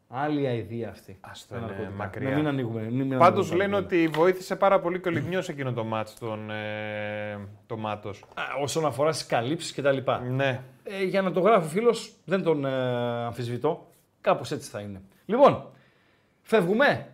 Άλλη 0.09 0.47
αηδία 0.47 0.89
αυτή. 0.91 1.19
Ας 1.20 1.47
το 1.47 1.55
Τα 1.55 1.57
είναι 1.61 1.66
ναρκωτικά. 1.66 1.95
μακριά. 1.97 2.28
Ναι, 2.31 2.37
μην 2.37 2.47
ανοίγουμε. 2.47 2.81
Μην, 2.83 3.07
μην 3.07 3.19
Πάντως 3.19 3.39
ανοίγουμε 3.51 3.57
λένε 3.57 3.73
παραπάνω. 3.83 3.87
ότι 4.05 4.19
βοήθησε 4.19 4.57
πάρα 4.57 4.81
πολύ 4.81 5.01
και 5.01 5.09
ο 5.09 5.11
Λιγνιός 5.11 5.49
εκείνο 5.49 5.73
το 5.73 5.85
μάτ 5.85 6.09
τον 6.20 6.51
ε, 6.51 7.39
το 7.66 7.77
Μάτος. 7.77 8.24
Α, 8.35 8.43
όσον 8.62 8.87
αφορά 8.87 9.12
στις 9.12 9.27
καλύψεις 9.27 9.73
και 9.73 9.83
τα 9.83 9.93
λοιπά. 9.93 10.19
Ναι. 10.20 10.61
Ε, 10.85 11.05
για 11.05 11.23
να 11.23 11.33
το 11.33 11.41
γράφει 11.41 11.66
ο 11.66 11.69
φίλος, 11.69 12.12
δεν 12.24 12.43
τον 12.43 12.65
ε, 12.65 13.24
αμφισβητώ. 13.24 13.87
Κάπως 14.20 14.51
έτσι 14.51 14.70
θα 14.70 14.81
είναι. 14.81 15.01
Λοιπόν, 15.24 15.66
Φεύγουμε. 16.43 17.07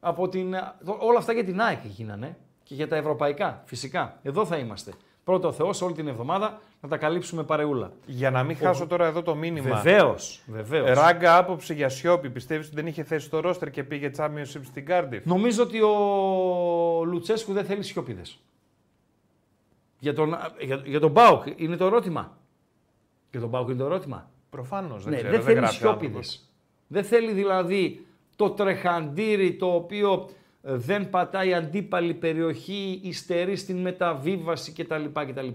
Από 0.00 0.28
την, 0.28 0.50
το- 0.84 0.98
όλα 1.00 1.18
αυτά 1.18 1.32
για 1.32 1.44
την 1.44 1.60
ΑΕΚ 1.60 1.84
γίνανε 1.84 2.36
και 2.62 2.74
για 2.74 2.88
τα 2.88 2.96
ευρωπαϊκά. 2.96 3.62
Φυσικά. 3.64 4.18
Εδώ 4.22 4.46
θα 4.46 4.56
είμαστε. 4.56 4.92
Πρώτο 5.28 5.48
ο 5.48 5.52
Θεός 5.52 5.82
όλη 5.82 5.94
την 5.94 6.08
εβδομάδα 6.08 6.60
να 6.80 6.88
τα 6.88 6.96
καλύψουμε 6.96 7.42
παρεούλα. 7.42 7.92
Για 8.06 8.30
να 8.30 8.42
μην 8.42 8.56
χάσω 8.56 8.86
τώρα 8.86 9.06
εδώ 9.06 9.22
το 9.22 9.34
μήνυμα. 9.34 9.80
Βεβαίως. 9.80 10.42
Βεβαίως. 10.46 10.90
Ράγκα 10.90 11.36
άποψη 11.36 11.74
για 11.74 11.88
Σιώπη. 11.88 12.30
Πιστεύεις 12.30 12.66
ότι 12.66 12.74
δεν 12.74 12.86
είχε 12.86 13.02
θέση 13.02 13.26
στο 13.26 13.40
ρόστερ 13.40 13.70
και 13.70 13.84
πήγε 13.84 14.10
Championship 14.16 14.60
στην 14.64 14.84
Cardiff. 14.88 15.20
Νομίζω 15.24 15.62
ότι 15.62 15.80
ο 15.80 17.04
Λουτσέσκου 17.04 17.52
δεν 17.52 17.64
θέλει 17.64 17.82
σιωπίδε. 17.82 18.22
Για 19.98 20.14
τον, 20.14 20.36
για, 20.58 20.82
για 20.84 21.00
τον 21.00 21.10
Μπάουκ 21.10 21.42
είναι 21.56 21.76
το 21.76 21.86
ερώτημα. 21.86 22.36
Για 23.30 23.40
τον 23.40 23.48
Μπάουκ 23.48 23.68
είναι 23.68 23.78
το 23.78 23.84
ερώτημα. 23.84 24.30
Προφανώς. 24.50 25.02
Δεν, 25.04 25.12
ναι, 25.12 25.18
ξέρω, 25.18 25.32
δεν 25.32 25.42
θέλει 25.42 25.56
γράφει 25.56 25.74
ο 25.74 25.78
σιωπίδε. 25.78 26.06
άνθρωπος. 26.06 26.40
Δεν 26.86 27.04
θέλει 27.04 27.32
δηλαδή 27.32 28.06
το 28.36 28.50
τρεχαντήρι 28.50 29.56
το 29.56 29.66
οποίο 29.74 30.12
ε, 30.22 30.28
δεν 30.70 31.10
πατάει 31.10 31.54
αντίπαλη 31.54 32.14
περιοχή, 32.14 33.00
υστερεί 33.02 33.56
στην 33.56 33.76
μεταβίβαση 33.76 34.72
κτλ. 34.72 35.04
κτλ. 35.12 35.48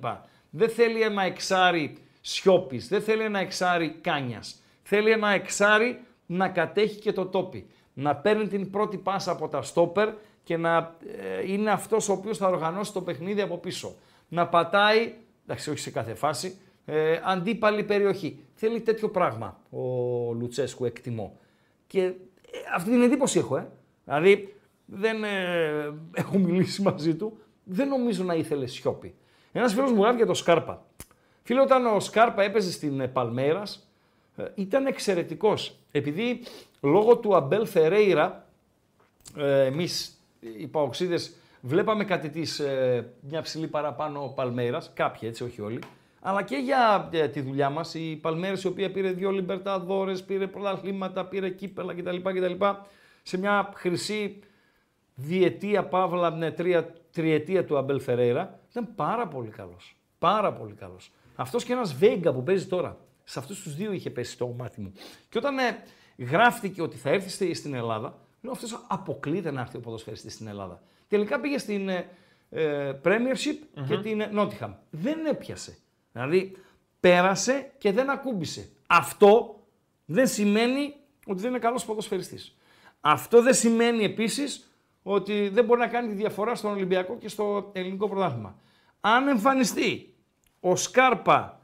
Δεν 0.49 0.69
θέλει 0.69 1.02
ένα 1.02 1.23
εξάρι 1.23 1.98
σιώπης, 2.22 2.88
δεν 2.88 3.02
θέλει 3.02 3.23
ένα 3.23 3.40
εξάρι 3.40 3.95
κάνιας. 4.02 4.61
Θέλει 4.81 5.11
ένα 5.11 5.30
εξάρι 5.30 5.99
να 6.26 6.49
κατέχει 6.49 6.99
και 6.99 7.11
το 7.11 7.26
τόπι. 7.26 7.68
Να 7.94 8.15
παίρνει 8.15 8.48
την 8.48 8.69
πρώτη 8.69 8.98
πάσα 8.98 9.31
από 9.31 9.48
τα 9.48 9.61
στόπερ 9.61 10.10
και 10.44 10.57
να 10.57 10.95
ε, 11.22 11.52
είναι 11.52 11.72
αυτός 11.72 12.10
ο 12.10 12.14
οποίος 12.14 12.38
θα 12.38 12.48
οργανώσει 12.48 12.94
το 12.94 13.02
παιχνίδι 13.02 13.41
από 13.41 13.57
πίσω. 13.57 13.95
Να 14.27 14.48
πατάει, 14.48 15.14
εντάξει 15.44 15.69
όχι 15.69 15.80
σε 15.80 15.91
κάθε 15.91 16.14
φάση, 16.14 16.57
ε, 16.85 17.19
αντίπαλη 17.23 17.84
περιοχή. 17.84 18.40
Θέλει 18.53 18.81
τέτοιο 18.81 19.10
πράγμα 19.10 19.60
ο 19.69 19.80
Λουτσέσκου, 20.34 20.85
εκτιμώ. 20.85 21.38
Και 21.88 22.02
ε, 22.02 22.14
αυτή 22.76 22.90
την 22.90 23.02
εντύπωση 23.02 23.40
έχω, 23.40 23.57
ε. 23.57 23.68
Δηλαδή, 24.06 24.53
δεν 24.86 25.24
ε, 25.24 25.94
έχω 26.14 26.38
μιλήσει 26.38 26.82
μαζί 26.82 27.16
του, 27.16 27.38
δεν 27.64 27.88
νομίζω 27.88 28.24
να 28.24 28.34
ήθελε 28.34 28.66
σιώπη. 28.66 29.16
Ένας 29.52 29.74
φίλος 29.74 29.92
μου 29.92 30.02
γράφει 30.02 30.16
για 30.18 30.26
το 30.26 30.34
Σκάρπα. 30.34 30.86
Φίλε, 31.44 31.62
όταν 31.62 31.86
ο 31.86 32.00
Σκάρπα 32.00 32.44
έπαιζε 32.44 32.72
στην 32.72 33.00
ε, 33.00 33.08
Παλμέρας, 33.08 33.88
ε, 34.36 34.44
ήταν 34.56 34.86
εξαιρετικός. 34.86 35.76
Επειδή 35.92 36.44
λόγω 36.82 37.18
του 37.18 37.36
Αμπέλ 37.36 37.66
Φερέιρα, 37.66 38.48
ε, 39.38 39.66
εμείς 39.66 40.18
οι 40.60 40.68
Παοξίδες 40.68 41.36
βλέπαμε 41.62 42.04
κάτι 42.04 42.30
της 42.30 42.60
ε, 42.60 43.14
μια 43.22 43.42
ψηλή 43.42 43.68
παραπάνω 43.68 44.34
Παλμέρας, 44.36 44.92
κάποιοι 44.94 45.22
έτσι, 45.32 45.44
όχι 45.44 45.62
όλοι, 45.62 45.80
αλλά 46.22 46.44
και 46.44 46.56
για 46.56 47.10
ε, 47.12 47.28
τη 47.28 47.42
δουλειά 47.42 47.70
μας, 47.70 47.94
η 47.94 48.20
Παλμέρας 48.22 48.64
η 48.64 48.68
οποία 48.68 48.92
πήρε 48.92 49.12
δύο 49.12 49.32
Λιμπερταδόρες, 49.32 50.24
πήρε 50.24 50.48
πρωταθλήματα, 50.48 51.26
πήρε 51.26 51.50
κύπελα 51.50 51.94
κτλ. 51.94 52.18
κτλ. 52.18 52.66
Σε 53.24 53.38
μια 53.38 53.72
χρυσή 53.76 54.40
διετία, 55.15 55.84
παύλα, 55.88 56.30
ναι, 56.30 56.52
τρία, 56.52 56.94
τριετία 57.11 57.65
του 57.65 57.77
Αμπέλ 57.77 57.99
Φερέιρα, 58.02 58.60
ήταν 58.69 58.95
πάρα 58.95 59.27
πολύ 59.27 59.49
καλός. 59.49 59.95
Πάρα 60.19 60.53
πολύ 60.53 60.73
καλός. 60.73 61.11
Αυτός 61.35 61.64
και 61.64 61.73
ένας 61.73 61.94
Βέγγα 61.95 62.34
που 62.34 62.44
παίζει 62.44 62.65
τώρα. 62.68 62.98
Σε 63.23 63.40
αυτούς 63.40 63.61
τους 63.61 63.76
δύο 63.76 63.91
είχε 63.91 64.10
πέσει 64.10 64.38
το 64.38 64.48
μάτι 64.48 64.81
μου. 64.81 64.91
Και 65.30 65.38
όταν 65.38 65.57
ε, 65.57 65.84
γράφτηκε 66.18 66.81
ότι 66.81 66.98
θα 66.98 67.10
έρθει 67.10 67.30
στη- 67.30 67.53
στην 67.53 67.73
Ελλάδα, 67.73 68.19
λέω 68.41 68.52
αυτός 68.52 68.85
αποκλείται 68.88 69.52
να 69.52 69.61
έρθει 69.61 69.77
ο 69.77 69.80
ποδοσφαιριστής 69.80 70.34
στην 70.34 70.48
Ελλάδα. 70.48 70.81
Τελικά 71.07 71.40
πήγε 71.40 71.57
στην 71.57 71.90
ε, 71.90 72.10
ε, 72.49 72.94
Premiership 73.03 73.84
και 73.88 73.98
την 73.98 74.22
ε, 74.22 74.30
Nottingham. 74.35 74.73
Δεν 74.90 75.26
έπιασε. 75.26 75.77
Δηλαδή 76.11 76.56
πέρασε 76.99 77.72
και 77.77 77.91
δεν 77.91 78.10
ακούμπησε. 78.10 78.69
Αυτό 78.88 79.64
δεν 80.06 80.27
σημαίνει 80.27 80.94
ότι 81.27 81.41
δεν 81.41 81.49
είναι 81.49 81.60
καλός 81.60 81.85
ποδοσφαιριστής. 81.85 82.57
Αυτό 83.02 83.41
δεν 83.41 83.53
σημαίνει 83.53 84.03
επίσης 84.03 84.68
ότι 85.04 85.50
δεν 85.50 85.66
μπορεί 85.66 85.80
να 85.80 85.88
κάνει 85.88 86.08
τη 86.08 86.14
διαφορά 86.14 86.56
στον 86.56 86.72
Ολυμπιακό 86.72 87.18
και 87.18 87.28
στο 87.30 87.70
ελληνικό 87.74 88.08
πρωτάθλημα. 88.10 88.56
Αν 89.02 89.28
εμφανιστεί 89.28 90.14
ο 90.60 90.76
Σκάρπα 90.76 91.60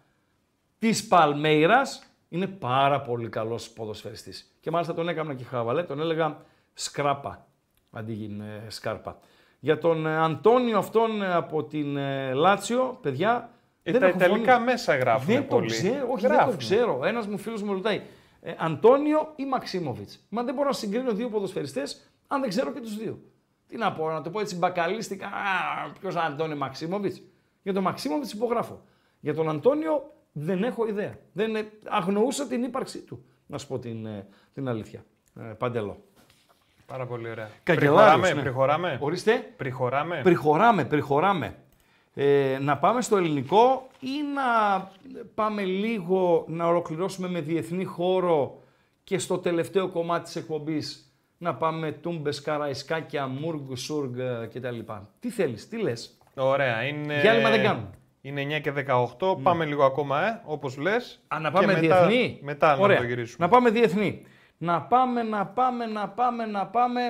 της 0.80 1.08
Παλμέιρας, 1.08 2.04
είναι 2.30 2.48
πάρα 2.48 3.02
πολύ 3.02 3.30
καλός 3.30 3.70
ποδοσφαιριστής. 3.70 4.56
Και 4.60 4.72
μάλιστα 4.72 4.94
τον 4.94 5.10
έκανα 5.10 5.34
και 5.34 5.44
χαβαλέ, 5.44 5.84
τον 5.84 6.00
έλεγα 6.00 6.38
Σκράπα, 6.74 7.48
αντί 7.92 8.14
για 8.14 8.46
ε, 8.46 8.70
Σκάρπα. 8.70 9.20
Για 9.60 9.78
τον 9.78 10.06
ε, 10.06 10.18
Αντώνιο 10.18 10.78
αυτόν 10.78 11.22
ε, 11.22 11.34
από 11.34 11.64
την 11.64 11.98
ε, 11.98 12.34
Λάτσιο, 12.34 12.98
παιδιά, 13.02 13.50
Ε, 13.84 13.92
δεν 13.92 14.02
τα 14.02 14.08
έχω 14.08 14.18
Ιταλικά 14.18 14.54
φωνή. 14.54 14.66
μέσα 14.66 14.96
γράφουν 14.96 15.34
Δεν 15.34 15.48
πολύ. 15.48 15.68
το 15.68 15.74
ξέρω, 15.74 16.08
όχι 16.12 16.22
δεν 16.22 16.32
Γράφουν. 16.32 16.52
το 16.52 16.58
ξέρω. 16.58 17.00
Ένας 17.06 17.28
μου 17.28 17.38
φίλος 17.38 17.62
μου 17.64 17.74
ρωτάει, 17.74 18.02
ε, 18.42 18.54
Αντώνιο 18.58 19.34
ή 19.36 19.46
Μαξίμοβιτς; 19.46 20.26
Μα 20.30 20.44
δεν 20.44 20.54
μπορώ 20.54 20.68
να 20.68 20.74
συγκρίνω 20.74 21.12
δύο 21.12 21.30
ποδοσφαιριστές 21.30 22.09
αν 22.32 22.42
δεν 22.42 22.50
ξέρω 22.50 22.72
και 22.72 22.80
τους 22.80 22.98
δύο. 22.98 23.20
Τι 23.68 23.78
να 23.78 23.94
πω, 23.94 24.10
να 24.12 24.22
το 24.22 24.30
πω 24.30 24.40
έτσι 24.40 24.56
μπακαλίστικα, 24.56 25.28
α, 25.28 25.92
ποιος 26.00 26.16
Αντώνιο 26.16 26.56
Μαξίμοβιτς. 26.56 27.22
Για 27.64 27.74
τον 27.74 27.84
Μαξίμοβιτς 27.84 28.32
υπογράφω. 28.32 28.82
Για 29.20 29.34
τον 29.34 29.50
Αντώνιο 29.50 30.14
δεν 30.32 30.64
έχω 30.64 30.88
ιδέα. 30.88 31.18
Δεν, 31.34 31.56
ε, 31.56 31.72
αγνοούσα 31.90 32.48
την 32.48 32.64
ύπαρξή 32.64 33.00
του, 33.00 33.26
να 33.46 33.58
σου 33.58 33.68
πω 33.68 33.80
την, 33.80 34.06
ε, 34.06 34.28
την 34.54 34.68
αλήθεια. 34.68 35.06
Ε, 35.40 35.42
παντελώ. 35.42 36.04
Πάρα 36.86 37.06
πολύ 37.06 37.30
ωραία. 37.30 37.50
Καγκελάριος, 37.64 38.04
Προχωράμε, 38.04 38.34
ναι. 38.34 38.42
προχωράμε. 38.42 38.98
Ορίστε. 39.02 39.54
Προχωράμε. 39.58 40.22
Προχωράμε, 40.24 40.86
προχωράμε. 40.86 41.56
Ε, 42.14 42.58
να 42.62 42.78
πάμε 42.78 43.02
στο 43.02 43.18
ελληνικό 43.18 43.88
ή 44.00 44.22
να 44.34 44.44
πάμε 45.36 45.64
λίγο 45.64 46.46
να 46.48 46.68
ολοκληρώσουμε 46.68 47.28
με 47.30 47.42
διεθνή 47.42 47.84
χώρο 47.84 48.64
και 49.04 49.20
στο 49.20 49.38
τελευταίο 49.38 49.90
κομμάτι 49.90 50.24
της 50.24 50.36
εκπομπής; 50.36 51.09
Να 51.42 51.56
πάμε 51.56 51.92
τούμπες, 51.92 52.42
καραϊσκάκια, 52.42 53.28
μούργ, 53.28 53.76
σούργ 53.76 54.18
ε, 54.20 54.50
κτλ. 54.54 54.80
Τι 55.20 55.30
θέλεις, 55.30 55.68
τι 55.68 55.78
λες; 55.82 56.18
Ωραία. 56.36 56.84
Είναι... 56.84 57.20
Διάλειμμα 57.22 57.50
δεν 57.50 57.64
κάνουμε. 57.64 57.90
Είναι 58.22 58.58
9 58.58 58.62
και 58.62 58.74
18. 59.20 59.42
Πάμε 59.44 59.66
λίγο 59.66 59.84
ακόμα, 59.84 60.28
ε, 60.28 60.42
όπως 60.46 60.78
λες. 60.78 61.24
Α, 61.28 61.40
να 61.40 61.50
Και 61.50 61.54
πάμε 61.56 61.74
μετά, 61.74 61.80
διεθνή; 61.80 62.40
Μετά 62.42 62.78
Ωραία. 62.78 62.96
να 62.96 63.02
το 63.02 63.08
γυρίσουμε. 63.08 63.46
Να 63.46 63.52
πάμε 63.52 63.70
διεθνή. 63.70 64.26
Να 64.58 64.82
πάμε, 64.82 65.24
να 65.24 65.46
πάμε, 65.46 65.86
να 65.86 66.10
πάμε, 66.10 66.46
να 66.46 66.68
πάμε. 66.68 67.02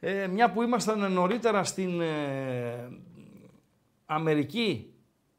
Ε, 0.00 0.26
μια 0.26 0.50
που 0.50 0.62
ήμασταν 0.62 1.12
νωρίτερα 1.12 1.64
στην 1.64 2.00
ε, 2.00 2.88
Αμερική, 4.06 4.92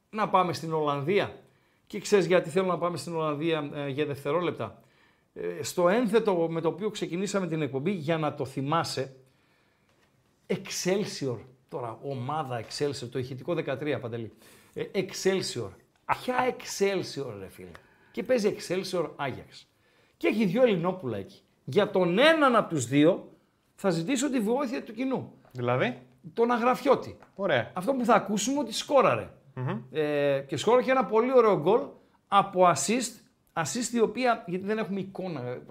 να 0.10 0.30
πάμε 0.30 0.54
στην 0.54 0.74
Ολλανδία. 0.74 1.36
Και 1.88 1.99
ξέρεις 1.99 2.26
γιατί 2.26 2.49
θέλω 2.49 2.66
να 2.66 2.78
πάμε 2.78 2.98
στην 2.98 3.16
Ολλανδία 3.16 3.70
ε, 3.74 3.90
για 3.90 4.06
δευτερόλεπτα. 4.06 4.82
Ε, 5.41 5.64
στο 5.64 5.89
ένθετο 5.89 6.47
με 6.49 6.61
το 6.61 6.68
οποίο 6.68 6.89
ξεκινήσαμε 6.89 7.47
την 7.47 7.61
εκπομπή, 7.61 7.91
για 7.91 8.18
να 8.18 8.34
το 8.34 8.45
θυμάσαι, 8.45 9.15
Excelsior, 10.47 11.38
τώρα 11.69 11.99
ομάδα 12.01 12.64
Excelsior, 12.64 13.09
το 13.11 13.19
ηχητικό 13.19 13.53
13 13.53 13.97
Παντελή. 14.01 14.31
Ε, 14.73 14.84
Excelsior. 14.93 15.69
Ποια 16.05 16.55
Excelsior 16.57 17.34
ρε 17.39 17.47
φίλε. 17.49 17.72
Και 18.11 18.23
παίζει 18.23 18.55
Excelsior 18.57 19.09
Ajax. 19.15 19.65
Και 20.18 20.27
έχει 20.27 20.45
δύο 20.45 20.61
Ελληνόπουλα 20.61 21.18
εκεί. 21.18 21.41
Για 21.65 21.89
τον 21.89 22.19
έναν 22.19 22.55
από 22.55 22.69
τους 22.69 22.85
δύο 22.85 23.31
θα 23.76 23.89
ζητήσω 23.89 24.30
τη 24.30 24.39
βοήθεια 24.39 24.84
του 24.84 24.93
κοινού. 24.93 25.34
Δηλαδή; 25.51 26.01
Τον 26.34 26.51
Αγραφιώτη. 26.51 27.18
Ωραία. 27.35 27.72
Αυτό 27.73 27.93
που 27.93 28.05
θα 28.05 28.14
ακούσουμε 28.14 28.59
ότι 28.59 28.73
σκόραρε. 28.73 29.30
Ε, 29.91 30.39
και 30.47 30.57
σκόραρε 30.57 30.84
και 30.84 30.91
ένα 30.91 31.05
πολύ 31.05 31.34
ωραίο 31.34 31.59
γκολ 31.59 31.81
από 32.27 32.72
assist. 32.76 33.27
Assist 33.58 33.94
η 33.94 34.00
οποία, 34.00 34.44
γιατί 34.48 34.66
δεν 34.66 34.78
έχουμε 34.78 35.00
εικόνα, 35.00 35.42
ε, 35.42 35.62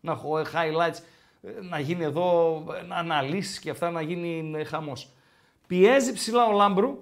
να 0.00 0.12
έχω 0.12 0.38
ε, 0.38 0.42
highlights, 0.54 0.98
ε, 1.42 1.50
να 1.60 1.78
γίνει 1.78 2.04
εδώ, 2.04 2.56
ε, 2.80 2.86
να 2.86 2.96
αναλύσεις 2.96 3.58
και 3.58 3.70
αυτά 3.70 3.90
να 3.90 4.02
γίνει 4.02 4.52
ε, 4.56 4.64
χαμός. 4.64 5.10
Πιέζει 5.66 6.12
ψηλά 6.12 6.46
ο 6.46 6.52
Λάμπρου, 6.52 6.98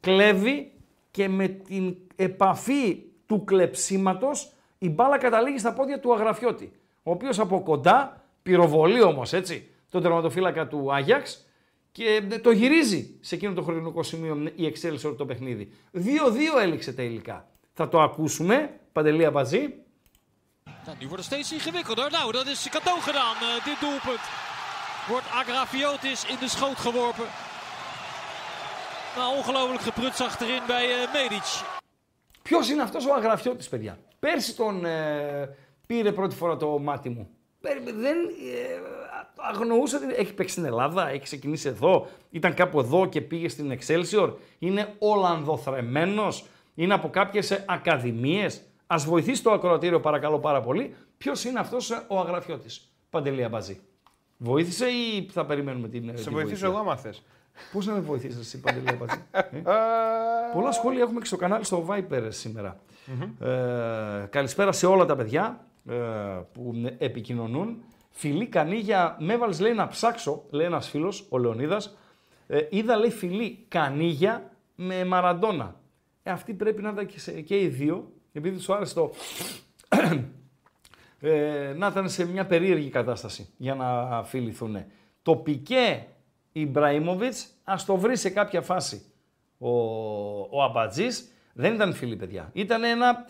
κλέβει 0.00 0.72
και 1.10 1.28
με 1.28 1.48
την 1.48 1.96
επαφή 2.16 3.02
του 3.26 3.44
κλεψίματος 3.44 4.52
η 4.78 4.88
μπάλα 4.88 5.18
καταλήγει 5.18 5.58
στα 5.58 5.72
πόδια 5.72 6.00
του 6.00 6.14
Αγραφιώτη. 6.14 6.72
Ο 7.02 7.10
οποίος 7.10 7.38
από 7.38 7.62
κοντά, 7.62 8.24
πυροβολεί 8.42 9.02
όμως 9.02 9.32
έτσι, 9.32 9.68
τον 9.90 10.02
τερματοφύλακα 10.02 10.66
του 10.66 10.92
Άγιαξ 10.92 11.46
και 11.92 12.26
ε, 12.30 12.38
το 12.38 12.50
γυρίζει 12.50 13.16
σε 13.20 13.34
εκείνο 13.34 13.52
το 13.52 13.62
χρονικό 13.62 14.02
σημείο 14.02 14.52
η 14.54 14.72
Excelsior 14.74 15.14
το 15.16 15.26
παιχνίδι. 15.26 15.72
2-2 15.94 16.00
έληξε 16.62 16.92
τα 16.92 17.02
υλικά. 17.02 17.49
Θα 17.80 17.88
το 17.88 18.00
ακούσουμε, 18.00 18.80
Παντελή 18.92 19.24
Αμπατζή. 19.26 19.74
Nou, 20.86 20.96
nu 21.00 21.06
wordt 21.08 21.24
het 21.24 21.24
steeds 21.24 21.52
ingewikkelder. 21.52 22.10
Nou, 22.10 22.32
dat 22.32 22.46
is 22.46 22.68
cadeau 22.70 23.00
gedaan, 23.00 23.34
eh, 23.34 23.64
dit 23.64 23.80
doelpunt. 23.80 24.24
Wordt 25.08 25.26
Agrafiotis 25.40 26.26
in 26.30 26.36
de 26.40 26.48
schoot 26.48 26.76
geworpen. 26.76 27.24
Nou, 29.16 29.36
ongelooflijk 29.36 29.80
geprutst 29.80 30.20
achterin 30.20 30.62
bij 30.66 30.84
eh, 30.84 31.12
Medic. 31.12 31.46
Ποιος 32.42 32.68
είναι 32.70 32.82
αυτός 32.82 33.06
ο 33.06 33.14
Αγραφιώτης, 33.14 33.68
παιδιά; 33.68 33.98
Πέρσι 34.18 34.56
τον 34.56 34.84
ε, 34.84 35.56
πήρε 35.86 36.12
πρώτη 36.12 36.34
φορά 36.36 36.56
το 36.56 36.78
μάτι 36.78 37.08
μου. 37.08 37.28
Πέ- 37.60 37.82
Δεν 37.84 38.16
ε, 38.28 38.80
αγνοούσα 39.36 39.96
ότι 39.96 40.14
έχει 40.14 40.34
παίξει 40.34 40.52
στην 40.52 40.64
Ελλάδα, 40.64 41.08
έχει 41.08 41.22
ξεκινήσει 41.22 41.68
εδώ, 41.68 42.06
ήταν 42.30 42.54
κάπου 42.54 42.78
εδώ 42.80 43.06
και 43.06 43.20
πήγε 43.20 43.48
στην 43.48 43.78
Excelsior. 43.78 44.32
Είναι 44.58 44.94
Ολλανδοθρεμένος, 44.98 46.44
είναι 46.80 46.94
από 46.94 47.10
κάποιες 47.10 47.50
ε, 47.50 47.64
ακαδημίες. 47.68 48.62
Ας 48.86 49.04
βοηθήσει 49.04 49.42
το 49.42 49.50
ακροατήριο 49.50 50.00
παρακαλώ 50.00 50.38
πάρα 50.38 50.60
πολύ. 50.60 50.94
Ποιος 51.18 51.44
είναι 51.44 51.58
αυτός 51.58 51.90
ε, 51.90 52.04
ο 52.08 52.18
Αγραφιώτης. 52.18 52.92
Παντελία 53.10 53.48
Μπαζή. 53.48 53.80
Βοήθησε 54.36 54.86
ή 54.86 55.28
θα 55.32 55.46
περιμένουμε 55.46 55.88
την. 55.88 56.06
Σε 56.06 56.12
τη 56.12 56.30
βοηθήσω 56.30 56.46
βοήθεια; 56.48 56.66
εγώ 56.68 56.78
άμα 56.78 56.96
θες. 56.96 57.22
Πώς 57.72 57.86
να 57.86 57.92
με 57.92 58.00
βοηθήσεις 58.00 58.40
εσύ, 58.40 58.60
Παντελή 58.60 58.88
Αμπατζή. 58.88 59.18
ε; 59.32 59.62
Πολλά 60.54 60.72
σχόλια 60.72 61.02
έχουμε 61.02 61.20
και 61.20 61.26
στο 61.26 61.36
κανάλι 61.36 61.64
στο 61.64 61.86
Viper 61.88 62.26
σήμερα. 62.28 62.80
Ε, 63.40 64.26
καλησπέρα 64.30 64.72
σε 64.72 64.86
όλα 64.86 65.04
τα 65.04 65.16
παιδιά 65.16 65.66
ε, 65.88 65.94
που 66.52 66.74
επικοινωνούν. 66.98 67.82
Φιλή 68.10 68.46
Κανίγια, 68.46 69.16
με 69.20 69.32
έβαλες 69.32 69.60
λέει 69.60 69.72
να 69.72 69.88
ψάξω, 69.88 70.44
λέει 70.50 70.66
ένας 70.66 70.88
φίλος, 70.88 71.26
ο 71.28 71.38
Λεωνίδας. 71.38 71.96
Ε, 72.46 72.66
είδα 72.70 72.96
λέει 72.96 73.10
φιλή 73.10 73.64
Κανίγια 73.68 74.50
με 74.74 75.04
Μαραντόνα. 75.04 75.79
Ε, 76.22 76.30
αυτή 76.30 76.54
πρέπει 76.54 76.82
να 76.82 76.90
ήταν 76.90 77.06
και, 77.06 77.18
σε- 77.20 77.40
και 77.40 77.60
οι 77.60 77.68
δύο, 77.68 78.12
επειδή 78.32 78.56
τους 78.56 78.68
άρεσε 78.70 78.94
το... 78.94 79.10
ε, 81.20 81.72
να 81.76 81.86
ήταν 81.86 82.08
σε 82.08 82.26
μια 82.26 82.46
περίεργη 82.46 82.88
κατάσταση 82.88 83.48
για 83.56 83.74
να 83.74 84.22
φιληθούν. 84.24 84.76
Το 85.22 85.36
Πικέ 85.36 86.06
Ιμπραήμοβιτς, 86.52 87.46
ας 87.64 87.84
το 87.84 87.96
βρει 87.96 88.16
σε 88.16 88.30
κάποια 88.30 88.62
φάση 88.62 89.02
ο, 89.58 89.70
ο 90.40 90.62
Αμπατζής, 90.62 91.30
δεν 91.52 91.74
ήταν 91.74 91.92
φίλοι 91.94 92.16
παιδιά. 92.16 92.50
Ήταν 92.52 92.84
ένα 92.84 93.26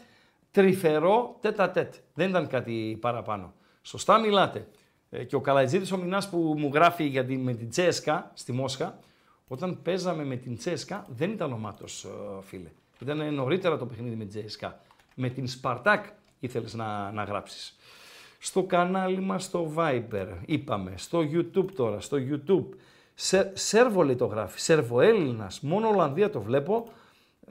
τρυφερό 0.51 1.37
τέτα 1.41 1.71
τέτ. 1.71 1.95
Δεν 2.15 2.29
ήταν 2.29 2.47
κάτι 2.47 2.99
παραπάνω. 3.01 3.55
Σωστά 3.83 4.19
μιλάτε. 4.19 4.69
Ε, 5.11 5.25
και 5.25 5.37
ο 5.37 5.41
Καλατζίδης 5.41 5.93
ο 5.93 5.97
Μινάς 5.97 6.29
που 6.29 6.55
μου 6.59 6.71
γράφει 6.75 7.05
για 7.05 7.25
τη, 7.25 7.37
με 7.37 7.55
την 7.55 7.69
Τσέσκα 7.69 8.31
στη 8.35 8.53
Μόσχα, 8.53 8.99
όταν 9.49 9.83
παίζαμε 9.83 10.25
με 10.25 10.37
την 10.37 10.57
Τσέσκα 10.57 11.07
δεν 11.09 11.31
ήταν 11.31 11.53
ο 11.53 11.59
Μάτος, 11.59 12.05
ε, 12.05 12.09
φίλε. 12.43 12.69
Ήταν 13.01 13.35
νωρίτερα 13.35 13.77
το 13.77 13.87
παιχνίδι 13.87 14.17
με 14.17 14.25
την 14.25 14.41
Τσέσκα. 14.43 14.81
Με 15.15 15.29
την 15.29 15.47
Σπαρτάκ 15.47 16.05
ήθελες 16.41 16.75
να, 16.75 17.11
να 17.11 17.23
γράψεις. 17.23 17.77
Στο 18.39 18.63
κανάλι 18.63 19.21
μας 19.21 19.45
στο 19.45 19.73
Viber, 19.77 20.27
είπαμε, 20.47 20.93
στο 20.97 21.19
YouTube 21.19 21.71
τώρα, 21.75 22.01
στο 22.01 22.17
YouTube. 22.21 22.77
Σε, 23.15 23.53
Σέρβο 23.55 24.03
λέει 24.03 24.17
το 24.17 24.27
γράφει, 24.27 24.61
Σέρβο 24.61 25.01
Έλληνας, 25.01 25.61
μόνο 25.61 25.89
Ολλανδία 25.89 26.31
το 26.31 26.41
βλέπω. 26.41 26.89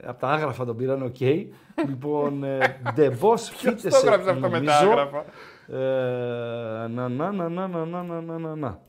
Από 0.04 0.20
τα 0.20 0.28
άγραφα 0.28 0.64
τον 0.64 0.76
πήραν, 0.76 1.02
οκ. 1.02 1.20
λοιπόν, 1.88 2.44
ε, 2.44 2.80
Ντεβός 2.94 3.50
Ποιος 3.50 3.62
το 3.62 3.78
φύτεσε, 3.78 4.06
έγραψε 4.06 4.30
αυτό 4.30 4.48
με 4.48 4.60
τα 4.60 4.80
νομίζω. 4.80 4.90
άγραφα; 4.90 5.24
Ε, 5.66 6.88
να, 6.88 7.08
να, 7.08 7.32
να, 7.32 7.48
να, 7.48 7.68
να, 7.68 7.84
να, 7.84 8.02
να, 8.02 8.20
να, 8.20 8.38
να, 8.38 8.54
να. 8.56 8.80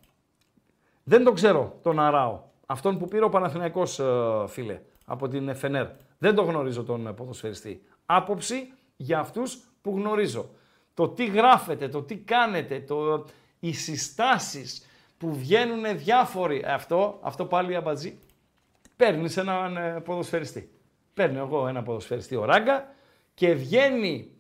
Δεν 1.04 1.24
τον 1.24 1.34
ξέρω, 1.34 1.80
τον 1.82 2.00
Αράο. 2.00 2.40
Αυτόν 2.66 2.98
που 2.98 3.08
πήρε 3.08 3.24
ο 3.24 3.30
Παναθηναϊκός, 3.30 4.00
ε, 4.00 4.04
φίλε, 4.48 4.80
από 5.06 5.28
την 5.28 5.56
FNR. 5.62 5.88
Δεν 6.22 6.36
τον 6.36 6.46
γνωρίζω 6.46 6.84
τον 6.84 7.08
ε, 7.08 7.12
ποδοσφαιριστή. 7.14 7.82
Άποψη 8.06 8.74
για 8.98 9.20
αυτούς 9.20 9.58
που 9.82 9.92
γνωρίζω. 9.98 10.50
Το 10.94 11.08
τι 11.10 11.26
γράφετε, 11.26 11.88
το 11.88 12.02
τι 12.02 12.16
κάνετε, 12.18 12.80
το, 12.80 13.26
οι 13.60 13.74
συστάσεις 13.74 14.86
που 15.18 15.36
βγαίνουν 15.36 15.98
διάφοροι. 15.98 16.64
Αυτό, 16.68 17.20
αυτό 17.22 17.46
πάλι 17.46 17.76
αμπατζή. 17.76 18.18
Παίρνεις 18.96 19.38
έναν 19.38 19.78
ε, 19.78 20.00
ποδοσφαιριστή. 20.00 20.72
Παίρνω 21.14 21.40
εγώ 21.40 21.68
ένα 21.68 21.84
ποδοσφαιριστή 21.84 22.36
ο 22.36 22.46
Ράγκα 22.46 22.94
και 23.34 23.54
βγαίνει 23.54 24.32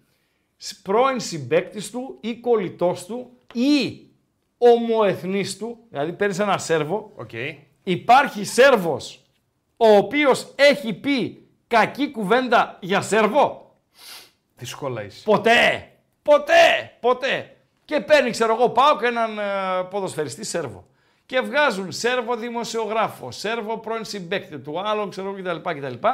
σ- 0.58 0.82
πρώην 0.82 1.20
συμπαίκτης 1.20 1.92
του 1.92 2.18
ή 2.22 2.36
κολλητός 2.36 3.06
του 3.06 3.30
ή 3.54 4.06
ομοεθνής 4.58 5.58
του, 5.58 5.78
δηλαδή 5.90 6.14
παίρνεις 6.14 6.40
ένα 6.40 6.58
Σέρβο, 6.58 7.12
Οκ. 7.16 7.32
υπάρχει 7.84 8.44
Σέρβος 8.46 9.22
ο 9.78 9.88
οποίος 9.96 10.54
έχει 10.56 10.94
πει 10.94 11.41
κακή 11.72 12.12
κουβέντα 12.12 12.78
για 12.80 13.02
Σέρβο. 13.02 13.76
Δύσκολα 14.56 15.04
είσαι. 15.04 15.22
Ποτέ, 15.24 15.92
ποτέ, 16.24 16.98
ποτέ. 17.00 17.56
Και 17.86 18.00
παίρνει, 18.00 18.30
ξέρω 18.30 18.54
εγώ, 18.54 18.70
ΠΑΟΚ 18.70 18.98
και 18.98 19.06
έναν 19.06 19.40
ε, 19.40 19.44
ποδοσφαιριστή 19.90 20.44
Σέρβο. 20.44 20.88
Και 21.26 21.40
βγάζουν 21.40 21.92
Σέρβο 21.92 22.36
δημοσιογράφο, 22.36 23.32
Σέρβο 23.32 23.78
πρώην 23.78 24.06
συμπαίκτη 24.06 24.60
του, 24.60 24.80
άλλον 24.80 25.10
ξέρω 25.10 25.28
εγώ 25.28 25.60
κτλ. 25.60 25.70
κτλ. 25.70 26.08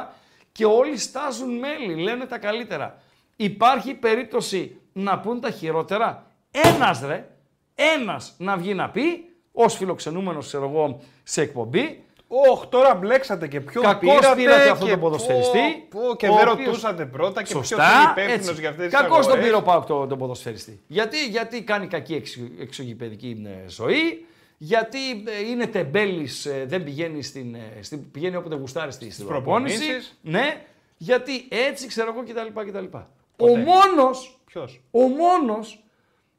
Και 0.52 0.64
όλοι 0.64 0.98
στάζουν 0.98 1.58
μέλη, 1.58 1.94
λένε 1.94 2.26
τα 2.26 2.38
καλύτερα. 2.38 2.98
Υπάρχει 3.36 3.94
περίπτωση 3.94 4.80
να 4.92 5.18
πούν 5.18 5.40
τα 5.40 5.50
χειρότερα. 5.50 6.26
Ένας 6.50 7.00
ρε, 7.00 7.28
ένας 7.74 8.34
να 8.38 8.56
βγει 8.56 8.74
να 8.74 8.90
πει, 8.90 9.24
ως 9.52 9.76
φιλοξενούμενος 9.76 10.46
ξέρω 10.46 10.68
εγώ 10.68 11.00
σε 11.22 11.42
εκπομπή, 11.42 12.04
Όχ, 12.30 12.66
τώρα 12.66 12.94
μπλέξατε 12.94 13.48
και 13.48 13.60
ποιον 13.60 13.84
Κακώς 13.84 14.00
πήρατε 14.00 14.34
πήρατε 14.34 14.70
αυτό 14.70 14.84
και 14.84 14.90
τον 14.90 15.00
ποδοσφαιριστή, 15.00 15.86
Πω, 15.88 16.00
πω, 16.08 16.16
και 16.16 16.28
ο 16.28 16.34
δεν 16.34 16.48
οποίος- 16.48 16.66
ρωτούσατε 16.66 17.04
πρώτα 17.06 17.42
και 17.42 17.52
ποιος 17.52 17.66
Σωστά, 17.66 17.84
είναι 18.00 18.10
υπεύθυνος 18.10 18.48
έτσι. 18.48 18.60
για 18.60 18.70
αυτές 18.70 18.84
τις 18.86 18.94
Κακώς 18.94 19.16
τον 19.16 19.24
αγορές. 19.26 19.44
πήρε 19.44 19.56
ο 19.56 19.62
Πάοκ 19.62 19.84
τον, 19.86 20.08
τον 20.08 20.18
ποδοσφαιριστή. 20.18 20.80
Γιατί, 20.86 21.26
γιατί 21.26 21.62
κάνει 21.62 21.86
κακή 21.86 22.14
εξω- 22.14 22.42
εξωγηπαιδική 22.60 23.42
ε, 23.46 23.68
ζωή, 23.68 24.26
γιατί 24.58 24.98
ε, 25.10 25.48
είναι 25.50 25.66
τεμπέλης, 25.66 26.46
ε, 26.46 26.64
δεν 26.68 26.84
πηγαίνει, 26.84 27.22
στην, 27.22 27.54
ε, 27.54 27.82
στην, 27.82 28.10
πηγαίνει 28.10 28.36
όποτε 28.36 28.54
γουστάρει 28.54 28.92
στη, 28.92 29.10
στην 29.10 29.26
προπόνηση. 29.26 29.76
προπονήσεις. 29.78 30.18
Ναι, 30.22 30.62
γιατί 30.96 31.46
έτσι 31.48 31.86
ξέρω 31.86 32.12
εγώ 32.16 32.22
κτλ. 32.22 32.60
κτλ. 32.70 32.84
Ο 32.96 33.04
Ποτέ. 33.36 33.58
μόνος, 33.58 34.38
Ποιος; 34.44 34.80
ο 34.90 35.00
μόνος 35.00 35.84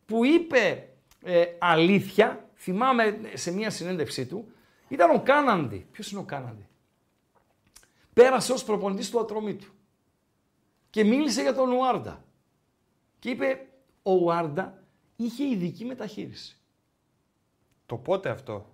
που 0.06 0.26
είπε 0.26 0.84
ε, 1.24 1.44
αλήθεια, 1.58 2.46
θυμάμαι 2.58 3.18
σε 3.34 3.52
μια 3.54 3.70
συνέντευξή 3.70 4.26
του, 4.26 4.52
ήταν 4.90 5.10
ο 5.16 5.20
Κάναντι. 5.22 5.88
Ποιος 5.92 6.12
είναι 6.12 6.20
ο 6.20 6.24
Κάναντι; 6.24 6.68
Πέρασε 8.14 8.52
ως 8.54 8.64
προπονητής 8.64 9.10
του 9.10 9.20
Ατρομήτου 9.20 9.68
και 10.90 11.04
μίλησε 11.04 11.42
για 11.42 11.54
τον 11.54 11.72
Ουάρντα. 11.72 12.24
Και 13.20 13.30
είπε, 13.30 13.68
ο 14.04 14.12
Ουάρντα 14.14 14.84
είχε 15.16 15.44
ειδική 15.44 15.86
μεταχείριση. 15.86 16.58
Το 17.86 17.96
πότε 17.96 18.30
αυτό; 18.30 18.74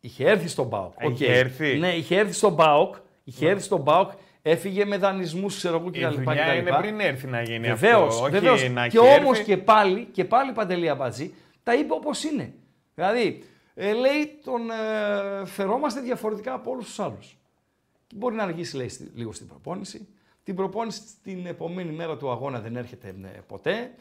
Είχε 0.00 0.28
έρθει 0.28 0.48
στον 0.48 0.68
ΠΑΟΚ. 0.70 1.02
Α, 1.02 1.06
είχε 1.10 1.32
έρθει. 1.32 1.78
Ναι, 1.78 1.94
είχε 1.94 2.16
έρθει 2.16 2.32
στον 2.32 2.56
ΠΑΟΚ. 2.56 2.94
Είχε 3.24 3.48
έρθει 3.48 3.62
στον 3.62 3.84
ΠΑΟΚ, 3.84 4.10
έφυγε 4.42 4.84
με 4.84 4.96
δανεισμούς, 4.96 5.56
ξέρω 5.56 5.76
εγώ 5.76 5.88
Η 5.88 5.90
κτλ. 5.90 6.14
δουλειά 6.22 6.54
είναι 6.54 6.76
πριν 6.80 7.00
έρθει 7.00 7.26
να 7.26 7.42
γίνει 7.42 7.66
Βεβαίως, 7.66 8.08
αυτό. 8.14 8.22
όχι 8.22 8.32
βεβαίως. 8.32 8.68
να 8.68 8.88
Και 8.88 8.98
έχει 8.98 9.18
όμως 9.20 9.38
έρθει. 9.38 9.50
και 9.50 9.56
πάλι, 9.56 10.04
και 10.12 10.24
πάλι 10.24 10.52
παντελή 10.52 10.88
αμπατζή, 10.88 11.34
τα 11.62 11.74
είπε 11.74 11.92
όπως 11.92 12.24
είναι. 12.24 12.54
Δηλαδή, 12.94 13.44
ε, 13.74 13.92
λέει, 13.92 14.38
τον 14.44 14.70
ε, 14.70 15.44
φερόμαστε 15.44 16.00
διαφορετικά 16.00 16.52
από 16.52 16.70
όλους 16.70 16.84
τους 16.84 17.00
άλλους. 17.00 17.36
Μπορεί 18.14 18.34
να 18.34 18.42
αργήσει, 18.42 18.76
λέει, 18.76 18.88
στη- 18.88 19.10
λίγο 19.14 19.32
στην 19.32 19.46
προπόνηση. 19.46 20.08
Την 20.44 20.54
προπόνηση 20.56 21.00
την 21.22 21.46
επόμενη 21.46 21.92
μέρα 21.92 22.16
του 22.16 22.30
αγώνα 22.30 22.60
δεν 22.60 22.76
έρχεται 22.76 23.08
ε, 23.08 23.40
ποτε 23.46 23.94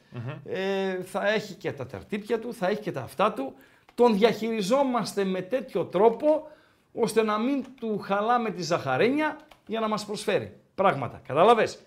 Ε, 0.45 1.02
θα 1.03 1.27
έχει 1.30 1.53
και 1.53 1.72
τα 1.72 1.85
τερτύπια 1.85 2.39
του, 2.39 2.53
θα 2.53 2.68
έχει 2.68 2.81
και 2.81 2.91
τα 2.91 3.02
αυτά 3.02 3.34
του. 3.34 3.53
Τον 3.95 4.18
διαχειριζόμαστε 4.18 5.23
με 5.23 5.41
τέτοιο 5.41 5.85
τρόπο, 5.85 6.48
ώστε 6.93 7.23
να 7.23 7.38
μην 7.39 7.65
του 7.80 7.99
χαλάμε 7.99 8.49
τη 8.52 8.61
ζαχαρένια 8.64 9.38
για 9.68 9.80
να 9.80 9.88
μας 9.88 10.06
προσφέρει 10.06 10.60
πράγματα. 10.76 11.22
Καταλαβες; 11.27 11.80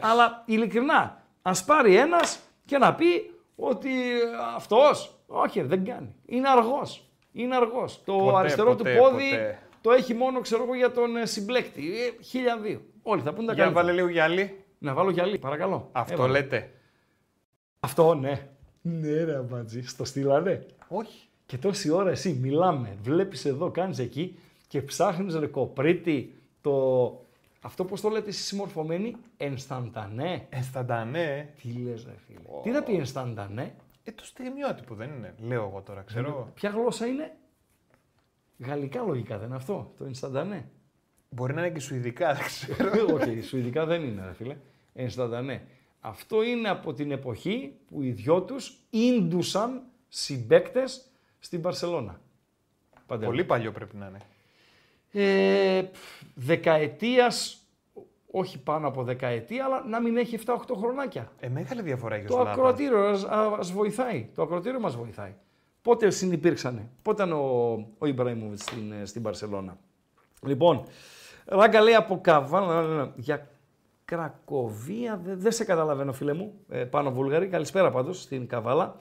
Αλλά 0.00 0.42
ειλικρινά, 0.46 1.22
ας 1.42 1.64
πάρει 1.64 1.96
ένας 1.96 2.40
και 2.64 2.78
να 2.78 2.94
πει 2.94 3.30
ότι 3.56 3.90
ε, 4.12 4.16
αυτός, 4.56 5.18
όχι 5.26 5.62
δεν 5.62 5.84
κάνει. 5.84 6.14
Είναι 6.26 6.48
αργός. 6.48 7.06
Είναι 7.32 7.56
αργός. 7.56 8.00
Το 8.04 8.12
Ποτέ, 8.16 8.36
αριστερό 8.38 8.74
ποτέ, 8.76 8.94
του 8.94 8.98
πόδι 9.00 9.30
ποτέ. 9.30 9.58
το 9.80 9.90
έχει 9.90 10.14
μόνο, 10.14 10.40
ξέρω 10.40 10.62
εγώ, 10.62 10.74
για 10.74 10.90
τον 10.92 11.16
ε, 11.16 11.26
συμπλέκτη. 11.26 11.80
Ε, 12.00 12.22
χίλια 12.22 12.56
δύο. 12.58 12.80
Όλοι 13.02 13.22
θα 13.22 13.32
πούν 13.32 13.46
τα 13.46 13.52
Για 13.52 13.62
καλύτερα. 13.62 13.86
βάλε 13.86 13.96
λίγο 13.96 14.08
γυαλί. 14.12 14.64
Να 14.78 14.94
βάλω 14.94 15.10
γυαλί, 15.10 15.38
παρακαλώ. 15.38 15.88
Αυτό 15.92 16.12
Έβαλε. 16.14 16.32
λέτε. 16.32 16.70
Αυτό, 17.80 18.14
ναι. 18.14 18.48
Ναι, 18.82 19.24
ρε 19.24 19.36
αμπατζή, 19.36 19.82
στο 19.86 20.04
στείλανε. 20.04 20.66
Όχι. 20.88 21.28
Και 21.46 21.58
τόση 21.58 21.90
ώρα 21.90 22.10
εσύ 22.10 22.38
μιλάμε, 22.42 22.96
βλέπεις 23.02 23.44
εδώ, 23.44 23.70
κάνεις 23.70 23.98
εκεί 23.98 24.38
και 24.68 24.82
ψάχνεις 24.82 25.34
ρε 25.36 25.46
κοπρίτη 25.46 26.34
το... 26.60 27.06
Αυτό 27.60 27.84
πώς 27.84 28.00
το 28.00 28.08
λέτε 28.08 28.28
εσείς 28.28 28.44
συμμορφωμένοι, 28.46 29.16
ενσταντανέ. 29.36 30.46
Ενσταντανέ. 30.50 31.48
Τι 31.62 31.68
λες 31.68 32.04
ρε 32.04 32.14
φίλε. 32.26 32.60
Τι 32.62 32.70
θα 32.70 32.82
πει 32.82 32.92
ενσταντανέ; 32.94 33.74
Ε, 34.04 34.12
το 34.12 34.24
στιγμιότυπο 34.24 34.94
δεν 34.94 35.10
είναι. 35.10 35.34
Λέω 35.38 35.68
εγώ 35.68 35.82
τώρα, 35.86 36.02
ξέρω. 36.02 36.28
εγώ. 36.28 36.50
Ποια 36.54 36.70
γλώσσα 36.70 37.06
είναι; 37.06 37.36
Γαλλικά 38.58 39.02
λογικά 39.02 39.38
δεν 39.38 39.46
είναι 39.46 39.56
αυτό, 39.56 39.92
το 39.98 40.04
ενσταντανέ. 40.04 40.68
Μπορεί 41.30 41.54
να 41.54 41.60
είναι 41.60 41.74
και 41.74 41.80
σουηδικά, 41.80 42.34
δεν 42.34 42.44
ξέρω. 42.44 42.90
Όχι, 43.14 43.40
σουηδικά 43.40 43.84
δεν 43.86 44.02
είναι 44.02 44.24
ρε 44.26 44.32
φίλε. 44.32 44.56
Ενσταντανέ. 44.94 45.66
Αυτό 46.00 46.42
είναι 46.42 46.68
από 46.68 46.92
την 46.94 47.10
εποχή 47.10 47.74
που 47.88 48.02
οι 48.02 48.10
δυο 48.10 48.42
τους 48.42 48.78
ίντουσαν 48.90 49.82
συμπέκτες 50.08 51.10
στην 51.38 51.60
Παρσελώνα. 51.60 52.20
Παντελώ. 53.06 53.30
Πολύ 53.30 53.44
παλιό 53.44 53.72
πρέπει 53.72 53.96
να 53.96 54.06
είναι. 54.06 54.18
ε, 55.12 55.84
δεκαετίας, 56.34 57.61
όχι 58.34 58.58
πάνω 58.62 58.88
από 58.88 59.02
δεκαετία, 59.02 59.64
αλλά 59.64 59.84
να 59.88 60.00
μην 60.00 60.16
έχει 60.16 60.38
7-8 60.46 60.54
χρονάκια. 60.78 61.32
Ε, 61.40 61.48
μεγάλη 61.48 61.82
διαφορά 61.82 62.14
έχεις 62.14 62.26
ο 62.26 62.28
Το 62.28 62.34
Σλάβαν. 62.34 62.52
ακροατήριο 62.52 62.98
ας, 63.08 63.24
ας 63.58 63.72
βοηθάει. 63.72 64.28
Το 64.34 64.42
ακροατήριο 64.42 64.80
μας 64.80 64.96
βοηθάει. 64.96 65.34
Πότε 65.82 66.10
συνυπήρξανε; 66.10 66.88
Πότε 67.02 67.22
ήταν 67.22 67.36
ο, 67.38 67.72
ο 67.98 68.06
Ιμπραήμοβιτς 68.06 68.62
στην, 68.62 68.92
ε, 68.92 69.04
στην 69.04 69.22
Παρσελώνα; 69.22 69.78
Λοιπόν, 70.42 70.84
Ράγκα 71.44 71.80
λέει 71.80 71.94
από 71.94 72.20
Καβάλα 72.20 73.12
για 73.16 73.48
Κρακοβία. 74.04 75.20
Δεν 75.24 75.40
δεν 75.40 75.52
σε 75.52 75.64
καταλαβαίνω 75.64 76.12
φίλε 76.12 76.32
μου. 76.32 76.54
Ε, 76.68 76.84
πάνω 76.84 77.10
Βούλγαρη. 77.12 77.46
Καλησπέρα 77.46 77.90
πάντως 77.90 78.20
στην 78.22 78.46
Καβάλα. 78.46 78.96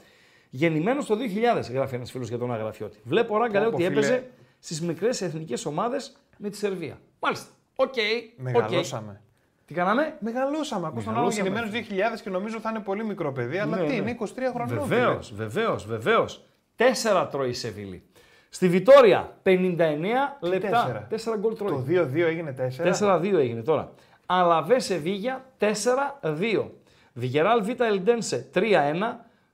Γεννημένος 0.50 1.06
το 1.06 1.16
2000, 1.16 1.72
γράφει 1.72 1.96
ένας 1.96 2.12
φίλος 2.12 2.30
για 2.30 2.38
τον 2.38 2.54
Αγραφιώτη. 2.54 3.00
Βλέπω 3.04 3.38
Ράγκα 3.38 3.60
λέει 3.60 3.70
Πω, 3.70 3.76
ότι 3.76 3.84
φίλε. 3.86 3.98
έπαιζε 3.98 4.30
στις 4.60 4.82
μικρές 4.82 5.22
εθνικές 5.22 5.66
ομάδες 5.66 6.18
με 6.38 6.50
τη 6.50 6.58
Σερβία. 6.58 7.00
Μάλιστα. 7.20 7.50
OK. 7.76 7.88
OK. 7.88 7.96
Μεγαλώσαμε. 8.36 9.22
Τι 9.66 9.74
κάναμε; 9.74 10.16
Μεγαλώσαμε. 10.20 10.88
Ακούς 10.88 11.04
τον 11.04 11.14
άλλο 11.16 11.26
Μεγαλώσαμε. 11.28 11.60
γεννημένος 11.60 12.16
2000 12.18 12.22
και 12.22 12.30
νομίζω 12.30 12.60
θα 12.60 12.70
είναι 12.70 12.80
πολύ 12.80 13.04
μικρό 13.04 13.32
παιδί, 13.32 13.58
αλλά 13.58 13.76
Ναι, 13.78 13.82
τι 13.84 13.88
ναι. 13.88 13.96
είναι, 13.96 14.18
23 14.20 14.26
χρονών. 14.54 14.88
Βεβαίως, 14.88 15.34
βεβαίως, 15.36 15.86
βεβαίως. 15.86 16.44
Τέσσερα 16.76 17.28
τρώει 17.28 17.50
η 17.50 17.54
Σεβίλη. 17.54 18.04
Στη 18.50 18.68
Βιτόρια 18.68 19.38
59 19.44 20.38
λεπτά. 20.42 20.70
τέσσερα; 20.70 21.06
Τέσσερα 21.10 21.36
γκολ 21.38 21.56
τρώει. 21.56 21.70
Το 21.70 21.84
2-2 21.88 22.26
έγινε 22.28 22.52
4. 22.52 22.84
4-2 22.84 23.38
έγινε 23.40 23.62
τώρα. 23.62 23.92
Αλαβέ 24.26 24.80
Σεβίγια 24.80 25.46
4-2. 25.58 26.72
Βιγεράλ 27.14 27.64
Β 27.64 27.70
Ελντένσε 27.82 28.50
3-1. 28.54 28.62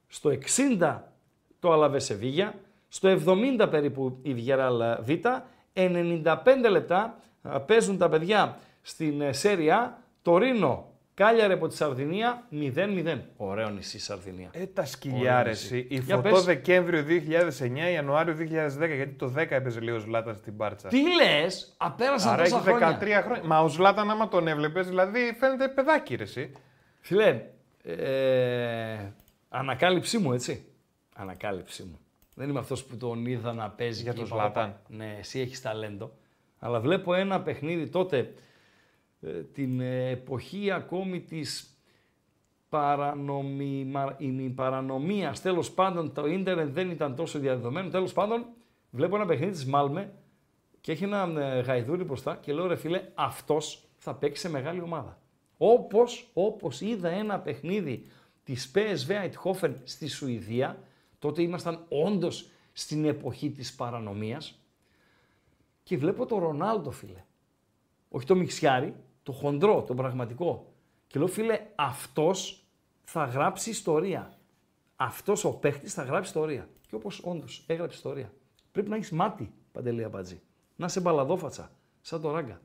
Στο 0.08 0.30
60 0.80 1.00
το 1.60 1.72
Αλαβέ 1.72 2.00
Σεβίγια. 2.00 2.54
Στο 2.88 3.18
70 3.60 3.68
περίπου 3.70 4.20
η 4.22 4.34
Βιγεράλ 4.34 4.82
Β. 5.02 5.10
95 5.74 6.70
λεπτά 6.70 6.98
α, 6.98 7.10
παίζουν 7.68 7.98
τα 7.98 8.10
παιδιά 8.10 8.58
στην 8.82 9.22
ε, 9.22 9.34
Σέρια. 9.34 10.02
Τωρίνο 10.22 10.92
Κάλιαρε 11.14 11.54
από 11.54 11.68
τη 11.68 11.76
Σαρδινία 11.76 12.48
0-0. 12.52 13.20
Ωραίο 13.38 13.70
νησί 13.70 14.00
Σαρδινία. 14.00 14.50
Ε, 14.52 14.66
τα 14.66 14.86
σκυλιά 14.86 15.18
Ωραία, 15.20 15.44
ρε 15.44 15.50
εσύ. 15.50 15.66
εσύ. 15.66 15.88
Η 15.90 16.00
Για 16.00 16.16
φωτό 16.16 16.30
πες. 16.30 16.44
Δεκέμβριο 16.44 17.04
2009, 17.08 17.92
Ιανουάριο 17.94 18.36
2010, 18.40 18.96
γιατί 18.96 19.12
το 19.18 19.34
10 19.38 19.46
έπαιζε 19.50 19.80
λίγο 19.80 19.98
Ζλάταν 19.98 20.36
στην 20.36 20.54
Μπάρτσα. 20.54 20.88
Τι 20.88 21.02
λες, 21.16 21.74
απέρασαν 21.78 22.34
Άρα 22.34 22.42
έχει 22.42 22.52
τόσα 22.52 22.64
13 22.64 22.96
χρόνια. 22.96 23.22
χρόνια. 23.22 23.44
Μα 23.46 23.60
ο 23.62 23.68
Ζλάταν 23.68 24.10
άμα 24.10 24.28
τον 24.28 24.48
έβλεπες, 24.48 24.88
δηλαδή 24.88 25.36
φαίνεται 25.40 25.68
παιδάκι 25.68 26.16
ρε 26.16 26.24
εσύ. 26.24 26.52
Φιλέ, 27.00 27.42
ε, 27.84 29.12
ανακάλυψή 29.50 30.18
μου, 30.18 30.34
έτσι. 30.34 30.66
Ανακάλυψή 31.16 31.84
μου. 31.84 32.00
Δεν 32.36 32.50
είμαι 32.50 32.60
αυτός 32.60 32.84
που 32.84 32.98
τον 32.98 33.26
είδα 33.26 33.54
να 33.54 33.70
παίζει. 33.70 34.02
Για 34.02 34.12
και 34.12 34.18
τον 34.18 34.28
είπα, 34.28 34.36
Ζλάταν. 34.36 34.64
«Όπα, 34.70 34.96
Ναι, 34.96 35.16
εσύ 35.20 35.40
έχεις 35.40 35.62
ταλέντο. 35.62 36.12
Αλλά 36.60 36.80
βλέπω 36.80 37.14
ένα 37.14 37.42
παιχνίδι 37.42 37.90
τότε, 37.90 38.34
ε, 39.22 39.30
την 39.30 39.80
ε, 39.80 40.10
εποχή 40.10 40.72
ακόμη 40.72 41.22
της 41.22 41.78
παρανομημα, 42.70 44.18
παρανομίας. 44.56 45.42
Τέλος 45.42 45.72
πάντων, 45.72 46.14
το 46.14 46.26
ίντερνετ 46.26 46.74
δεν 46.74 46.90
ήταν 46.90 47.16
τόσο 47.16 47.40
διαδεδομένο. 47.40 47.90
Τέλος 47.90 48.14
πάντων, 48.14 48.46
βλέπω 48.90 49.16
ένα 49.16 49.26
παιχνίδι 49.26 49.52
της 49.52 49.66
Μάλμε 49.66 50.14
και 50.82 50.92
έχει 50.92 51.04
ένα 51.04 51.42
ε, 51.42 51.60
γαϊδούρι 51.60 52.04
μπροστά 52.04 52.36
και 52.42 52.54
λέω 52.54 52.68
ρε 52.68 52.76
φίλε, 52.76 53.02
αυτός 53.16 53.84
θα 53.98 54.16
παίξει 54.16 54.42
σε 54.42 54.50
μεγάλη 54.50 54.82
ομάδα. 54.82 55.20
Όπως, 55.58 56.30
όπως 56.34 56.82
είδα 56.82 57.10
ένα 57.10 57.40
παιχνίδι 57.40 58.06
της 58.44 58.72
PSV 58.76 59.10
Eindhoven 59.10 59.74
στη 59.84 60.08
Σουηδία, 60.08 60.80
τότε 61.20 61.42
ήμασταν 61.42 61.86
όντως 61.90 62.50
στην 62.74 63.06
εποχή 63.06 63.50
της 63.50 63.76
παρανομίας 63.76 64.57
και 65.88 65.98
βλέπω 65.98 66.26
το 66.26 66.38
Ρονάλντο 66.38 66.92
φίλε. 66.92 67.24
Όχι 68.10 68.26
το 68.26 68.36
Μιξιάρι, 68.36 68.96
το 69.24 69.32
χοντρό, 69.32 69.84
το 69.84 69.94
πραγματικό. 69.94 70.74
Και 71.08 71.20
λέω 71.20 71.28
φίλε, 71.28 71.60
αυτός 71.76 72.66
θα 73.04 73.26
γράψει 73.26 73.70
ιστορία. 73.70 74.34
Αυτός 74.96 75.44
ο 75.44 75.54
παίχτης 75.54 75.94
θα 75.94 76.04
γράψει 76.04 76.28
ιστορία. 76.28 76.70
Και 76.88 76.96
όπως 76.96 77.22
όντως 77.24 77.64
έγραψε 77.68 77.98
ιστορία. 77.98 78.34
Πρέπει 78.72 78.90
να 78.90 78.96
έχεις 78.96 79.12
μάτι, 79.12 79.54
Παντελή 79.72 80.04
Αμπατζή. 80.04 80.42
Να 80.76 80.86
είσαι 80.86 81.00
μπαλαδόφατσα, 81.00 81.72
σαν 82.02 82.22
το 82.22 82.32
ράγκα. 82.32 82.62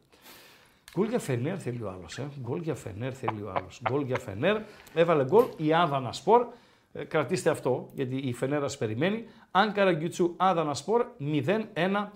Γκολ 0.95 1.09
για 1.09 1.19
Φενέρ 1.19 1.63
θέλει 1.63 1.83
ο 1.83 1.91
άλλος. 1.91 2.19
Ε. 2.19 2.29
Γκολ 2.41 2.61
για 2.61 2.75
Φενέρ 2.75 3.17
θέλει 3.17 3.43
ο 3.43 3.53
άλλος. 3.57 3.81
Γκολ 3.91 4.03
για 4.03 4.19
Φενέρ. 4.19 4.63
Έβαλε 4.95 5.25
γκολ 5.25 5.45
η 5.57 5.75
Άδανα 5.75 6.13
Σπορ. 6.13 6.47
Ε, 6.93 7.05
κρατήστε 7.05 7.51
αυτό 7.51 7.89
γιατί 7.93 8.17
η 8.17 8.33
Φενέρ 8.33 8.61
σας 8.61 8.79
περιμένει. 8.79 9.25
Άνκαρα 9.51 9.93
Γκιουτσού 9.93 10.35
Άδανα 10.37 10.75
Σπορ 10.75 11.07
0-1. 11.19 12.13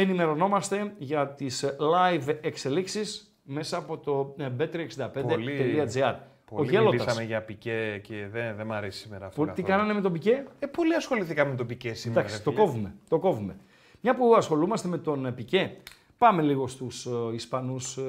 Ενημερωνόμαστε 0.00 0.92
για 0.98 1.28
τις 1.28 1.62
ε, 1.62 1.76
live 1.80 2.36
εξελίξεις 2.40 3.36
μέσα 3.42 3.76
από 3.76 3.98
το 3.98 4.34
ε, 4.38 4.48
bet365.gr. 4.58 6.14
Ο 6.50 6.54
Πολύ 6.54 6.70
Γέλοτας. 6.70 6.92
μιλήσαμε 7.00 7.22
για 7.26 7.42
πικέ 7.42 8.00
και 8.02 8.26
δεν, 8.30 8.56
δεν 8.56 8.66
μ' 8.66 8.72
αρέσει 8.72 8.98
σήμερα 8.98 9.26
αυτό. 9.26 9.40
Που- 9.44 9.46
Τι 9.46 9.62
καθόλου. 9.62 9.68
κάνανε 9.68 9.92
με 9.94 10.00
τον 10.00 10.12
Πικέ; 10.12 10.44
Ε, 10.58 10.66
πολύ 10.66 10.94
ασχοληθήκαμε 10.94 11.50
με 11.50 11.56
τον 11.56 11.66
πικέ 11.66 11.92
σήμερα. 11.94 12.20
Εντάξει, 12.20 12.36
ρε 12.38 12.42
το 12.44 12.50
φίλε. 12.50 12.62
κόβουμε. 12.64 12.94
Το 13.08 13.18
κόβουμε. 13.18 13.56
Μια 14.00 14.14
που 14.14 14.34
ασχολούμαστε 14.36 14.88
με 14.88 14.98
τον 14.98 15.26
ε, 15.26 15.32
Πικέ, 15.32 15.76
πάμε 16.18 16.42
λίγο 16.42 16.66
στους 16.68 17.06
ε, 17.06 17.10
Ισπανούς 17.34 17.96
ε, 17.96 18.02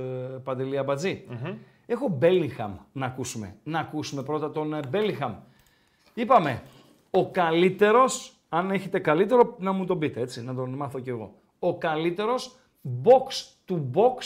Παντελή 0.43 0.77
Αμπατζή. 0.77 1.25
Έχω 1.85 2.07
Μπέλιγχαμ 2.07 2.75
να 2.91 3.05
ακούσουμε. 3.05 3.55
Να 3.63 3.79
ακούσουμε 3.79 4.23
πρώτα 4.23 4.51
τον 4.51 4.73
ε, 4.73 4.79
Μπέλιγχαμ. 4.89 5.33
Είπαμε, 6.13 6.61
ο 7.11 7.31
καλύτερος, 7.31 8.33
αν 8.49 8.71
έχετε 8.71 8.99
καλύτερο, 8.99 9.55
να 9.59 9.71
μου 9.71 9.85
τον 9.85 9.99
πείτε, 9.99 10.21
έτσι, 10.21 10.43
να 10.43 10.55
τον 10.55 10.69
μάθω 10.73 10.99
κι 10.99 11.09
εγώ. 11.09 11.33
Ο 11.59 11.77
καλύτερος 11.77 12.57
box 13.03 13.27
to 13.69 13.75
box 13.95 14.17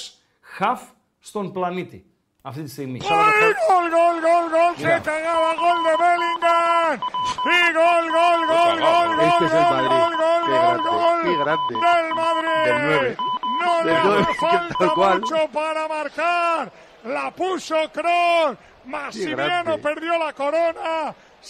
half 0.60 0.80
στον 1.20 1.52
πλανήτη. 1.52 2.06
Αυτή 2.46 2.62
τη 2.64 2.70
στιγμή. 2.70 3.00
Gol, 3.04 3.08
gol, 3.10 3.88
gol, 3.96 4.16
gol, 4.26 4.46
gol, 4.56 4.74
se 4.78 4.86
Mira. 4.86 5.00
cagaba, 5.08 5.52
gol 5.64 5.80
de 5.88 5.94
Bellingham. 6.02 6.96
Y 7.58 7.62
gol, 7.80 8.06
gol, 8.18 8.42
gol, 8.54 8.76
gol, 8.88 9.10
gol, 9.18 9.28
Este 9.30 9.46
es 9.46 9.54
el 9.54 9.64
gol, 9.64 9.72
Madrid. 9.74 9.90
gol, 9.94 10.14
gol, 10.24 10.42
Qué 10.44 10.58
gol, 10.58 10.78
grande, 10.78 10.90
gol 11.00 11.20
qué 11.26 11.34
grande. 11.44 11.74
del 11.86 12.08
Madrid. 12.22 12.64
Del 12.68 12.80
nueve. 12.88 13.12
No 13.62 13.72
le 13.86 13.92
Del 13.94 14.02
nueve, 14.06 14.22
hace 14.22 14.32
que 14.32 14.38
falta 14.46 14.76
tal 14.80 14.94
cual. 14.98 15.20
mucho 15.22 15.40
para 15.60 15.84
marcar. 15.98 16.64
La 17.16 17.26
puso 17.40 17.78
Kroos. 17.96 18.52
Massimiano 18.96 19.64
grande. 19.74 19.78
perdió 19.88 20.14
la 20.26 20.32
corona. 20.42 20.92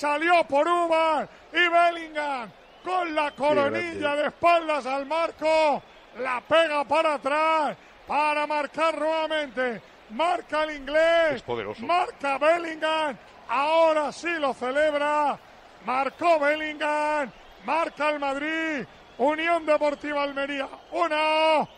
Salió 0.04 0.36
por 0.52 0.66
Ubar. 0.82 1.22
Y 1.62 1.64
Bellingham 1.76 2.46
con 2.84 3.16
la 3.16 3.32
coronilla 3.32 4.16
de 4.16 4.28
espaldas 4.28 4.86
al 4.86 5.06
marco, 5.06 5.82
la 6.20 6.42
pega 6.42 6.84
para 6.84 7.16
atrás 7.16 7.78
para 8.08 8.46
marcar 8.46 8.98
nuevamente. 9.00 9.82
Marca 10.10 10.64
el 10.64 10.78
inglés, 10.78 11.36
es 11.36 11.42
poderoso. 11.42 11.84
marca 11.86 12.38
Bellingham, 12.38 13.18
ahora 13.48 14.12
sí 14.12 14.30
lo 14.40 14.54
celebra. 14.54 15.40
Marcó 15.86 16.40
Bellingham, 16.40 17.30
marca 17.66 18.10
el 18.12 18.20
Madrid, 18.20 18.86
Unión 19.18 19.66
Deportiva 19.66 20.24
Almería 20.24 20.68
1, 20.92 21.70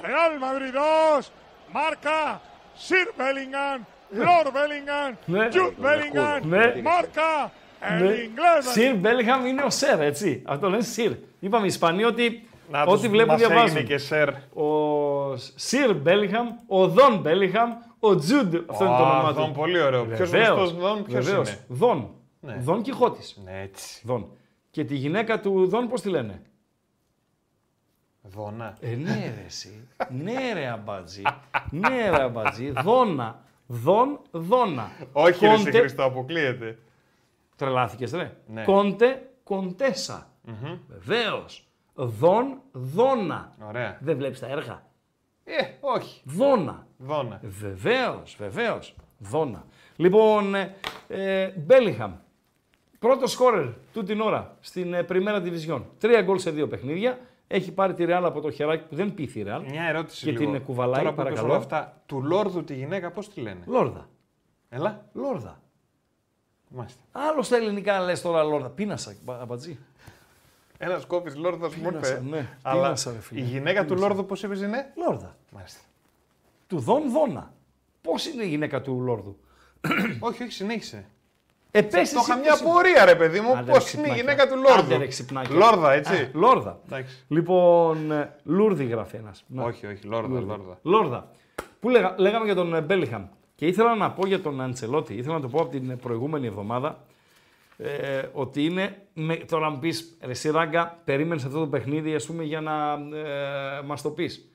Real 0.00 0.38
Madrid 0.38 0.72
2, 0.72 1.32
marca 1.72 2.40
Sir 2.76 3.12
Bellingham, 3.16 3.84
Lord 4.12 4.52
Bellingham, 4.52 5.16
Jude 5.26 5.74
Bellingham, 5.76 6.82
marca 6.82 7.50
Σιρ 8.72 8.94
Μπέλιγχαμ 8.96 9.46
είναι 9.46 9.62
ο 9.62 9.70
Σερ, 9.70 10.00
έτσι. 10.00 10.42
Αυτό 10.46 10.68
λένε 10.70 10.82
Σιρ. 10.82 11.12
Είπαμε 11.40 11.64
οι 11.64 11.68
Ισπανοί 11.68 12.04
ότι 12.04 12.48
Να 12.70 12.82
ό,τι 12.82 12.90
τους- 13.00 13.08
βλέπουν 13.08 13.32
μας 13.32 13.40
έγινε 13.42 13.54
διαβάζουν. 13.54 13.84
και 13.84 13.98
Σερ. 13.98 14.28
Ο 14.54 15.36
Σιρ 15.54 15.94
Μπέλιγχαμ, 15.94 16.48
ο 16.66 16.88
Δον 16.88 17.18
Μπέλιγχαμ, 17.18 17.70
ο 17.98 18.16
Τζουντ. 18.16 18.54
Αυτό 18.68 18.84
είναι 18.84 18.96
το 18.96 19.04
Α, 19.04 19.10
όνομά 19.12 19.28
του. 19.28 19.34
Δον, 19.34 19.52
πολύ 19.52 19.80
ωραίο. 19.80 20.04
Ποιος 20.04 20.30
Βεβαίως, 20.30 20.56
γνωστός 20.58 20.78
Δον, 20.80 21.04
ποιος 21.04 21.24
βεβαίως. 21.24 21.48
είναι; 21.48 21.58
Δον. 21.68 22.10
Ναι. 22.40 22.56
Δον 22.60 22.82
Κιχώτης. 22.82 23.40
Ναι, 23.44 23.60
έτσι. 23.62 24.00
Δον. 24.04 24.26
Και 24.70 24.84
τη 24.84 24.94
γυναίκα 24.94 25.40
του 25.40 25.66
Δον 25.68 25.88
πώς 25.88 26.00
τη 26.00 26.08
λένε; 26.08 26.42
Δόνα. 28.22 28.76
Ε, 28.80 28.94
ναι 28.94 29.32
ρε 29.36 29.44
εσύ. 29.46 29.88
ναι 30.10 30.52
ρε 30.54 30.66
αμπάτζι. 30.68 31.22
ναι 31.70 32.10
ρε 32.10 32.22
αμπάτζι. 32.22 32.70
Δόνα. 32.82 33.42
Δον, 33.66 34.18
δόνα. 34.30 34.90
Όχι 35.12 35.46
ρε 35.46 35.52
εσύ 35.52 35.64
Κόντε- 35.64 35.80
Χριστό, 35.80 36.04
αποκλείεται. 36.04 36.78
Τρελάθηκες 37.58 38.12
ρε. 38.12 38.36
Ναι. 38.46 38.62
Κόντε, 38.64 39.28
κοντέσα. 39.42 40.30
Βεβαίως. 40.88 41.68
Δον, 41.94 42.58
δόνα. 42.72 43.54
Ωραία. 43.68 43.98
Δεν 44.00 44.16
βλέπεις 44.16 44.38
τα 44.38 44.46
έργα; 44.46 44.82
Ε, 45.44 45.52
όχι. 45.80 46.22
Δόνα. 46.24 46.86
Δόνα. 46.96 47.40
Βεβαίως, 47.42 48.36
βεβαίως. 48.38 48.94
Δόνα. 49.18 49.64
Λοιπόν, 49.96 50.54
ε, 50.54 50.74
ε, 51.08 51.48
Μπέλιχαμ. 51.56 52.12
Πρώτος 52.98 53.30
σκόρερ 53.32 53.66
του 53.92 54.02
την 54.02 54.20
ώρα 54.20 54.56
στην 54.60 54.94
ε, 54.94 55.02
Πριμέρα 55.02 55.42
Division. 55.44 55.82
Τρία 55.98 56.22
γκολ 56.22 56.38
σε 56.38 56.50
δύο 56.50 56.68
παιχνίδια. 56.68 57.18
Έχει 57.46 57.72
πάρει 57.72 57.94
τη 57.94 58.04
Ρεάλ 58.04 58.24
από 58.24 58.40
το 58.40 58.50
χεράκι 58.50 58.84
που 58.88 58.94
δεν 58.94 59.14
πείθει 59.14 59.38
η 59.38 59.42
Ρεάλ. 59.42 59.62
Μια 59.70 59.82
ερώτηση 59.82 60.24
Και 60.24 60.30
λίγο. 60.38 60.52
την 60.52 60.62
κουβαλάει, 60.64 61.02
Τώρα 61.02 61.14
που 61.14 61.20
είπες 61.20 61.24
παρακαλώ. 61.32 61.48
όλα 61.52 61.62
αυτά, 61.62 62.02
του 62.06 62.22
Λόρδου 62.22 62.64
τη 62.64 62.74
γυναίκα 62.74 63.10
πώς 63.10 63.28
τη 63.28 63.40
λένε; 63.40 63.62
Λόρδα. 63.66 64.08
Έλα. 64.68 65.08
Λόρδα. 65.12 65.60
Μάλιστα. 66.68 67.00
Άλλος 67.12 67.46
στα 67.46 67.56
ελληνικά 67.56 68.00
λες 68.00 68.20
τώρα 68.22 68.42
Λόρδα. 68.42 68.68
Πίνασα, 68.68 69.14
μπα- 69.24 69.40
αμπατζή. 69.40 69.78
Ένας 70.78 71.04
κόπης 71.06 71.36
Λόρδας 71.36 71.74
μου 71.74 71.88
Πίνασα, 71.88 72.12
είπε. 72.12 72.22
ναι. 72.28 72.48
Αλλά 72.62 72.82
Πίνασα, 72.82 73.12
ρε 73.12 73.18
φίλε. 73.20 73.40
η 73.40 73.42
γυναίκα 73.42 73.80
του 73.80 73.86
Πίνασα. 73.94 74.06
Λόρδου 74.06 74.26
πώς 74.26 74.44
έπαιζε, 74.44 74.66
ναι. 74.66 74.86
Λόρδα. 74.96 75.36
Μάλιστα. 75.50 75.80
Του 76.66 76.78
Δον 76.78 77.10
Δόνα. 77.10 77.52
Πώς 78.02 78.26
είναι 78.26 78.42
η 78.44 78.48
γυναίκα 78.48 78.80
του 78.82 79.00
Λόρδου; 79.00 79.36
όχι, 80.28 80.42
όχι, 80.42 80.52
συνέχισε. 80.52 81.06
Επέσει. 81.70 82.14
Το 82.14 82.20
είχα 82.22 82.36
μια 82.36 82.52
απορία, 82.54 83.04
ρε 83.04 83.14
παιδί 83.14 83.40
μου. 83.40 83.64
Πώς 83.66 83.92
είναι 83.92 84.08
η 84.08 84.14
γυναίκα 84.14 84.48
του 84.48 84.56
Λόρδου. 84.56 84.78
Άντε, 84.78 84.96
ρε, 84.96 85.06
ξυπνάκια. 85.06 85.54
Λόρδα, 85.56 85.92
έτσι. 85.92 86.14
Α, 86.14 86.30
Λόρδα. 86.32 86.80
Εντάξει. 86.86 87.24
Λοιπόν, 87.28 88.10
ε, 88.12 88.34
Λούρδι 88.44 88.84
γράφει 88.84 89.16
ένας. 89.16 89.44
Όχι, 89.56 89.86
όχι, 89.86 90.06
Λόρδα, 90.06 90.40
Λόρδα. 90.40 90.78
Λόρδα. 90.82 91.30
Που 91.80 91.88
λέγα, 91.88 92.14
λέγαμε 92.18 92.44
για 92.44 92.54
τον 92.54 92.74
ε, 92.74 92.80
Μπέλιχαμ. 92.80 93.24
Και 93.58 93.66
ήθελα 93.66 93.94
να 93.94 94.10
πω 94.10 94.26
για 94.26 94.40
τον 94.40 94.60
Αντσελότη. 94.60 95.14
Ήθελα 95.14 95.34
να 95.34 95.40
το 95.40 95.48
πω 95.48 95.60
από 95.60 95.70
την 95.70 95.98
προηγούμενη 95.98 96.46
εβδομάδα. 96.46 97.04
ε, 97.76 98.22
ότι 98.32 98.64
είναι. 98.64 99.02
Με, 99.14 99.36
τώρα 99.36 99.70
μου 99.70 99.78
πεις, 99.78 100.16
ρε 100.22 100.30
εσύ, 100.30 100.50
Ράγκα, 100.50 100.98
περίμενες 101.04 101.44
αυτό 101.44 101.58
το 101.58 101.66
παιχνίδι 101.66 102.14
ας 102.14 102.26
πούμε, 102.26 102.44
για 102.44 102.60
να 102.60 102.92
ε, 103.16 103.82
μας 103.84 104.02
το 104.02 104.10
πεις. 104.10 104.52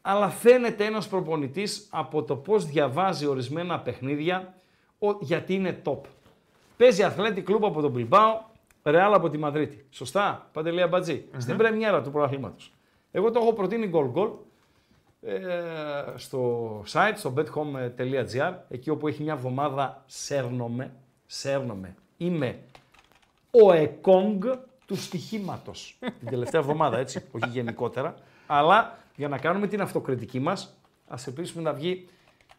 Αλλά 0.00 0.28
φαίνεται 0.28 0.84
ένας 0.84 1.08
προπονητής 1.08 1.88
από 1.90 2.22
το 2.22 2.36
πώς 2.36 2.66
διαβάζει 2.66 3.26
ορισμένα 3.26 3.80
παιχνίδια 3.80 4.54
ο, 4.98 5.10
γιατί 5.20 5.54
είναι 5.54 5.82
top. 5.84 6.00
Παίζει 6.76 7.02
Αθλέτη 7.02 7.40
Κλούπ 7.42 7.64
από 7.64 7.80
τον 7.80 7.90
Μπιλμπάο, 7.90 8.40
Ρεάλ 8.82 9.14
από 9.14 9.28
τη 9.30 9.38
Μαδρίτη. 9.38 9.86
Σωστά, 9.90 10.48
Παντελία 10.52 10.86
Μπατζή. 10.86 11.24
Στην 11.36 11.56
πρεμιέρα 11.56 12.02
του 12.02 12.10
πρωταθλήματος. 12.10 12.72
Εγώ 13.10 13.30
το 13.30 13.40
έχω 13.40 13.52
προτείνει 13.52 13.86
γκολ 13.86 14.06
γκολ 14.06 14.28
ε, 14.28 14.36
στο 16.16 16.70
site, 16.92 17.12
στο 17.14 17.34
bethome.gr, 17.36 18.52
εκεί 18.68 18.90
όπου 18.90 19.08
έχει 19.08 19.22
μια 19.22 19.32
εβδομάδα 19.32 20.02
σέρνομαι, 20.06 20.92
σέρνομαι. 21.26 21.94
Είμαι 22.16 22.58
ο 23.50 23.72
εκόγκ 23.72 24.44
του 24.86 24.96
στοιχήματος. 24.96 25.98
την 26.18 26.28
τελευταία 26.28 26.60
εβδομάδα, 26.60 26.98
έτσι, 26.98 27.24
όχι 27.30 27.48
γενικότερα. 27.48 28.14
Αλλά 28.46 28.98
για 29.16 29.28
να 29.28 29.38
κάνουμε 29.38 29.66
την 29.66 29.80
αυτοκριτική 29.80 30.40
μας, 30.40 30.76
ας 31.08 31.26
ελπίσουμε 31.26 31.62
να 31.62 31.72
βγει 31.72 32.08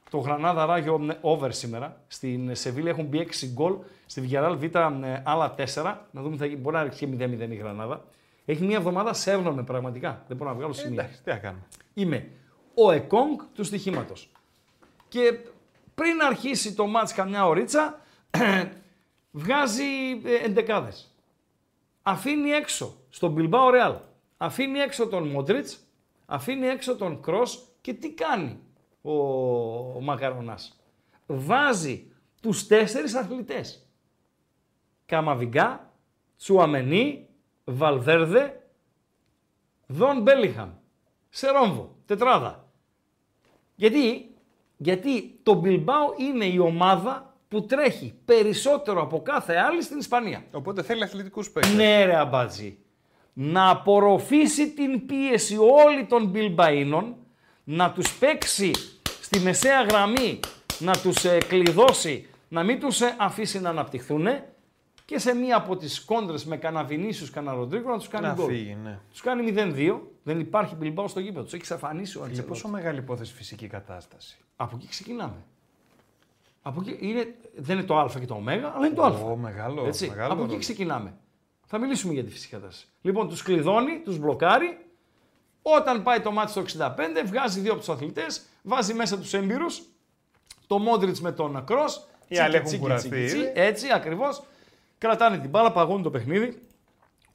το 0.09 0.17
Γρανάδα 0.17 0.65
Ράγιο 0.65 1.17
over 1.21 1.51
σήμερα. 1.51 2.01
Στην 2.07 2.55
Σεβίλη 2.55 2.89
έχουν 2.89 3.05
μπει 3.05 3.27
6 3.41 3.47
γκολ. 3.53 3.75
Στη 4.05 4.21
Βιγεράλ 4.21 4.57
Β 4.57 4.63
ε, 4.63 5.21
άλλα 5.23 5.55
4. 5.57 5.95
Να 6.11 6.21
δούμε, 6.21 6.37
θα, 6.37 6.45
γίνει- 6.45 6.61
μπορεί 6.61 6.75
να 6.75 6.83
ρίξει 6.83 7.17
0-0 7.19 7.49
η 7.49 7.55
Γρανάδα. 7.55 8.03
Έχει 8.45 8.63
μια 8.63 8.77
εβδομάδα 8.77 9.13
σέρνομαι 9.13 9.63
πραγματικά. 9.63 10.23
Δεν 10.27 10.37
μπορώ 10.37 10.49
να 10.49 10.55
βγάλω 10.55 10.73
σημεία. 10.73 11.01
Εντάξει, 11.01 11.23
τι 11.23 11.29
να 11.29 11.37
κάνουμε. 11.37 11.63
Είμαι 11.93 12.29
ο 12.85 12.91
εκόγκ 12.91 13.39
του 13.53 13.63
στοιχήματος. 13.63 14.31
Και 15.07 15.39
πριν 15.95 16.21
αρχίσει 16.21 16.75
το 16.75 16.87
μάτς 16.87 17.13
καμιά 17.13 17.47
ωρίτσα, 17.47 18.01
βγάζει 19.31 20.21
ε, 20.23 20.35
εντεκάδες. 20.43 21.13
Αφήνει 22.01 22.49
έξω 22.49 22.95
στον 23.09 23.35
Bilbao 23.37 23.71
Real. 23.73 23.95
Αφήνει 24.37 24.79
έξω 24.79 25.07
τον 25.07 25.27
Μοντρίτς, 25.27 25.79
αφήνει 26.25 26.67
έξω 26.67 26.95
τον 26.95 27.21
Κρός 27.21 27.67
και 27.81 27.93
τι 27.93 28.13
κάνει 28.13 28.59
ο, 29.01 29.11
ο 29.95 30.01
Μακαρονάς. 30.01 30.81
Βάζει 31.25 32.11
τους 32.41 32.67
τέσσερις 32.67 33.15
αθλητές. 33.15 33.87
Καμαβιγκά, 35.05 35.93
Τσουαμενί, 36.37 37.27
Βαλβέρδε, 37.63 38.67
Δον 39.87 40.21
Μπέλιχαμ. 40.21 40.69
Σε 41.29 41.51
ρόμβο, 41.51 41.95
τετράδα. 42.05 42.68
Γιατί, 43.79 44.29
γιατί 44.77 45.39
το 45.43 45.53
Μπιλμπάο 45.53 46.13
είναι 46.17 46.45
η 46.45 46.57
ομάδα 46.57 47.35
που 47.47 47.65
τρέχει 47.65 48.13
περισσότερο 48.25 49.01
από 49.01 49.21
κάθε 49.21 49.55
άλλη 49.55 49.81
στην 49.81 49.97
Ισπανία. 49.97 50.45
Οπότε 50.51 50.83
θέλει 50.83 51.03
αθλητικούς 51.03 51.51
παίκτες. 51.51 51.73
Ναι 51.73 52.05
ρε 52.05 52.15
αμπάτζι. 52.15 52.77
Να 53.33 53.69
απορροφήσει 53.69 54.69
την 54.69 55.05
πίεση 55.05 55.57
όλη 55.57 56.05
των 56.05 56.31
Μπιλμπαΐνων, 56.33 57.03
να 57.63 57.91
τους 57.91 58.17
παίξει 58.17 58.71
στη 59.21 59.39
μεσαία 59.39 59.81
γραμμή, 59.81 60.39
να 60.79 60.97
τους 60.97 61.25
ε, 61.25 61.37
κλειδώσει, 61.47 62.29
να 62.47 62.63
μην 62.63 62.79
τους 62.79 63.01
ε, 63.01 63.15
αφήσει 63.17 63.59
να 63.59 63.69
αναπτυχθούν 63.69 64.27
και 65.09 65.19
σε 65.19 65.33
μία 65.35 65.55
από 65.57 65.75
τις 65.77 66.01
κόντρες 66.05 66.45
με 66.45 66.57
κανένα 66.57 66.83
Βινίσιους, 66.83 67.29
κανένα 67.29 67.53
Ροντρίγκο 67.55 67.89
να 67.89 67.97
τους 67.97 68.07
κάνει 68.07 68.27
Να 68.27 68.33
γκολ. 68.33 68.47
φύγει, 68.49 68.77
ναι. 68.83 68.99
Τους 69.11 69.21
κάνει 69.21 69.53
0-2, 69.55 69.99
δεν 70.23 70.39
υπάρχει 70.39 70.75
Μπιλμπάο 70.75 71.07
στο 71.07 71.19
γήπεδο, 71.19 71.43
τους 71.43 71.53
έχει 71.53 71.61
εξαφανίσει 71.61 72.17
ο 72.17 72.19
Και 72.19 72.25
Αντσελότη. 72.25 72.49
πόσο 72.49 72.67
μεγάλη 72.67 72.97
υπόθεση 72.99 73.33
φυσική 73.33 73.67
κατάσταση. 73.67 74.37
Από 74.55 74.75
εκεί 74.75 74.87
ξεκινάμε. 74.87 75.35
Από 76.61 76.81
εκεί 76.81 76.97
είναι, 77.07 77.35
δεν 77.55 77.77
είναι 77.77 77.85
το 77.85 77.97
Α 77.99 78.09
και 78.19 78.25
το 78.25 78.35
Ω, 78.35 78.43
αλλά 78.75 78.85
είναι 78.85 78.95
το 78.95 79.03
Α. 79.03 79.07
Ω, 79.09 79.35
μεγάλο, 79.35 79.85
Έτσι. 79.85 80.07
μεγάλο 80.09 80.31
Από 80.31 80.39
εκεί 80.41 80.47
ρόλο. 80.49 80.59
ξεκινάμε. 80.59 81.13
Θα 81.65 81.77
μιλήσουμε 81.77 82.13
για 82.13 82.23
τη 82.23 82.29
φυσική 82.31 82.53
κατάσταση. 82.53 82.87
Λοιπόν, 83.01 83.27
τους 83.29 83.41
κλειδώνει, 83.43 83.99
τους 84.03 84.17
μπλοκάρει. 84.17 84.85
Όταν 85.61 86.03
πάει 86.03 86.19
το 86.19 86.31
μάτι 86.31 86.51
στο 86.51 86.59
65, 86.61 87.23
βγάζει 87.25 87.59
δύο 87.59 87.71
από 87.71 87.79
τους 87.79 87.89
αθλητές, 87.89 88.41
βάζει 88.63 88.93
μέσα 88.93 89.17
τους 89.17 89.33
έμπειρους, 89.33 89.81
το 90.67 90.77
Μόντριτς 90.79 91.21
με 91.21 91.31
τον 91.31 91.63
Κρό. 91.65 91.83
Οι 92.27 92.37
άλλοι 92.39 92.55
έχουν 92.55 92.79
κουραστεί 92.79 93.23
ήδη. 93.23 93.51
Έτσι, 93.55 93.87
ακριβώς. 93.93 94.43
Κρατάνε 94.99 95.37
την 95.37 95.49
μπάλα, 95.49 95.71
παγώνουν 95.71 96.03
το 96.03 96.09
παιχνίδι. 96.09 96.61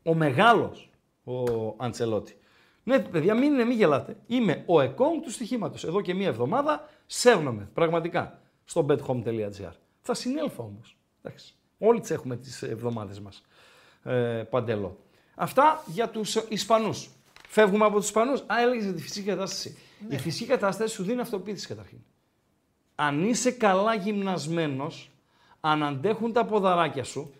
Ο 0.03 0.15
μεγάλος 0.15 0.91
ο 1.25 1.43
Αντσελότη. 1.77 2.37
Ναι, 2.83 2.99
παιδιά, 2.99 3.35
μην, 3.35 3.55
μην 3.55 3.71
γελάτε. 3.71 4.17
Είμαι 4.27 4.63
ο 4.67 4.81
εκόμ 4.81 5.21
του 5.21 5.31
στοιχήματος. 5.31 5.85
Εδώ 5.85 6.01
και 6.01 6.15
μία 6.15 6.29
εβδομάδα 6.29 6.89
σέρνομαι 7.07 7.71
πραγματικά 7.75 8.39
στο 8.65 8.87
bethome.gr. 8.89 9.73
Θα 10.01 10.15
συνέλθω 10.15 10.63
όμως. 10.63 10.97
Όλοι 11.79 12.01
τις 12.01 12.11
έχουμε 12.11 12.37
τις 12.37 12.63
εβδομάδες 12.63 13.21
μας. 13.21 13.43
Ε, 14.03 14.43
παντελό. 14.51 14.99
Αυτά 15.35 15.83
για 15.87 16.09
τους 16.09 16.35
Ισπανούς. 16.35 17.11
Φεύγουμε 17.49 17.85
από 17.85 17.97
τους 17.97 18.07
Ισπανούς. 18.07 18.41
Α, 18.41 18.61
έλεγες 18.63 18.85
για 18.85 18.93
τη 18.93 19.03
φυσική 19.03 19.27
κατάσταση. 19.27 19.79
Η 20.09 20.19
φυσική 20.19 20.47
κατάσταση 20.47 20.95
σου 20.95 21.03
δίνει 21.03 21.21
αυτοποίθηση 21.21 21.67
καταρχήν. 21.67 21.99
Αν 22.95 23.29
είσαι 23.29 23.51
καλά 23.51 23.95
γυμνασμένος, 23.95 25.11
αν 25.61 25.83
αντέχουν 25.83 26.33
τα 26.33 26.45
ποδαράκια 26.45 27.05
σου 27.05 27.35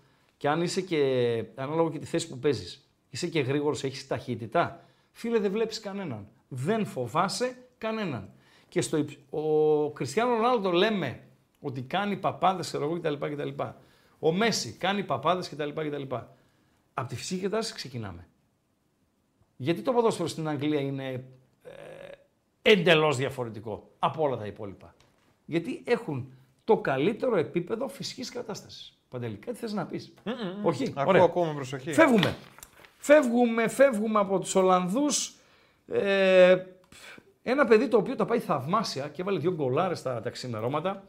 και 0.45 0.51
αν 0.51 0.63
είσαι 0.63 0.81
και, 0.81 1.45
ανάλογα 1.55 1.91
και 1.91 1.99
τη 1.99 2.07
θέση 2.07 2.29
που 2.29 2.39
παίζεις, 2.39 2.89
είσαι 3.11 3.27
και 3.27 3.41
γρήγορος, 3.41 3.85
έχεις 3.85 4.07
ταχύτητα, 4.07 4.85
φίλε 5.13 5.39
δεν 5.39 5.51
βλέπεις 5.51 5.81
κανέναν. 5.81 6.29
Δεν 6.49 6.87
φοβάσαι 6.87 7.57
κανέναν. 7.79 8.33
Και 8.69 8.81
στο, 8.81 8.97
υψ- 8.97 9.19
ο 9.31 9.91
Κριστιανό 9.91 10.35
Ρονάλντο 10.35 10.71
λέμε 10.71 11.21
ότι 11.61 11.83
κάνει 11.83 12.17
παπάδες, 12.17 12.67
ξέρω 12.67 12.85
εγώ 12.85 12.99
κτλ. 13.01 13.15
κτλ. 13.15 13.63
Ο 14.19 14.33
Μέση 14.33 14.73
κάνει 14.73 15.05
παπάδες 15.05 15.49
κτλ. 15.49 15.69
κτλ. 15.69 16.15
Από 16.95 17.09
τη 17.09 17.17
φυσική 17.17 17.41
κατάσταση 17.41 17.75
ξεκινάμε. 17.75 18.29
Γιατί 19.57 19.81
το 19.83 19.93
ποδόσφαιρο 19.93 20.29
στην 20.29 20.49
Αγγλία 20.49 20.81
είναι 20.81 21.13
ε, 21.63 22.71
εντελώς 22.71 23.17
διαφορετικό 23.17 23.91
από 23.99 24.23
όλα 24.23 24.37
τα 24.37 24.47
υπόλοιπα; 24.47 24.95
Γιατί 25.45 25.83
έχουν 25.85 26.33
το 26.65 26.77
καλύτερο 26.79 27.37
επίπεδο 27.37 27.89
φυσικής 27.89 28.31
κατάστασης. 28.31 28.94
Παντελή, 29.15 29.37
κάτι 29.37 29.59
θες 29.59 29.73
να 29.73 29.85
πεις; 29.87 30.13
Όχι, 30.63 30.93
Ακούω, 30.95 31.05
ωραία. 31.09 31.23
ακούω 31.23 31.45
με 31.45 31.55
προσοχή. 31.55 31.93
Φεύγουμε. 31.93 32.37
Φεύγουμε, 32.97 33.69
φεύγουμε 33.69 34.19
από 34.19 34.39
τους 34.39 34.55
Ολλανδούς. 34.55 35.35
Ε, 35.87 36.57
ένα 37.43 37.65
παιδί 37.67 37.89
το 37.89 37.97
οποίο 37.97 38.17
τα 38.17 38.25
πάει 38.25 38.39
θαυμάσια 38.39 39.09
και 39.09 39.23
έβαλε 39.23 39.39
δύο 39.39 39.53
γκολάρες 39.53 39.99
στα 39.99 40.21
τα 40.21 40.31
ξημερώματα 40.31 41.05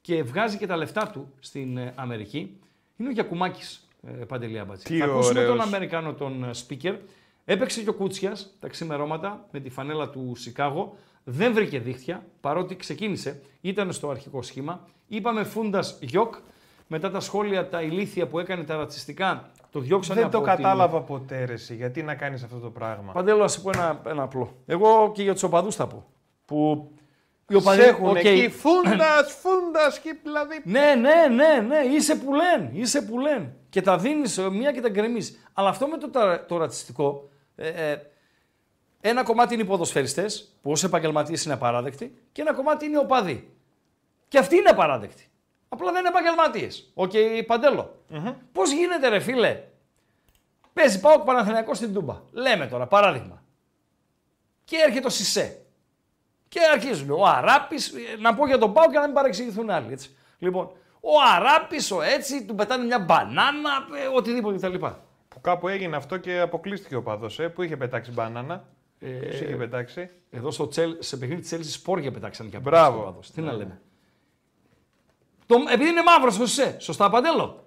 και 0.00 0.22
βγάζει 0.22 0.56
και 0.56 0.66
τα 0.66 0.76
λεφτά 0.76 1.10
του 1.12 1.32
στην 1.40 1.76
ε, 1.76 1.92
Αμερική. 1.96 2.60
Είναι 2.96 3.08
ο 3.08 3.12
Γιακουμάκης, 3.12 3.88
ε, 4.02 4.10
Παντελή 4.24 4.58
Αμπατζή. 4.58 4.84
Τι 4.84 4.98
Θα 4.98 5.04
ακούσουμε 5.04 5.40
ωραίος. 5.40 5.56
τον 5.56 5.66
Αμερικάνο, 5.66 6.12
τον 6.14 6.44
ε, 6.44 6.50
speaker. 6.68 6.96
Έπαιξε 7.44 7.82
και 7.82 7.88
ο 7.88 7.94
Κούτσιας 7.94 8.56
τα 8.60 8.68
ξημερώματα 8.68 9.46
με 9.50 9.60
τη 9.60 9.70
φανέλα 9.70 10.08
του 10.10 10.32
Σικάγο. 10.36 10.96
Δεν 11.24 11.52
βρήκε 11.52 11.78
δίχτυα, 11.78 12.26
παρότι 12.40 12.76
ξεκίνησε. 12.76 13.42
Ήταν 13.60 13.92
στο 13.92 14.08
αρχικό 14.10 14.42
σχήμα. 14.42 14.88
Είπαμε 15.06 15.44
φούντας 15.44 15.98
γιοκ. 16.00 16.34
Μετά 16.86 17.10
τα 17.10 17.20
σχόλια, 17.20 17.68
τα 17.68 17.82
ηλίθια 17.82 18.26
που 18.26 18.38
έκανε 18.38 18.64
τα 18.64 18.76
ρατσιστικά, 18.76 19.50
το 19.70 19.80
διώξανε 19.80 20.20
Δεν 20.20 20.30
το 20.30 20.38
από 20.38 20.46
την- 20.46 20.56
κατάλαβα 20.56 21.00
ποτέ 21.00 21.44
ρε, 21.44 21.52
εσύ. 21.52 21.74
Γιατί 21.74 22.02
να 22.02 22.14
κάνεις 22.14 22.42
αυτό 22.42 22.58
το 22.58 22.70
πράγμα; 22.70 23.12
Παντέλο, 23.12 23.38
να 23.38 23.48
σου 23.48 23.62
πω 23.62 23.70
ένα, 23.74 24.00
ένα 24.06 24.22
απλό. 24.22 24.56
Εγώ 24.66 25.12
και 25.14 25.22
για 25.22 25.32
τους 25.32 25.42
οπαδούς 25.42 25.74
θα 25.74 25.86
πω. 25.86 26.06
Που 26.44 26.90
οι 27.48 27.54
οπαδοί. 27.54 27.80
Σε 27.82 27.88
έχουν 27.88 28.08
οκ. 28.08 28.16
εκεί 28.16 28.48
φούντας, 28.50 29.32
φούντας 29.40 29.98
και 30.00 30.16
δηλαδή. 30.22 30.60
Ναι, 30.64 30.94
ναι, 31.00 31.34
ναι, 31.34 31.60
ναι, 31.66 31.78
είσαι 31.94 32.16
που 32.16 32.34
λένε, 32.34 32.70
είσαι 32.72 33.02
που 33.02 33.18
λένε. 33.18 33.54
Και 33.68 33.82
τα 33.82 33.98
δίνεις 33.98 34.38
μία 34.38 34.72
και 34.72 34.80
τα 34.80 34.88
γκρεμίζεις. 34.88 35.48
Αλλά 35.52 35.68
αυτό 35.68 35.86
με 35.86 35.96
το, 35.98 36.10
τα- 36.10 36.44
το 36.44 36.56
ρατσιστικό. 36.56 37.28
Ε, 37.56 37.68
ε, 37.90 38.00
ένα 39.00 39.22
κομμάτι 39.22 39.54
είναι 39.54 39.62
οι 39.62 39.66
ποδοσφαιριστές, 39.66 40.56
που 40.62 40.70
ως 40.70 40.84
επαγγελματίες 40.84 41.44
είναι 41.44 41.54
απαράδεκτοι, 41.54 42.14
και 42.32 42.40
ένα 42.40 42.54
κομμάτι 42.54 42.84
είναι 42.86 42.94
οι 42.96 43.00
οπαδοί. 43.00 43.50
Και 44.28 44.38
αυτοί 44.38 44.56
είναι 44.56 44.68
απαράδεκτοι. 44.68 45.30
Απλά 45.68 45.90
δεν 45.92 46.00
είναι 46.00 46.08
επαγγελματίες. 46.08 46.90
Οκ, 46.94 47.12
παντελο 47.46 47.94
Πώς 48.52 48.72
γίνεται, 48.72 49.08
ρε 49.08 49.18
φίλε, 49.20 49.62
παίζει 50.72 51.00
ΠΑΟΚ-Παναθηναϊκό 51.00 51.74
στην 51.74 51.92
Τούμπα. 51.94 52.22
Λέμε 52.32 52.66
τώρα, 52.66 52.86
παράδειγμα. 52.86 53.42
Και 54.64 54.76
έρχεται 54.86 55.06
ο 55.06 55.10
Σισε. 55.10 55.60
Και 56.48 56.60
αρχίζουν. 56.72 57.10
Ο 57.10 57.24
Αράπης, 57.26 57.92
να 58.18 58.34
πω 58.34 58.46
για 58.46 58.58
τον 58.58 58.72
Πάο 58.72 58.90
και 58.90 58.98
να 58.98 59.04
μην 59.04 59.14
παρεξηγηθούν 59.14 59.70
άλλοι. 59.70 59.92
Έτσι. 59.92 60.16
Λοιπόν, 60.38 60.70
ο 61.00 61.10
Αράπης, 61.36 61.90
ο 61.90 62.02
έτσι, 62.02 62.44
του 62.44 62.54
πετάνε 62.54 62.84
μια 62.84 62.98
μπανάνα, 62.98 63.70
ε, 64.04 64.06
οτιδήποτε 64.16 64.68
κτλ. 64.68 64.84
Που 65.28 65.40
κάπου 65.40 65.68
έγινε 65.68 65.96
αυτό 65.96 66.16
και 66.16 66.38
αποκλείστηκε 66.40 66.96
ο 66.96 67.02
παδός, 67.02 67.38
ε, 67.38 67.48
που 67.48 67.62
είχε 67.62 67.76
πετάξει 67.76 68.10
μπανάνα. 68.12 68.64
Ε, 68.98 69.18
Τους 69.18 69.40
είχε 69.40 69.56
πετάξει; 69.56 70.10
Εδώ 70.30 70.50
στο 70.50 70.68
τσέλ, 70.68 70.96
σε 70.98 71.16
παιχνίδι 71.16 71.40
της 71.40 71.54
Chelsea 71.54 71.70
σπόρια 71.80 72.10
πετάξαν 72.10 72.50
και 72.50 72.56
από 72.56 72.70
Μπράβο. 72.70 72.96
τον 72.96 73.02
οπαδός. 73.06 73.30
Τι 73.30 73.40
να 73.40 73.52
λέμε. 73.52 73.80
Το, 75.46 75.64
επειδή 75.72 75.90
είναι 75.90 76.02
μαύρος 76.02 76.38
ο 76.38 76.46
Σισε, 76.46 76.76
σωστά 76.80 77.10
Παντέλο; 77.10 77.64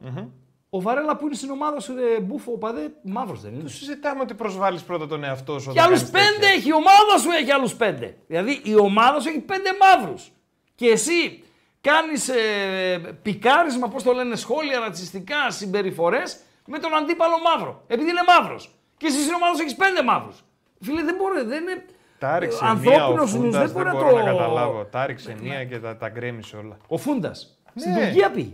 Ο 0.69 0.81
Βαρέλα 0.81 1.15
που 1.15 1.25
είναι 1.25 1.35
στην 1.35 1.49
ομάδα 1.49 1.79
σου, 1.79 1.93
ρε, 1.95 2.19
μπούφο, 2.19 2.57
παδέ, 2.57 2.91
μαύρος 3.03 3.41
δεν 3.41 3.53
είναι. 3.53 3.63
Τους 3.63 3.75
συζητάμε 3.75 4.21
ότι 4.21 4.33
προσβάλλεις 4.33 4.81
πρώτα 4.81 5.07
τον 5.07 5.23
εαυτό 5.23 5.59
σου. 5.59 5.71
Και 5.71 5.79
όταν 5.79 5.85
άλλους 5.85 6.09
κάνεις 6.09 6.29
πέντε 6.29 6.47
έχει, 6.47 6.69
η 6.69 6.73
ομάδα 6.73 7.17
σου 7.19 7.29
έχει 7.29 7.51
άλλους 7.51 7.75
πέντε. 7.75 8.17
Δηλαδή 8.27 8.61
η 8.63 8.79
ομάδα 8.79 9.19
σου 9.19 9.29
έχει 9.29 9.39
πέντε 9.39 9.69
μαύρους. 9.79 10.31
Και 10.75 10.87
εσύ 10.87 11.43
κάνεις 11.81 12.29
ε, 12.29 13.17
πικάρισμα, 13.21 13.87
πώς 13.87 14.03
το 14.03 14.11
λένε, 14.11 14.35
σχόλια 14.35 14.79
ρατσιστικά, 14.79 15.49
συμπεριφορές 15.51 16.39
με 16.65 16.79
τον 16.79 16.95
αντίπαλο 16.95 17.35
μαύρο. 17.39 17.83
Επειδή 17.87 18.09
είναι 18.09 18.23
μαύρος. 18.27 18.75
Και 18.97 19.05
εσύ 19.05 19.21
στην 19.21 19.33
ομάδα 19.33 19.55
σου 19.55 19.61
έχεις 19.61 19.75
πέντε 19.75 20.03
μαύρους. 20.03 20.43
Φίλε, 20.81 21.03
δεν 21.03 21.15
μπορεί, 21.15 21.43
δεν 21.43 21.61
είναι... 21.61 21.85
Τα 22.19 22.35
έριξε 22.35 22.63
μία 22.63 22.67
ο 22.67 22.75
Ανθρώπινος 22.75 23.33
νους, 23.33 23.41
Φούντας, 23.41 23.61
δεν 23.61 23.71
μπορεί 23.71 23.83
δεν 23.83 23.93
να 23.93 23.99
μπορώ 23.99 24.09
το... 24.09 24.17
να 24.17 24.23
καταλάβω. 24.23 24.85
Τα 24.85 25.03
έριξε 25.03 25.35
μία 25.41 25.63
και 25.65 25.79
τα, 25.79 25.97
τα 25.97 26.09
γκρέμισε 26.09 26.55
όλα. 26.55 26.77
Ο 26.87 26.97
Φούντας. 26.97 27.58
Στην 27.79 27.91
Ναι. 27.91 28.03
Τουρκία 28.05 28.31
πήγε. 28.31 28.51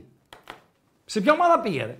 Σε 1.06 1.22
ποια 1.22 1.34
ομάδα 1.34 1.60
πήγε, 1.60 1.84
ρε; 1.86 1.98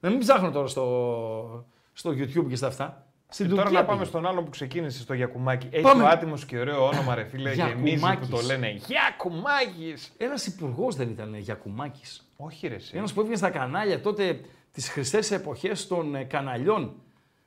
Να 0.00 0.10
μην 0.10 0.18
ψάχνω 0.18 0.50
τώρα 0.50 0.66
στο, 0.66 1.64
στο 1.92 2.10
YouTube 2.10 2.46
και 2.48 2.56
στα 2.56 2.66
αυτά. 2.66 3.02
Στην 3.30 3.44
Και 3.46 3.50
τώρα 3.50 3.62
Τουρκία 3.62 3.80
να 3.80 3.86
πάμε 3.86 3.98
πήγε. 3.98 4.10
στον 4.10 4.26
άλλον 4.26 4.44
που 4.44 4.50
ξεκίνησε, 4.50 5.00
στο 5.00 5.14
Γιακουμάκι. 5.14 5.68
Έχει 5.70 5.82
Πάμε. 5.82 6.02
ο 6.02 6.06
άτιμος 6.06 6.44
και 6.44 6.58
ωραίο 6.58 6.86
όνομα, 6.86 7.14
ρε 7.14 7.24
φίλε. 7.24 7.52
Γεμίζει 7.54 7.74
που 7.76 7.86
Γιακουμάκης. 7.86 8.28
το 8.28 8.40
λένε 8.40 8.70
Γιακουμάκι. 8.70 9.94
Ένας 10.16 10.46
υπουργός 10.46 10.96
δεν 10.96 11.08
ήταν 11.08 11.34
Γιακουμάκης. 11.34 12.28
Όχι, 12.36 12.66
ρε. 12.68 12.74
εσύ. 12.74 12.96
Ένας 12.96 13.12
που 13.12 13.18
έβγαινε 13.20 13.36
στα 13.38 13.50
κανάλια 13.50 14.00
τότε 14.00 14.40
τις 14.72 14.88
χρυσές 14.88 15.30
εποχές 15.30 15.86
των 15.86 16.14
ε, 16.14 16.24
καναλιών. 16.24 16.94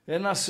Ένας 0.06 0.50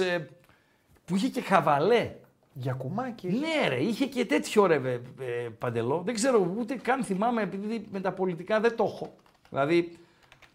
που 1.06 1.15
είχε 1.15 1.28
και 1.28 1.41
χαβαλέ. 1.41 2.11
Γιακουμάκι. 2.53 3.28
Ναι, 3.28 3.68
ρε, 3.68 3.76
είχε 3.82 4.06
και 4.06 4.26
τέτοιο 4.26 4.65
ρε 4.65 4.76
ε, 4.76 4.91
ε, 5.19 5.49
παντελό. 5.57 6.02
Δεν 6.06 6.14
ξέρω 6.14 6.53
ούτε 6.57 6.76
καν 6.76 7.03
θυμάμαι, 7.03 7.41
επειδή 7.41 7.88
με 7.91 7.99
τα 7.99 8.11
πολιτικά 8.11 8.60
δεν 8.60 8.76
το 8.76 8.84
έχω. 8.84 9.14
Δηλαδή, 9.49 9.98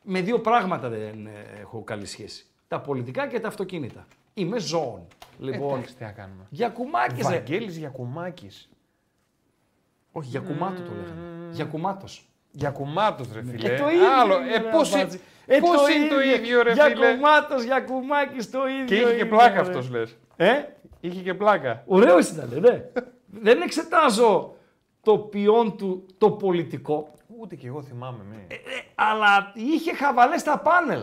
με 0.02 0.20
δύο 0.20 0.40
πράγματα 0.40 0.88
δεν 0.88 1.26
ε, 1.26 1.30
έχω 1.60 1.82
καλή 1.82 2.06
σχέση. 2.06 2.46
Τα 2.68 2.80
πολιτικά 2.80 3.26
και 3.26 3.40
τα 3.40 3.48
αυτοκίνητα. 3.48 4.06
Είμαι 4.34 4.58
ζώων. 4.58 5.06
Λοιπόν, 5.38 5.74
Εντάξει, 5.76 5.94
τι 5.96 6.04
να 6.04 6.10
κάνουμε. 6.10 6.46
Γιακουμάκης, 6.50 7.28
ρε. 7.28 7.34
Βαγγέλης 7.34 7.76
Γιακουμάκης. 7.76 8.68
Όχι, 10.12 10.28
για 10.28 10.40
κουμάτο 10.40 10.82
το 10.82 10.90
λέγανε. 10.94 11.48
Για 11.52 11.64
κουμάτος. 11.64 12.28
Γιακουμάτος, 12.50 13.32
ρε 13.32 13.42
φίλε. 13.42 13.74
Ε, 13.74 13.78
το 13.78 13.88
ίδιο 13.88 14.20
Άλλο. 14.20 14.38
είναι, 14.40 14.54
Ε, 14.54 14.58
ρε, 14.58 14.68
πώς, 14.70 14.94
Αμπάτζη. 14.94 15.16
είναι, 15.46 15.56
Ε, 15.56 15.60
πώς 15.60 15.94
είναι 15.94 16.08
το 16.08 16.20
ίδιο, 16.20 16.62
ρε 16.62 16.72
για 16.72 16.84
φίλε. 16.84 17.14
κουμάτος, 17.14 17.62
για 17.64 17.80
κουμάκης 17.80 18.50
το 18.50 18.68
ίδιο. 18.68 18.84
Και 18.84 18.94
είχε 18.94 19.04
και 19.04 19.14
είναι, 19.14 19.24
πλάκα 19.24 19.54
ρε. 19.54 19.60
αυτός, 19.60 19.90
λες. 19.90 20.16
Ε, 20.36 20.52
Είχε 21.00 21.20
και 21.20 21.34
πλάκα. 21.34 21.82
ωραίος 21.86 22.28
ήταν, 22.30 22.48
ναι. 22.60 22.84
Δεν 23.26 23.60
εξετάζω 23.62 24.54
το 25.02 25.18
ποιόν 25.18 25.76
του 25.76 26.06
το 26.18 26.30
πολιτικό, 26.30 27.08
Ούτε 27.40 27.54
κι 27.56 27.66
εγώ 27.66 27.82
θυμάμαι. 27.82 28.24
Ναι. 28.30 28.36
ε, 28.54 28.56
αλλά 28.94 29.52
είχε 29.54 29.94
χαβαλές 29.94 30.40
στα 30.40 30.58
πάνελ. 30.58 31.02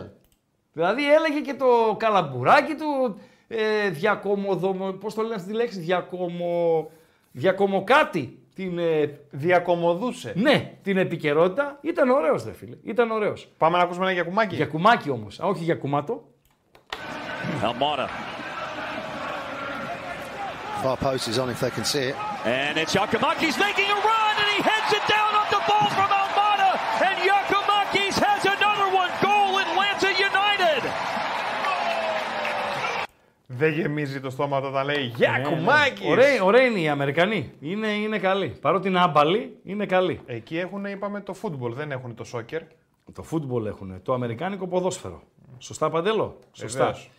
Δηλαδή 0.72 1.12
έλεγε 1.12 1.40
και 1.40 1.54
το 1.54 1.96
καλαμπουράκι 1.98 2.74
του, 2.74 3.18
ε, 3.48 3.88
διακομοδομο, 3.88 4.92
πώς 4.92 5.14
το 5.14 5.22
λένε 5.22 5.34
αυτή 5.34 5.50
τη 5.50 5.54
λέξη, 5.56 5.78
διακομο, 5.80 6.90
διακομοκάτι. 7.32 8.38
Την, 8.54 8.78
ε, 8.78 9.18
Διακομωδούσε. 9.30 10.32
ναι, 10.36 10.72
την 10.82 10.96
επικαιρότητα. 10.96 11.78
Ήταν 11.80 12.10
ωραίος, 12.10 12.44
δε 12.44 12.52
φίλε. 12.52 12.76
Ήταν 12.82 13.10
ωραίος. 13.10 13.48
Πάμε 13.58 13.76
να 13.76 13.82
ακούσουμε 13.82 14.04
ένα 14.04 14.14
Γιακουμάκι. 14.14 14.54
Για 14.54 14.66
κουμάκι 14.66 15.10
όμως, 15.10 15.40
α, 15.40 15.46
όχι 15.46 15.64
για 15.64 15.74
κουμάτο. 15.74 16.24
Almada. 20.84 20.96
Far 20.96 20.96
post 20.96 21.28
is 21.28 21.38
on 21.38 21.50
if 21.50 21.60
they 21.60 21.70
can 21.70 21.84
see 21.84 22.06
it. 22.10 22.16
And 22.44 22.78
it's 22.78 22.94
Yakumakis 22.94 23.56
making 23.58 23.88
a 23.96 23.98
run, 24.10 24.34
and 24.42 24.48
he 24.54 24.60
heads 24.70 24.90
it 24.98 25.04
down 25.14 25.30
off 25.38 25.48
the 25.56 25.62
ball 25.68 25.88
from 25.96 26.10
Almada. 26.20 26.70
And 27.08 27.16
Yakumakis 27.30 28.16
has 28.26 28.44
another 28.56 28.88
one. 29.02 29.10
Goal 29.26 29.58
Atlanta 29.64 30.10
United. 30.28 30.82
Δεν 33.46 33.72
γεμίζει 33.72 34.20
το 34.20 34.30
στόμα 34.30 34.60
του 34.60 34.66
όταν 34.70 34.84
λέει 34.84 34.96
Ναι, 34.96 35.12
Γιακουμάκι. 35.16 36.08
Ωραία, 36.08 36.42
ωραία 36.42 36.62
είναι 36.62 36.80
οι 36.80 36.88
Αμερικανοί. 36.88 37.52
Είναι, 37.60 37.88
είναι 37.88 38.18
καλοί. 38.18 38.48
Παρότι 38.60 38.88
είναι 38.88 39.00
άμπαλοι, 39.00 39.56
είναι 39.64 39.86
καλοί. 39.86 40.20
Εκεί 40.26 40.58
έχουν, 40.58 40.84
είπαμε, 40.84 41.20
το 41.20 41.34
φούτμπολ, 41.34 41.74
δεν 41.74 41.90
έχουν 41.90 42.14
το 42.14 42.24
σόκερ. 42.24 42.60
Το 43.12 43.22
φούτμπολ 43.22 43.66
έχουν. 43.66 44.02
Το 44.02 44.12
αμερικάνικο 44.12 44.66
ποδόσφαιρο. 44.66 45.22
Σωστά, 45.58 45.90
Παντέλο; 45.90 46.38
Σωστά. 46.52 46.78
Βεβαίως. 46.78 47.10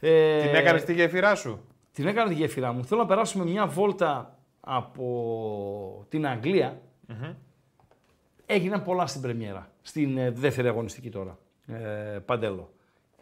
Ε, 0.00 0.40
Την 0.40 0.54
έκανες 0.54 0.80
στη 0.80 0.92
γέφυρά 0.92 1.34
σου; 1.34 1.60
Την 1.96 2.06
έκανα 2.06 2.28
τη 2.28 2.34
γέφυρά 2.34 2.72
μου. 2.72 2.84
Θέλω 2.84 3.00
να 3.00 3.06
περάσουμε 3.06 3.44
μια 3.44 3.66
βόλτα 3.66 4.38
από 4.60 6.06
την 6.08 6.26
αγγλια 6.26 6.80
Έγιναν 8.46 8.82
πολλά 8.82 9.06
στην 9.06 9.20
πρεμιέρα. 9.20 9.70
Στην 9.82 10.18
ε, 10.18 10.30
δεύτερη 10.30 10.68
αγωνιστική 10.68 11.10
τώρα. 11.10 11.38
Ε, 11.66 12.18
Παντέλο. 12.24 12.72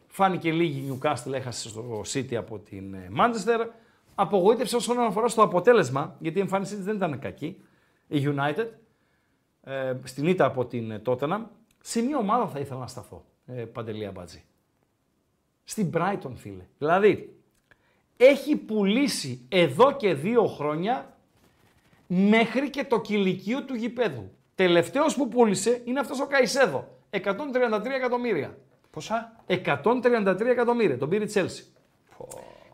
Φάνηκε 0.06 0.52
λίγη 0.52 0.78
η 0.78 0.98
Newcastle, 1.00 1.32
έχασε 1.32 1.68
στο 1.68 2.02
City 2.12 2.34
από 2.34 2.58
την 2.58 2.94
ε, 2.94 3.10
Manchester. 3.18 3.66
Απογοήτευσε 4.14 4.76
όσον 4.76 4.98
αφορά 4.98 5.28
στο 5.28 5.42
αποτέλεσμα, 5.42 6.16
γιατί 6.18 6.38
η 6.38 6.40
εμφάνισή 6.40 6.76
της 6.76 6.84
δεν 6.84 6.96
ήταν 6.96 7.18
κακή. 7.18 7.60
Η 8.08 8.22
United, 8.26 8.66
ε, 9.62 9.96
στην 10.04 10.26
ήττα 10.26 10.44
από 10.44 10.66
την 10.66 10.90
ε, 10.90 11.02
Tottenham. 11.06 11.40
Σε 11.80 12.02
μια 12.02 12.18
ομάδα 12.18 12.46
θα 12.46 12.58
ήθελα 12.58 12.80
να 12.80 12.86
σταθώ, 12.86 13.24
ε, 13.46 13.64
Παντελία 13.64 14.10
Μπάτζη. 14.10 14.44
Στην 15.64 15.90
Brighton, 15.94 16.32
φίλε. 16.34 16.66
Δηλαδή, 16.78 17.38
έχει 18.16 18.56
πουλήσει 18.56 19.46
εδώ 19.48 19.92
και 19.96 20.14
δύο 20.14 20.46
χρόνια 20.46 21.16
μέχρι 22.06 22.70
και 22.70 22.84
το 22.84 23.00
κηλικείο 23.00 23.62
του 23.64 23.74
γηπέδου. 23.74 24.30
Τελευταίος 24.54 25.14
που 25.14 25.28
πούλησε 25.28 25.82
είναι 25.84 26.00
αυτός 26.00 26.20
ο 26.20 26.26
Καϊσέδο. 26.26 26.88
133 27.10 27.20
εκατομμύρια. 27.96 28.58
Πόσα; 28.90 29.36
133 29.46 30.40
εκατομμύρια. 30.40 30.98
Τον 30.98 31.08
πήρε 31.08 31.24
η 31.24 31.26
Τσέλσι. 31.26 31.66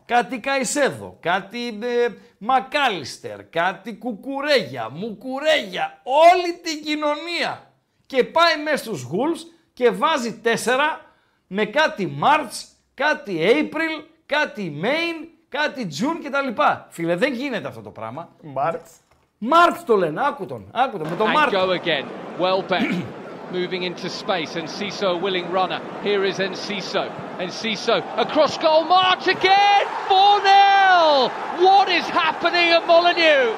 Κάτι 0.05 0.39
Καϊσέδο, 0.39 1.17
κάτι 1.19 1.67
ε, 1.67 2.07
Μακάλιστερ, 2.37 3.43
κάτι 3.49 3.95
Κουκουρέγια, 3.97 4.89
Μουκουρέγια, 4.89 6.01
όλη 6.03 6.53
την 6.63 6.83
κοινωνία. 6.83 7.73
Και 8.05 8.23
πάει 8.23 8.63
μέσα 8.63 8.77
στους 8.77 9.01
Γουλς 9.01 9.45
και 9.73 9.89
βάζει 9.89 10.33
τέσσερα 10.33 11.13
με 11.47 11.65
κάτι 11.65 12.05
Μάρτς, 12.05 12.67
κάτι 12.93 13.39
April, 13.41 14.10
κάτι 14.37 14.81
Main, 14.83 15.27
κάτι 15.49 15.87
June 15.99 16.25
κτλ. 16.25 16.61
Φίλε, 16.89 17.15
δεν 17.15 17.33
γίνεται 17.33 17.67
αυτό 17.67 17.81
το 17.81 17.89
πράγμα. 17.89 18.29
Μάρτς. 18.41 18.91
Μάρτ 19.37 19.85
το 19.85 19.95
λένε, 19.95 20.21
άκου 20.27 20.45
τον, 20.45 20.67
άκου 20.71 20.97
τον, 20.97 21.07
με 21.07 21.15
τον 21.15 21.27
and 21.27 21.33
Μάρτ. 21.33 21.53
go 21.53 21.69
again. 21.81 22.05
Welbeck 22.39 22.91
moving 23.57 23.83
into 23.89 24.07
space, 24.21 24.51
and 24.59 24.67
Ciso 24.77 25.07
a 25.15 25.17
willing 25.25 25.47
runner. 25.57 25.79
Here 26.07 26.23
is 26.29 26.37
Enciso. 26.47 27.03
Enciso 27.45 27.95
across 28.25 28.53
goal, 28.65 28.83
marked 28.97 29.27
again! 29.37 29.83
4 30.07 30.39
0! 30.39 31.31
What 31.67 31.87
is 31.97 32.05
happening 32.21 32.67
at 32.77 32.83
Molineux? 32.91 33.49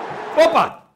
Όπα! 0.47 0.87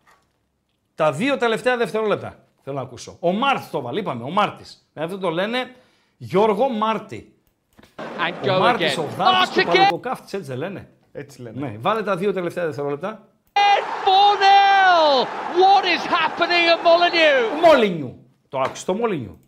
Τα 0.95 1.11
δύο 1.11 1.37
τελευταία 1.37 1.77
δευτερόλεπτα 1.77 2.39
θέλω 2.63 2.75
να 2.75 2.81
ακούσω. 2.81 3.17
Ο 3.19 3.31
Μάρτς 3.31 3.69
το 3.69 3.81
βάλει, 3.81 3.99
είπαμε, 3.99 4.23
ο 4.23 4.29
Μάρτης. 4.29 4.89
Αυτό 4.93 5.17
το 5.17 5.29
λένε 5.29 5.75
Γιώργο 6.17 6.69
Μάρτι. 6.69 7.36
And 7.97 8.49
Ο 8.49 8.55
go 8.55 8.59
Μάρτης, 8.59 8.93
again. 8.97 9.03
ο 9.03 9.07
Δάρτης 9.17 9.49
και 9.49 9.59
ο 9.59 9.63
Marked 9.63 9.69
again! 9.73 9.75
Παλαιοκάφτης, 9.77 10.33
έτσι 10.33 10.49
δεν 10.49 10.57
λένε. 10.57 10.89
Έτσι 11.11 11.41
λένε. 11.41 11.59
Ναι, 11.67 11.75
βάλε 11.79 12.03
τα 12.03 12.15
δύο 12.15 12.33
τελευταία 12.33 12.65
δευτερόλεπτα. 12.65 13.27
4 13.53 13.59
0! 13.59 15.25
What 15.61 15.83
is 15.85 16.03
happening 16.07 16.65
at 16.73 16.79
Molineux? 16.87 17.65
Μόλινιου. 17.65 18.25
Το 18.49 18.59
άκουσες, 18.59 18.85
το 18.85 18.93
Μόλινιου. 18.93 19.39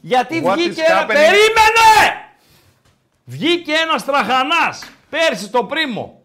Γιατί 0.00 0.42
What 0.46 0.52
βγήκε 0.54 0.82
is 0.82 0.90
ένα... 0.90 1.02
happening? 1.02 1.06
Περίμενε! 1.06 2.24
Βγήκε 3.24 3.72
ένας 3.72 4.04
τραχανάς 4.04 4.90
πέρσι 5.10 5.50
το 5.50 5.64
πρίμο 5.64 6.22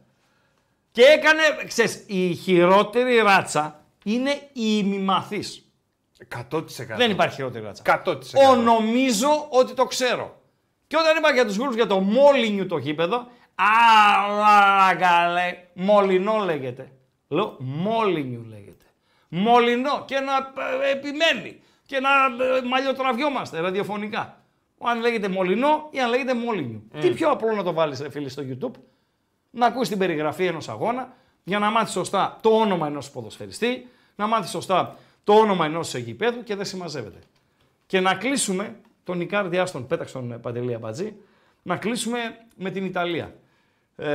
και 0.91 1.01
έκανε, 1.03 1.41
ξέρεις, 1.67 2.03
η 2.07 2.33
χειρότερη 2.33 3.17
ράτσα 3.17 3.83
είναι 4.03 4.31
η 4.31 4.51
ημιμαθής. 4.53 5.65
100%. 6.51 6.61
Δεν 6.97 7.11
υπάρχει 7.11 7.35
χειρότερη 7.35 7.65
ράτσα. 7.65 8.01
100%. 8.05 8.15
Ο 8.49 8.55
νομίζω 8.55 9.47
ότι 9.49 9.73
το 9.73 9.85
ξέρω. 9.85 10.41
Και 10.87 10.97
όταν 10.97 11.17
είπα 11.17 11.31
για 11.31 11.45
τους 11.45 11.57
γούρους 11.57 11.75
για 11.75 11.87
το 11.87 11.99
Μόλινιου 11.99 12.65
το 12.65 12.77
γήπεδο, 12.77 13.27
αλλά 13.55 14.95
καλέ, 14.95 15.57
Μολυνό 15.73 16.37
λέγεται. 16.37 16.91
Λέω 17.27 17.55
Μόλινιου 17.59 18.45
λέγεται. 18.49 18.85
Μολυνό 19.27 20.03
και 20.05 20.19
να 20.19 20.33
ε, 20.87 20.91
επιμένει 20.91 21.61
και 21.85 21.99
να 21.99 22.09
ε, 22.09 22.61
μαλλιοτραβιόμαστε 22.61 23.59
ραδιοφωνικά. 23.59 24.39
Αν 24.79 24.99
λέγεται 24.99 25.27
Μολυνό 25.27 25.87
ή 25.91 25.99
αν 25.99 26.09
λέγεται 26.09 26.33
Μόλινιου. 26.33 26.87
Τι 26.99 27.09
πιο 27.09 27.29
απλό 27.29 27.55
να 27.55 27.63
το 27.63 27.73
βάλεις 27.73 27.99
ρε 28.01 28.09
φίλε 28.09 28.29
στο 28.29 28.43
YouTube, 28.47 28.79
να 29.49 29.65
ακούσει 29.65 29.89
την 29.89 29.99
περιγραφή 29.99 30.45
ενός 30.45 30.69
αγώνα, 30.69 31.13
για 31.43 31.59
να 31.59 31.69
μάθεις 31.69 31.93
σωστά 31.93 32.37
το 32.41 32.49
όνομα 32.49 32.87
ενός 32.87 33.11
ποδοσφαιριστή, 33.11 33.87
να 34.15 34.27
μάθεις 34.27 34.49
σωστά 34.49 34.97
το 35.23 35.33
όνομα 35.33 35.65
ενός 35.65 35.95
γηπέδου 35.95 36.43
και 36.43 36.55
δεν 36.55 36.65
συμμαζεύεται. 36.65 37.19
Και 37.85 37.99
να 37.99 38.15
κλείσουμε 38.15 38.79
τον 39.05 39.21
Ικάρδη 39.21 39.57
Άστον, 39.57 39.87
πέταξε 39.87 40.13
τον 40.13 40.39
Παντελή 40.41 40.73
Αμπατζή, 40.73 41.15
να 41.61 41.77
κλείσουμε 41.77 42.17
με 42.55 42.69
την 42.69 42.85
Ιταλία. 42.85 43.35
Ε, 43.95 44.07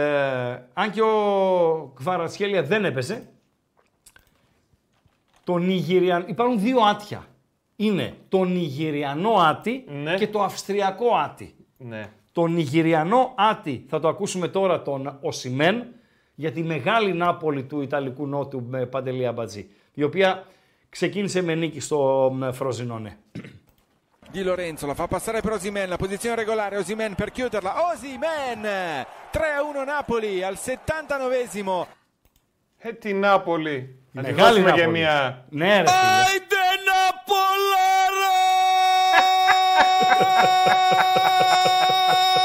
αν 0.73 0.91
και 0.91 1.03
ο 1.03 1.93
Κβαρατσχέλια 1.95 2.62
δεν 2.62 2.85
έπαιζε, 2.85 3.29
το 5.45 5.57
Νιγηριαν... 5.59 6.25
υπάρχουν 6.27 6.61
δύο 6.61 6.81
άτια. 6.81 7.27
Είναι 7.77 8.15
το 8.29 8.45
Νιγηριανό 8.45 9.33
άτι 9.33 9.85
Ναι. 9.89 10.15
και 10.15 10.29
το 10.29 10.43
Αυστριακό 10.43 11.17
άτι. 11.17 11.55
Ναι. 11.77 12.12
Το 12.33 12.47
Νιγηριανό 12.47 13.33
άτι 13.37 13.85
θα 13.89 14.01
το 14.01 14.09
ακούσουμε 14.09 14.49
τώρα 14.49 14.83
τον 14.83 15.19
Οσιμέν 15.21 15.87
για 16.35 16.53
τη 16.53 16.62
μεγάλη 16.62 17.12
Νάπολη 17.12 17.65
του 17.65 17.81
Ιταλικού 17.81 18.27
Νότου 18.27 18.62
με 18.69 18.87
Παντελή 18.87 19.27
Αμπατζή, 19.27 19.71
η 19.95 20.03
οποία 20.03 20.47
ξεκίνησε 20.89 21.43
με 21.43 21.55
νίκη 21.55 21.81
στο 21.81 22.31
μ, 22.35 22.51
Φροζινόνε. 22.53 23.19
Di 24.30 24.44
Lorenzo 24.44 24.86
la 24.88 24.94
fa 24.96 25.08
passare 25.08 25.42
per 25.42 25.52
Osimen, 25.54 25.88
la 25.90 25.98
posizione 25.98 26.36
regolare, 26.36 26.78
Osimen 26.78 27.16
per 27.16 27.32
chiuderla, 27.32 27.76
Osimen 27.94 28.62
3-1 28.62 29.86
Napoli 29.86 30.44
al 30.44 30.58
79esimo. 30.66 31.86
Ε, 32.78 32.94
τη 32.94 33.14
Νάπολη. 33.14 34.00
Να 34.12 34.24
τη 34.24 34.32
Μεγάλη 34.32 34.50
δώσουμε 34.62 34.72
και 34.72 34.78
Νάπολη. 34.86 34.98
μια... 35.00 35.46
Ναι, 35.50 35.82
ρε 35.82 35.88
φίλε. 35.88 35.90
Άιντε 35.90 36.66
Ναπολάρα! 36.86 38.34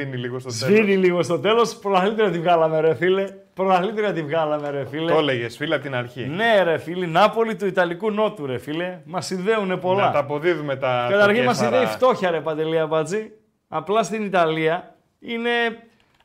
Σβήνει 0.00 0.16
λίγο 0.16 0.38
στο 0.38 0.48
τέλος. 0.48 0.76
Σβήνει 0.76 0.96
λίγο 0.96 1.22
στο 1.22 1.38
τέλος. 1.38 1.76
Πρωταθλήτρια 1.76 2.30
τη 2.30 2.38
βγάλαμε, 2.38 2.80
ρε 2.80 2.94
φίλε. 2.94 3.24
Πρωταθλήτρια 3.54 4.12
τη 4.12 4.22
βγάλαμε, 4.22 4.70
ρε 4.70 4.86
φίλε. 4.86 5.12
Το 5.12 5.18
έλεγες 5.18 5.56
φίλε 5.56 5.74
από 5.74 5.84
την 5.84 5.94
αρχή. 5.94 6.26
Ναι, 6.26 6.62
ρε 6.62 6.78
φίλε. 6.78 7.06
Νάπολη 7.06 7.56
του 7.56 7.66
Ιταλικού 7.66 8.10
Νότου, 8.10 8.46
ρε 8.46 8.58
φίλε. 8.58 9.00
Μας 9.04 9.26
συνδέουν 9.26 9.80
πολλά. 9.80 10.04
Να 10.04 10.10
τα 10.10 10.18
αποδίδουμε 10.18 10.76
τα. 10.76 11.06
Καταρχήν 11.10 11.44
μας 11.44 11.58
τοκέσαρα. 11.58 11.78
συνδέει 11.78 11.96
φτώχεια, 11.96 12.30
ρε 12.30 12.40
Παντελία 12.40 12.86
Μπατζή. 12.86 13.30
Απλά 13.68 14.02
στην 14.02 14.24
Ιταλία 14.24 14.94
είναι 15.18 15.50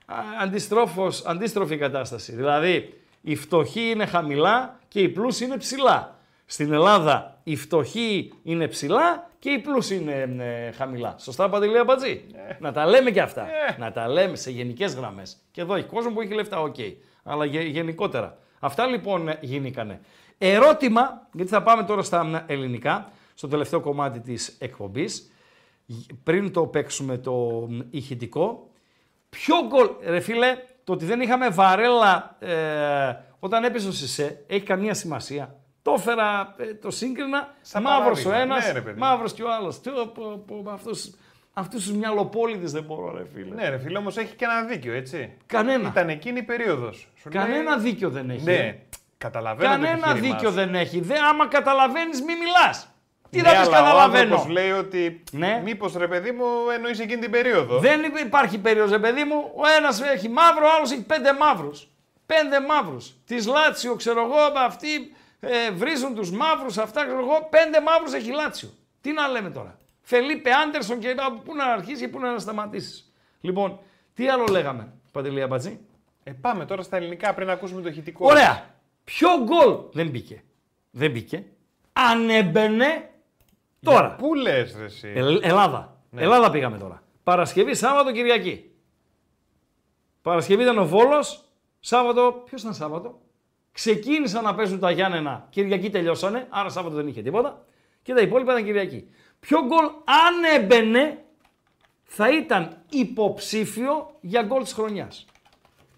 α, 0.06 0.16
αντιστρόφως, 0.42 1.26
αντίστροφη 1.26 1.78
κατάσταση. 1.78 2.36
Δηλαδή, 2.36 2.94
οι 3.22 3.36
φτωχοί 3.36 3.90
είναι 3.90 4.06
χαμηλά 4.06 4.80
και 4.88 5.00
οι 5.00 5.10
πλούσιοι 5.10 5.46
είναι 5.46 5.58
ψηλά. 5.58 6.20
Στην 6.46 6.74
Ελλάδα, 6.74 7.35
οι 7.48 7.56
φτωχοί 7.56 8.34
είναι 8.44 8.68
ψηλά 8.68 9.30
και 9.40 9.50
οι 9.50 9.60
πλούσιοι 9.60 9.96
είναι 10.02 10.44
ε, 10.44 10.72
χαμηλά. 10.72 11.16
Σωστά, 11.20 11.50
Παντελή 11.50 11.84
Αμπατζή. 11.84 12.26
Να 12.60 12.72
τα 12.72 12.86
λέμε 12.86 13.12
και 13.12 13.22
αυτά. 13.22 13.48
Να 13.78 13.92
τα 13.92 14.08
λέμε 14.08 14.36
σε 14.36 14.52
γενικές 14.52 14.94
γραμμές. 14.96 15.38
Και 15.52 15.62
εδώ 15.62 15.76
έχει 15.76 15.86
κόσμο 15.86 16.12
που 16.12 16.22
έχει 16.22 16.34
λεφτά, 16.34 16.62
οκ. 16.62 16.76
Αλλά 17.24 17.46
γε- 17.46 17.68
γενικότερα. 17.68 18.38
Αυτά 18.60 18.86
λοιπόν 18.86 19.28
ε, 19.28 19.38
γίνηκανε. 19.42 20.00
Ερώτημα, 20.38 21.28
γιατί 21.34 21.52
θα 21.52 21.64
πάμε 21.64 21.84
τώρα 21.84 22.04
στα 22.04 22.46
ε, 22.48 22.54
ελληνικά, 22.54 23.12
στο 23.34 23.48
τελευταίο 23.48 23.80
κομμάτι 23.80 24.20
της 24.20 24.58
εκπομπής 24.60 25.32
πριν 26.24 26.52
το 26.52 26.66
παίξουμε 26.66 27.18
το 27.18 27.34
μ, 27.70 27.80
ηχητικό. 27.90 28.70
Ποιο 29.30 29.56
γκολ, 29.68 29.90
ρε 30.06 30.20
φίλε, 30.20 30.58
το 30.84 30.94
ότι 30.94 31.06
δεν 31.06 31.22
είχαμε 31.22 31.50
βαρέλα 31.50 32.36
ε, 32.40 33.24
όταν 33.40 33.64
έπεσε 33.64 33.88
ο 33.88 33.92
Σισε, 33.92 34.44
έχει 34.48 34.66
καμία 34.66 34.94
σημασία; 34.94 35.56
Το 35.86 35.94
έφερα, 35.98 36.54
ε, 36.58 36.74
το 36.74 36.92
σύγκρινα, 36.92 37.54
Σαν 37.62 37.82
μαύρος 37.82 38.20
ο 38.26 38.30
παράδειγμα. 38.30 38.56
ένας, 38.56 38.68
Ναι, 38.68 38.72
ρε 38.74 38.82
παιδί. 38.82 39.00
μαύρος 39.00 39.34
και 39.34 39.44
ο 39.44 39.54
άλλος. 39.54 39.82
Τι, 39.82 39.90
πω, 39.90 40.12
πω, 40.48 40.62
πω, 40.64 40.72
αυτούς, 40.72 41.10
αυτούς 41.54 41.84
τους 41.84 41.94
μυαλοπόληδες 41.94 42.72
δεν 42.72 42.84
μπορώ, 42.84 43.18
ρε 43.18 43.24
φίλε. 43.34 43.56
Ναι, 43.56 43.70
ρε 43.70 43.78
φίλε, 43.78 43.98
όμως 43.98 44.18
έχει 44.18 44.36
και 44.36 44.46
ένα 44.46 44.62
δίκιο, 44.64 44.94
έτσι. 44.94 45.34
Κανένα. 45.46 45.88
Ήταν 45.90 46.10
εκείνη 46.10 46.40
η 46.40 46.44
περίοδος. 46.44 47.08
Κανένα 47.30 47.78
δίκιο 47.78 48.10
δεν 48.10 48.30
έχει. 48.30 48.44
Ναι, 48.44 48.78
καταλαβαίνω. 49.18 49.70
το 49.70 49.76
Κανένα 49.76 50.10
επιχείρημά 50.10 50.34
δίκιο 50.36 50.50
σου. 50.50 50.56
δεν 50.56 50.76
έχει. 50.76 51.00
Δε, 51.00 51.16
άμα 51.30 51.48
καταλαβαίνεις, 51.48 52.22
μη 52.22 52.34
μιλάς. 52.36 52.88
Τι 53.30 53.42
ναι, 53.42 53.44
να 53.44 53.50
πεις 53.50 53.60
αλλά 53.68 53.78
ο 53.80 53.84
καταλαβαίνω. 53.84 54.22
άνθρωπος 54.22 54.48
λέει 54.54 54.72
ότι 54.72 55.24
Ναι. 55.32 55.62
μήπως 55.64 55.94
ρε 55.96 56.08
παιδί 56.08 56.32
μου 56.32 56.46
εννοείς 56.76 57.00
εκείνη 57.00 57.22
την 57.22 57.32
περίοδο. 57.32 57.80
Δεν 57.80 58.04
υπ- 58.04 58.20
υπάρχει 58.20 58.58
περίοδος, 58.58 58.92
ρε 58.92 59.00
παιδί 59.00 59.24
μου. 59.24 59.36
Ο 59.56 59.68
ένας 59.78 60.02
έχει 60.02 60.30
μαύρο, 60.30 60.66
ο 60.66 60.70
άλλος 60.78 60.92
έχει 60.92 61.04
πέντε 61.06 61.34
μαύρους. 61.34 61.88
Πέντε 62.26 62.60
μαύρους. 62.68 63.14
Της 63.26 63.48
Λάτσιο, 63.48 63.96
ξέρω 63.96 64.22
εγώ, 64.22 64.60
αυτοί 64.66 64.88
ε, 65.46 65.72
βρίζουν 65.72 66.16
τους 66.16 66.32
μαύρους, 66.32 66.78
αυτά 66.78 67.06
ξέρω 67.06 67.20
εγώ. 67.20 67.48
Πέντε 67.50 67.82
μαύρους 67.82 68.14
έχει 68.14 68.32
Λάτσιο. 68.32 68.70
Τι 69.02 69.12
να 69.12 69.28
λέμε 69.28 69.50
τώρα. 69.50 69.80
Φελίπε 70.02 70.52
Άντερσον 70.52 71.00
και 71.00 71.16
από 71.18 71.40
πού 71.40 71.56
να 71.56 71.66
αρχίσει 71.66 72.02
και 72.02 72.08
πού 72.08 72.20
να 72.20 72.40
σταματήσεις. 72.40 73.14
Λοιπόν, 73.42 73.80
τι 74.14 74.28
άλλο 74.28 74.46
λέγαμε, 74.52 74.94
Παντελή 75.12 75.42
Αμπατζή; 75.42 75.80
Ε, 76.24 76.32
πάμε 76.32 76.66
τώρα 76.66 76.84
στα 76.84 76.98
ελληνικά 76.98 77.34
πριν 77.34 77.50
ακούσουμε 77.50 77.82
το 77.82 77.88
ηχητικό. 77.88 78.26
Ωραία. 78.26 78.74
Ποιο 79.04 79.30
γκολ 79.44 79.78
δεν 79.92 80.10
μπήκε; 80.10 80.44
Δεν 80.92 81.12
μπήκε. 81.12 81.46
Αν 81.94 82.30
έμπαινε 82.30 83.10
τώρα. 83.80 84.16
Πού 84.16 84.36
λες 84.36 84.76
ρε 84.78 84.84
εσύ; 84.84 85.08
Ε, 85.16 85.20
Ελλάδα. 85.42 85.98
Ναι. 86.10 86.22
Ελλάδα 86.22 86.50
πήγαμε 86.52 86.78
τώρα. 86.78 87.04
Παρασκευή, 87.24 87.76
Σάββατο, 87.76 88.12
Κυριακή. 88.12 88.72
Παρασκευή 90.22 90.62
ήταν 90.62 90.78
ο 90.78 90.86
Βόλος. 90.86 91.44
Σάββατο, 91.80 92.42
ποιος 92.46 92.62
ήταν 92.62 92.74
Σάββατο; 92.74 93.20
Ξεκίνησαν 93.76 94.44
να 94.44 94.56
παίζουν 94.56 94.80
τα 94.80 94.92
Γιάννενα. 94.92 95.48
Κυριακή 95.50 95.90
τελειώσανε. 95.90 96.48
Άρα 96.50 96.70
Σάββατο 96.70 96.96
δεν 96.96 97.08
είχε 97.08 97.22
τίποτα. 97.22 97.66
Και 98.02 98.14
τα 98.14 98.22
υπόλοιπα 98.22 98.52
ήταν 98.52 98.66
Κυριακή. 98.66 99.10
Ποιο 99.40 99.60
γκολ, 99.66 99.86
αν 100.06 100.44
έμπαινε, 100.62 101.24
θα 102.04 102.30
ήταν 102.30 102.78
υποψήφιο 102.90 104.16
για 104.22 104.42
γκολ 104.44 104.64
της 104.64 104.74
χρονιάς. 104.74 105.26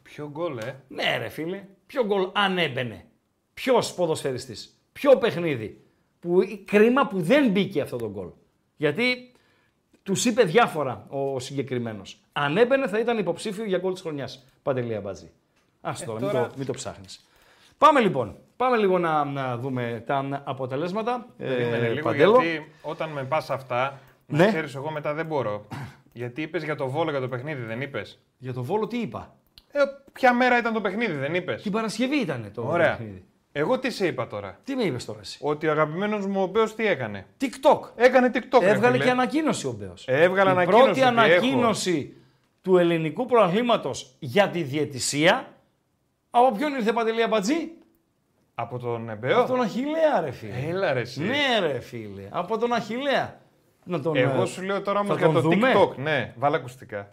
Ποιο 0.03 0.29
γκολ, 0.31 0.57
ε; 0.57 0.75
Ναι, 0.87 1.17
ρε 1.17 1.29
φίλε. 1.29 1.63
Ποιο 1.85 2.05
γκολ 2.05 2.27
αν 2.33 2.57
έμπαινε. 2.57 3.05
Ποιος 3.53 3.93
ποδοσφαιριστής. 3.93 4.79
Ποιο 4.93 5.17
παιχνίδι. 5.17 5.81
Που, 6.19 6.41
κρίμα 6.65 7.07
που 7.07 7.21
δεν 7.21 7.49
μπήκε 7.49 7.81
αυτό 7.81 7.97
το 7.97 8.09
γκολ. 8.09 8.27
Γιατί 8.77 9.31
τους 10.03 10.25
είπε 10.25 10.43
διάφορα 10.43 11.05
ο 11.09 11.39
συγκεκριμένος. 11.39 12.21
Αν 12.31 12.57
έμπαινε 12.57 12.87
θα 12.87 12.99
ήταν 12.99 13.17
υποψήφιο 13.17 13.65
για 13.65 13.77
γκολ 13.77 13.93
της 13.93 14.01
χρονιάς. 14.01 14.45
Παντελία 14.63 15.01
Μπατζή. 15.01 15.31
Α 15.81 15.91
Ε, 16.01 16.05
τώρα, 16.05 16.19
τώρα- 16.19 16.39
μην 16.39 16.49
το, 16.49 16.53
μην 16.57 16.65
το 16.65 16.73
ψάχνεις. 16.73 17.26
Πάμε 17.77 17.99
λοιπόν. 17.99 18.35
Πάμε 18.55 18.77
λίγο 18.77 18.97
να, 18.99 19.23
να 19.25 19.57
δούμε 19.57 20.03
τα 20.05 20.41
αποτελέσματα. 20.43 21.25
Περίμενε 21.37 21.87
λίγο 21.89 22.09
Παντέλο. 22.09 22.41
γιατί 22.41 22.71
όταν 22.81 23.09
με 23.09 23.23
πας 23.23 23.49
αυτά, 23.49 23.99
Ναι. 24.25 24.37
να 24.43 24.47
ξέρεις 24.47 24.75
εγώ 24.75 24.91
μετά 24.91 25.13
δεν 25.13 25.25
μπορώ. 25.25 25.67
γιατί 26.13 26.41
είπες 26.41 26.63
για 26.63 26.75
το 26.75 26.87
Βόλο 26.89 27.11
για 27.11 27.19
το 27.19 27.27
παιχνίδι, 27.27 27.61
δεν 27.61 27.81
είπες; 27.81 28.19
Για 28.37 28.53
το 28.53 28.63
Βόλο 28.63 28.87
τι 28.87 28.97
είπα; 28.97 29.35
Ε, 29.71 29.79
ποια 30.13 30.33
μέρα 30.33 30.57
ήταν 30.57 30.73
το 30.73 30.81
παιχνίδι, 30.81 31.13
δεν 31.13 31.35
είπες; 31.35 31.61
Την 31.61 31.71
Παρασκευή 31.71 32.15
ήταν 32.15 32.51
το 32.53 32.67
Ωραία. 32.67 32.89
παιχνίδι. 32.89 33.25
Εγώ 33.51 33.79
τι 33.79 33.89
σε 33.91 34.07
είπα 34.07 34.27
τώρα; 34.27 34.59
Τι 34.63 34.75
με 34.75 34.83
είπες 34.83 35.05
τώρα 35.05 35.19
εσύ; 35.19 35.37
Ότι 35.41 35.67
ο 35.67 35.71
αγαπημένος 35.71 36.25
μου 36.25 36.41
ο 36.41 36.45
Μπέος 36.47 36.75
τι 36.75 36.87
έκανε; 36.87 37.25
TikTok. 37.41 37.79
Έκανε 37.95 38.31
TikTok. 38.33 38.59
ρε 38.61 38.69
Έβγαλε 38.69 38.91
φίλε. 38.93 39.03
και 39.03 39.11
ανακοίνωση 39.11 39.67
ο 39.67 39.75
Μπέος. 39.79 40.05
Έβγαλε 40.07 40.49
Η 40.49 40.51
ανακοίνωση. 40.51 40.83
πρώτη 40.83 40.89
ότι 40.89 40.99
έχω. 41.01 41.09
ανακοίνωση 41.19 42.13
του 42.61 42.77
ελληνικού 42.77 43.25
προαθλήματος 43.25 44.15
για 44.19 44.49
τη 44.49 44.61
διαιτησία. 44.63 45.51
Από 46.37 46.51
ποιον 46.57 46.73
ήρθε 46.73 46.93
Παντελή 46.93 47.23
Αμπατζή; 47.23 47.71
Από 48.55 48.79
τον 48.79 49.09
Εμπέο. 49.09 49.39
Από 49.39 49.47
τον 49.47 49.61
Αχιλέα 49.61 50.21
ρε 50.21 50.31
φίλε. 50.31 50.53
Έλα 50.69 50.93
ρε 50.93 50.99
εσύ. 50.99 51.21
Ναι 51.23 51.59
ρε 51.59 51.79
φίλε. 51.79 52.27
Από 52.29 52.57
τον 52.57 52.73
Αχιλέα. 52.73 53.39
Να 53.83 53.99
τον, 54.01 54.15
Εγώ 54.15 54.41
ε, 54.41 54.45
σου 54.45 54.61
λέω 54.61 54.81
τώρα 54.81 54.99
όμως 54.99 55.11
θα 55.17 55.17
για 55.17 55.25
τον 55.25 55.33
το 55.43 55.49
δούμε; 55.49 55.73
TikTok. 55.75 55.95
Ναι, 55.95 56.33
βάλε 56.37 56.55
ακουστικά. 56.55 57.11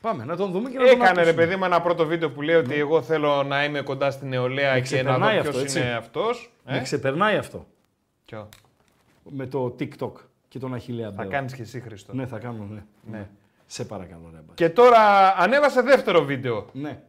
Πάμε 0.00 0.24
να 0.24 0.36
τον 0.36 0.50
δούμε 0.50 0.70
και 0.70 0.78
να 0.78 0.84
τον 0.84 0.92
Έκανε 0.92 1.12
ρε 1.14 1.20
ακούσουμε. 1.20 1.42
παιδί 1.42 1.56
μου 1.56 1.64
ένα 1.64 1.80
πρώτο 1.80 2.06
βίντεο 2.06 2.30
που 2.30 2.42
λέει 2.42 2.54
ότι 2.54 2.74
εγώ 2.74 3.02
θέλω 3.02 3.42
να 3.42 3.64
είμαι 3.64 3.80
κοντά 3.80 4.10
στην 4.10 4.28
νεολαία 4.28 4.72
Με 4.74 4.80
και 4.80 5.02
να 5.02 5.18
δω 5.18 5.18
ξεπερνάει 5.18 5.34
ποιος 5.40 5.48
αυτό, 5.48 5.60
έτσι; 5.60 5.78
είναι 5.80 5.92
αυτός. 5.94 6.52
Με 6.64 6.80
ξεπερνάει 6.82 7.36
αυτό. 7.36 7.66
Ποιο; 8.24 8.48
Με 9.30 9.46
το 9.46 9.76
TikTok 9.78 10.12
και 10.48 10.58
τον 10.58 10.74
Αχιλέα 10.74 11.10
Θα 11.12 11.22
Μπέο. 11.22 11.30
κάνεις 11.30 11.54
και 11.54 11.62
εσύ 11.62 11.80
Χρήστο. 11.80 12.12
Ναι 12.14 12.26
θα 12.26 12.38
κάνω 12.38 12.66
ναι. 12.70 12.82
Ναι. 13.10 13.28
Σε 13.66 13.84
παρακαλώ 13.84 14.22
ρε 14.30 14.36
Αμπατζή. 14.38 14.54
Και 14.54 14.68
τώρα 14.68 15.34
ανέβασε 15.36 15.82
δεύτερο 15.82 16.24
βίντεο. 16.24 16.66
Ναι. 16.72 17.00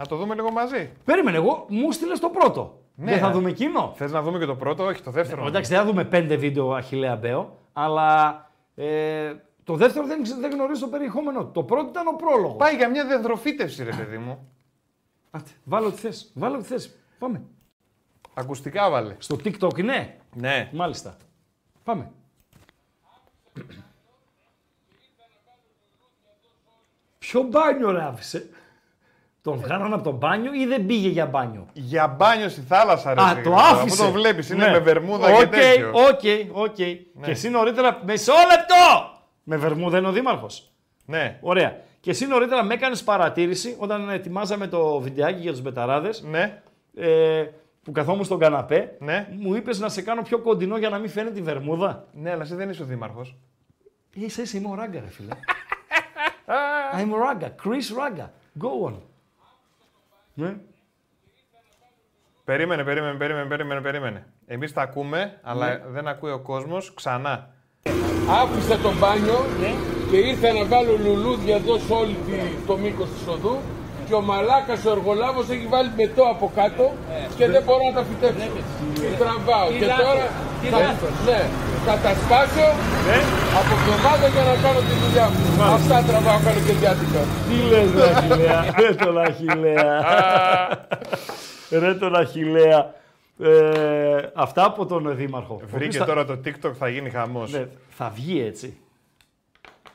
Να 0.00 0.06
το 0.06 0.16
δούμε 0.16 0.34
λίγο 0.34 0.50
μαζί. 0.50 0.92
Περίμενε 1.04 1.36
εγώ 1.36 1.66
μου 1.68 1.92
στείλες 1.92 2.20
το 2.20 2.28
πρώτο. 2.28 2.82
Ναι. 2.94 3.10
Δεν 3.10 3.20
θα 3.20 3.30
δούμε 3.30 3.50
εκείνο; 3.50 3.92
Θες 3.96 4.12
να 4.12 4.22
δούμε 4.22 4.38
και 4.38 4.44
το 4.44 4.56
πρώτο, 4.56 4.84
όχι 4.84 5.02
το 5.02 5.10
δεύτερο. 5.10 5.46
Εντάξει, 5.46 5.70
δεν 5.70 5.80
θα 5.80 5.86
δούμε 5.86 6.04
πέντε 6.04 6.36
βίντεο 6.36 6.72
Αχιλέα 6.74 7.16
Μπέο, 7.16 7.56
αλλά 7.72 8.50
ε, 8.74 9.34
το 9.64 9.74
δεύτερο 9.76 10.06
δεν, 10.06 10.22
ξε- 10.22 10.38
δεν 10.40 10.50
γνωρίζει 10.50 10.80
το 10.80 10.86
περιεχόμενο. 10.88 11.44
του. 11.44 11.50
Το 11.52 11.62
πρώτο 11.62 11.88
ήταν 11.88 12.06
ο 12.06 12.12
πρόλογος. 12.16 12.56
Πάει 12.56 12.76
για 12.76 12.88
μια 12.90 13.06
δεντροφύτευση, 13.06 13.84
ρε 13.84 13.90
παιδί 13.90 14.18
μου. 14.18 14.48
Άτε, 15.30 15.50
βάλε 15.64 15.86
ό,τι 15.86 15.96
θες. 15.98 16.30
Βάλε 16.34 16.56
ό,τι 16.56 16.66
θες. 16.66 16.96
Πάμε. 17.18 17.42
Ακουστικά 18.34 18.90
βάλε. 18.90 19.16
Στο 19.18 19.36
TikTok 19.44 19.78
είναι; 19.78 20.16
Ναι. 20.34 20.70
Μάλιστα. 20.72 21.16
Πάμε. 21.84 22.10
Ποιο 27.18 27.42
μπάνιο 27.42 27.90
ρε 27.90 28.02
άφησε; 28.02 28.50
Τον 29.42 29.56
βγάλανε 29.58 29.94
από 29.94 30.02
το 30.04 30.10
μπάνιο 30.12 30.54
ή 30.54 30.66
δεν 30.66 30.86
πήγε 30.86 31.08
για 31.08 31.26
μπάνιο; 31.26 31.66
Για 31.72 32.06
μπάνιο 32.08 32.48
στη 32.48 32.60
θάλασσα, 32.60 33.14
ρε. 33.14 33.20
Α, 33.22 33.26
φίλε. 33.28 33.42
το 33.42 33.54
άφησε. 33.54 34.02
Αφού 34.02 34.12
το 34.12 34.18
βλέπεις, 34.18 34.50
είναι 34.50 34.64
Ναι. 34.64 34.70
με 34.70 34.78
βερμούδα 34.78 35.28
Οκ, 35.32 35.38
και 35.38 35.46
τέτοιο. 35.46 35.90
Ναι. 35.90 36.00
OK, 36.08 36.58
OK. 36.66 36.74
Και 36.74 37.30
εσύ 37.30 37.50
νωρίτερα. 37.50 38.00
Μισό 38.06 38.32
λεπτό! 38.32 39.10
Με 39.42 39.56
βερμούδα 39.56 39.98
είναι 39.98 40.08
ο 40.08 40.12
Δήμαρχος. 40.12 40.70
Ναι. 41.06 41.38
Ωραία. 41.40 41.76
Και 42.00 42.10
εσύ 42.10 42.26
νωρίτερα 42.26 42.62
με 42.62 42.74
έκανες 42.74 43.02
παρατήρηση 43.02 43.76
όταν 43.78 44.10
ετοιμάζαμε 44.10 44.66
το 44.66 44.98
βιντεάκι 45.00 45.40
για 45.40 45.50
τους 45.50 45.60
μπεταράδες. 45.60 46.22
Ναι. 46.22 46.62
Ε, 46.96 47.44
που 47.82 47.92
καθόμουν 47.92 48.24
στον 48.24 48.38
καναπέ. 48.38 48.96
Ναι. 48.98 49.28
Μου 49.38 49.54
είπες 49.54 49.78
να 49.80 49.88
σε 49.88 50.02
κάνω 50.02 50.22
πιο 50.22 50.38
κοντινό 50.38 50.76
για 50.78 50.88
να 50.88 50.98
μην 50.98 51.10
φαίνεται 51.10 51.38
η 51.38 51.42
βερμούδα. 51.42 52.04
Ναι, 52.12 52.30
αλλά 52.30 52.42
εσύ 52.42 52.54
δεν 52.54 52.70
είσαι 52.70 52.82
ο 52.82 52.84
δήμαρχος. 52.86 53.36
Είσαι, 54.14 54.42
είσαι, 54.42 54.56
είμαι 54.56 54.68
ο 54.70 54.74
Ράγκα, 54.74 55.00
ρε 55.00 55.06
φίλε. 55.10 55.28
I'm 56.98 57.12
Ragga, 57.24 57.48
Chris 57.62 57.88
Ragga. 57.98 58.26
Go 58.62 58.86
on. 58.88 58.94
Ναι. 60.34 60.56
Περίμενε, 62.44 62.84
περίμενε, 62.84 63.18
περίμενε, 63.18 63.48
περίμενε, 63.48 63.80
περίμενε. 63.80 64.26
Εμείς 64.46 64.72
τα 64.72 64.82
ακούμε, 64.82 65.38
αλλά 65.42 65.66
Ναι. 65.68 65.80
δεν 65.86 66.08
ακούει 66.08 66.30
ο 66.30 66.38
κόσμος 66.40 66.94
ξανά. 66.94 67.54
Άφησα 68.30 68.78
το 68.78 68.92
μπάνιο 68.98 69.38
και 70.10 70.16
ήρθα 70.16 70.52
να 70.52 70.64
βάλω 70.64 70.96
λουλούδια 70.96 71.56
εδώ 71.56 71.78
σε 71.78 71.92
όλη 71.92 72.14
τη, 72.14 72.66
το 72.66 72.76
μήκος 72.76 73.08
της 73.08 73.26
οδού 73.26 73.58
και 74.10 74.16
ο 74.22 74.24
μαλάκας 74.30 74.80
ο 74.88 74.90
εργολάβος 74.96 75.46
έχει 75.54 75.66
βάλει 75.74 75.90
μετό 76.02 76.22
από 76.34 76.46
κάτω 76.58 76.84
και 77.36 77.44
δεν 77.54 77.62
μπορώ 77.66 77.82
να 77.90 77.94
τα 77.98 78.02
φυτέψω. 78.08 78.46
Και 79.02 79.08
τραβάω. 79.22 79.66
Τι 79.70 79.78
Και 79.80 79.86
λάθος, 79.90 80.04
τώρα 80.06 80.24
τι 80.60 80.66
θα, 80.74 80.78
λάθος. 80.86 81.14
ναι, 81.28 81.40
θα 81.86 81.94
τα 82.04 82.12
σπάσω 82.22 82.66
από 83.58 83.70
εβδομάδα 83.78 84.26
για 84.34 84.44
να 84.50 84.54
κάνω 84.64 84.80
τη 84.88 84.94
δουλειά 85.02 85.26
μου. 85.32 85.62
Αυτά 85.78 85.96
τραβάω 86.08 86.38
καλοκαιριάτικα. 86.46 87.22
Τι 87.48 87.56
λες 87.70 87.88
ρε 87.98 88.06
Αχιλέα, 88.16 88.60
ρε 88.80 88.90
τον 89.04 89.16
Αχιλέα. 89.26 89.86
ρε 91.70 91.94
τον 91.94 92.14
Αχιλέα. 92.16 92.80
Ε, 93.42 94.30
αυτά 94.34 94.64
από 94.64 94.86
τον 94.86 95.16
Δήμαρχο. 95.16 95.52
Ο 95.52 95.56
οποίος 95.56 95.70
Βρήκε 95.70 95.98
θα- 95.98 96.04
τώρα 96.04 96.24
το 96.24 96.38
TikTok, 96.44 96.72
θα 96.78 96.88
γίνει 96.88 97.10
χαμός. 97.10 97.52
Ναι, 97.52 97.66
θα 97.88 98.12
βγει 98.14 98.40
έτσι. 98.46 98.76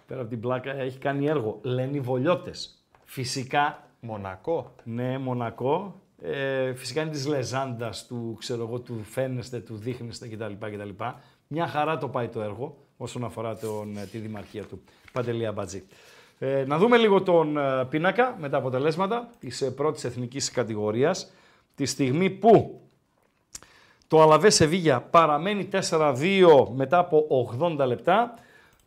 Πέρα 0.08 0.20
από 0.22 0.30
την 0.30 0.40
πλάκα 0.40 0.72
έχει 0.82 0.98
κάνει 0.98 1.26
έργο. 1.28 1.60
Λένε 1.62 1.98
οι 1.98 2.00
Βολιώτες. 2.00 2.70
Φυσικά. 3.06 3.84
Μονακό. 4.06 4.76
Ναι, 4.84 5.18
Μονακό. 5.18 6.02
Ε, 6.22 6.74
φυσικά 6.74 7.02
είναι 7.02 7.12
της 7.12 7.28
Λεζάντας, 7.28 8.06
του, 8.08 8.36
ξέρω 8.40 8.64
εγώ, 8.64 8.80
του 8.80 9.04
φαίνεστε, 9.04 9.60
του 9.60 9.76
δείχνεστε 9.76 10.28
κτλ. 10.28 10.54
κτλ. 10.60 10.90
Μια 11.48 11.68
χαρά 11.68 11.98
το 11.98 12.08
πάει 12.08 12.28
το 12.28 12.42
έργο 12.42 12.78
όσον 12.98 13.24
αφορά 13.24 13.58
τον, 13.58 13.98
ε, 13.98 14.06
τη 14.06 14.18
δημαρχία 14.18 14.64
του. 14.64 14.82
Παντελία 15.12 15.52
Μπατζή. 15.52 15.84
Ε, 16.40 16.64
να 16.68 16.78
δούμε 16.78 16.98
λίγο 16.98 17.22
τον 17.22 17.58
ε, 17.58 17.86
πίνακα 17.90 18.36
με 18.40 18.50
τα 18.50 18.58
αποτελέσματα 18.58 19.30
της 19.40 19.62
ε, 19.62 19.72
πρώτης 19.72 20.04
εθνικής 20.04 20.52
κατηγορίας. 20.52 21.32
Τη 21.76 21.86
στιγμή 21.86 22.30
που 22.30 22.82
το 24.08 24.22
Αλαβές 24.22 24.56
Σεβίγια 24.56 25.02
παραμένει 25.02 25.70
4-2 25.90 26.68
μετά 26.76 26.98
από 26.98 27.28
80 27.62 27.86
λεπτά. 27.86 28.34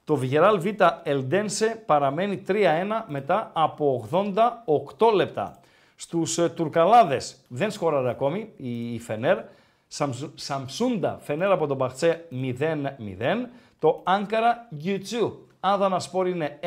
Το 0.09 0.17
Βιγεράλ 0.17 0.61
Β 0.61 0.67
Ελντένσε 1.03 1.83
παραμένει 1.87 2.43
3-1 2.49 2.55
μετά 3.09 3.51
από 3.55 4.09
88 4.99 5.13
λεπτά. 5.15 5.59
Στους 5.97 6.39
ε, 6.39 6.49
Τουρκαλάδες 6.49 7.37
δεν 7.49 7.71
σκόραρε 7.71 8.11
ακόμη 8.11 8.53
η 8.57 8.95
η 8.95 8.99
Φενέρ. 8.99 9.39
Σαμσου- 9.89 10.31
Σαμσούντα 10.39 11.19
Φενέρ 11.23 11.51
από 11.51 11.67
τον 11.67 11.77
Μπαχτσέ 11.77 12.25
0-0. 12.33 13.47
Το 13.79 14.01
Άνκαρα 14.05 14.67
Γιουτσού 14.71 15.33
Άδανα 15.61 15.99
Σπόρ 16.01 16.29
είναι 16.29 16.59
1-1. 16.63 16.67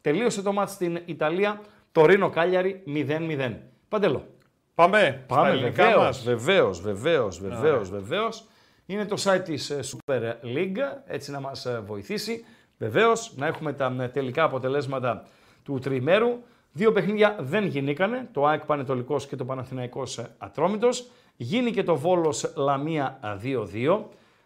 Τελείωσε 0.00 0.42
το 0.42 0.52
μάτς 0.52 0.72
στην 0.72 1.00
Ιταλία. 1.04 1.60
Το 1.92 2.04
Ρήνο 2.06 2.30
Κάλιαρη 2.30 2.82
0-0. 2.86 3.54
Παντελό. 3.88 4.26
Πάμε. 4.74 5.24
Πάμε, 5.26 5.42
στα 5.48 5.52
ελληνικά 5.52 5.82
βεβαίως, 5.84 6.04
μας. 6.04 6.22
βεβαίως, 6.24 6.80
βεβαίως, 6.80 7.40
βεβαίως, 7.40 7.88
Ωραία. 7.88 8.00
βεβαίως. 8.00 8.44
Είναι 8.90 9.04
το 9.04 9.16
site 9.24 9.42
της 9.44 9.70
ε, 9.70 9.80
Super 9.84 10.32
League, 10.42 10.78
έτσι 11.06 11.30
να 11.30 11.40
μας 11.40 11.66
ε, 11.66 11.82
βοηθήσει. 11.86 12.44
Βεβαίως, 12.78 13.32
να 13.36 13.46
έχουμε 13.46 13.72
τα 13.72 13.96
ε, 14.00 14.08
τελικά 14.08 14.44
αποτελέσματα 14.44 15.26
του 15.62 15.78
τριημέρου. 15.78 16.38
Δύο 16.72 16.92
παιχνίδια 16.92 17.36
δεν 17.40 17.66
γινήκανε, 17.66 18.28
το 18.32 18.46
ΑΕΚ 18.46 18.64
Πανετολικός 18.64 19.26
και 19.26 19.36
το 19.36 19.44
Παναθηναϊκός 19.44 20.18
ε, 20.18 20.34
Ατρόμητος. 20.38 21.10
Γίνει 21.36 21.70
και 21.70 21.82
το 21.82 21.96
Βόλος 21.96 22.52
Λαμία 22.56 23.18
ε, 23.42 23.56
2-2. 23.94 24.02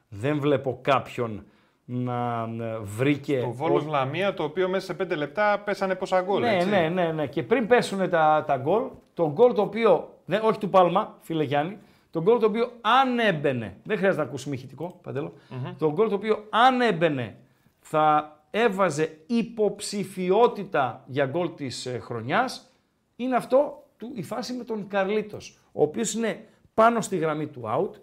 Δεν 0.09 0.41
βλέπω 0.41 0.79
κάποιον 0.83 1.45
να 1.85 2.49
ε, 2.61 2.79
βρήκε... 2.83 3.41
Το 3.41 3.51
Βόλος 3.51 3.87
Λαμία, 3.87 4.35
το 4.35 4.43
οποίο 4.43 4.69
μέσα 4.69 4.95
σε 4.95 4.97
5 5.03 5.17
λεπτά 5.17 5.63
πέσανε 5.65 5.95
πόσα 5.95 6.21
γκολ, 6.21 6.41
Ναι, 6.41 6.57
έτσι. 6.57 6.69
ναι, 6.69 6.89
ναι, 6.89 7.13
ναι. 7.13 7.27
Και 7.27 7.43
πριν 7.43 7.67
πέσουν 7.67 8.11
τα, 8.11 8.45
τα 8.47 8.57
γκολ, 8.57 8.83
το 9.15 9.31
γκολ 9.33 9.55
το 9.55 9.63
οποίο, 9.63 10.15
ναι, 10.25 10.41
όχι 10.43 10.59
του 10.59 10.71
Πάλμα, 10.71 11.17
φίλε 11.21 11.43
Γιάννη, 11.45 11.79
το 12.13 12.23
γκολ 12.23 12.39
το 12.39 12.47
οποίο 12.47 12.73
αν 12.81 13.19
έμπαινε, 13.19 13.77
δεν 13.85 13.97
χρειάζεται 13.97 14.23
να 14.23 14.29
ακούσουμε 14.29 14.55
ηχητικό, 14.55 14.99
Παντέλο, 15.03 15.33
το 15.79 15.93
γκολ 15.93 16.09
το 16.09 16.15
οποίο 16.15 16.47
αν 16.51 16.81
έμπαινε 16.81 17.37
θα 17.81 18.37
έβαζε 18.51 19.19
υποψηφιότητα 19.27 21.05
για 21.07 21.27
γκολ 21.27 21.55
της 21.55 21.87
ε, 21.87 21.99
χρονιάς, 21.99 22.73
είναι 23.17 23.37
αυτό 23.37 23.87
του, 23.97 24.13
η 24.15 24.23
φάση 24.23 24.53
με 24.53 24.65
τον 24.65 24.89
Καρλίτος, 24.89 25.59
ο 25.73 25.83
οποίος 25.83 26.15
είναι 26.15 26.49
πάνω 26.75 27.01
στη 27.01 27.17
γραμμή 27.17 27.47
του 27.47 27.63
out, 27.65 28.01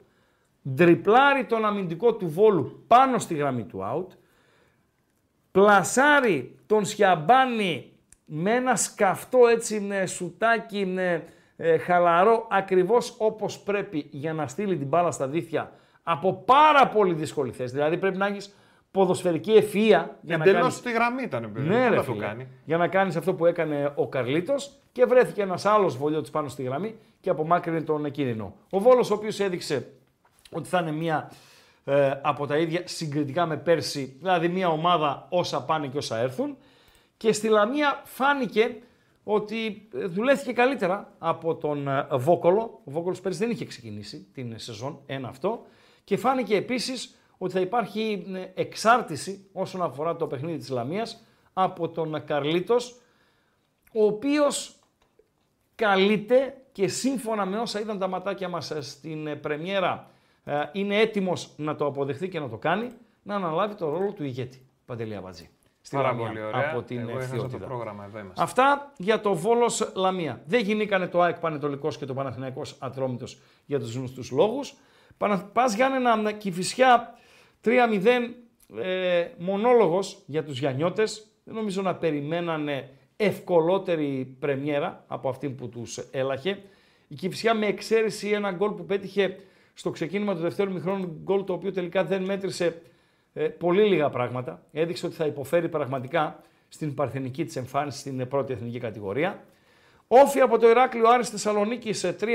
ντριπλάρει 0.70 1.46
τον 1.46 1.66
αμυντικό 1.66 2.14
του 2.14 2.30
Βόλου 2.30 2.84
πάνω 2.88 3.20
στη 3.20 3.36
γραμμή 3.36 3.64
του 3.64 3.80
out, 3.94 4.18
πλασάρει 5.52 6.60
τον 6.66 6.86
Σιαμπάνη 6.86 7.94
με 8.26 8.56
ένα 8.56 8.76
σκαφτό 8.76 9.48
έτσι 9.48 9.80
με 9.80 10.06
σουτάκι 10.06 10.86
με, 10.86 11.24
ε, 11.62 11.78
χαλαρό 11.78 12.48
ακριβώς 12.50 13.16
όπως 13.18 13.60
πρέπει 13.60 14.08
για 14.12 14.34
να 14.34 14.48
στείλει 14.48 14.78
την 14.78 14.88
μπάλα 14.88 15.12
στα 15.12 15.28
δίχτυα 15.28 15.72
από 16.04 16.34
πάρα 16.34 16.88
πολύ 16.88 17.14
δύσκολη 17.14 17.52
θέση. 17.52 17.74
Δηλαδή 17.74 17.98
πρέπει 17.98 18.18
να 18.18 18.26
έχεις 18.26 18.54
ποδοσφαιρική 18.92 19.52
ευφυΐα 19.56 20.06
για 20.22 20.38
να 20.38 20.44
Εντελώς 20.44 20.60
κάνεις... 20.62 20.74
στη 20.76 20.92
γραμμή 20.92 21.24
ήταν, 21.24 21.52
παιδί. 21.54 21.68
Ναι, 21.68 21.76
Πού 21.76 21.90
ρε, 21.90 21.90
να 21.90 21.96
το 21.96 22.12
φίλε. 22.12 22.26
κάνει; 22.26 22.48
Για 22.66 22.78
να 22.78 22.88
κάνεις 22.88 23.16
αυτό 23.16 23.34
που 23.34 23.46
έκανε 23.46 23.92
ο 23.96 24.08
Καρλίτος 24.08 24.72
και 24.92 25.06
βρέθηκε 25.06 25.42
ένας 25.42 25.66
άλλος 25.66 25.98
βολιώτης 25.98 26.30
πάνω 26.30 26.48
στη 26.48 26.64
γραμμή 26.64 26.96
και 27.22 27.30
απομάκρυνε 27.30 27.82
τον 27.82 28.12
κίνδυνο. 28.12 28.56
Ο 28.70 28.80
Βόλος 28.80 29.12
ο 29.12 29.14
οποίος 29.14 29.40
έδειξε 29.40 29.88
ότι 30.52 30.70
θα 30.70 30.80
είναι 30.80 30.92
μια 30.92 31.32
ε, 31.86 32.12
από 32.22 32.48
τα 32.48 32.58
ίδια 32.58 32.82
συγκριτικά 32.86 33.46
με 33.46 33.58
πέρσι, 33.58 34.16
δηλαδή 34.20 34.48
μια 34.48 34.70
ομάδα 34.70 35.26
όσα 35.30 35.64
πάνε 35.64 35.88
και 35.88 35.98
όσα 35.98 36.18
έρθουν. 36.18 36.58
Και 37.18 37.32
στη 37.34 37.48
Λαμία 37.48 38.02
φάνηκε 38.04 38.76
ότι 39.32 39.88
ε, 39.94 40.06
δουλεύτηκε 40.06 40.54
καλύτερα 40.54 41.14
από 41.18 41.56
τον 41.56 41.88
ε, 41.88 42.08
Βόκολο. 42.12 42.82
Ο 42.84 42.92
Βόκολος 42.92 43.22
πέρσι 43.22 43.40
δεν 43.40 43.50
είχε 43.50 43.66
ξεκινήσει 43.66 44.28
την 44.34 44.60
σεζόν, 44.60 45.00
ένα 45.06 45.28
αυτό. 45.28 45.62
Και 46.04 46.18
φάνηκε 46.18 46.56
επίσης 46.56 47.16
ότι 47.38 47.54
θα 47.54 47.60
υπάρχει 47.60 48.26
ε, 48.34 48.62
εξάρτηση 48.62 49.50
όσον 49.54 49.82
αφορά 49.82 50.16
το 50.16 50.28
παιχνίδι 50.28 50.58
της 50.58 50.70
Λαμίας 50.70 51.24
από 51.54 51.90
τον 51.90 52.24
Καρλίτος, 52.26 53.00
ο 53.94 54.06
οποίος 54.06 54.80
καλείται 55.76 56.62
και 56.72 56.88
σύμφωνα 56.88 57.46
με 57.46 57.58
όσα 57.58 57.80
είδαν 57.80 58.00
τα 58.00 58.08
ματάκια 58.08 58.50
μας 58.50 58.72
ε, 58.72 58.82
στην 58.82 59.28
ε, 59.28 59.36
πρεμιέρα 59.36 60.12
ε, 60.44 60.62
είναι 60.72 61.00
έτοιμος 61.00 61.54
να 61.58 61.76
το 61.76 61.86
αποδεχθεί 61.86 62.30
και 62.30 62.40
να 62.40 62.50
το 62.50 62.58
κάνει, 62.58 62.90
να 63.24 63.36
αναλάβει 63.36 63.76
το 63.76 63.90
ρόλο 63.90 64.12
του 64.12 64.24
ηγέτη. 64.24 64.66
Παντελή 64.86 65.16
Αμπατζή. 65.16 65.50
Στη 65.90 65.98
Πάρα 65.98 66.10
Λαμία, 66.10 66.28
πολύ 66.28 66.42
ωραία. 66.42 66.70
Από 66.72 66.82
την 66.82 67.00
Εγώ 67.00 67.10
έχασα 67.10 67.24
ευθειότητα. 67.24 67.58
το 67.58 67.66
πρόγραμμα, 67.66 68.06
εδώ 68.06 68.20
είμαστε. 68.20 68.44
Αυτά 68.44 68.94
για 68.98 69.20
το 69.22 69.36
Βόλος 69.36 69.92
Λαμία. 69.96 70.42
Δεν 70.46 70.62
γινήκανε 70.62 71.08
το 71.08 71.22
ΑΕΚ 71.22 71.40
Πανετολικός 71.40 71.98
και 71.98 72.06
το 72.06 72.14
Παναθηναϊκός 72.14 72.76
Ατρόμητος 72.80 73.40
για 73.66 73.80
τους 73.80 73.96
γνωστούς 73.96 74.32
λόγους. 74.32 74.74
Πανα... 75.18 75.50
Πας 75.54 75.74
Γιάννενα 75.76 76.32
Κηφισιά 76.32 77.14
3-0 77.64 77.70
ε, 78.82 79.28
μονόλογος 79.38 80.18
για 80.26 80.44
τους 80.44 80.60
Γιαννιώτες. 80.60 81.28
Δεν 81.44 81.56
νομίζω 81.56 81.82
να 81.82 81.96
περιμένανε 81.96 82.90
ευκολότερη 83.16 84.36
πρεμιέρα 84.40 85.04
από 85.08 85.30
αυτή 85.30 85.50
που 85.50 85.70
τους 85.70 85.98
έλαχε. 85.98 86.62
Η 87.08 87.16
Κηφισιά 87.16 87.54
με 87.54 87.66
εξαίρεση 87.66 88.30
ένα 88.30 88.52
γκολ 88.52 88.72
που 88.72 88.86
πέτυχε 88.86 89.36
στο 89.74 89.90
ξεκίνημα 89.90 90.36
του 90.36 90.42
δευτέρου 90.42 90.72
μηχρόνου, 90.72 91.20
γκολ 91.24 91.44
το 91.44 91.54
οποίο 91.54 91.72
τελικά 91.72 92.04
δεν 92.04 92.24
μέτρησε 92.24 92.82
ε, 93.34 93.48
πολύ 93.48 93.84
λίγα 93.84 94.10
πράγματα. 94.10 94.62
Έδειξε 94.72 95.06
ότι 95.06 95.16
θα 95.16 95.26
υποφέρει 95.26 95.70
πραγματικά 95.70 96.42
στην 96.68 96.94
παρθενική 96.94 97.46
της 97.46 97.56
εμφάνισης 97.56 98.00
στην 98.00 98.20
ε, 98.20 98.26
πρώτη 98.26 98.54
εθνική 98.54 98.80
κατηγορία. 98.80 99.44
Όφη 100.08 100.40
από 100.40 100.60
το 100.60 100.70
Ηράκλειο 100.70 101.10
Άρης 101.10 101.30
Θεσσαλονίκη 101.30 101.94
σε 101.94 102.16
3-2 102.22 102.28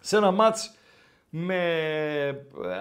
σε 0.00 0.16
ένα 0.16 0.30
μάτς 0.30 0.74
με 1.30 1.56
ε, 2.26 2.34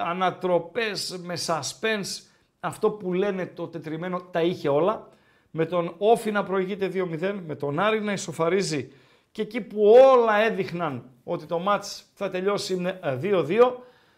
ανατροπές, 0.05 1.19
με 1.23 1.33
suspense, 1.45 2.23
αυτό 2.59 2.91
που 2.91 3.13
λένε 3.13 3.45
το 3.45 3.67
τετριμένο 3.67 4.21
τα 4.21 4.41
είχε 4.41 4.69
όλα. 4.69 5.07
Με 5.51 5.65
τον 5.65 5.95
Όφη 5.97 6.31
να 6.31 6.43
προηγείται 6.43 6.91
2-0, 6.93 7.39
με 7.45 7.55
τον 7.55 7.79
Άρη 7.79 8.01
να 8.01 8.11
ισοφαρίζει 8.11 8.91
και 9.31 9.41
εκεί 9.41 9.61
που 9.61 9.81
όλα 10.13 10.35
έδειχναν 10.35 11.09
ότι 11.23 11.45
το 11.45 11.59
μάτς 11.59 12.05
θα 12.13 12.29
τελειώσει 12.29 12.97
ε, 13.01 13.17
2-2, 13.21 13.71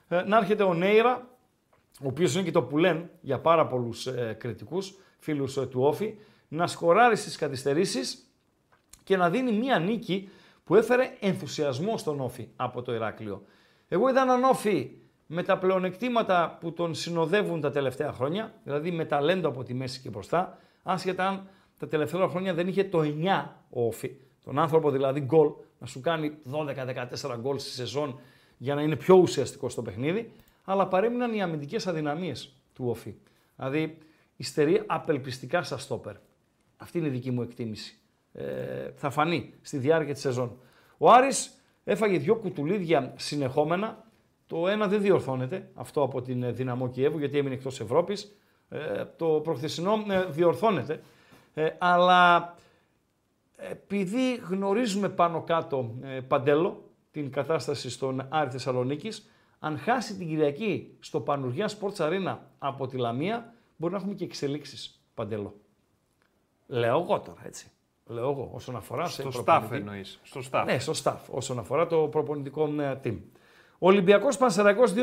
ε, 0.08 0.22
να 0.22 0.38
έρχεται 0.38 0.64
ο 0.64 0.74
Νέιρα, 0.74 1.28
ο 2.04 2.08
οποίος 2.08 2.34
είναι 2.34 2.44
και 2.44 2.52
το 2.52 2.64
που 2.64 2.78
λένε 2.78 3.10
για 3.22 3.40
πάρα 3.40 3.68
πολλούς 3.68 4.08
ε, 4.08 4.36
κριτικούς, 4.40 4.94
φίλους 5.20 5.58
ε, 5.58 5.66
του 5.66 5.82
Όφη, 5.82 6.16
να 6.48 6.68
σκοράρει 6.68 7.16
στις 7.16 7.36
καθυστερήσεις 7.36 8.32
και 9.04 9.18
να 9.18 9.30
δίνει 9.30 9.52
μία 9.52 9.80
νίκη 9.80 10.30
που 10.64 10.76
έφερε 10.76 11.18
ενθουσιασμό 11.20 11.98
στον 11.98 12.20
Όφη 12.20 12.48
από 12.56 12.82
το 12.82 12.94
Ηράκλειο. 12.94 13.44
Εγώ 13.88 14.10
είδα 14.10 14.22
έναν 14.22 14.44
Όφη 14.44 14.92
με 15.26 15.44
τα 15.44 15.58
πλεονεκτήματα 15.58 16.58
που 16.60 16.74
τον 16.74 16.96
συνοδεύουν 16.96 17.62
τα 17.62 17.72
τελευταία 17.72 18.14
χρόνια, 18.14 18.54
δηλαδή 18.64 18.92
με 18.92 19.06
ταλέντο 19.06 19.48
από 19.48 19.64
τη 19.64 19.74
μέση 19.74 20.02
και 20.02 20.10
μπροστά, 20.10 20.58
άσχετα 20.84 21.28
αν 21.28 21.48
τα 21.78 21.88
τελευταία 21.88 22.28
χρόνια 22.28 22.54
δεν 22.54 22.68
είχε 22.68 22.84
το 22.84 23.00
9 23.00 23.04
ο 23.70 23.86
Όφη. 23.86 24.12
Τον 24.44 24.60
άνθρωπο 24.60 24.92
δηλαδή 24.92 25.20
γκολ, 25.20 25.50
να 25.80 25.88
σου 25.88 26.02
κάνει 26.02 26.38
12-14 27.22 27.38
γκολ 27.40 27.58
στη 27.58 27.70
σεζόν 27.70 28.20
για 28.58 28.76
να 28.76 28.82
είναι 28.82 28.96
πιο 28.96 29.16
ουσιαστικός 29.16 29.72
στο 29.72 29.82
παιχνίδι, 29.82 30.32
αλλά 30.64 30.88
παρέμειναν 30.88 31.34
οι 31.34 31.42
αμυντικές 31.42 31.88
αδυναμίες 31.88 32.54
του 32.74 32.86
Όφη. 32.88 33.16
Δηλαδή, 33.56 33.98
υστερεί 34.36 34.84
απελπιστικά 34.86 35.64
στα 35.64 35.78
στόπερ. 35.78 36.16
Αυτή 36.78 36.98
είναι 36.98 37.08
η 37.08 37.12
δική 37.12 37.32
μου 37.32 37.42
εκτίμηση. 37.42 38.00
Ε, 38.34 38.92
θα 38.96 39.10
φανεί 39.10 39.54
στη 39.62 39.78
διάρκεια 39.78 40.14
της 40.14 40.22
σεζόν. 40.22 40.58
Ο 40.98 41.12
Άρης 41.12 41.62
έφαγε 41.84 42.18
δυο 42.18 42.36
κουτουλίδια 42.36 43.14
συνεχόμενα. 43.16 44.06
Το 44.48 44.68
ένα 44.68 44.88
δεν 44.88 45.02
διορθώνεται, 45.02 45.70
αυτό 45.74 46.02
από 46.02 46.22
την 46.22 46.44
ε, 46.44 46.52
Δυναμό 46.52 46.90
Κιέβου, 46.90 47.20
γιατί 47.20 47.38
έμεινε 47.38 47.56
εκτός 47.56 47.80
Ευρώπης. 47.80 48.36
Ε, 48.70 49.06
το 49.18 49.26
προχθεσινό 49.26 50.06
ε, 50.10 50.26
διορθώνεται. 50.26 51.02
Ε, 51.54 51.70
αλλά 51.78 52.56
επειδή 53.58 54.36
γνωρίζουμε 54.36 55.10
πάνω 55.10 55.42
κάτω 55.42 55.96
ε, 56.02 56.20
Παντέλο 56.20 56.90
την 57.12 57.32
κατάσταση 57.32 57.90
στον 57.90 58.26
Άρη 58.30 58.50
Θεσσαλονίκης, 58.50 59.31
αν 59.64 59.78
χάσει 59.78 60.16
την 60.16 60.28
Κυριακή 60.28 60.96
στο 61.00 61.20
Πανουργιά 61.20 61.70
Sports 61.70 61.96
Arena 61.96 62.38
από 62.60 62.88
τη 62.88 62.98
Λαμία, 62.98 63.54
μπορεί 63.78 63.94
να 63.94 64.00
έχουμε 64.00 64.14
και 64.14 64.24
εξελίξεις 64.24 65.02
Παντέλο. 65.14 65.56
Λέω 66.68 67.00
εγώ 67.00 67.20
τώρα, 67.20 67.42
έτσι. 67.46 67.72
Λέω 68.06 68.30
εγώ, 68.30 68.50
όσον 68.54 68.76
αφορά 68.76 69.06
σε 69.08 69.22
Στο 69.22 69.30
staff 69.30 69.44
προπονητή. 69.44 69.76
εννοείς. 69.76 70.20
Στο 70.24 70.42
staff. 70.52 70.64
Ναι, 70.66 70.80
στο 70.80 70.94
staff, 71.04 71.18
όσον 71.30 71.60
αφορά 71.60 71.88
το 71.88 71.98
προπονητικό 71.98 72.82
ε, 72.82 73.00
team. 73.04 73.18
Ολυμπιακός 73.80 74.38
Πανσεραϊκός 74.38 74.94
2-0. 74.96 74.98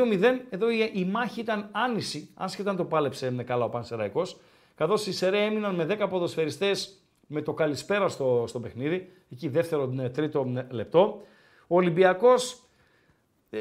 Εδώ 0.49 0.69
η, 0.69 0.91
η 0.93 1.05
μάχη 1.05 1.39
ήταν 1.39 1.69
άνηση, 1.71 2.29
άσχετα 2.33 2.69
αν 2.69 2.75
το 2.75 2.85
πάλεψε 2.85 3.31
με 3.31 3.43
καλά 3.43 3.65
ο 3.65 3.69
Πανσεραϊκός. 3.69 4.37
Καθώς 4.75 5.07
οι 5.07 5.13
Σερέ 5.13 5.43
έμειναν 5.43 5.75
με 5.75 5.97
10 5.99 6.07
ποδοσφαιριστές 6.09 7.03
με 7.27 7.41
το 7.41 7.53
καλησπέρα 7.53 8.07
στο, 8.07 8.43
στο 8.47 8.59
παιχνίδι, 8.59 9.11
εκεί 9.31 9.47
δεύτερο, 9.47 9.93
ε, 9.99 10.09
τρίτο 10.09 10.53
ε, 10.55 10.73
λεπτό. 10.73 11.21
Ο 11.67 11.75
Ολυμπιακός 11.75 12.63
ε, 13.49 13.59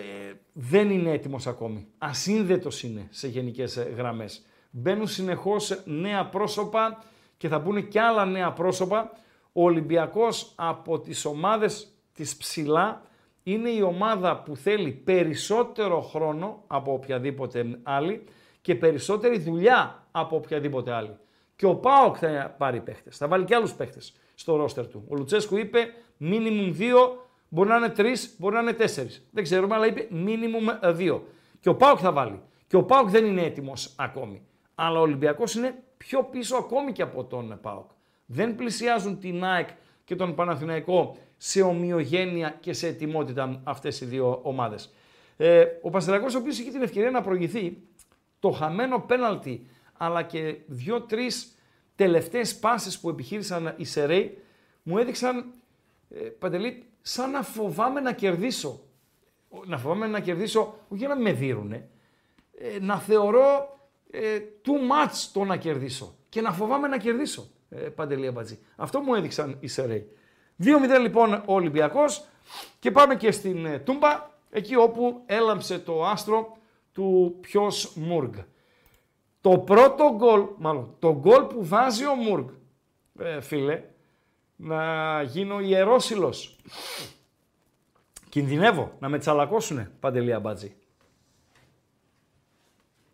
δεν 0.53 0.91
είναι 0.91 1.11
έτοιμος 1.11 1.47
ακόμη. 1.47 1.87
Ασύνδετος 1.99 2.83
είναι 2.83 3.07
σε 3.11 3.29
γενικές 3.29 3.77
ε, 3.77 3.83
γραμμές. 3.97 4.47
Μπαίνουν 4.71 5.07
συνεχώς 5.07 5.83
νέα 5.85 6.27
πρόσωπα 6.27 7.05
και 7.37 7.49
θα 7.49 7.59
μπουν 7.59 7.89
και 7.89 8.01
άλλα 8.01 8.25
νέα 8.25 8.53
πρόσωπα. 8.53 9.11
Ο 9.53 9.63
Ολυμπιακός 9.65 10.53
από 10.55 11.01
τις 11.01 11.25
ομάδες 11.25 11.93
της 12.13 12.37
ψηλά 12.37 13.03
είναι 13.43 13.71
η 13.71 13.81
ομάδα 13.81 14.43
που 14.43 14.57
θέλει 14.57 14.91
περισσότερο 14.91 16.01
χρόνο 16.01 16.63
από 16.67 16.93
οποιαδήποτε 16.93 17.79
άλλη 17.83 18.25
και 18.61 18.75
περισσότερη 18.75 19.39
δουλειά 19.39 20.07
από 20.11 20.37
οποιαδήποτε 20.37 20.93
άλλη. 20.93 21.17
Και 21.57 21.67
ο 21.67 21.75
Πάοκ 21.75 22.17
θα 22.19 22.55
πάρει 22.59 22.81
παίχτες, 22.81 23.17
θα 23.17 23.29
βάλει 23.29 23.45
και 23.45 23.55
άλλους 23.55 23.73
παίχτες 23.75 24.15
στο 24.35 24.57
ρόστερ 24.57 24.87
του. 24.87 25.05
Ο 25.09 25.17
Λουτσέσκου 25.17 25.57
είπε 25.57 25.79
minimum 26.21 26.69
δύο, 26.71 27.28
μπορεί 27.49 27.69
να 27.69 27.77
είναι 27.77 27.89
τρεις, 27.89 28.35
μπορεί 28.39 28.55
να 28.55 28.61
είναι 28.61 28.73
τέσσερις. 28.73 29.29
Δεν 29.31 29.43
ξέρουμε, 29.43 29.75
αλλά 29.75 29.87
είπε 29.87 30.09
minimum 30.13 30.93
δύο. 30.93 31.27
Και 31.61 31.69
ο 31.69 31.75
Πάοκ 31.75 31.99
θα 32.01 32.13
βάλει. 32.13 32.43
Και 32.67 32.77
ο 32.77 32.85
Πάοκ 32.85 33.09
δεν 33.09 33.25
είναι 33.25 33.43
έτοιμος 33.43 33.95
ακόμη. 33.97 34.43
Αλλά 34.75 34.99
ο 34.99 35.03
Ολυμπιακός 35.03 35.55
είναι 35.55 35.83
πιο 35.97 36.25
πίσω 36.25 36.57
ακόμη 36.57 36.93
και 36.93 37.03
από 37.03 37.25
τον 37.25 37.59
Πάοκ. 37.63 37.91
Δεν 38.27 38.55
πλησιάζουν 38.55 39.19
την 39.19 39.45
ΑΕΚ 39.45 39.69
και 40.05 40.17
τον 40.17 40.35
Παναθηναϊκό 40.35 41.17
σε 41.37 41.63
ομοιογένεια 41.63 42.57
και 42.61 42.73
σε 42.73 42.87
ετοιμότητα 42.87 43.61
αυτές 43.65 44.01
οι 44.01 44.05
δύο 44.05 44.41
ομάδες. 44.43 44.95
Ε, 45.37 45.65
ο 45.83 45.91
Παστερακός, 45.91 46.35
ο 46.35 46.39
οποίος 46.39 46.59
είχε 46.59 46.71
την 46.71 46.83
ευκαιρία 46.83 47.11
να 47.11 47.23
προηγηθεί, 47.23 47.83
το 48.39 48.51
χαμένο 48.51 49.01
πέναλτι, 49.01 49.67
αλλά 49.97 50.23
και 50.23 50.57
δύο-τρεις 50.67 51.59
τελευταίες 51.95 52.59
πάσες 52.59 52.99
που 52.99 53.09
επιχείρησαν 53.09 53.75
οι 53.77 53.85
Σερέι, 53.85 54.39
μου 54.83 54.99
έδειξαν, 54.99 55.53
ε, 56.11 56.19
Παντελή, 56.19 56.88
σαν 57.03 57.31
να 57.31 57.43
φοβάμαι 57.43 58.01
να 58.01 58.13
κερδίσω. 58.13 58.81
Να 59.67 59.79
φοβάμαι 59.79 60.07
να 60.07 60.21
κερδίσω, 60.21 60.61
όχι 60.61 60.99
για 60.99 61.09
να 61.09 61.17
με 61.17 61.33
δίνουνε, 61.33 61.89
ε, 62.59 62.79
να 62.81 62.99
θεωρώ 62.99 63.79
ε, 64.11 64.39
too 64.65 64.71
much 64.71 65.29
το 65.33 65.45
να 65.45 65.57
κερδίσω 65.57 66.19
και 66.29 66.41
να 66.41 66.53
φοβάμαι 66.53 66.89
να 66.89 66.99
κερδίσω, 66.99 67.51
ε, 67.69 67.77
Παντελή 67.77 68.27
Αμπατζή. 68.27 68.59
Αυτό 68.77 69.01
μου 69.01 69.15
έδειξαν 69.15 69.57
οι 69.61 69.67
Σερέι. 69.67 70.13
2-0 70.63 70.67
λοιπόν 71.01 71.33
ο 71.33 71.43
Ολυμπιακός 71.55 72.25
και 72.79 72.91
πάμε 72.91 73.17
και 73.17 73.31
στην 73.31 73.67
ε, 73.67 73.79
Τούμπα, 73.79 74.31
εκεί 74.51 74.77
όπου 74.77 75.23
έλαμψε 75.27 75.79
το 75.79 76.07
άστρο 76.07 76.57
του 76.93 77.39
ποιος 77.41 77.97
Μούργκ. 77.97 78.35
Το 79.41 79.59
πρώτο 79.59 80.15
γκολ, 80.17 80.47
μάλλον 80.57 80.97
το 80.99 81.15
γκολ 81.15 81.43
που 81.43 81.67
βάζει 81.67 82.07
ο 82.07 82.15
Μούργκ, 82.15 82.49
ε, 83.19 83.41
φίλε, 83.41 83.85
να 84.61 85.23
γίνω 85.23 85.61
ιερόσιλος. 85.61 86.57
Κινδυνεύω 88.29 88.93
να 88.99 89.09
με 89.09 89.19
τσαλακώσουνε, 89.19 89.91
Παντελή 90.01 90.33
Αμπατζή. 90.33 90.77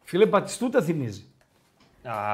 Φίλε, 0.03 0.27
Μπατιστούτα 0.27 0.83
θυμίζει. 0.83 1.29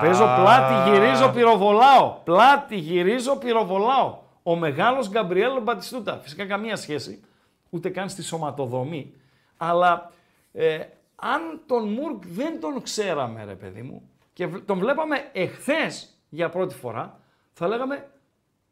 Παίζω 0.01 0.24
πλάτη, 0.24 0.91
γυρίζω, 0.91 1.28
πυροβολάω. 1.31 2.20
Πλάτη, 2.24 2.77
γυρίζω, 2.77 3.37
πυροβολάω. 3.37 4.19
Ο 4.43 4.57
μεγάλος 4.57 5.09
Γκαμπριέλ 5.09 5.62
Μπατιστούτα. 5.62 6.19
Φυσικά 6.19 6.47
καμία 6.47 6.77
σχέση, 6.77 7.24
ούτε 7.70 7.89
καν 7.89 8.09
στη 8.09 8.23
σωματοδομή. 8.23 9.15
Αλλά 9.57 10.12
ε, 10.53 10.78
αν 11.16 11.61
τον 11.66 11.89
Μουρκ 11.89 12.23
δεν 12.27 12.61
τον 12.61 12.82
ξέραμε, 12.82 13.45
ρε 13.45 13.55
παιδί 13.55 13.82
μου, 13.82 14.11
και 14.32 14.47
β- 14.47 14.65
τον 14.66 14.78
βλέπαμε 14.78 15.31
εχθές 15.32 16.15
για 16.28 16.49
πρώτη 16.49 16.74
φορά, 16.74 17.20
θα 17.53 17.69
λέγαμε 17.69 18.11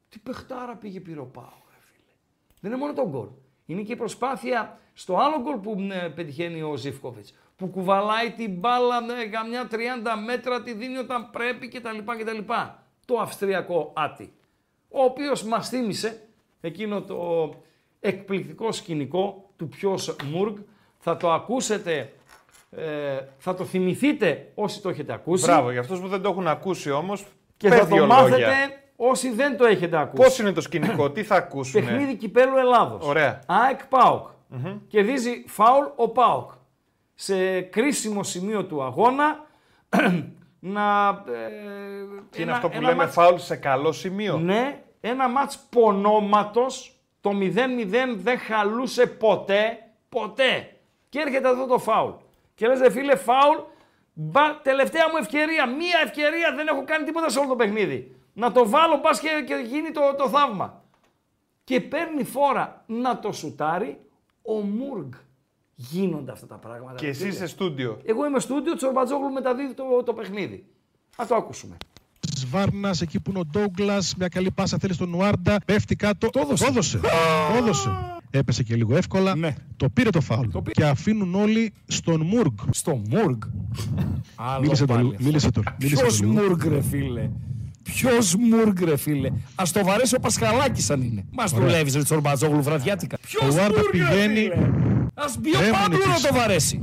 τι 0.08 0.18
παιχτάρα 0.18 0.76
πήγε 0.76 1.00
πήρε 1.00 1.20
ο 1.20 1.24
Πάο, 1.24 1.42
ρε 1.44 1.78
φίλε. 1.80 2.12
Δεν 2.60 2.70
είναι 2.70 2.80
μόνο 2.80 2.92
το 2.92 3.08
γκολ. 3.08 3.28
Είναι 3.66 3.82
και 3.82 3.92
η 3.92 3.96
προσπάθεια 3.96 4.78
στο 4.94 5.16
άλλο 5.16 5.40
γκολ 5.40 5.56
που 5.56 5.88
ε, 5.92 6.08
πετυχαίνει 6.08 6.62
ο 6.62 6.76
Ζιφκόβιτς. 6.76 7.34
Που 7.56 7.66
κουβαλάει 7.66 8.30
την 8.30 8.54
μπάλα 8.54 9.02
με 9.02 9.14
καμιά 9.30 9.68
30 9.70 9.74
μέτρα, 10.26 10.62
τη 10.62 10.72
δίνει 10.72 10.96
όταν 10.96 11.30
πρέπει 11.30 11.68
κτλ. 11.68 11.98
κτλ. 12.18 12.52
Το 13.04 13.18
αυστριακό 13.18 13.92
άτι. 13.94 14.32
Ο 14.88 15.02
οποίος 15.02 15.42
μας 15.42 15.68
θύμισε 15.68 16.28
εκείνο 16.60 17.02
το 17.02 17.54
εκπληκτικό 18.00 18.72
σκηνικό 18.72 19.50
του 19.56 19.68
ποιος 19.68 20.16
Μουργκ. 20.30 20.56
Θα 20.98 21.16
το 21.16 21.32
ακούσετε, 21.32 22.12
ε, 22.70 23.20
θα 23.38 23.54
το 23.54 23.64
θυμηθείτε 23.64 24.52
όσοι 24.54 24.80
το 24.82 24.88
έχετε 24.88 25.12
ακούσει. 25.12 25.44
Μπράβο, 25.44 25.70
για 25.70 25.80
αυτούς 25.80 26.00
που 26.00 26.08
δεν 26.08 26.22
το 26.22 26.28
έχουν 26.28 26.46
ακούσει 26.46 26.90
όμως, 26.90 27.26
Και 27.56 27.68
πες 27.68 27.78
θα 27.78 27.88
το 27.88 27.94
δύο 27.94 28.06
μάθετε 28.06 28.30
λόγια. 28.30 28.82
Όσοι 29.00 29.30
δεν 29.30 29.56
το 29.56 29.64
έχετε 29.64 29.98
ακούσει. 29.98 30.22
Πώς 30.22 30.38
είναι 30.38 30.52
το 30.52 30.60
σκηνικό, 30.60 31.10
τι 31.10 31.22
θα 31.22 31.36
ακούσουν. 31.36 31.84
Παιχνίδι 31.84 32.14
κυπέλου 32.14 32.56
Ελλάδος. 32.56 33.06
Ωραία. 33.06 33.40
ΑΕΚ 33.46 33.86
ΠΑΟΚ. 33.86 34.28
Κερδίζει 34.88 35.44
φάουλ 35.46 35.84
ο 35.96 36.08
ΠΑΟΚ. 36.08 36.50
Σε 37.14 37.60
κρίσιμο 37.60 38.22
σημείο 38.22 38.64
του 38.64 38.82
αγώνα 38.82 39.46
να... 40.60 41.08
Ε, 41.08 41.50
Και 42.30 42.42
είναι 42.42 42.52
αυτό 42.52 42.68
που 42.68 42.80
λέμε 42.80 43.06
φάουλ 43.06 43.36
σε 43.36 43.56
καλό 43.56 43.92
σημείο; 43.92 44.38
Ναι, 44.38 44.82
ένα 45.00 45.28
μάτς 45.28 45.58
πονόματος, 45.70 47.00
το 47.20 47.30
0-0 47.30 47.54
δεν 48.16 48.38
χαλούσε 48.38 49.06
ποτέ, 49.06 49.78
ποτέ. 50.08 50.72
Και 51.08 51.18
έρχεται 51.18 51.48
αυτό 51.48 51.66
το 51.66 51.78
φάουλ. 51.78 52.10
Και 52.54 52.66
λες, 52.66 52.80
ρε 52.80 52.90
φίλε, 52.90 53.16
φάουλ, 53.16 53.58
μπα, 54.12 54.60
τελευταία 54.62 55.08
μου 55.08 55.16
ευκαιρία, 55.20 55.66
μία 55.66 56.00
ευκαιρία, 56.04 56.54
δεν 56.56 56.66
έχω 56.66 56.84
κάνει 56.84 57.04
τίποτα 57.04 57.28
σε 57.28 57.38
όλο 57.38 57.48
το 57.48 57.56
παιχνίδι. 57.56 58.17
Να 58.38 58.52
το 58.52 58.68
βάλω, 58.68 58.98
πας 58.98 59.20
και, 59.20 59.28
και 59.46 59.54
γίνει 59.68 59.90
το, 59.90 60.00
το 60.18 60.28
θαύμα. 60.28 60.82
Και 61.64 61.80
παίρνει 61.80 62.24
φόρα 62.24 62.84
να 62.86 63.18
το 63.18 63.32
σουτάρει 63.32 64.00
ο 64.42 64.54
Μούργκ. 64.54 65.12
Γίνονται 65.74 66.32
αυτά 66.32 66.46
τα 66.46 66.54
πράγματα. 66.54 66.94
Και 66.94 67.04
ρε 67.04 67.10
εσύ 67.10 67.20
φίλε. 67.20 67.32
είσαι 67.32 67.46
στούντιο. 67.46 68.00
Εγώ 68.04 68.26
είμαι 68.26 68.40
στούντιο, 68.40 68.76
Τσορμπατζόγλου 68.76 69.32
μεταδίδει 69.32 69.74
το, 69.74 69.84
το 70.04 70.12
παιχνίδι. 70.12 70.66
Να 71.18 71.26
το 71.26 71.34
ακούσουμε. 71.34 71.76
Βάρνα, 72.50 72.94
εκεί 73.00 73.20
που 73.20 73.30
είναι 73.30 73.38
ο 73.38 73.44
Ντόγκλας, 73.44 74.14
μια 74.16 74.28
καλή 74.28 74.50
πάσα 74.50 74.78
θέλει 74.78 74.92
στον 74.92 75.08
Νουάρντα. 75.08 75.56
Πέφτει 75.64 75.96
κάτω. 75.96 76.30
Το 76.30 76.40
έδωσε. 76.40 76.64
Το 76.64 76.70
έδωσε. 76.70 76.98
Το 76.98 77.56
έδωσε. 77.56 77.90
Έπεσε 78.30 78.62
και 78.62 78.74
λίγο 78.74 78.96
εύκολα. 78.96 79.34
Το 79.76 79.88
πήρε 79.88 80.10
το 80.10 80.20
φάουλ. 80.20 80.48
Και 80.70 80.84
αφήνουν 80.84 81.34
όλοι 81.34 81.72
στον 81.86 82.20
Μουργκ. 82.20 82.52
Στο 82.70 83.02
Μουργκ. 83.08 83.42
Μίλησε 84.60 84.84
το, 84.84 84.94
λίγο, 84.96 85.14
μίλησε 85.18 85.50
το, 85.50 85.62
μίλησε 85.80 85.94
το 85.94 86.02
Ποιος 86.02 86.20
λίγο. 86.20 86.32
Μουργκ, 86.32 86.62
ρε 86.62 86.82
φίλε. 86.82 87.30
Ποιος 87.94 88.34
Μουργκ, 88.34 88.80
ρε 88.84 88.96
φίλε; 88.96 89.28
Α 89.54 89.64
το 89.72 89.84
βαρέσει 89.84 90.14
ο 90.14 90.20
Πασχαλάκης 90.20 90.90
αν 90.90 91.02
είναι. 91.02 91.24
Μας 91.32 91.52
Ωραία. 91.52 91.66
δουλεύεις, 91.66 91.94
ρε 91.94 92.02
Τσορμπατζόγλου, 92.02 92.62
βραδιάτικα. 92.62 93.16
Ποιος 93.26 93.42
Ο 93.42 93.52
Βάρνα 93.52 93.80
πηγαίνει. 93.90 94.46
Α 95.14 95.24
μπει 95.38 95.48
ο 95.56 95.58
Κρέμουνε 95.58 95.78
Παύλου 95.82 96.08
να 96.08 96.14
τις- 96.14 96.22
το 96.22 96.34
βαρέσει. 96.34 96.82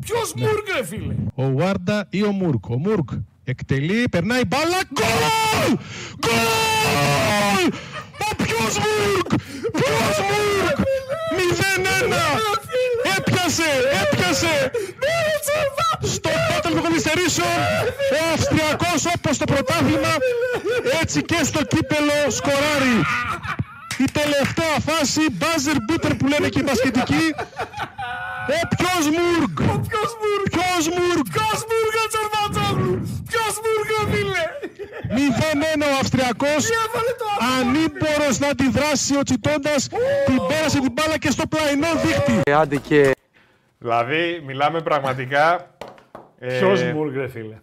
Ποιος 0.00 0.32
Μουργκ, 0.36 0.66
ρε 0.76 0.84
φίλε; 0.84 1.14
Ο 1.34 1.52
Βάρντα 1.52 2.06
ή 2.10 2.22
ο 2.22 2.30
Μουρκ. 2.32 2.68
Ο 2.68 2.78
Μουρκ 2.78 3.08
εκτελεί, 3.44 4.08
περνάει 4.10 4.44
μπάλα. 4.46 4.80
Γκολ! 4.94 5.76
Γκολ! 6.20 7.72
Ο 8.30 8.34
ποιος 8.42 8.78
Μουρκ! 8.78 9.28
Ποιος 9.72 10.18
Μουρκ! 10.28 10.78
0-1! 11.36 12.14
Έπιασε! 13.16 13.70
Έπιασε! 14.02 14.70
Στο 16.14 16.30
πάτελ 16.48 16.72
των 16.74 16.82
καθυστερήσεων 16.82 17.56
ο 18.16 18.20
Αυστριακός 18.34 19.02
όπως 19.16 19.38
το 19.38 19.44
πρωτάθλημα 19.44 20.14
έτσι 21.00 21.22
και 21.22 21.38
στο 21.44 21.60
κύπελο 21.64 22.30
σκοράρει. 22.38 22.96
Η 23.98 24.04
τελευταία 24.20 24.76
φάση, 24.88 25.20
buzzer 25.40 25.78
beater 25.86 26.12
που 26.18 26.26
λένε 26.26 26.48
και 26.48 26.58
οι 26.60 26.64
μπασκετικοί. 26.66 27.24
Ο 28.48 28.60
ποιος 28.76 29.04
Μουργκ! 29.16 29.54
Ο 29.72 29.76
ποιος 29.88 30.10
Μουργκ! 30.20 30.44
Ποιος 30.54 30.84
Μουργκ! 30.96 31.26
Ποιο 31.34 31.50
Μουργκ, 31.68 31.92
ρε 31.96 32.04
Τσορμπατζόγλου. 32.12 32.94
Ποιο 33.28 33.44
Μουργκ, 33.62 33.70
ρε 33.70 33.70
φίλε. 33.70 33.71
0-1 35.08 35.82
ο 35.82 35.98
Αυστριακός, 36.00 36.68
ανήμπορος 37.60 38.38
να 38.38 38.48
αντιδράσει 38.48 39.16
ο 39.16 39.22
Τσιτώντας, 39.22 39.88
την 40.26 40.36
πέρασε 40.48 40.80
την 40.80 40.92
μπάλα 40.92 41.18
και 41.18 41.30
στο 41.30 41.46
πλαϊνό 41.46 41.86
δίχτυ. 42.04 42.50
Άντε 42.52 42.76
και... 42.76 43.10
Δηλαδή, 43.78 44.42
μιλάμε 44.46 44.80
πραγματικά... 44.80 45.74
ε, 46.38 46.58
Ποιος 46.58 46.82
Μουργκ, 46.82 47.14
ρε 47.16 47.28
φίλε. 47.28 47.60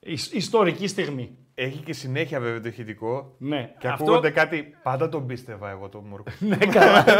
Ι- 0.00 0.32
ιστορική 0.32 0.86
στιγμή. 0.86 1.30
Έχει 1.54 1.78
και 1.78 1.92
συνέχεια 1.92 2.40
βέβαια 2.40 2.60
το 2.60 2.68
ηχητικό. 2.68 3.34
Ναι. 3.38 3.70
Και 3.78 3.88
Αυτό- 3.88 4.02
ακούγονται 4.04 4.30
κάτι. 4.30 4.74
Πάντα 4.82 5.08
τον 5.08 5.26
πίστευα 5.26 5.70
εγώ 5.70 5.88
τον 5.88 6.04
Μούρκο. 6.08 6.30
Ναι, 6.48 6.56
καλά. 6.56 7.04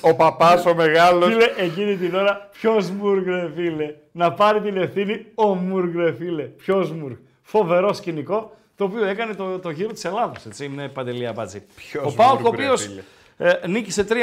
ο 0.00 0.14
παπάς 0.14 0.66
ο 0.66 0.74
μεγάλος. 0.74 1.28
Φίλε, 1.32 1.52
εκείνη 1.56 1.96
την 1.96 2.14
ώρα, 2.14 2.48
ποιος 2.52 2.90
Μουργκ, 2.90 3.26
ρε 3.26 3.50
φίλε. 3.54 3.94
Να 4.12 4.32
πάρει 4.32 4.60
την 4.60 4.76
ευθύνη 4.76 5.26
ο 5.34 5.54
Μουργκ, 5.54 5.94
ρε 5.96 6.12
φίλε. 6.14 6.42
Ποιος 6.42 6.90
Μουργκ. 6.92 7.16
Φοβερό 7.42 7.92
σκηνικό, 7.92 8.56
το 8.76 8.84
οποίο 8.84 9.04
έκανε 9.04 9.34
το, 9.34 9.58
το 9.58 9.70
γύρο 9.70 9.92
της 9.92 10.04
Ελλάδα. 10.04 10.32
Έτσι, 10.46 10.64
είναι 10.64 10.88
παντελή 10.88 11.26
αμπάτζη. 11.26 11.62
Ποιος 11.76 12.12
Ο 12.12 12.14
Πάοκ, 12.14 12.38
ο 12.38 12.42
Μουργκ, 12.42 12.58
ρε 12.58 12.64
οποίος 12.64 12.82
φίλε. 12.82 13.02
ε, 13.36 13.66
νίκησε 13.66 14.06
3-0 14.08 14.14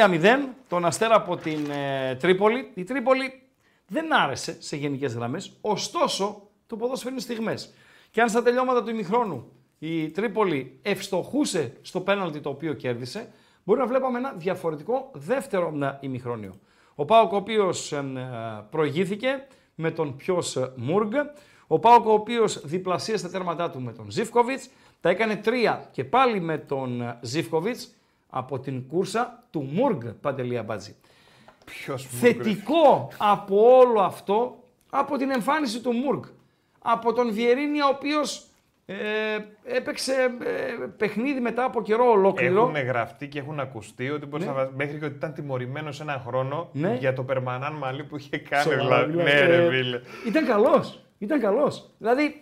τον 0.68 0.86
Αστέρα 0.86 1.16
από 1.16 1.38
την 1.38 1.70
ε, 1.70 2.16
Τρίπολη. 2.16 2.72
Η 2.74 2.84
Τρίπολη 2.84 3.42
δεν 3.88 4.16
άρεσε 4.16 4.56
σε 4.60 4.76
γενικές 4.76 5.14
γραμμές, 5.14 5.52
ωστόσο 5.62 6.42
το 6.68 6.76
ποδόσφαιρο 6.76 7.12
είναι 7.12 7.22
στιγμές. 7.22 7.74
Και 8.12 8.22
αν 8.22 8.30
στα 8.30 8.44
τελειώματα 8.44 8.84
του 8.84 8.90
ημιχρόνου 8.90 9.52
η 9.80 10.10
Τρίπολη 10.10 10.80
ευστοχούσε 10.82 11.74
στο 11.82 12.00
πέναλτι 12.02 12.40
το 12.40 12.50
οποίο 12.50 12.74
κέρδισε, 12.74 13.28
μπορεί 13.68 13.80
να 13.80 13.88
βλέπαμε 13.88 14.18
ένα 14.18 14.34
διαφορετικό 14.38 15.12
δεύτερο 15.14 15.78
ε, 15.82 15.98
ημιχρόνιο. 16.00 16.54
Ο 16.96 17.06
Πάοκ, 17.06 17.32
ο 17.32 17.36
οποίος 17.36 17.94
προηγήθηκε 18.70 19.48
με 19.76 19.92
τον 19.92 20.16
ποιος 20.16 20.58
Μούργκ. 20.76 21.14
Ο 21.68 21.80
Πάοκ, 21.80 22.06
ο 22.06 22.12
οποίος 22.12 22.62
διπλασίασε 22.66 23.24
τα 23.24 23.30
τέρματά 23.30 23.70
του 23.70 23.82
με 23.82 23.94
τον 23.94 24.12
Ζήφκοβιτς. 24.12 24.70
Τα 25.02 25.10
έκανε 25.10 25.36
τρία 25.36 25.88
και 25.92 26.04
πάλι 26.04 26.40
με 26.40 26.58
τον 26.58 27.02
ε, 27.02 27.20
Ζήφκοβιτς 27.22 27.96
από 28.30 28.60
την 28.60 28.88
κούρσα 28.88 29.44
του 29.52 29.62
Μούργκ 29.72 30.04
Παντελία 30.22 30.64
Μπάτζη. 30.64 30.96
Ποιος 31.66 32.06
Θετικό 32.06 33.12
από 33.18 33.78
όλο 33.78 34.02
αυτό, 34.02 34.64
από 34.90 35.18
την 35.18 35.32
εμφάνιση 35.32 35.82
του 35.82 35.92
Μούργκ. 35.92 36.24
Από 36.80 37.14
τον 37.14 37.34
Βιερίνια, 37.34 37.86
ο 37.86 37.90
οποίος 37.90 38.48
ε, 38.90 38.96
έπαιξε 39.64 40.14
ε, 40.14 40.86
παιχνίδι 40.98 41.40
μετά 41.40 41.64
από 41.64 41.82
καιρό 41.82 42.10
ολόκληρο. 42.12 42.62
Έχουν 42.62 42.88
γραφτεί 42.88 43.28
και 43.28 43.40
έχουν 43.40 43.60
ακουστεί 43.60 44.10
ότι 44.10 44.26
μπορείς 44.26 44.46
Ναι. 44.46 44.52
να 44.52 44.58
βάζεις- 44.58 44.76
μέχρι 44.76 45.00
και 45.00 45.06
ότι 45.06 45.16
ήταν 45.16 45.34
τιμωρημένο 45.34 45.90
ένα 46.02 46.24
χρόνο 46.28 46.70
Ναι. 46.74 46.96
για 47.00 47.14
το 47.14 47.24
περμανάν 47.24 47.74
μαλλί 47.74 48.04
που 48.04 48.18
είχε 48.18 48.38
κάνει. 48.38 48.64
Σοβαρά, 48.64 49.06
δηλαδή. 49.06 49.12
δηλαδή, 49.12 49.30
Ναι, 49.32 49.56
ρε 49.56 49.66
ε, 49.66 49.70
φίλε. 49.70 50.02
Ήταν 50.28 50.46
καλός. 50.46 51.02
Ήταν 51.18 51.40
καλός. 51.40 51.90
Δηλαδή, 51.98 52.42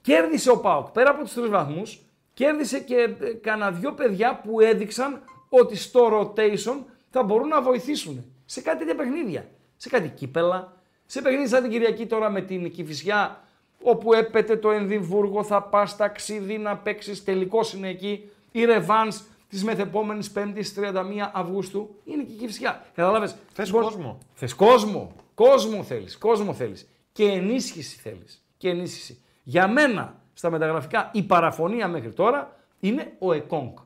κέρδισε 0.00 0.50
ο 0.50 0.58
Πάοκ 0.60 0.88
πέρα 0.88 1.10
από 1.10 1.22
τους 1.22 1.32
τρεις 1.34 1.48
βαθμούς, 1.48 1.98
κέρδισε 2.34 2.80
και 2.80 2.94
ε, 3.20 3.32
κανένα 3.40 3.70
δυο 3.70 3.92
παιδιά 3.92 4.40
που 4.44 4.60
έδειξαν 4.60 5.20
ότι 5.48 5.76
στο 5.76 6.08
rotation 6.20 6.76
θα 7.10 7.22
μπορούν 7.22 7.48
να 7.48 7.62
βοηθήσουν 7.62 8.24
σε 8.44 8.60
κάτι 8.62 8.78
τέτοια 8.78 8.94
παιχνίδια. 8.94 9.46
Σε 9.76 9.88
κάτι 9.88 10.08
κύπελα, 10.08 10.72
σε 11.06 11.22
παιχνίδι 11.22 11.48
σαν 11.48 11.62
την 11.62 11.70
Κυριακή 11.70 12.06
τώρα 12.06 12.30
με 12.30 12.40
την 12.40 12.70
Κηφισιά, 12.70 13.40
όπου 13.86 14.12
έπεται 14.12 14.56
το 14.56 14.70
Ενδιμβούργο, 14.70 15.42
θα 15.44 15.62
πας 15.62 15.96
ταξίδι 15.96 16.58
να 16.58 16.76
παίξεις, 16.76 17.24
τελικός 17.24 17.72
είναι 17.72 17.88
εκεί, 17.88 18.28
η 18.52 18.64
ρεβάνς 18.64 19.22
της 19.48 19.64
μεθεπόμενης 19.64 20.32
5ης 20.34 20.72
31 20.74 21.30
Αυγούστου, 21.32 21.94
είναι 22.04 22.22
και 22.22 22.32
η 22.32 22.36
Κηφισιά. 22.36 22.84
Καταλάβες; 22.94 23.36
Θες 23.52 23.66
Λοιπόν, 23.66 23.82
κόσμο. 23.82 24.18
Θες 24.34 24.54
κόσμο. 24.54 25.12
Κόσμο 25.34 25.82
θέλεις. 25.82 26.18
Κόσμο 26.18 26.54
θέλεις. 26.54 26.88
Και 27.12 27.24
ενίσχυση 27.24 27.98
θέλεις. 27.98 28.44
Και 28.56 28.68
ενίσχυση. 28.68 29.18
Για 29.42 29.68
μένα, 29.68 30.20
στα 30.34 30.50
μεταγραφικά, 30.50 31.10
η 31.12 31.22
παραφωνία 31.22 31.88
μέχρι 31.88 32.12
τώρα 32.12 32.56
είναι 32.80 33.12
ο 33.18 33.32
Εκόνγκ. 33.32 33.76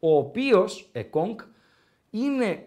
Ο 0.00 0.16
οποίος, 0.16 0.88
Εκόνγκ, 0.92 1.38
είναι 2.10 2.66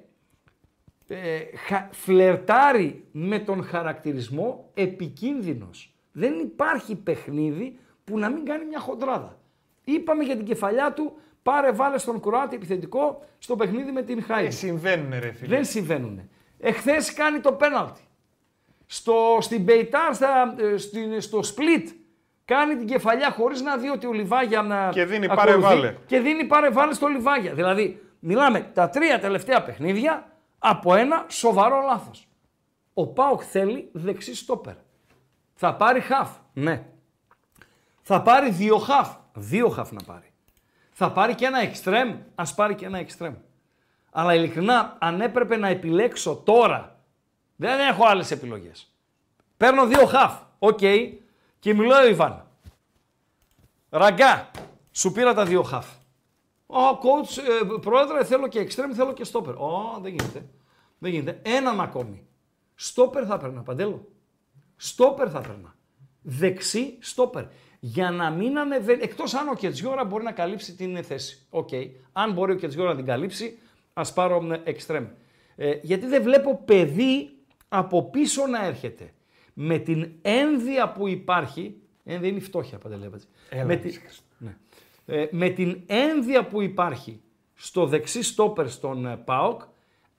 ε, 1.08 1.40
χα- 1.68 1.90
φλερτάρει 1.92 3.06
με 3.12 3.40
τον 3.40 3.64
χαρακτηρισμό 3.64 4.70
επικίνδυνος. 4.74 5.94
Δεν 6.20 6.40
υπάρχει 6.40 6.96
παιχνίδι 6.96 7.80
που 8.04 8.20
να 8.20 8.30
μην 8.30 8.46
κάνει 8.46 8.66
μια 8.66 8.80
χοντράδα. 8.80 9.38
Είπαμε 9.84 10.24
για 10.24 10.36
την 10.36 10.46
κεφαλιά 10.46 10.94
του, 10.94 11.14
πάρε 11.44 11.72
βάλε 11.72 11.98
στον 11.98 12.22
Κροάτι 12.22 12.56
επιθετικό 12.56 13.24
στο 13.38 13.56
παιχνίδι 13.56 13.92
με 13.92 14.02
την 14.02 14.24
Χάιντ. 14.24 14.48
Ε, 14.48 14.52
συμβαίνουν 14.52 15.10
ρε 15.20 15.32
φίλε. 15.32 15.56
Δεν 15.56 15.66
συμβαίνουν. 15.66 16.30
Εχθές 16.60 17.14
κάνει 17.14 17.40
το 17.40 17.52
πέναλτι. 17.52 18.02
Στο, 18.86 19.38
στην 19.40 19.62
Μπεϊτάρ, 19.62 20.16
στα, 20.16 20.56
ε, 20.58 20.78
στην, 20.78 21.22
στο 21.22 21.40
Split, 21.40 21.88
κάνει 22.46 22.76
την 22.76 22.88
κεφαλιά 22.88 23.32
χωρίς 23.32 23.62
να 23.62 23.78
δει 23.78 23.90
ότι 23.90 24.08
ο 24.08 24.12
Λιβάγια 24.14 24.62
να 24.62 24.90
Και 24.92 25.06
δίνει 25.06 25.26
ακολουθεί 25.26 25.60
πάρε 25.60 25.76
βάλε. 25.76 25.96
Και 26.06 26.20
δίνει 26.20 26.44
πάρε 26.44 26.70
βάλε 26.70 26.94
στο 26.94 27.08
Λιβάγια. 27.08 27.54
Δηλαδή, 27.54 28.02
μιλάμε 28.20 28.72
τα 28.74 28.90
τρία 28.90 29.20
τελευταία 29.20 29.64
παιχνίδια 29.64 30.32
από 30.60 30.96
ένα 30.96 31.26
σοβαρό 31.28 31.82
λάθος. 31.86 32.28
Ο 32.94 33.08
ΠΑΟΚ 33.08 33.42
θέλει 33.46 33.90
δεξί 33.92 34.36
στόπερ. 34.36 34.74
Θα 35.62 35.76
πάρει 35.76 36.00
χαφ. 36.00 36.30
Ναι. 36.54 36.86
Θα 38.02 38.22
πάρει 38.22 38.52
δύο 38.52 38.78
χαφ. 38.78 39.16
Δύο 39.34 39.70
χαφ 39.70 39.92
να 39.92 40.04
πάρει. 40.04 40.34
Θα 40.92 41.12
πάρει 41.12 41.36
και 41.36 41.46
ένα 41.46 41.60
εξτρέμ. 41.60 42.18
Ας 42.36 42.56
πάρει 42.56 42.76
και 42.76 42.86
ένα 42.86 42.98
εξτρέμ. 42.98 43.36
Αλλά 44.12 44.36
ειλικρινά, 44.36 44.98
αν 45.00 45.22
έπρεπε 45.22 45.58
να 45.58 45.68
επιλέξω 45.68 46.36
τώρα, 46.36 47.00
δεν 47.56 47.80
έχω 47.80 48.06
άλλες 48.06 48.32
επιλογές. 48.32 48.94
Παίρνω 49.58 49.86
δύο 49.88 50.06
χαφ. 50.06 50.34
Οκ. 50.60 50.80
Και 51.60 51.74
μιλάει 51.74 52.06
ο 52.06 52.10
Ιβάν. 52.10 52.46
Ραγκά. 53.90 54.52
Σου 54.92 55.12
πήρα 55.12 55.34
τα 55.34 55.46
δύο 55.46 55.64
χαφ. 55.64 55.88
Ω, 56.66 56.90
coach, 56.90 57.38
ε, 57.38 57.80
πρόεδρε, 57.80 58.24
θέλω 58.24 58.48
και 58.48 58.60
εξτρέμ, 58.60 58.92
θέλω 58.92 59.14
και 59.14 59.24
στόπερ. 59.24 59.56
Ω, 59.56 60.00
δεν 60.02 60.12
γίνεται. 60.12 60.50
Δεν 60.98 61.12
γίνεται. 61.12 61.42
Έναν 61.50 61.82
ακόμη. 61.82 62.28
Στόπερ 62.76 63.24
θα 63.28 63.34
έπαιρνα, 63.34 63.62
Παντέλο. 63.62 64.18
Στόπερ 64.82 65.28
θα 65.32 65.38
έπαιρνα. 65.40 65.76
Δεξί 66.22 66.98
στόπερ. 67.00 67.44
Για 67.80 68.12
να 68.12 68.30
μην 68.30 68.58
ανεβαίνει. 68.60 69.02
Εκτός 69.04 69.34
αν 69.34 69.48
ο 69.48 69.54
Κετζιόρα 69.56 70.04
μπορεί 70.06 70.24
να 70.24 70.32
καλύψει 70.32 70.76
την 70.76 71.04
θέση. 71.04 71.46
Οκ. 71.50 71.70
Αν 72.12 72.32
μπορεί 72.34 72.52
ο 72.52 72.56
Κετζιόρα 72.56 72.90
να 72.90 72.96
την 72.96 73.06
καλύψει, 73.06 73.58
ας 73.94 74.14
πάρω 74.14 74.42
μ, 74.42 74.52
εξτρέμ. 74.64 75.06
Ε, 75.56 75.80
γιατί 75.82 76.06
δεν 76.06 76.24
βλέπω 76.24 76.62
παιδί 76.66 77.30
από 77.68 78.10
πίσω 78.10 78.48
να 78.48 78.66
έρχεται. 78.66 79.14
Με 79.54 79.78
την 79.78 80.12
ένδεια 80.22 80.92
που 80.92 81.08
υπάρχει. 81.08 81.76
Ένδυα 82.04 82.30
είναι 82.30 82.38
η 82.38 82.42
φτώχεια, 82.42 82.78
Παντελέπατζη. 82.78 83.26
Έλα, 83.50 83.66
με, 83.66 83.74
Ιησούς 83.74 83.92
τη- 83.92 84.00
Χριστέ. 84.00 84.24
ναι. 84.38 84.56
Ε, 85.06 85.28
με 85.32 85.50
την 85.50 85.82
ένδυα 85.86 86.48
που 86.48 86.62
υπάρχει 86.62 87.22
στο 87.54 87.86
δεξί 87.86 88.24
στόπερ 88.24 88.70
στον 88.70 89.06
ε, 89.06 89.18
ΠΑΟΚ, 89.18 89.62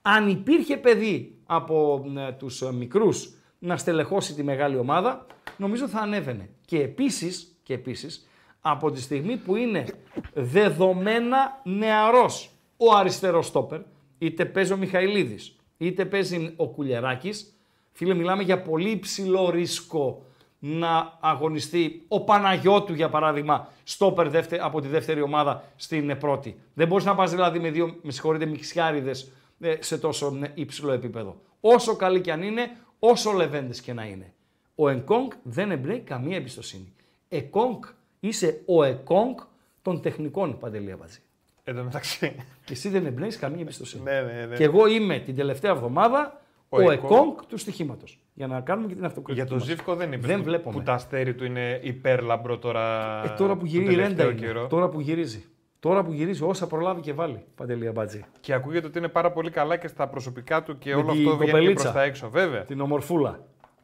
αν 0.01 0.29
υπήρχε 0.29 0.77
παιδί 0.77 1.37
από 1.45 2.05
ε, 2.17 2.31
τους 2.31 2.61
ε, 2.61 2.71
μικρούς 2.73 3.33
να 3.63 3.77
στελεχώσει 3.77 4.33
τη 4.33 4.43
μεγάλη 4.43 4.77
ομάδα, 4.77 5.25
νομίζω 5.57 5.87
θα 5.87 5.99
ανέβαινε. 5.99 6.49
Και 6.65 6.81
επίσης, 6.81 7.55
και 7.63 7.73
επίσης 7.73 8.27
από 8.61 8.91
τη 8.91 9.01
στιγμή 9.01 9.37
που 9.37 9.55
είναι 9.55 9.85
δεδομένα 10.33 11.61
νεαρός 11.63 12.51
ο 12.77 12.95
αριστερός 12.95 13.47
στόπερ, 13.47 13.79
είτε 14.17 14.45
παίζει 14.45 14.73
ο 14.73 14.77
Μιχαηλίδης, 14.77 15.55
είτε 15.77 16.05
παίζει 16.05 16.53
ο 16.55 16.67
Κουλιεράκης, 16.67 17.53
φίλε 17.91 18.13
μιλάμε 18.13 18.43
για 18.43 18.61
πολύ 18.61 18.89
υψηλό 18.89 19.49
ρίσκο 19.49 20.25
να 20.59 21.17
αγωνιστεί 21.21 22.05
ο 22.07 22.23
Παναγιώτου 22.23 22.93
για 22.93 23.09
παράδειγμα 23.09 23.67
στόπερ 23.83 24.29
δεύτε, 24.29 24.59
από 24.61 24.81
τη 24.81 24.87
δεύτερη 24.87 25.21
ομάδα 25.21 25.63
στην 25.75 26.09
ε, 26.09 26.15
πρώτη. 26.15 26.59
Δεν 26.73 26.87
μπορείς 26.87 27.05
να 27.05 27.15
πας 27.15 27.31
δηλαδή 27.31 27.59
με 27.59 27.69
δύο, 27.69 27.95
με 28.01 28.11
συγχωρείτε, 28.11 28.45
μιξιάριδες 28.45 29.31
ε, 29.59 29.75
σε 29.79 29.97
τόσο 29.97 30.39
ε, 30.43 30.51
υψηλό 30.53 30.91
επίπεδο. 30.91 31.41
Όσο 31.59 31.95
καλή 31.95 32.21
και 32.21 32.31
αν 32.31 32.41
είναι, 32.41 32.77
όσο 33.03 33.31
λεβέντες 33.31 33.81
και 33.81 33.93
να 33.93 34.05
είναι. 34.05 34.33
Ο 34.75 34.89
Εκόνγκ 34.89 35.31
δεν 35.43 35.71
εμπνέει 35.71 35.99
καμία 35.99 36.35
εμπιστοσύνη. 36.35 36.93
Εκόνγκ 37.29 37.83
είσαι 38.19 38.61
ο 38.65 38.83
Εκόνγκ 38.83 39.37
των 39.81 40.01
τεχνικών 40.01 40.57
Παντελία 40.59 40.97
Μπατζή. 40.97 41.19
Εν 41.63 41.75
τω 41.75 41.83
μεταξύ. 41.83 42.35
Και 42.65 42.73
εσύ 42.73 42.89
δεν 42.89 43.05
εμπνέει 43.05 43.29
καμία 43.29 43.61
εμπιστοσύνη. 43.61 44.03
Ναι, 44.03 44.21
ναι, 44.21 44.45
ναι. 44.45 44.55
Και 44.55 44.63
εγώ 44.63 44.87
είμαι 44.87 45.19
την 45.19 45.35
τελευταία 45.35 45.71
εβδομάδα 45.71 46.41
ο, 46.69 46.83
Ο 46.83 46.91
Εκόνγκ 46.91 47.35
του 47.47 47.57
στοιχήματος. 47.57 48.19
Για 48.33 48.47
να 48.47 48.61
κάνουμε 48.61 48.87
και 48.87 48.93
την 48.93 49.05
αυτοκριτική. 49.05 49.39
Για 49.39 49.49
το 49.49 49.55
μας. 49.55 49.63
Ζήφκο 49.63 49.95
δεν 49.95 50.11
είπες. 50.11 50.25
Δεν 50.25 50.43
βλέπουμε. 50.43 50.75
Που 50.75 50.83
τα 50.83 50.93
αστέρι 50.93 51.35
του 51.35 51.45
είναι 51.45 51.79
υπέρλαμπρο 51.83 52.57
τώρα. 52.57 53.21
Ε, 53.25 53.35
τώρα 53.37 53.53
που 53.53 53.59
τον 53.59 53.67
γυρίζει 53.67 53.93
η 53.93 53.95
ρέντα 53.95 54.07
τελευταίο 54.07 54.29
είναι. 54.29 54.39
καιρό. 54.39 54.67
Τώρα 54.67 54.89
που 54.89 54.99
γυρίζει. 54.99 55.45
Τώρα 55.81 56.03
που 56.03 56.11
γυρίζει, 56.11 56.43
όσα 56.43 56.67
προλάβει 56.67 57.01
και 57.01 57.13
βάλει. 57.13 57.43
Παντελή 57.55 57.87
Αμπατζή. 57.87 58.25
Και 58.39 58.53
ακούγεται 58.53 58.87
ότι 58.87 58.97
είναι 58.97 59.07
πάρα 59.07 59.31
πολύ 59.31 59.49
καλά 59.49 59.77
και 59.77 59.87
στα 59.87 60.07
προσωπικά 60.07 60.63
του 60.63 60.77
και 60.77 60.89
Με 60.89 60.95
όλο 60.95 61.11
την 61.11 61.11
αυτό 61.11 61.29
βγαίνει 61.37 61.45
και 61.45 61.51
κοπελίτσα. 61.51 61.81
προς 61.83 61.93
τα 61.93 62.01
έξω. 62.03 62.29
Βέβαια. 62.29 62.61
Την 62.63 62.81
ομορφούλα. 62.81 63.39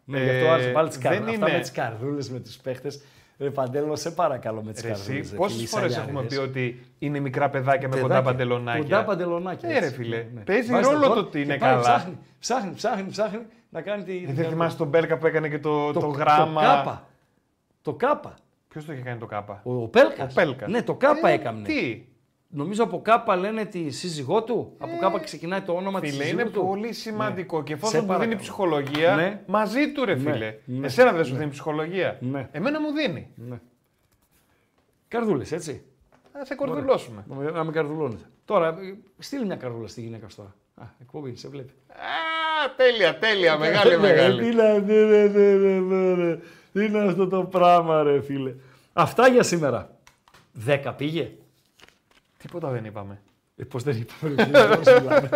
Ναι, 0.05 0.19
γι' 0.23 0.29
Ε, 0.29 0.37
αυτό 0.39 0.51
άρχισε 0.51 0.69
πάλι 0.71 0.87
τις 0.87 0.97
δεν 0.97 1.11
καρδούλε. 1.11 1.31
Αυτά 1.33 1.45
είναι- 1.45 1.55
με 1.57 1.61
τις 1.61 1.71
καρδούλες, 1.71 2.29
με 2.29 2.39
τους 2.39 2.55
παίχτες. 2.57 3.01
Ρε 3.39 3.49
Παντέλο, 3.49 3.95
σε 3.95 4.11
παρακαλώ 4.11 4.61
με 4.63 4.71
τις 4.71 4.81
Ρε 4.81 4.87
καρδούλες. 4.87 5.25
εσύ, 5.25 5.35
πόσες 5.35 5.69
φορές 5.69 5.97
έχουμε 5.97 6.23
πει 6.23 6.35
ότι 6.37 6.85
είναι 6.99 7.19
μικρά 7.19 7.49
παιδάκια 7.49 7.87
με 7.87 7.95
κοντά 7.95 8.07
Παιδάκια. 8.07 8.31
παντελονάκια; 8.31 8.81
Κοντά 8.81 9.03
παντελονάκια. 9.03 9.69
Ναι, 9.69 9.79
ρε 9.79 9.85
έτσι. 9.85 9.95
φίλε. 9.97 10.25
Ναι. 10.33 10.41
Παίζει 10.41 10.71
Βάζει 10.71 10.83
ρόλο 10.89 10.99
τον 10.99 11.07
το 11.07 11.13
κόλ 11.13 11.17
ότι 11.23 11.31
και 11.31 11.39
είναι 11.39 11.57
πάει, 11.57 11.69
καλά. 11.69 11.81
Ψάχνει, 11.81 12.17
ψάχνει, 12.39 12.71
ψάχνει, 12.73 13.09
ψάχνει 13.09 13.41
να 13.69 13.81
κάνει 13.81 14.03
τη. 14.03 14.25
Ε, 14.27 14.33
Δεν 14.33 14.49
θυμάσαι 14.49 14.77
τον 14.77 14.87
Μπέλκα 14.87 15.17
που 15.17 15.25
έκανε 15.27 15.49
και 15.49 15.59
το, 15.59 15.91
το, 15.91 15.99
το 15.99 16.07
γράμμα. 16.07 16.61
Το 16.61 16.67
κάπα. 16.67 17.07
Το 17.81 17.93
κάπα. 17.93 18.33
Ποιος 18.67 18.85
το 18.85 18.93
είχε 18.93 19.01
κάνει 19.01 19.19
το 19.19 19.25
κάπα. 19.25 19.61
Ο, 19.63 19.73
ο 19.73 19.87
Πέλκας. 19.87 20.31
Ο 20.31 20.35
Πέλκας. 20.35 20.69
Ναι, 20.69 20.83
το 20.83 20.93
κάπα 20.95 21.29
Ε, 21.29 21.33
έκαμνε. 21.33 21.67
Τι; 21.67 22.05
Νομίζω 22.49 22.83
από 22.83 23.01
κάπα 23.01 23.35
λένε 23.35 23.65
τη 23.65 23.89
σύζυγό 23.89 24.43
του. 24.43 24.73
Από 24.77 24.91
κάπα 24.99 25.19
ξεκινάει 25.19 25.61
το 25.61 25.73
όνομα 25.73 25.99
της 25.99 26.09
Φίλε, 26.11 26.23
σύζυγού 26.23 26.39
είναι 26.41 26.49
του. 26.49 26.65
πολύ 26.65 26.93
σημαντικό. 26.93 27.57
Ναι. 27.57 27.63
Και 27.63 27.69
Σε 27.71 27.75
εφόσον 27.75 27.99
μου 27.99 28.05
δίνει 28.05 28.17
παρακαλώ. 28.17 28.39
ψυχολογία, 28.41 29.15
Ναι. 29.15 29.41
μαζί 29.45 29.91
του 29.91 30.05
ρε 30.05 30.15
Ναι, 30.15 30.31
φίλε. 30.31 30.55
ναι, 30.65 30.85
Εσένα 30.85 31.11
δεν 31.11 31.25
σου 31.25 31.31
ναι. 31.33 31.37
δίνει 31.39 31.51
ψυχολογία. 31.51 32.17
Ναι. 32.21 32.47
Εμένα 32.51 32.81
μου 32.81 32.91
δίνει. 32.91 33.27
Ναι. 33.35 33.59
Καρδούλες, 35.07 35.51
έτσι. 35.51 35.83
Α 36.41 36.45
σε 36.45 36.55
κορδουλώσουμε. 36.55 37.25
Ωραία. 37.37 37.51
Να 37.51 37.63
με 37.63 37.71
καρδουλώνετε. 37.71 38.23
Τώρα, 38.45 38.67
ε, 38.67 38.97
στείλει 39.17 39.45
μια 39.45 39.55
καρδούλα 39.55 39.87
στη 39.87 40.01
γυναίκα 40.01 40.29
σου 40.29 40.35
τώρα. 40.35 40.55
Α, 40.75 40.83
εκπομπή, 41.01 41.35
σε 41.35 41.47
βλέπει. 41.47 41.73
Α, 41.89 41.95
τέλεια, 42.77 43.17
τέλεια, 43.17 43.57
μεγάλη, 43.57 43.91
Ναι, 43.91 43.97
μεγάλη. 43.97 44.39
Τι 46.73 46.79
να, 46.79 46.87
ναι, 46.87 46.89
ναι, 46.89 46.99
ναι, 46.99 46.99
ναι, 46.99 47.05
ναι, 47.05 47.05
ναι. 47.07 47.07
Τι 47.07 47.09
είναι 47.09 47.09
αυτό 47.09 47.27
το 47.27 47.43
πράγμα, 47.43 48.03
ρε 48.03 48.21
φίλε; 48.21 48.53
Αυτά 48.93 49.27
για 49.27 49.43
σήμερα. 49.43 49.89
Δέκα 50.53 50.93
πήγε. 50.93 51.31
Τίποτα 52.37 52.69
δεν 52.69 52.85
είπαμε. 52.85 53.21
Ε, 53.55 53.63
πώς 53.63 53.83
δεν 53.83 53.97
είπαμε, 53.97 54.35
ρε 54.35 54.43
φίλε, 54.45 54.75
πώς 54.75 55.01
μιλάμε. 55.01 55.29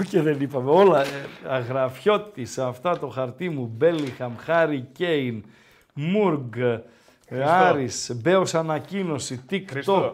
Όχι, 0.00 0.20
δεν 0.20 0.40
είπαμε. 0.40 0.70
Όλα. 0.70 1.02
Ε, 1.02 1.06
αγραφιώτης, 1.48 2.58
αυτά 2.58 2.98
το 2.98 3.08
χαρτί 3.08 3.48
μου. 3.48 3.72
Μπέλιχαμ, 3.76 4.36
Χάρι 4.36 4.88
Κέιν, 4.92 5.44
Μουργκ, 5.94 6.56
ε, 6.56 7.42
Άρης, 7.44 8.12
Μπέος 8.22 8.54
ανακοίνωση, 8.54 9.40
TikTok, 9.50 9.64
Χριστό. 9.70 10.10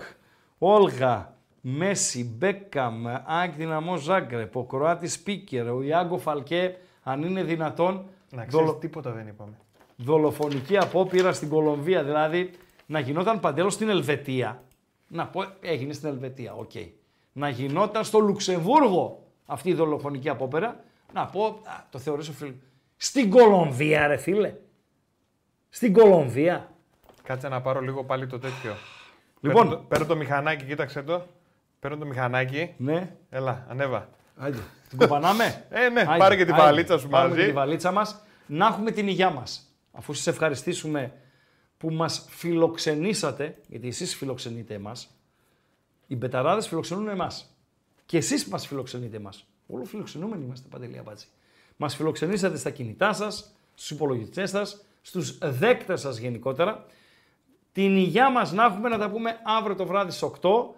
Όλγα, 0.58 1.34
Μέση, 1.60 2.34
Μπέκαμ, 2.38 3.04
ΑΕΚ 3.26 3.54
Δυναμό 3.54 3.96
Ζάγκρεπ, 3.96 4.56
ο 4.56 4.64
Κροάτης 4.64 5.12
Σπίκερ, 5.12 5.68
ο 5.70 5.82
Ιάγκο 5.82 6.18
Φαλκέ, 6.18 6.76
αν 7.02 7.22
είναι 7.22 7.42
δυνατόν, 7.42 7.94
Να 8.30 8.44
ξέρεις, 8.44 8.66
δολο- 8.66 8.78
τίποτα 8.78 9.10
δεν 9.10 9.26
είπαμε. 9.26 9.58
Δολοφονική 10.02 10.76
απόπειρα 10.76 11.32
στην 11.32 11.48
Κολομβία. 11.48 12.02
Δηλαδή, 12.04 12.50
να 12.86 12.98
γινόταν 12.98 13.40
Παντέλο 13.40 13.70
στην 13.70 13.88
Ελβετία. 13.88 14.62
Να 15.08 15.26
πω, 15.26 15.44
έγινε 15.60 15.92
στην 15.92 16.08
Ελβετία, 16.08 16.54
οκ. 16.54 16.70
Να 17.32 17.48
γινόταν 17.48 18.04
στο 18.04 18.18
Λουξεμβούργο 18.18 19.26
αυτή 19.46 19.70
η 19.70 19.74
δολοφονική 19.74 20.28
απόπειρα. 20.28 20.80
Να 21.12 21.26
πω, 21.26 21.44
α, 21.44 21.84
το 21.90 21.98
θεωρήσω 21.98 22.32
φίλο. 22.32 22.54
Στην 22.96 23.30
Κολομβία, 23.30 24.06
ρε 24.06 24.16
φίλε. 24.16 24.54
Στην 25.68 25.92
Κολομβία. 25.92 26.70
Κάτσε 27.22 27.48
να 27.48 27.60
πάρω 27.60 27.80
λίγο 27.80 28.04
πάλι 28.04 28.26
το 28.26 28.38
τέτοιο. 28.38 28.72
Λοιπόν. 29.40 29.62
Παίρνω 29.62 29.76
το, 29.76 29.84
παίρνω 29.88 30.06
το 30.06 30.16
μηχανάκι, 30.16 30.64
κοίταξε 30.64 31.02
το. 31.02 31.26
Παίρνω 31.80 31.96
το 31.96 32.06
μηχανάκι. 32.06 32.74
Ναι. 32.76 33.16
Έλα, 33.30 33.66
ανέβα. 33.68 34.08
Άντε. 34.36 34.58
Την 34.88 34.98
κοπανάμε; 34.98 35.44
Ε, 35.70 35.88
ναι, 35.88 36.00
Άιντε, 36.00 36.16
πάρε 36.18 36.36
και 36.36 36.44
την 36.44 36.54
άιντε. 36.54 36.64
βαλίτσα 36.66 36.98
σου 36.98 37.08
Πάρουμε 37.08 37.28
μαζί. 37.30 37.40
και 37.42 37.48
τη 37.48 37.54
βαλίτσα 37.56 37.92
μας. 37.92 38.22
Να 38.46 38.66
έχουμε 38.66 38.90
την 38.90 39.08
υγειά 39.08 39.30
μας. 39.30 39.67
Αφού 39.98 40.12
σας 40.12 40.26
ευχαριστήσουμε 40.26 41.12
που 41.78 41.90
μας 41.90 42.26
φιλοξενήσατε, 42.28 43.58
γιατί 43.68 43.88
εσείς 43.88 44.16
φιλοξενείτε 44.16 44.74
εμάς, 44.74 45.08
οι 46.06 46.16
μπεταράδες 46.16 46.68
φιλοξενούν 46.68 47.08
εμάς. 47.08 47.56
Και 48.06 48.16
εσείς 48.16 48.46
μας 48.46 48.66
φιλοξενείτε 48.66 49.16
εμάς. 49.16 49.46
Όλο 49.66 49.84
φιλοξενούμενοι 49.84 50.44
είμαστε, 50.44 50.68
Παντελή 50.68 50.98
Αμπάτση. 50.98 51.26
Μας 51.76 51.96
φιλοξενήσατε 51.96 52.56
στα 52.56 52.70
κινητά 52.70 53.12
σας, 53.12 53.54
στους 53.74 53.90
υπολογιστές 53.90 54.50
σας, 54.50 54.84
στους 55.02 55.38
δέκτες 55.38 56.00
σας 56.00 56.18
γενικότερα. 56.18 56.86
Την 57.72 57.96
υγειά 57.96 58.30
μας 58.30 58.52
να 58.52 58.64
έχουμε 58.64 58.88
να 58.88 58.98
τα 58.98 59.10
πούμε 59.10 59.40
αύριο 59.44 59.76
το 59.76 59.86
βράδυ 59.86 60.10
στις 60.10 60.22
8 60.22 60.74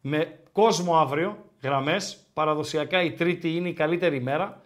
με 0.00 0.38
κόσμο 0.52 0.98
αύριο, 0.98 1.44
γραμμές. 1.62 2.18
Παραδοσιακά 2.32 3.02
η 3.02 3.12
Τρίτη 3.12 3.56
είναι 3.56 3.68
η 3.68 3.72
καλύτερη 3.72 4.16
ημέρα. 4.16 4.59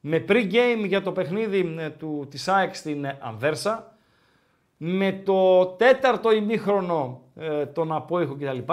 Με 0.00 0.24
pre-game 0.28 0.84
για 0.86 1.02
το 1.02 1.12
παιχνίδι 1.12 1.74
ε, 1.78 1.90
του, 1.90 2.26
της 2.30 2.48
ΑΕΚ 2.48 2.74
στην 2.74 3.04
ε, 3.04 3.18
Ανβέρσα. 3.20 3.96
Με 4.76 5.12
το 5.12 5.66
τέταρτο 5.66 6.32
ημίχρονο 6.32 7.22
ε, 7.36 7.66
τον 7.66 7.92
απόϊχο 7.92 8.34
κτλ. 8.34 8.72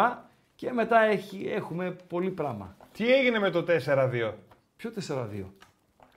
Και 0.56 0.72
μετά 0.72 1.02
έχει, 1.02 1.48
έχουμε 1.48 1.96
πολύ 2.08 2.30
πράγμα. 2.30 2.78
Τι 2.92 3.14
έγινε 3.14 3.40
με 3.40 3.50
το 3.50 3.66
4-2. 3.86 4.34
Ποιο 4.76 4.92
4-2. 5.08 5.44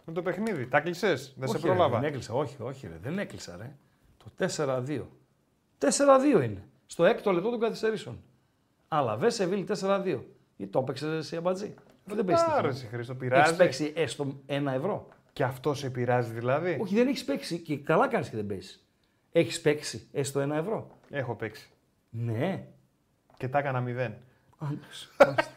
Με 0.04 0.12
το 0.12 0.22
παιχνίδι. 0.22 0.66
Τα 0.66 0.80
κλεισέ. 0.80 1.14
Δεν 1.36 1.48
σε 1.48 1.56
Όχι, 1.56 1.66
ρε, 1.66 1.72
πρόλαβα. 1.72 1.98
δεν 1.98 2.08
έκλεισα, 2.08 2.34
όχι, 2.34 2.56
όχι, 2.60 2.86
ρε, 2.86 2.98
δεν 3.02 3.18
έκλεισα, 3.18 3.56
ρε. 3.56 3.76
Το 4.16 4.46
4-2. 4.56 5.02
4-2 5.78 6.42
είναι. 6.44 6.64
Στο 6.86 7.04
έκτο 7.04 7.32
λεπτό 7.32 7.50
των 7.50 7.60
καθυστερήσεων. 7.60 8.22
Αλλά 8.88 9.16
Βε 9.16 9.30
Σεβίλη 9.30 9.66
4-2. 9.80 10.18
Ή 10.56 10.66
το 10.66 10.78
έπαιξες 10.78 11.18
εσύ 11.18 11.36
αμπατζή; 11.36 11.74
Αυτό 12.10 12.14
δεν 12.14 12.24
παίζει. 12.24 12.44
Άρεσε, 12.48 12.80
τυχαία. 12.80 12.90
Χρήστο, 12.90 13.12
Έχεις 13.12 13.28
πειράζει. 13.28 13.56
παίξει 13.56 13.92
έστω 13.96 14.40
ένα 14.46 14.72
ευρώ. 14.72 15.08
Και 15.32 15.44
αυτό 15.44 15.74
σε 15.74 15.90
πειράζει 15.90 16.32
δηλαδή; 16.32 16.78
Όχι, 16.80 16.94
δεν 16.94 17.06
έχεις 17.08 17.24
παίξει. 17.24 17.58
Και 17.58 17.76
καλά 17.78 18.08
κάνεις 18.08 18.28
και 18.28 18.36
δεν 18.36 18.46
παίζεις. 18.46 18.86
Έχεις 19.32 19.60
παίξει 19.60 20.08
έστω 20.12 20.40
ένα 20.40 20.56
ευρώ. 20.56 20.98
Έχω 21.10 21.34
παίξει. 21.34 21.70
Ναι. 22.10 22.66
Και 23.36 23.48
τα 23.48 23.58
έκανα 23.58 23.80
μηδέν. 23.80 24.14
Άντως, 24.58 25.08
μάλιστα. 25.18 25.52